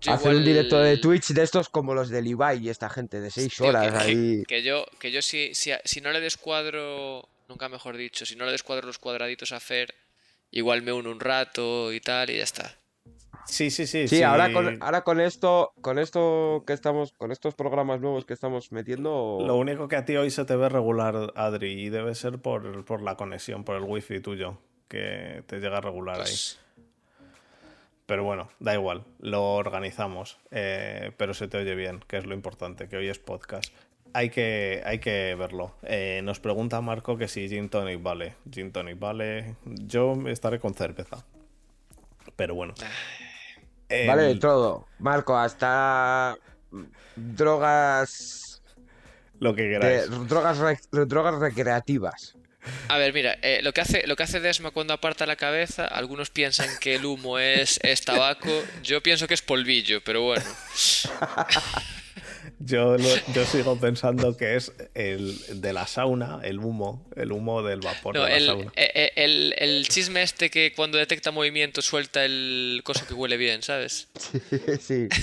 Yo 0.00 0.12
hacer 0.12 0.34
un 0.34 0.44
directo 0.44 0.78
de 0.78 0.98
Twitch 0.98 1.28
de 1.28 1.42
estos 1.42 1.68
como 1.68 1.94
los 1.94 2.08
del 2.08 2.26
Ibai 2.26 2.58
y 2.58 2.68
esta 2.70 2.90
gente 2.90 3.20
de 3.20 3.30
6 3.30 3.54
Tío, 3.56 3.66
horas 3.68 3.92
que, 3.92 3.98
ahí. 3.98 4.42
que 4.48 4.62
yo, 4.62 4.84
que 4.98 5.12
yo 5.12 5.22
si, 5.22 5.54
si, 5.54 5.70
si 5.84 6.00
no 6.00 6.10
le 6.10 6.20
descuadro, 6.20 7.28
nunca 7.48 7.68
mejor 7.68 7.96
dicho, 7.96 8.26
si 8.26 8.34
no 8.36 8.44
le 8.44 8.52
descuadro 8.52 8.86
los 8.86 8.98
cuadraditos 8.98 9.52
a 9.52 9.60
Fer, 9.60 9.94
igual 10.50 10.82
me 10.82 10.92
uno 10.92 11.10
un 11.10 11.20
rato 11.20 11.92
y 11.92 12.00
tal 12.00 12.30
y 12.30 12.38
ya 12.38 12.44
está. 12.44 12.76
Sí, 13.46 13.70
sí, 13.70 13.86
sí. 13.86 14.06
Sí, 14.06 14.22
ahora 14.22 14.52
con, 14.52 14.80
ahora 14.82 15.02
con 15.02 15.20
esto, 15.20 15.72
con 15.80 15.98
esto 15.98 16.62
que 16.66 16.72
estamos, 16.72 17.12
con 17.12 17.32
estos 17.32 17.54
programas 17.54 18.00
nuevos 18.00 18.24
que 18.24 18.34
estamos 18.34 18.70
metiendo, 18.70 19.38
Lo 19.44 19.56
único 19.56 19.88
que 19.88 19.96
a 19.96 20.04
ti 20.04 20.16
hoy 20.16 20.30
se 20.30 20.44
te 20.44 20.54
ve 20.56 20.68
regular, 20.68 21.32
Adri, 21.34 21.72
y 21.72 21.90
debe 21.90 22.14
ser 22.14 22.38
por, 22.38 22.84
por 22.84 23.02
la 23.02 23.16
conexión, 23.16 23.64
por 23.64 23.76
el 23.76 23.82
wifi 23.82 24.20
tuyo, 24.20 24.58
que 24.92 25.42
te 25.46 25.58
llega 25.58 25.80
regular 25.80 26.16
ahí. 26.16 26.22
Pues, 26.22 26.60
Pero 28.06 28.24
bueno, 28.24 28.48
da 28.60 28.74
igual, 28.74 29.04
lo 29.20 29.54
organizamos. 29.54 30.38
eh, 30.50 31.12
pero 31.16 31.34
se 31.34 31.48
te 31.48 31.56
oye 31.58 31.74
bien, 31.74 32.00
que 32.06 32.18
es 32.18 32.26
lo 32.26 32.34
importante, 32.34 32.88
que 32.88 32.96
hoy 32.98 33.08
es 33.08 33.18
podcast. 33.18 33.72
Hay 34.14 34.28
que, 34.28 34.82
hay 34.84 34.98
que 34.98 35.34
verlo. 35.38 35.74
Eh, 35.82 36.20
nos 36.22 36.38
pregunta 36.38 36.80
Marco 36.82 37.16
que 37.16 37.28
si 37.28 37.48
Gin 37.48 37.70
Tonic 37.70 38.02
vale. 38.02 38.34
Gin 38.50 38.70
Tonic 38.70 38.98
vale. 38.98 39.56
Yo 39.64 40.14
estaré 40.28 40.60
con 40.60 40.74
cerveza. 40.74 41.24
Pero 42.36 42.54
bueno. 42.54 42.74
vale 44.06 44.22
de 44.22 44.34
todo. 44.36 44.86
Marco, 44.98 45.36
hasta 45.38 46.36
drogas 47.16 48.62
Lo 49.38 49.54
que 49.54 49.62
de- 49.62 49.68
queráis. 49.70 50.28
drogas 50.28 50.58
re- 50.58 51.06
drogas 51.06 51.36
recreativas. 51.38 52.36
A 52.88 52.98
ver, 52.98 53.12
mira, 53.12 53.38
eh, 53.42 53.60
lo, 53.62 53.72
que 53.72 53.80
hace, 53.80 54.06
lo 54.06 54.16
que 54.16 54.22
hace 54.22 54.40
Desma 54.40 54.70
cuando 54.70 54.92
aparta 54.94 55.26
la 55.26 55.36
cabeza, 55.36 55.86
algunos 55.86 56.30
piensan 56.30 56.68
que 56.80 56.94
el 56.96 57.04
humo 57.04 57.38
es, 57.38 57.78
es 57.82 58.02
tabaco, 58.02 58.50
yo 58.82 59.02
pienso 59.02 59.26
que 59.26 59.34
es 59.34 59.42
polvillo, 59.42 60.00
pero 60.04 60.22
bueno. 60.22 60.44
Yo, 62.64 62.96
lo- 62.96 63.32
yo 63.34 63.44
sigo 63.44 63.78
pensando 63.80 64.36
que 64.36 64.54
es 64.56 64.72
el 64.94 65.60
de 65.60 65.72
la 65.72 65.86
sauna, 65.88 66.40
el 66.44 66.58
humo, 66.60 67.08
el 67.16 67.32
humo 67.32 67.62
del 67.62 67.80
vapor 67.80 68.14
No, 68.14 68.22
de 68.24 68.30
la 68.30 68.36
el, 68.36 68.46
sauna. 68.46 68.72
eh, 68.76 68.90
eh, 68.94 69.12
el- 69.16 69.54
el 69.58 69.88
chisme 69.88 70.22
este 70.22 70.48
que 70.48 70.72
cuando 70.72 70.96
detecta 70.98 71.32
movimiento 71.32 71.82
suelta 71.82 72.24
el 72.24 72.80
coso 72.84 73.04
que 73.06 73.14
huele 73.14 73.36
bien, 73.36 73.62
¿sabes? 73.62 74.08
sí. 74.80 75.08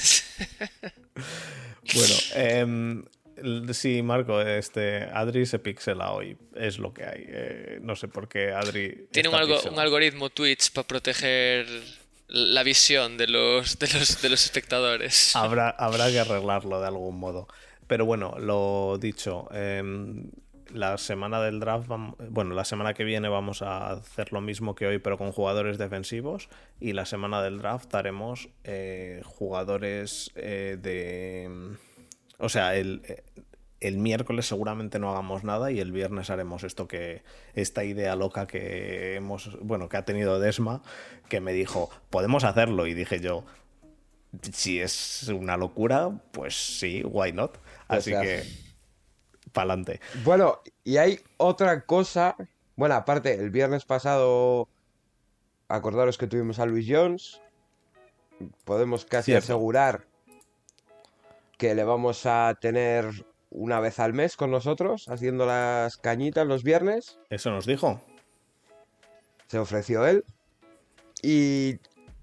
Bueno, 1.94 2.14
em, 2.36 3.00
l- 3.00 3.06
sí, 3.74 4.02
Marco, 4.02 4.42
este, 4.42 5.04
Adri 5.14 5.46
se 5.46 5.60
pixela 5.60 6.12
hoy, 6.12 6.38
es 6.56 6.80
lo 6.80 6.94
que 6.94 7.04
hay. 7.06 7.26
eh, 7.28 7.80
no 7.82 7.96
sé 7.96 8.08
por 8.08 8.28
qué 8.28 8.52
Adri. 8.52 9.08
Tiene 9.12 9.30
un, 9.30 9.36
algo- 9.36 9.60
un 9.72 9.80
algoritmo 9.80 10.30
Twitch 10.30 10.72
para 10.72 10.88
proteger 10.88 11.66
la 12.28 12.64
visión 12.64 13.18
de 13.18 13.28
los, 13.28 13.80
de 13.80 13.88
los, 13.94 14.22
de 14.22 14.30
los 14.30 14.46
espectadores. 14.46 15.36
Habrá, 15.36 15.70
habrá 15.70 16.10
que 16.10 16.20
arreglarlo 16.20 16.80
de 16.80 16.88
algún 16.88 17.20
modo. 17.20 17.48
Pero 17.88 18.06
bueno, 18.06 18.36
lo 18.40 19.00
dicho, 19.00 19.48
em, 19.52 20.30
la 20.72 21.00
semana 21.00 21.42
del 21.42 21.60
draft, 21.60 21.90
bueno, 22.30 22.54
la 22.54 22.64
semana 22.66 22.94
que 22.94 23.04
viene 23.04 23.28
vamos 23.30 23.64
a 23.64 23.94
hacer 23.94 24.32
lo 24.32 24.42
mismo 24.42 24.76
que 24.76 24.86
hoy, 24.86 25.00
pero 25.00 25.18
con 25.18 25.32
jugadores 25.32 25.80
defensivos. 25.80 26.50
Y 26.80 26.94
la 26.94 27.06
semana 27.08 27.42
del 27.42 27.58
draft 27.58 27.96
haremos 27.96 28.50
eh, 28.64 29.22
jugadores 29.26 30.30
eh, 30.36 30.78
de. 30.80 31.50
O 32.40 32.50
sea, 32.50 32.76
el, 32.76 33.24
el 33.80 33.98
miércoles 33.98 34.48
seguramente 34.48 35.00
no 35.00 35.10
hagamos 35.12 35.44
nada 35.44 35.72
y 35.72 35.80
el 35.80 35.92
viernes 35.92 36.30
haremos 36.30 36.64
esto 36.64 36.88
que. 36.88 37.24
Esta 37.54 37.84
idea 37.84 38.16
loca 38.16 38.48
que 38.48 39.16
hemos. 39.16 39.58
Bueno, 39.62 39.90
que 39.90 39.98
ha 39.98 40.06
tenido 40.06 40.40
Desma, 40.40 40.82
que 41.28 41.42
me 41.42 41.54
dijo, 41.54 41.90
podemos 42.10 42.44
hacerlo. 42.44 42.88
Y 42.88 42.94
dije 42.94 43.20
yo, 43.20 43.46
si 44.52 44.80
es 44.80 45.28
una 45.30 45.58
locura, 45.58 46.10
pues 46.32 46.78
sí, 46.80 47.04
why 47.04 47.32
not? 47.34 47.58
Así 47.88 48.12
que, 48.12 48.44
pa'lante. 49.52 50.00
Bueno, 50.24 50.60
y 50.84 50.98
hay 50.98 51.20
otra 51.38 51.86
cosa. 51.86 52.36
Bueno, 52.76 52.96
aparte, 52.96 53.34
el 53.34 53.50
viernes 53.50 53.86
pasado, 53.86 54.70
acordaros 55.68 56.18
que 56.18 56.28
tuvimos 56.28 56.60
a 56.60 56.66
Luis 56.66 56.86
Jones. 56.88 57.42
Podemos 58.64 59.04
casi 59.04 59.32
Cierto. 59.32 59.44
asegurar 59.46 60.06
que 61.60 61.76
le 61.76 61.84
vamos 61.84 62.26
a 62.26 62.58
tener 62.60 63.06
una 63.52 63.80
vez 63.80 64.00
al 64.00 64.14
mes 64.14 64.36
con 64.36 64.50
nosotros, 64.50 65.06
haciendo 65.10 65.46
las 65.46 65.98
cañitas 65.98 66.48
los 66.48 66.64
viernes. 66.64 67.20
Eso 67.30 67.52
nos 67.52 67.66
dijo. 67.68 68.02
Se 69.48 69.60
ofreció 69.60 70.06
él. 70.08 70.24
Y 71.22 71.78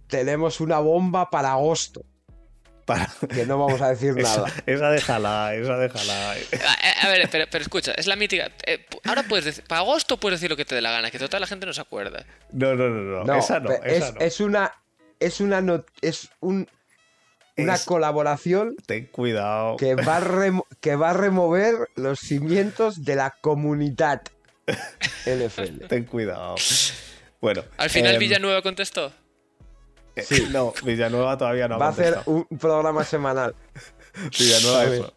tenemos 0.09 0.61
una 0.61 0.79
bomba 0.79 1.29
para 1.31 1.53
agosto, 1.53 2.03
Para... 2.87 3.09
que 3.29 3.45
no 3.45 3.59
vamos 3.59 3.83
a 3.83 3.91
decir 3.91 4.15
Esa, 4.19 4.37
nada. 4.43 4.53
esa 4.65 4.91
déjala, 4.91 5.55
esa 5.55 5.77
déjala. 5.77 6.31
A, 7.03 7.09
ver, 7.09 7.29
pero, 7.31 7.45
pero 7.51 7.63
escucha, 7.63 7.93
es 7.93 8.07
la 8.07 8.17
mítica. 8.17 8.51
eh, 8.67 8.87
ahora 9.05 9.25
puedes 9.25 9.45
decir, 9.45 9.65
para 9.65 9.81
agosto 9.83 10.19
puedes 10.19 10.41
decir 10.41 10.51
lo 10.51 10.57
que 10.57 10.65
te 10.65 10.75
dé 10.75 10.81
la 10.81 10.93
gana, 10.93 11.11
que 11.11 11.19
total 11.19 11.41
la 11.43 11.47
gente 11.47 11.67
no 11.67 11.73
se 11.75 11.81
acuerda. 11.83 12.25
No, 12.53 12.75
no, 12.75 12.89
no, 12.89 13.03
no. 13.19 13.25
No, 13.25 13.35
esa 13.35 13.61
no, 13.61 13.69
pe- 13.69 13.81
esa 13.85 14.09
es, 14.09 14.15
no. 14.15 14.21
es 14.21 14.41
una. 14.41 14.73
Es 15.21 15.41
una. 15.41 15.61
no- 15.61 15.85
es 16.01 16.31
un, 16.41 16.69
una 17.59 17.75
Es- 17.75 17.85
colaboración 17.85 18.77
Ten 18.87 19.07
cuidado. 19.07 19.77
que 19.77 19.95
va, 19.95 20.19
a 20.19 20.21
remo- 20.21 20.67
que 20.81 20.97
va 20.97 21.11
a 21.11 21.13
remover 21.15 21.75
los 21.97 22.21
cimientos 22.21 23.05
de 23.05 23.15
la 23.17 23.37
comunidad 23.41 24.23
NFL. 25.27 25.87
Ten 25.89 26.05
cuidado. 26.05 26.57
Bueno. 27.41 27.63
Al 27.77 27.91
final 27.91 28.15
em, 28.15 28.21
Villanueva 28.21 28.63
contestó. 28.63 29.13
eh, 30.17 30.25
No, 30.51 30.73
Villanueva 30.85 31.37
todavía 31.39 31.69
no 31.69 31.75
ha 31.77 31.79
Va 31.79 31.87
a 31.87 31.91
hacer 31.91 32.19
un 32.27 32.47
programa 32.59 33.05
semanal. 33.05 33.55
Villanueva 34.39 34.85
eso. 34.87 35.15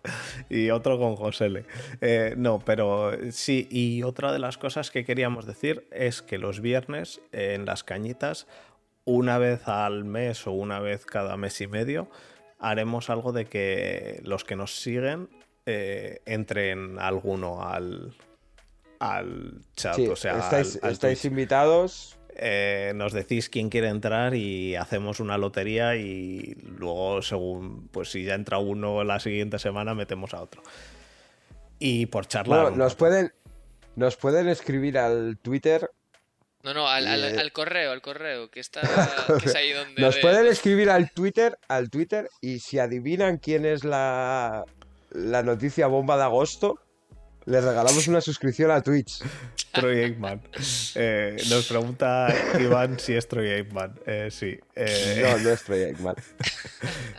Y 0.50 0.70
otro 0.72 1.00
con 1.00 1.16
Josele. 1.16 1.66
Eh, 2.02 2.34
no, 2.38 2.60
pero 2.60 3.12
sí, 3.32 3.68
y 3.72 4.04
otra 4.04 4.32
de 4.34 4.40
las 4.40 4.58
cosas 4.58 4.92
que 4.92 5.06
queríamos 5.06 5.46
decir 5.46 5.88
es 5.92 6.22
que 6.22 6.38
los 6.38 6.60
viernes 6.60 7.22
eh, 7.32 7.54
en 7.56 7.66
las 7.66 7.84
cañitas 7.86 8.46
una 9.12 9.38
vez 9.38 9.68
al 9.68 10.06
mes 10.06 10.46
o 10.48 10.52
una 10.52 10.80
vez 10.80 11.06
cada 11.06 11.36
mes 11.38 11.60
y 11.62 11.68
medio 11.68 12.10
haremos 12.60 13.10
algo 13.10 13.32
de 13.32 13.46
que 13.46 14.22
los 14.24 14.44
que 14.44 14.56
nos 14.56 14.76
siguen 14.82 15.30
eh, 15.66 16.22
entren 16.26 17.00
alguno 17.00 17.64
al, 17.64 18.14
al 19.00 19.62
chat. 19.76 19.96
Sí, 19.96 20.08
o 20.08 20.16
sea, 20.16 20.38
estáis, 20.40 20.76
al- 20.78 20.88
al 20.88 20.94
estáis 20.94 21.22
Twitch. 21.22 21.32
invitados. 21.32 22.16
Eh, 22.42 22.94
nos 22.96 23.12
decís 23.12 23.50
quién 23.50 23.70
quiere 23.70 23.90
entrar 23.90 24.34
y 24.34 24.76
hacemos 24.76 25.20
una 25.20 25.38
lotería 25.38 25.96
y 25.98 26.56
luego 26.78 27.22
según 27.22 27.88
pues 27.90 28.12
si 28.12 28.24
ya 28.24 28.36
entra 28.36 28.60
uno 28.60 29.04
la 29.04 29.20
siguiente 29.20 29.60
semana 29.60 29.94
metemos 29.94 30.34
a 30.34 30.42
otro 30.42 30.62
y 31.80 32.06
por 32.06 32.28
charlar 32.28 32.62
Bueno, 32.62 32.78
nos 32.78 32.96
pueden, 32.96 33.34
nos 33.96 34.16
pueden 34.16 34.48
escribir 34.48 34.98
al 34.98 35.38
Twitter. 35.42 35.90
No, 36.64 36.74
no, 36.74 36.88
al, 36.90 37.08
al- 37.08 37.24
Eh. 37.24 37.40
al 37.40 37.52
correo, 37.52 37.92
al 37.92 38.02
correo, 38.02 38.50
que 38.52 38.60
está 38.60 38.82
que 39.42 39.46
es 39.50 39.56
ahí 39.56 39.72
donde... 39.72 40.02
Nos 40.02 40.16
de- 40.16 40.22
pueden 40.22 40.46
escribir 40.48 40.90
al 40.90 41.12
Twitter, 41.12 41.58
al 41.68 41.90
Twitter, 41.90 42.30
y 42.42 42.60
si 42.60 42.80
adivinan 42.80 43.38
quién 43.38 43.66
es 43.66 43.84
la, 43.86 44.66
la 45.12 45.44
noticia 45.44 45.88
bomba 45.88 46.18
de 46.18 46.24
agosto, 46.24 46.80
les 47.46 47.64
regalamos 47.64 48.08
una 48.08 48.20
suscripción 48.22 48.72
a 48.72 48.82
Twitch. 48.82 49.20
Troy 49.72 50.00
Aikman 50.04 50.42
Eh, 50.96 51.38
nos 51.50 51.68
pregunta 51.68 52.28
Iván 52.60 53.00
si 53.00 53.14
es 53.14 53.28
Troy 53.28 53.50
Aikman 53.52 53.94
Eh, 54.08 54.30
sí 54.32 54.58
Eh, 54.76 55.22
No, 55.22 55.38
no 55.44 55.50
es 55.52 55.62
Project 55.62 56.00
Man. 56.00 56.16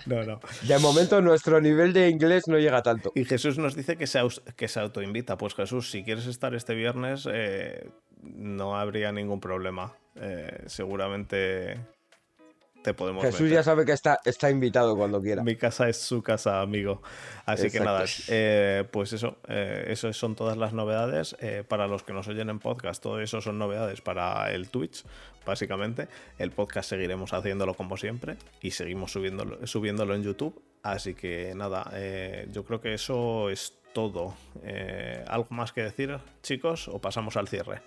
no 0.07 0.25
no 0.25 0.41
De 0.63 0.79
momento 0.81 1.21
nuestro 1.21 1.61
nivel 1.61 1.93
de 1.93 2.09
inglés 2.09 2.49
no 2.49 2.59
llega 2.59 2.83
tanto. 2.83 3.13
y 3.15 3.25
Jesús 3.25 3.57
nos 3.59 3.77
dice 3.77 3.97
que 3.97 4.09
se, 4.09 4.21
que 4.57 4.67
se 4.67 4.81
autoinvita 4.81 5.39
pues 5.39 5.55
Jesús 5.55 5.91
si 5.93 6.03
quieres 6.03 6.27
estar 6.27 6.53
este 6.57 6.75
viernes 6.75 7.27
eh, 7.33 7.89
no 8.23 8.79
habría 8.79 9.13
ningún 9.13 9.41
problema 9.41 9.95
Eh, 10.17 10.65
seguramente 10.67 11.79
te 12.83 12.95
podemos 12.95 13.23
Jesús 13.23 13.43
meter. 13.43 13.57
ya 13.57 13.63
sabe 13.63 13.85
que 13.85 13.93
está, 13.93 14.21
está 14.25 14.51
invitado 14.51 14.97
cuando 14.97 15.21
quiera. 15.21 15.43
Mi 15.43 15.57
casa 15.57 15.89
es 15.89 15.99
su 15.99 16.23
casa, 16.23 16.61
amigo. 16.61 17.03
Así 17.45 17.71
que 17.71 17.81
nada, 17.81 18.05
eh, 18.29 18.85
pues 18.91 19.13
eso, 19.13 19.37
eh, 19.49 19.85
eso 19.89 20.13
son 20.13 20.35
todas 20.35 20.57
las 20.57 20.73
novedades. 20.73 21.37
Eh, 21.41 21.65
para 21.67 21.87
los 21.87 22.03
que 22.03 22.13
nos 22.13 22.29
oyen 22.29 22.49
en 22.49 22.59
podcast, 22.59 23.03
todo 23.03 23.21
eso 23.21 23.41
son 23.41 23.59
novedades 23.59 24.01
para 24.01 24.51
el 24.53 24.71
Twitch, 24.71 25.05
básicamente. 25.45 26.09
El 26.39 26.53
podcast 26.53 26.89
seguiremos 26.89 27.33
haciéndolo 27.33 27.75
como 27.75 27.97
siempre 27.97 28.37
y 28.63 28.71
seguimos 28.71 29.13
subiéndolo, 29.13 29.67
subiéndolo 29.67 30.15
en 30.15 30.23
YouTube. 30.23 30.63
Así 30.83 31.15
que 31.15 31.53
nada, 31.55 31.93
yo 32.51 32.65
creo 32.65 32.81
que 32.81 32.95
eso 32.95 33.51
es 33.51 33.75
todo. 33.93 34.35
¿Algo 35.27 35.49
más 35.51 35.73
que 35.73 35.83
decir, 35.83 36.17
chicos? 36.43 36.89
¿O 36.89 36.99
pasamos 36.99 37.37
al 37.37 37.49
cierre? 37.49 37.83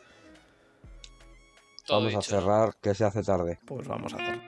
Todo 1.85 1.99
Vamos 1.99 2.15
a 2.15 2.21
cerrar, 2.21 2.75
que 2.81 2.93
se 2.93 3.05
hace 3.05 3.23
tarde. 3.23 3.59
Pues 3.65 3.87
vamos 3.87 4.13
a 4.13 4.17
hacer. 4.17 4.41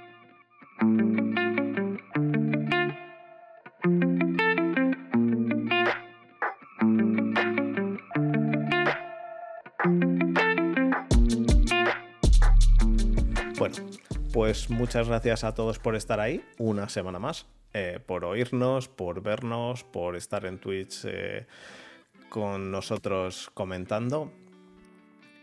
Bueno, 13.58 13.76
pues 14.34 14.70
muchas 14.70 15.08
gracias 15.08 15.44
a 15.44 15.54
todos 15.54 15.80
por 15.80 15.96
estar 15.96 16.20
ahí 16.20 16.44
una 16.58 16.90
semana 16.90 17.20
más, 17.20 17.48
eh, 17.74 18.00
por 18.06 18.26
oírnos, 18.26 18.88
por 18.88 19.22
vernos, 19.22 19.84
por 19.84 20.16
estar 20.16 20.46
en 20.46 20.60
Twitch 20.60 21.06
eh, 21.06 21.48
con 22.30 22.72
nosotros 22.72 23.50
comentando. 23.54 24.32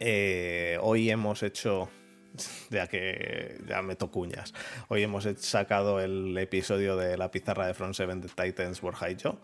Eh, 0.04 0.78
hoy 0.80 1.10
hemos 1.10 1.44
hecho, 1.44 1.88
ya 2.70 2.88
que 2.88 3.56
ya 3.68 3.82
meto 3.82 4.10
cuñas, 4.10 4.52
hoy 4.88 5.04
hemos 5.04 5.26
he- 5.26 5.36
sacado 5.36 6.00
el 6.00 6.36
episodio 6.38 6.96
de 6.96 7.16
la 7.16 7.30
pizarra 7.30 7.68
de 7.68 7.74
Front 7.74 7.94
7 7.94 8.12
de 8.16 8.28
Titans 8.28 8.80
Borja 8.80 9.10
y 9.10 9.14
yo. 9.16 9.38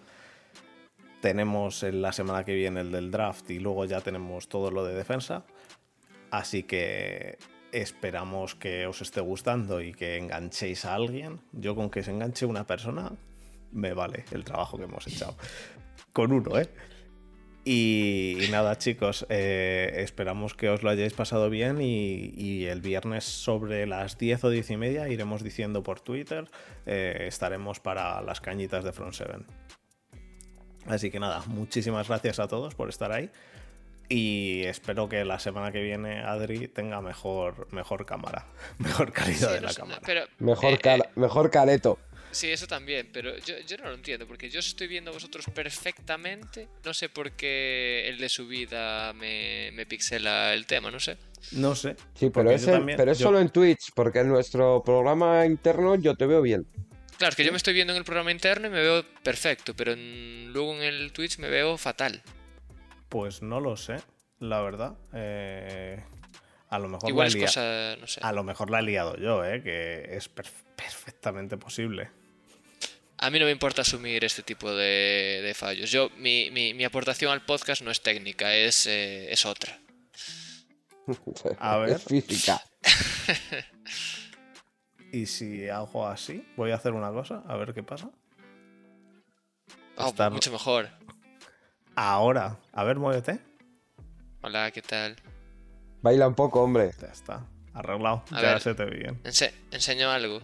Tenemos 1.20 1.84
en 1.84 2.02
la 2.02 2.12
semana 2.12 2.44
que 2.44 2.54
viene 2.54 2.80
el 2.80 2.90
del 2.90 3.12
draft 3.12 3.48
y 3.50 3.60
luego 3.60 3.84
ya 3.84 4.00
tenemos 4.00 4.48
todo 4.48 4.72
lo 4.72 4.84
de 4.84 4.94
defensa. 4.94 5.44
Así 6.32 6.64
que 6.64 7.38
esperamos 7.70 8.56
que 8.56 8.86
os 8.86 9.00
esté 9.00 9.20
gustando 9.20 9.80
y 9.80 9.92
que 9.92 10.16
enganchéis 10.16 10.84
a 10.84 10.94
alguien. 10.94 11.40
Yo 11.52 11.76
con 11.76 11.88
que 11.88 12.02
se 12.02 12.10
enganche 12.10 12.46
una 12.46 12.66
persona 12.66 13.12
me 13.70 13.92
vale 13.94 14.24
el 14.32 14.42
trabajo 14.44 14.76
que 14.76 14.84
hemos 14.84 15.06
echado. 15.06 15.36
Con 16.12 16.32
uno, 16.32 16.58
¿eh? 16.58 16.68
Y, 17.70 18.42
y 18.42 18.48
nada, 18.48 18.78
chicos, 18.78 19.26
eh, 19.28 19.92
esperamos 19.98 20.54
que 20.54 20.70
os 20.70 20.82
lo 20.82 20.88
hayáis 20.88 21.12
pasado 21.12 21.50
bien 21.50 21.82
y, 21.82 22.32
y 22.34 22.64
el 22.64 22.80
viernes 22.80 23.24
sobre 23.24 23.86
las 23.86 24.16
10 24.16 24.44
o 24.44 24.48
10 24.48 24.70
y 24.70 24.76
media 24.78 25.06
iremos 25.10 25.42
diciendo 25.42 25.82
por 25.82 26.00
Twitter, 26.00 26.48
eh, 26.86 27.26
estaremos 27.28 27.78
para 27.78 28.22
las 28.22 28.40
cañitas 28.40 28.84
de 28.84 28.92
Front 28.94 29.12
7. 29.12 29.32
Así 30.86 31.10
que 31.10 31.20
nada, 31.20 31.42
muchísimas 31.46 32.08
gracias 32.08 32.38
a 32.38 32.48
todos 32.48 32.74
por 32.74 32.88
estar 32.88 33.12
ahí 33.12 33.28
y 34.08 34.62
espero 34.64 35.06
que 35.10 35.22
la 35.26 35.38
semana 35.38 35.70
que 35.70 35.82
viene 35.82 36.20
Adri 36.22 36.68
tenga 36.68 37.02
mejor, 37.02 37.68
mejor 37.70 38.06
cámara, 38.06 38.46
mejor 38.78 39.12
calidad 39.12 39.48
Sí, 39.48 39.54
de 39.56 39.60
no 39.60 39.66
la 39.66 39.72
sé, 39.74 39.80
cámara. 39.80 40.00
Pero, 40.06 40.22
Mejor, 40.38 40.72
eh, 40.72 40.78
cara- 40.78 41.10
mejor 41.16 41.50
careto. 41.50 41.98
Sí, 42.30 42.50
eso 42.50 42.66
también, 42.66 43.08
pero 43.12 43.36
yo, 43.38 43.54
yo 43.66 43.76
no 43.78 43.84
lo 43.88 43.94
entiendo, 43.94 44.26
porque 44.26 44.50
yo 44.50 44.58
os 44.60 44.66
estoy 44.68 44.86
viendo 44.86 45.10
a 45.10 45.14
vosotros 45.14 45.46
perfectamente. 45.54 46.68
No 46.84 46.92
sé 46.94 47.08
por 47.08 47.32
qué 47.32 48.08
el 48.08 48.18
de 48.18 48.28
subida 48.28 49.12
me, 49.14 49.70
me 49.72 49.86
pixela 49.86 50.52
el 50.54 50.66
tema, 50.66 50.90
no 50.90 51.00
sé. 51.00 51.16
No 51.52 51.74
sé. 51.74 51.96
Sí, 52.14 52.30
pero 52.30 52.50
es, 52.50 52.62
yo 52.62 52.68
en- 52.72 52.78
también- 52.78 52.96
pero 52.96 53.12
es 53.12 53.18
yo- 53.18 53.26
solo 53.26 53.40
en 53.40 53.48
Twitch, 53.50 53.92
porque 53.94 54.20
en 54.20 54.28
nuestro 54.28 54.82
programa 54.84 55.46
interno 55.46 55.94
yo 55.96 56.14
te 56.16 56.26
veo 56.26 56.42
bien. 56.42 56.66
Claro, 57.16 57.30
es 57.30 57.36
que 57.36 57.44
yo 57.44 57.50
me 57.50 57.56
estoy 57.56 57.74
viendo 57.74 57.92
en 57.92 57.96
el 57.98 58.04
programa 58.04 58.30
interno 58.30 58.68
y 58.68 58.70
me 58.70 58.80
veo 58.80 59.04
perfecto, 59.22 59.74
pero 59.74 59.92
en- 59.92 60.52
luego 60.52 60.74
en 60.74 60.82
el 60.82 61.12
Twitch 61.12 61.38
me 61.38 61.48
veo 61.48 61.76
fatal. 61.78 62.22
Pues 63.08 63.42
no 63.42 63.60
lo 63.60 63.76
sé, 63.76 63.96
la 64.38 64.60
verdad. 64.60 64.96
Eh, 65.14 66.00
a 66.68 66.78
lo 66.78 66.88
mejor 66.88 67.08
Igual 67.08 67.24
la 67.24 67.28
es 67.28 67.34
lia- 67.36 67.46
cosa, 67.46 67.96
no 68.00 68.06
sé. 68.06 68.20
A 68.22 68.32
lo 68.32 68.44
mejor 68.44 68.70
la 68.70 68.80
he 68.80 68.82
liado 68.82 69.16
yo, 69.16 69.44
¿eh? 69.44 69.62
que 69.62 70.14
es 70.16 70.32
perf- 70.32 70.64
perfectamente 70.78 71.56
posible. 71.56 72.08
A 73.18 73.30
mí 73.30 73.38
no 73.40 73.44
me 73.46 73.50
importa 73.50 73.82
asumir 73.82 74.24
este 74.24 74.42
tipo 74.44 74.70
de, 74.72 75.40
de 75.42 75.52
fallos. 75.54 75.90
Yo, 75.90 76.08
mi, 76.18 76.50
mi- 76.52 76.72
mi 76.72 76.84
aportación 76.84 77.32
al 77.32 77.44
podcast 77.44 77.82
no 77.82 77.90
es 77.90 78.00
técnica, 78.00 78.54
es, 78.54 78.86
eh, 78.86 79.32
es 79.32 79.44
otra. 79.44 79.76
A 81.58 81.78
ver. 81.78 81.90
Es 81.96 82.04
física. 82.04 82.62
Y 85.10 85.24
si 85.24 85.66
hago 85.70 86.06
así, 86.06 86.46
voy 86.54 86.70
a 86.70 86.74
hacer 86.74 86.92
una 86.92 87.10
cosa, 87.10 87.42
a 87.48 87.56
ver 87.56 87.72
qué 87.72 87.82
pasa. 87.82 88.10
Oh, 89.96 90.08
Estar- 90.10 90.30
mucho 90.30 90.52
mejor. 90.52 90.90
Ahora, 91.96 92.58
a 92.72 92.84
ver, 92.84 92.96
muévete. 92.98 93.38
Hola, 94.42 94.70
¿qué 94.70 94.82
tal? 94.82 95.16
Baila 96.02 96.28
un 96.28 96.34
poco, 96.34 96.62
hombre. 96.62 96.90
Ya 97.00 97.06
está, 97.08 97.46
arreglado, 97.72 98.22
A 98.30 98.42
ya 98.42 98.48
ver. 98.52 98.60
se 98.60 98.74
te 98.74 98.84
ve 98.84 98.98
bien. 98.98 99.22
Ense- 99.24 99.52
enseño 99.70 100.10
algo. 100.10 100.42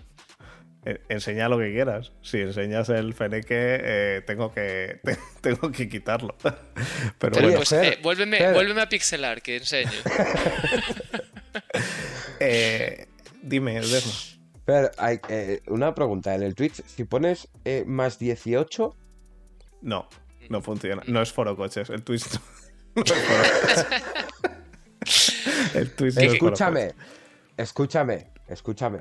Enseña 1.09 1.48
lo 1.48 1.59
que 1.59 1.73
quieras. 1.73 2.12
Si 2.23 2.40
enseñas 2.40 2.89
el 2.90 3.15
feneque, 3.15 3.78
eh, 3.81 4.23
tengo, 4.27 4.52
que, 4.52 5.01
te- 5.05 5.19
tengo 5.40 5.70
que 5.73 5.89
quitarlo. 5.89 6.36
Pero 7.19 7.36
Oye, 7.36 7.43
bueno, 7.43 7.56
pues 7.59 7.69
Fer, 7.70 7.85
eh, 7.85 7.98
vuélveme, 8.02 8.39
Fer. 8.39 8.52
vuélveme 8.55 8.82
a 8.82 8.89
pixelar, 8.89 9.40
que 9.43 9.56
enseño. 9.56 9.90
eh, 12.40 13.06
dime, 13.43 13.74
Desma. 13.81 14.12
Pero 14.65 14.90
hay 14.98 15.20
eh, 15.28 15.61
una 15.69 15.94
pregunta. 15.94 16.35
En 16.35 16.43
el 16.43 16.55
Twitch, 16.55 16.82
si 16.86 17.05
pones 17.05 17.48
eh, 17.65 17.85
más 17.86 18.19
18, 18.19 18.97
No, 19.82 20.09
no 20.48 20.62
funciona. 20.62 21.02
No 21.06 21.20
es 21.20 21.32
foro 21.32 21.55
coches. 21.56 21.90
El 21.90 22.02
Twitch 22.02 22.24
no, 22.32 22.40
no 22.97 23.02
es 23.05 23.12
foro 23.12 23.43
coches. 23.61 23.86
El 25.74 25.90
Twitch 25.94 26.15
no 26.15 26.20
es 26.23 26.27
foro 26.27 26.32
escúchame, 26.35 26.86
coches. 26.89 26.97
escúchame, 27.59 28.27
escúchame. 28.48 29.01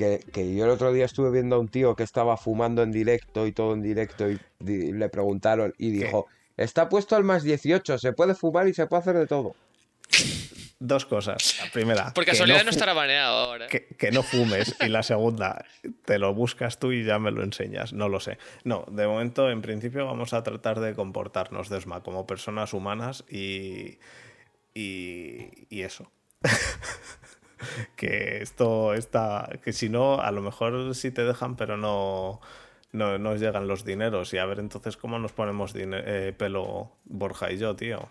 Que, 0.00 0.18
que 0.32 0.54
yo 0.54 0.64
el 0.64 0.70
otro 0.70 0.94
día 0.94 1.04
estuve 1.04 1.30
viendo 1.30 1.56
a 1.56 1.58
un 1.58 1.68
tío 1.68 1.94
que 1.94 2.04
estaba 2.04 2.38
fumando 2.38 2.82
en 2.82 2.90
directo 2.90 3.46
y 3.46 3.52
todo 3.52 3.74
en 3.74 3.82
directo 3.82 4.30
y, 4.30 4.40
le 4.60 5.08
preguntaron 5.10 5.74
y 5.76 5.90
dijo, 5.90 6.26
está 6.56 6.88
puesto 6.88 7.16
al 7.16 7.24
más 7.24 7.42
18, 7.42 7.98
se 7.98 8.14
puede 8.14 8.34
fumar 8.34 8.66
y 8.66 8.72
se 8.72 8.86
puede 8.86 9.00
hacer 9.02 9.18
de 9.18 9.26
todo. 9.26 9.54
Dos 10.78 11.04
cosas. 11.04 11.58
La 11.62 11.70
primera. 11.70 12.14
Por 12.14 12.24
que 12.24 12.30
casualidad 12.30 12.60
no, 12.60 12.64
fu- 12.64 12.70
estará 12.70 12.94
baneado 12.94 13.36
ahora. 13.44 13.66
Que, 13.66 13.84
que 13.88 14.10
no 14.10 14.22
fumes. 14.22 14.74
Y 14.80 14.88
la 14.88 15.02
segunda, 15.02 15.66
te 16.06 16.18
lo 16.18 16.32
buscas 16.32 16.78
tú 16.78 16.92
y 16.92 17.04
ya 17.04 17.18
me 17.18 17.30
lo 17.30 17.42
enseñas. 17.44 17.92
No 17.92 18.08
lo 18.08 18.20
sé. 18.20 18.38
No, 18.64 18.86
de 18.90 19.06
momento, 19.06 19.50
en 19.50 19.60
principio, 19.60 20.06
vamos 20.06 20.32
a 20.32 20.42
tratar 20.42 20.80
de 20.80 20.94
comportarnos, 20.94 21.68
Desma, 21.68 22.02
como 22.02 22.26
personas 22.26 22.72
humanas 22.72 23.24
y. 23.28 23.98
y, 24.72 25.66
y 25.68 25.82
eso. 25.82 26.10
que 27.96 28.42
esto 28.42 28.94
está. 28.94 29.48
que 29.62 29.72
si 29.72 29.88
no, 29.88 30.20
a 30.20 30.30
lo 30.30 30.42
mejor 30.42 30.94
sí 30.94 31.10
te 31.10 31.24
dejan, 31.24 31.56
pero 31.56 31.76
no. 31.76 32.40
No 32.92 33.18
nos 33.18 33.38
llegan 33.38 33.68
los 33.68 33.84
dineros. 33.84 34.34
Y 34.34 34.38
a 34.38 34.46
ver 34.46 34.58
entonces 34.58 34.96
cómo 34.96 35.16
nos 35.20 35.30
ponemos 35.30 35.72
eh, 35.76 36.34
pelo 36.36 36.90
Borja 37.04 37.52
y 37.52 37.58
yo, 37.58 37.76
tío. 37.76 38.08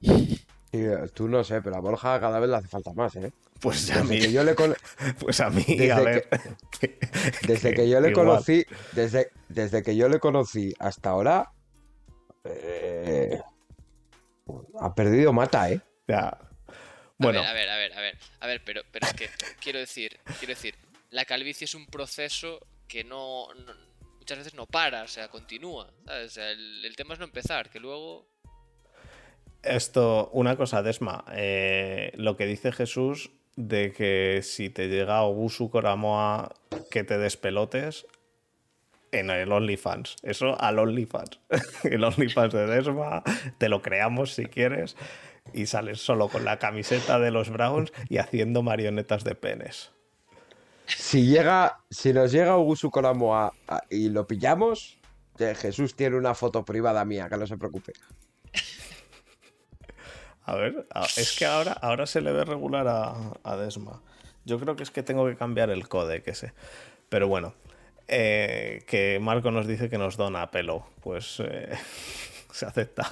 Y, 0.74 0.78
eh, 0.86 0.96
tú 1.12 1.28
no 1.28 1.44
sé, 1.44 1.60
pero 1.60 1.76
a 1.76 1.80
Borja 1.80 2.18
cada 2.18 2.40
vez 2.40 2.48
le 2.48 2.56
hace 2.56 2.66
falta 2.66 2.94
más, 2.94 3.14
¿eh? 3.16 3.30
Pues 3.60 3.90
a 3.90 3.96
Desde 4.00 4.08
mí. 4.14 4.18
que 4.20 4.32
yo 4.32 4.42
le 4.42 4.54
con- 4.54 4.74
Pues 5.20 5.38
a 5.40 5.50
mí, 5.50 5.62
Desde 5.68 5.92
a 5.92 5.96
que- 5.98 6.02
ver. 6.02 6.28
Desde 7.46 7.74
que 7.74 7.86
yo 7.90 8.00
le 8.00 8.10
Igual. 8.10 8.26
conocí, 8.26 8.64
desde, 8.92 9.30
desde 9.50 9.82
que 9.82 9.94
yo 9.96 10.08
le 10.08 10.18
conocí 10.18 10.72
hasta 10.78 11.10
ahora, 11.10 11.52
eh, 12.44 13.38
ha 14.80 14.94
perdido 14.94 15.32
mata, 15.34 15.70
¿eh? 15.70 15.80
Ya. 16.08 16.38
Bueno, 17.22 17.42
A 17.42 17.52
ver, 17.52 17.68
a 17.68 17.76
ver, 17.76 17.92
a 17.92 17.98
ver, 17.98 17.98
a 17.98 18.00
ver, 18.00 18.18
a 18.40 18.46
ver, 18.46 18.62
pero, 18.64 18.82
pero 18.90 19.06
es 19.06 19.12
que 19.14 19.28
quiero 19.60 19.78
decir, 19.78 20.18
quiero 20.38 20.54
decir, 20.54 20.74
la 21.10 21.24
calvicie 21.24 21.64
es 21.64 21.74
un 21.74 21.86
proceso 21.86 22.60
que 22.88 23.04
no, 23.04 23.48
no- 23.54 23.74
muchas 24.18 24.38
veces 24.38 24.54
no 24.54 24.66
para, 24.66 25.02
o 25.02 25.08
sea, 25.08 25.28
continúa. 25.28 25.90
¿sabes? 26.06 26.26
O 26.26 26.34
sea, 26.34 26.50
el, 26.50 26.84
el 26.84 26.96
tema 26.96 27.14
es 27.14 27.18
no 27.20 27.24
empezar, 27.26 27.70
que 27.70 27.80
luego 27.80 28.26
esto, 29.62 30.28
una 30.32 30.56
cosa, 30.56 30.82
Desma. 30.82 31.24
eh, 31.32 32.12
lo 32.16 32.36
que 32.36 32.46
dice 32.46 32.72
Jesús 32.72 33.30
de 33.54 33.92
que 33.92 34.40
si 34.42 34.70
te 34.70 34.88
llega 34.88 35.22
Obusu 35.22 35.70
Koramoa 35.70 36.54
que 36.90 37.04
te 37.04 37.18
despelotes 37.18 38.06
en 39.12 39.30
el 39.30 39.52
OnlyFans. 39.52 40.16
Eso 40.22 40.58
al 40.60 40.78
OnlyFans. 40.78 41.38
el 41.84 42.02
OnlyFans 42.02 42.54
de 42.54 42.66
Desma, 42.66 43.22
te 43.58 43.68
lo 43.68 43.82
creamos 43.82 44.32
si 44.34 44.46
quieres. 44.46 44.96
Y 45.52 45.66
sales 45.66 46.00
solo 46.00 46.28
con 46.28 46.44
la 46.44 46.58
camiseta 46.58 47.18
de 47.18 47.30
los 47.30 47.50
Browns 47.50 47.92
y 48.08 48.18
haciendo 48.18 48.62
marionetas 48.62 49.24
de 49.24 49.34
penes. 49.34 49.90
Si 50.86 51.26
llega, 51.26 51.80
si 51.90 52.12
nos 52.12 52.32
llega 52.32 52.56
Ugusu 52.58 52.90
Koramoa 52.90 53.52
a- 53.68 53.82
y 53.90 54.08
lo 54.08 54.26
pillamos, 54.26 54.98
que 55.36 55.54
Jesús 55.54 55.94
tiene 55.94 56.16
una 56.16 56.34
foto 56.34 56.64
privada 56.64 57.04
mía, 57.04 57.28
que 57.28 57.36
no 57.36 57.46
se 57.46 57.56
preocupe. 57.56 57.92
A 60.44 60.54
ver, 60.56 60.86
a- 60.92 61.04
es 61.16 61.36
que 61.38 61.46
ahora, 61.46 61.72
ahora 61.72 62.06
se 62.06 62.20
le 62.20 62.32
ve 62.32 62.44
regular 62.44 62.88
a, 62.88 63.14
a 63.44 63.56
Desma. 63.56 64.02
Yo 64.44 64.58
creo 64.58 64.74
que 64.74 64.82
es 64.82 64.90
que 64.90 65.02
tengo 65.02 65.26
que 65.26 65.36
cambiar 65.36 65.70
el 65.70 65.88
codec 65.88 66.26
ese. 66.28 66.52
Pero 67.08 67.28
bueno, 67.28 67.54
eh, 68.08 68.82
que 68.88 69.18
Marco 69.20 69.50
nos 69.52 69.66
dice 69.68 69.88
que 69.88 69.98
nos 69.98 70.16
dona 70.16 70.50
pelo. 70.50 70.86
Pues 71.00 71.40
eh, 71.40 71.70
se 72.52 72.66
acepta. 72.66 73.08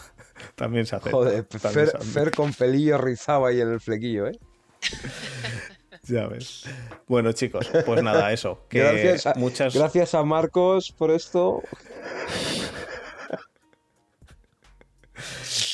También 0.54 0.86
se 0.86 0.96
acepta. 0.96 1.16
Joder, 1.16 1.44
También 1.44 1.72
Fer, 1.72 1.88
se- 1.90 1.98
Fer 2.12 2.30
con 2.32 2.52
pelillo 2.52 2.98
rizado 2.98 3.46
ahí 3.46 3.60
en 3.60 3.70
el 3.72 3.80
flequillo, 3.80 4.26
¿eh? 4.28 4.38
Ya 6.04 6.26
ves. 6.26 6.64
Bueno, 7.06 7.32
chicos, 7.32 7.70
pues 7.84 8.02
nada, 8.02 8.32
eso. 8.32 8.64
Que 8.68 8.78
Gracias 8.80 9.26
a, 9.26 9.34
muchas, 9.34 9.74
gracias 9.74 10.14
a 10.14 10.22
Marcos 10.24 10.92
por 10.92 11.10
esto. 11.10 11.62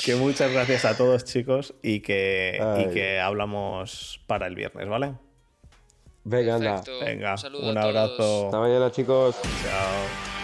que 0.04 0.14
muchas 0.16 0.50
gracias 0.52 0.84
a 0.84 0.96
todos, 0.96 1.24
chicos, 1.24 1.74
y 1.82 2.00
que, 2.00 2.58
y 2.78 2.92
que 2.92 3.20
hablamos 3.20 4.20
para 4.26 4.46
el 4.46 4.54
viernes, 4.56 4.88
¿vale? 4.88 5.14
Venga. 6.24 6.82
Venga, 7.04 7.32
un 7.32 7.38
saludo 7.38 7.70
un 7.70 7.78
abrazo. 7.78 8.46
Hasta 8.46 8.58
mañana, 8.58 8.90
chicos. 8.90 9.36
Chao. 9.62 10.35